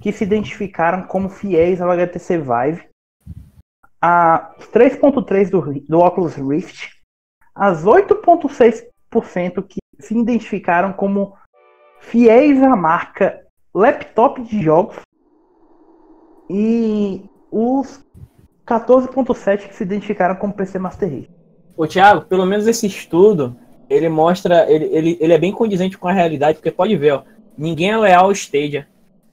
que 0.00 0.12
se 0.12 0.24
identificaram 0.24 1.02
como 1.02 1.28
fiéis 1.28 1.80
ao 1.80 1.90
HTC 1.90 2.38
Vive, 2.38 2.88
a 4.00 4.54
3.3 4.72 5.50
do, 5.50 5.80
do 5.88 5.98
Oculus 5.98 6.36
Rift, 6.36 6.97
as 7.58 7.84
8.6% 7.84 9.62
que 9.66 9.78
se 9.98 10.16
identificaram 10.16 10.92
como 10.92 11.34
fiéis 12.00 12.62
à 12.62 12.76
marca 12.76 13.40
laptop 13.74 14.40
de 14.42 14.62
jogos 14.62 14.96
e 16.48 17.28
os 17.50 18.02
14.7 18.66 19.68
que 19.68 19.74
se 19.74 19.82
identificaram 19.82 20.36
como 20.36 20.52
PC 20.52 20.78
Master 20.78 21.10
Race. 21.10 21.30
Ô, 21.76 21.86
Thiago, 21.86 22.22
pelo 22.26 22.46
menos 22.46 22.66
esse 22.66 22.86
estudo, 22.86 23.56
ele 23.90 24.08
mostra, 24.08 24.70
ele, 24.70 24.84
ele, 24.86 25.18
ele 25.20 25.32
é 25.32 25.38
bem 25.38 25.52
condizente 25.52 25.98
com 25.98 26.08
a 26.08 26.12
realidade, 26.12 26.58
porque 26.58 26.70
pode 26.70 26.96
ver, 26.96 27.12
ó, 27.12 27.22
ninguém 27.56 27.90
é 27.90 27.96
leal 27.96 28.26
ao 28.26 28.32
Stadia. 28.32 28.86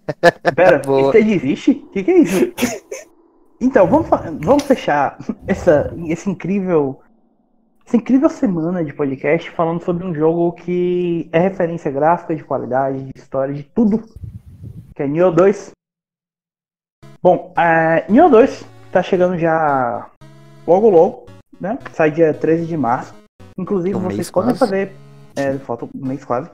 Pera, 0.55 0.79
Boa. 0.79 1.09
Stage 1.09 1.31
existe? 1.31 1.71
O 1.71 1.89
que, 1.89 2.03
que 2.03 2.11
é 2.11 2.19
isso? 2.19 2.53
Então, 3.61 3.87
vamos, 3.87 4.09
vamos 4.41 4.63
fechar 4.63 5.17
essa, 5.47 5.95
esse 6.07 6.29
incrível, 6.29 6.99
essa 7.85 7.97
incrível 7.97 8.29
semana 8.29 8.83
de 8.83 8.91
podcast 8.91 9.51
falando 9.51 9.83
sobre 9.83 10.03
um 10.03 10.13
jogo 10.13 10.51
que 10.53 11.29
é 11.31 11.37
referência 11.37 11.91
gráfica, 11.91 12.35
de 12.35 12.43
qualidade, 12.43 13.03
de 13.03 13.11
história, 13.15 13.53
de 13.53 13.61
tudo 13.63 14.03
que 14.95 15.03
é 15.03 15.07
Nioh 15.07 15.31
2. 15.31 15.71
Bom, 17.21 17.53
é, 17.55 18.09
Nioh 18.11 18.29
2 18.29 18.65
tá 18.91 19.03
chegando 19.03 19.37
já 19.37 20.09
logo 20.65 20.89
logo, 20.89 21.25
né? 21.61 21.77
Sai 21.93 22.09
dia 22.09 22.33
13 22.33 22.65
de 22.65 22.75
março. 22.75 23.13
Inclusive, 23.55 23.95
Um 23.95 23.99
vocês 23.99 24.31
podem 24.31 24.55
quase. 24.55 24.59
fazer. 24.59 24.91
É, 25.35 25.53
falta 25.59 25.85
um 25.85 25.89
mês 25.93 26.25
quase. 26.25 26.49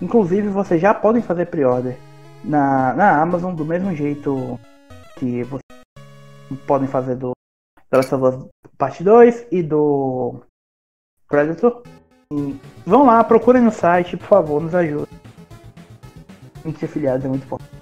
Inclusive, 0.00 0.48
vocês 0.48 0.80
já 0.80 0.94
podem 0.94 1.20
fazer 1.20 1.46
pre-order 1.46 1.96
na, 2.44 2.94
na 2.94 3.20
Amazon 3.20 3.54
do 3.54 3.64
mesmo 3.64 3.94
jeito 3.94 4.58
que 5.16 5.42
vocês 5.42 6.60
podem 6.66 6.86
fazer 6.86 7.16
do 7.16 7.32
The 7.90 7.96
Last 7.96 8.14
of 8.14 8.24
Us 8.24 8.46
Parte 8.78 9.02
2 9.02 9.46
e 9.50 9.62
do 9.62 10.42
Predator. 11.28 11.82
E 12.32 12.56
vão 12.84 13.06
lá, 13.06 13.22
procurem 13.22 13.62
no 13.62 13.70
site, 13.70 14.16
por 14.16 14.26
favor, 14.26 14.60
nos. 14.60 14.72
Link 16.64 16.78
de 16.78 16.84
afiliados 16.84 17.24
é 17.24 17.28
muito 17.28 17.44
importante. 17.44 17.76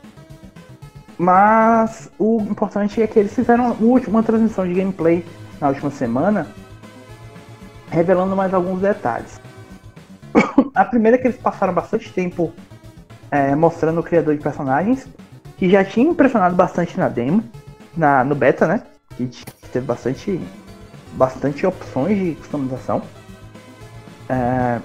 Mas 1.17 2.11
o 2.19 2.41
importante 2.43 3.01
é 3.01 3.07
que 3.07 3.19
eles 3.19 3.35
fizeram 3.35 3.73
uma 3.73 4.23
transmissão 4.23 4.67
de 4.67 4.75
gameplay 4.75 5.25
na 5.61 5.69
última 5.69 5.91
semana, 5.91 6.47
revelando 7.89 8.35
mais 8.35 8.53
alguns 8.53 8.81
detalhes. 8.81 9.41
A 10.75 10.85
primeira 10.85 11.17
é 11.17 11.21
que 11.21 11.29
eles 11.29 11.39
passaram 11.39 11.73
bastante 11.73 12.13
tempo 12.13 12.53
é, 13.31 13.55
mostrando 13.55 14.01
o 14.01 14.03
criador 14.03 14.37
de 14.37 14.43
personagens, 14.43 15.09
que 15.57 15.71
já 15.71 15.85
tinha 15.85 16.11
impressionado 16.11 16.55
bastante 16.55 16.99
na 16.99 17.09
demo, 17.09 17.43
na, 17.97 18.25
no 18.25 18.35
beta, 18.35 18.67
né? 18.67 18.83
Que 19.17 19.31
teve 19.73 19.87
bastante, 19.87 20.41
bastante 21.13 21.65
opções 21.65 22.19
de 22.19 22.35
customização. 22.35 23.03
É, 24.29 24.81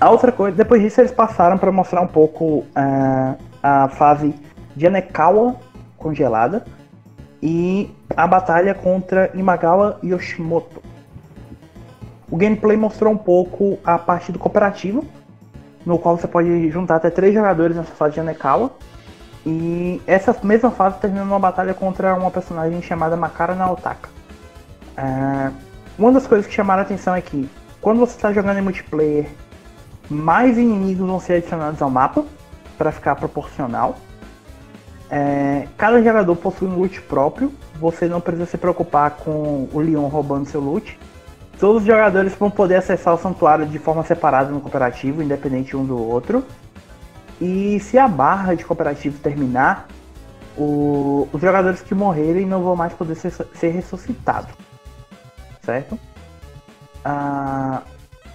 a 0.00 0.10
outra 0.10 0.32
coisa, 0.32 0.56
depois 0.56 0.82
disso 0.82 1.00
eles 1.00 1.12
passaram 1.12 1.56
para 1.56 1.70
mostrar 1.72 2.00
um 2.00 2.06
pouco 2.06 2.64
é, 2.74 3.34
a 3.62 3.88
fase 3.88 4.34
de 4.74 4.86
Anekawa 4.86 5.56
congelada 5.96 6.64
e 7.42 7.90
a 8.16 8.26
batalha 8.26 8.74
contra 8.74 9.30
Imagawa 9.34 9.98
Yoshimoto. 10.02 10.82
O 12.30 12.36
gameplay 12.36 12.76
mostrou 12.76 13.12
um 13.12 13.16
pouco 13.16 13.78
a 13.84 13.98
parte 13.98 14.32
do 14.32 14.38
cooperativo, 14.38 15.04
no 15.86 15.98
qual 15.98 16.16
você 16.16 16.26
pode 16.26 16.70
juntar 16.70 16.96
até 16.96 17.10
três 17.10 17.32
jogadores 17.32 17.76
nessa 17.76 17.92
fase 17.92 18.14
de 18.14 18.20
Anekawa. 18.20 18.70
E 19.46 20.00
essa 20.06 20.34
mesma 20.42 20.70
fase 20.70 20.98
termina 20.98 21.24
numa 21.24 21.38
batalha 21.38 21.74
contra 21.74 22.14
uma 22.14 22.30
personagem 22.30 22.80
chamada 22.80 23.14
Makara 23.16 23.54
Naotaka. 23.54 24.08
É, 24.96 25.50
uma 25.98 26.10
das 26.12 26.26
coisas 26.26 26.46
que 26.46 26.54
chamaram 26.54 26.80
a 26.80 26.84
atenção 26.84 27.14
é 27.14 27.20
que 27.20 27.48
quando 27.84 27.98
você 27.98 28.16
está 28.16 28.32
jogando 28.32 28.56
em 28.56 28.62
multiplayer, 28.62 29.26
mais 30.08 30.56
inimigos 30.56 31.06
vão 31.06 31.20
ser 31.20 31.34
adicionados 31.34 31.82
ao 31.82 31.90
mapa 31.90 32.24
para 32.78 32.90
ficar 32.90 33.14
proporcional. 33.14 33.96
É, 35.10 35.68
cada 35.76 36.02
jogador 36.02 36.34
possui 36.34 36.66
um 36.66 36.78
loot 36.78 37.02
próprio, 37.02 37.52
você 37.78 38.08
não 38.08 38.22
precisa 38.22 38.46
se 38.46 38.56
preocupar 38.56 39.10
com 39.10 39.68
o 39.70 39.80
Leon 39.80 40.06
roubando 40.06 40.48
seu 40.48 40.62
loot. 40.62 40.98
Todos 41.60 41.82
os 41.82 41.86
jogadores 41.86 42.34
vão 42.34 42.50
poder 42.50 42.76
acessar 42.76 43.12
o 43.12 43.18
santuário 43.18 43.66
de 43.66 43.78
forma 43.78 44.02
separada 44.02 44.50
no 44.50 44.62
cooperativo, 44.62 45.22
independente 45.22 45.76
um 45.76 45.84
do 45.84 45.98
outro. 45.98 46.42
E 47.38 47.78
se 47.80 47.98
a 47.98 48.08
barra 48.08 48.54
de 48.54 48.64
cooperativo 48.64 49.18
terminar, 49.18 49.88
o- 50.56 51.28
os 51.30 51.38
jogadores 51.38 51.82
que 51.82 51.94
morrerem 51.94 52.46
não 52.46 52.62
vão 52.62 52.74
mais 52.74 52.94
poder 52.94 53.14
ser, 53.14 53.30
ser 53.30 53.68
ressuscitados. 53.72 54.54
Certo? 55.62 55.98
Ah, 57.04 57.82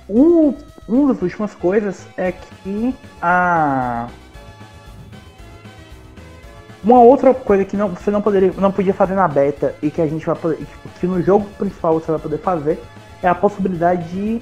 um, 0.08 0.54
uma 0.88 1.14
das 1.14 1.22
últimas 1.22 1.56
coisas 1.56 2.08
é 2.18 2.32
que 2.32 2.96
a. 3.22 4.08
Uma 6.84 7.02
outra 7.02 7.34
coisa 7.34 7.66
que 7.66 7.76
não, 7.76 7.90
você 7.90 8.10
não, 8.10 8.22
poderia, 8.22 8.54
não 8.54 8.72
podia 8.72 8.94
fazer 8.94 9.14
na 9.14 9.28
beta 9.28 9.76
e 9.82 9.92
que 9.92 10.02
a 10.02 10.08
gente 10.08 10.26
vai 10.26 10.36
poder. 10.36 10.66
que 11.00 11.08
no 11.08 11.22
jogo 11.22 11.46
principal 11.58 11.94
você 11.96 12.12
vai 12.12 12.20
poder 12.20 12.38
fazer 12.38 12.82
é 13.22 13.28
a 13.28 13.36
possibilidade 13.36 14.10
de 14.10 14.42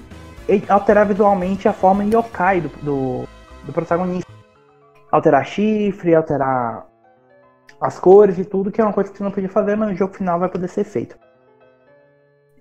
alterar 0.69 1.07
visualmente 1.07 1.67
a 1.67 1.73
forma 1.73 2.05
yokai 2.05 2.61
do, 2.61 2.69
do, 2.83 3.27
do 3.63 3.73
protagonista. 3.73 4.31
Alterar 5.11 5.45
chifre, 5.45 6.13
alterar 6.13 6.85
as 7.81 7.99
cores 7.99 8.37
e 8.37 8.45
tudo, 8.45 8.71
que 8.71 8.81
é 8.81 8.83
uma 8.83 8.93
coisa 8.93 9.11
que 9.11 9.17
você 9.17 9.23
não 9.23 9.31
podia 9.31 9.49
fazer, 9.49 9.75
mas 9.75 9.89
no 9.89 9.95
jogo 9.95 10.13
final 10.13 10.39
vai 10.39 10.49
poder 10.49 10.67
ser 10.67 10.83
feito. 10.83 11.17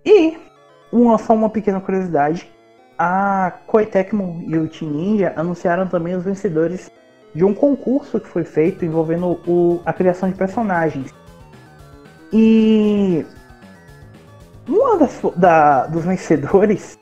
E 0.04 0.38
uma, 0.92 1.18
só 1.18 1.34
uma 1.34 1.50
pequena 1.50 1.80
curiosidade. 1.80 2.50
A 2.98 3.52
Koei 3.66 3.88
e 4.46 4.56
o 4.56 4.68
Team 4.68 4.90
Ninja 4.90 5.32
anunciaram 5.36 5.86
também 5.86 6.14
os 6.14 6.24
vencedores 6.24 6.90
de 7.34 7.44
um 7.44 7.52
concurso 7.52 8.18
que 8.18 8.28
foi 8.28 8.44
feito 8.44 8.84
envolvendo 8.84 9.38
o- 9.46 9.80
a 9.84 9.92
criação 9.92 10.30
de 10.30 10.34
personagens. 10.34 11.14
E 12.32 13.24
uma 14.66 14.96
das, 14.98 15.20
da- 15.36 15.86
dos 15.86 16.04
vencedores 16.04 16.98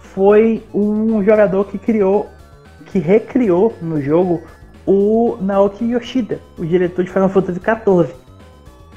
foi 0.00 0.64
um 0.74 1.22
jogador 1.22 1.66
que 1.66 1.78
criou, 1.78 2.26
que 2.86 2.98
recriou 2.98 3.74
no 3.82 4.00
jogo 4.00 4.42
o 4.86 5.36
Naoki 5.40 5.84
Yoshida, 5.84 6.40
o 6.58 6.64
diretor 6.64 7.04
de 7.04 7.10
Final 7.10 7.28
Fantasy 7.28 7.60
XIV. 7.60 8.14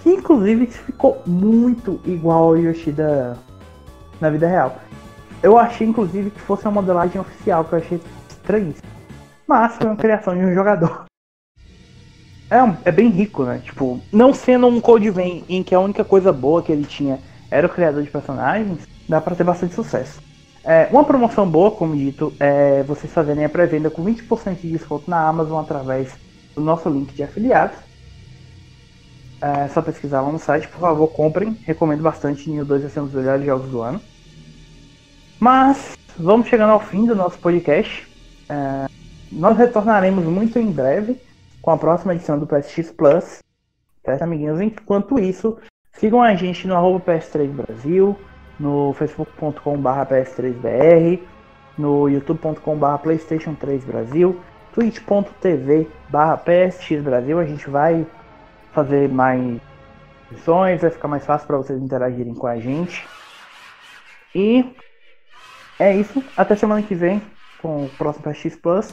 Que 0.01 0.09
inclusive 0.09 0.65
ficou 0.67 1.21
muito 1.25 1.99
igual 2.05 2.43
ao 2.45 2.57
Yoshida 2.57 3.37
na 4.23 4.29
vida 4.29 4.47
real. 4.47 4.77
Eu 5.43 5.57
achei 5.57 5.85
inclusive 5.85 6.31
que 6.31 6.39
fosse 6.39 6.63
uma 6.63 6.81
modelagem 6.81 7.19
oficial, 7.19 7.65
que 7.65 7.73
eu 7.73 7.79
achei 7.79 8.01
estranho. 8.29 8.73
Mas 9.45 9.75
foi 9.75 9.87
uma 9.87 9.95
criação 9.95 10.35
de 10.35 10.43
um 10.43 10.53
jogador. 10.53 11.05
É, 12.49 12.89
é 12.89 12.91
bem 12.91 13.09
rico, 13.09 13.43
né? 13.43 13.61
Tipo, 13.63 13.99
não 14.11 14.33
sendo 14.33 14.67
um 14.67 14.79
Code 14.79 15.09
Vein 15.09 15.43
em 15.49 15.61
que 15.61 15.75
a 15.75 15.79
única 15.79 16.05
coisa 16.05 16.31
boa 16.31 16.63
que 16.63 16.71
ele 16.71 16.85
tinha 16.85 17.19
era 17.51 17.67
o 17.67 17.69
criador 17.69 18.01
de 18.01 18.09
personagens, 18.09 18.87
dá 19.07 19.19
pra 19.19 19.35
ter 19.35 19.43
bastante 19.43 19.75
sucesso. 19.75 20.21
É, 20.63 20.87
uma 20.91 21.03
promoção 21.03 21.49
boa, 21.49 21.71
como 21.71 21.95
dito, 21.95 22.33
é 22.39 22.83
vocês 22.83 23.11
fazerem 23.11 23.43
a 23.43 23.49
pré-venda 23.49 23.89
com 23.89 24.03
20% 24.03 24.61
de 24.61 24.71
desconto 24.71 25.09
na 25.09 25.27
Amazon 25.27 25.61
através 25.61 26.15
do 26.55 26.61
nosso 26.61 26.87
link 26.89 27.13
de 27.13 27.21
afiliados. 27.21 27.77
É 29.41 29.67
só 29.67 29.81
pesquisar 29.81 30.21
lá 30.21 30.31
no 30.31 30.39
site, 30.39 30.69
por 30.69 30.79
favor, 30.79 31.07
comprem. 31.09 31.51
Recomendo 31.65 32.01
bastante. 32.01 32.49
Ninho 32.49 32.63
2 32.63 32.83
vai 32.83 32.91
ser 32.91 33.01
um 33.01 33.05
dos 33.05 33.13
melhores 33.13 33.45
jogos 33.45 33.69
do 33.69 33.81
ano. 33.81 33.99
Mas 35.43 35.97
vamos 36.17 36.47
chegando 36.47 36.69
ao 36.69 36.79
fim 36.79 37.05
do 37.05 37.13
nosso 37.13 37.37
podcast. 37.37 38.07
É, 38.47 38.87
nós 39.29 39.57
retornaremos 39.57 40.23
muito 40.23 40.57
em 40.57 40.71
breve 40.71 41.21
com 41.61 41.69
a 41.69 41.77
próxima 41.77 42.15
edição 42.15 42.39
do 42.39 42.47
PSX 42.47 42.91
Plus. 42.91 43.39
Certo, 44.05 44.21
amiguinhos? 44.21 44.61
Enquanto 44.61 45.19
isso, 45.19 45.57
sigam 45.91 46.21
a 46.21 46.33
gente 46.33 46.65
no 46.65 46.73
arroba 46.73 47.01
PS3 47.01 47.49
Brasil, 47.49 48.17
no 48.57 48.93
facebook.com.br 48.93 49.89
PS3BR, 50.09 51.19
no 51.77 52.07
youtube.com.br 52.07 53.03
PlayStation 53.03 53.53
3 53.53 53.83
Brasil, 53.83 54.39
twitch.tv 54.73 55.89
PSX 56.09 57.03
Brasil. 57.03 57.37
A 57.37 57.45
gente 57.45 57.69
vai 57.69 58.07
fazer 58.71 59.09
mais 59.09 59.59
edições, 60.31 60.79
vai 60.79 60.89
ficar 60.89 61.09
mais 61.09 61.25
fácil 61.25 61.45
para 61.47 61.57
vocês 61.57 61.81
interagirem 61.81 62.33
com 62.33 62.47
a 62.47 62.57
gente. 62.57 63.05
E 64.33 64.73
é 65.83 65.95
isso. 65.95 66.23
Até 66.35 66.55
semana 66.55 66.81
que 66.81 66.95
vem 66.95 67.21
com 67.61 67.85
o 67.85 67.89
próximo 67.89 68.23
PSX 68.23 68.55
Plus. 68.55 68.87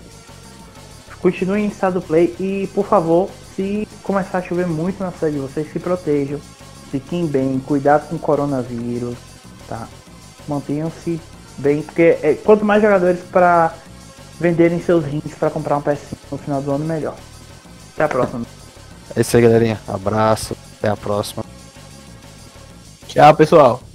Continuem 1.20 1.66
em 1.66 1.68
estado 1.68 2.00
play 2.00 2.34
e, 2.40 2.68
por 2.74 2.86
favor, 2.86 3.28
se 3.54 3.86
começar 4.02 4.38
a 4.38 4.42
chover 4.42 4.66
muito 4.66 5.02
na 5.02 5.10
cidade 5.10 5.34
de 5.34 5.40
vocês, 5.40 5.70
se 5.70 5.78
protejam. 5.78 6.40
Fiquem 6.90 7.26
bem, 7.26 7.60
cuidado 7.60 8.08
com 8.08 8.16
o 8.16 8.18
coronavírus, 8.18 9.16
tá? 9.68 9.86
Mantenham-se 10.48 11.20
bem, 11.58 11.82
porque 11.82 12.18
é, 12.22 12.34
quanto 12.34 12.64
mais 12.64 12.82
jogadores 12.82 13.20
para 13.30 13.74
venderem 14.40 14.80
seus 14.80 15.04
rins 15.04 15.34
para 15.38 15.50
comprar 15.50 15.76
um 15.76 15.82
PS5 15.82 16.16
no 16.32 16.38
final 16.38 16.62
do 16.62 16.72
ano, 16.72 16.84
melhor. 16.84 17.16
Até 17.92 18.04
a 18.04 18.08
próxima. 18.08 18.46
É 19.14 19.20
isso 19.20 19.36
aí, 19.36 19.42
galerinha. 19.42 19.78
Abraço. 19.86 20.56
Até 20.78 20.88
a 20.88 20.96
próxima. 20.96 21.44
Tchau, 23.06 23.34
pessoal. 23.36 23.89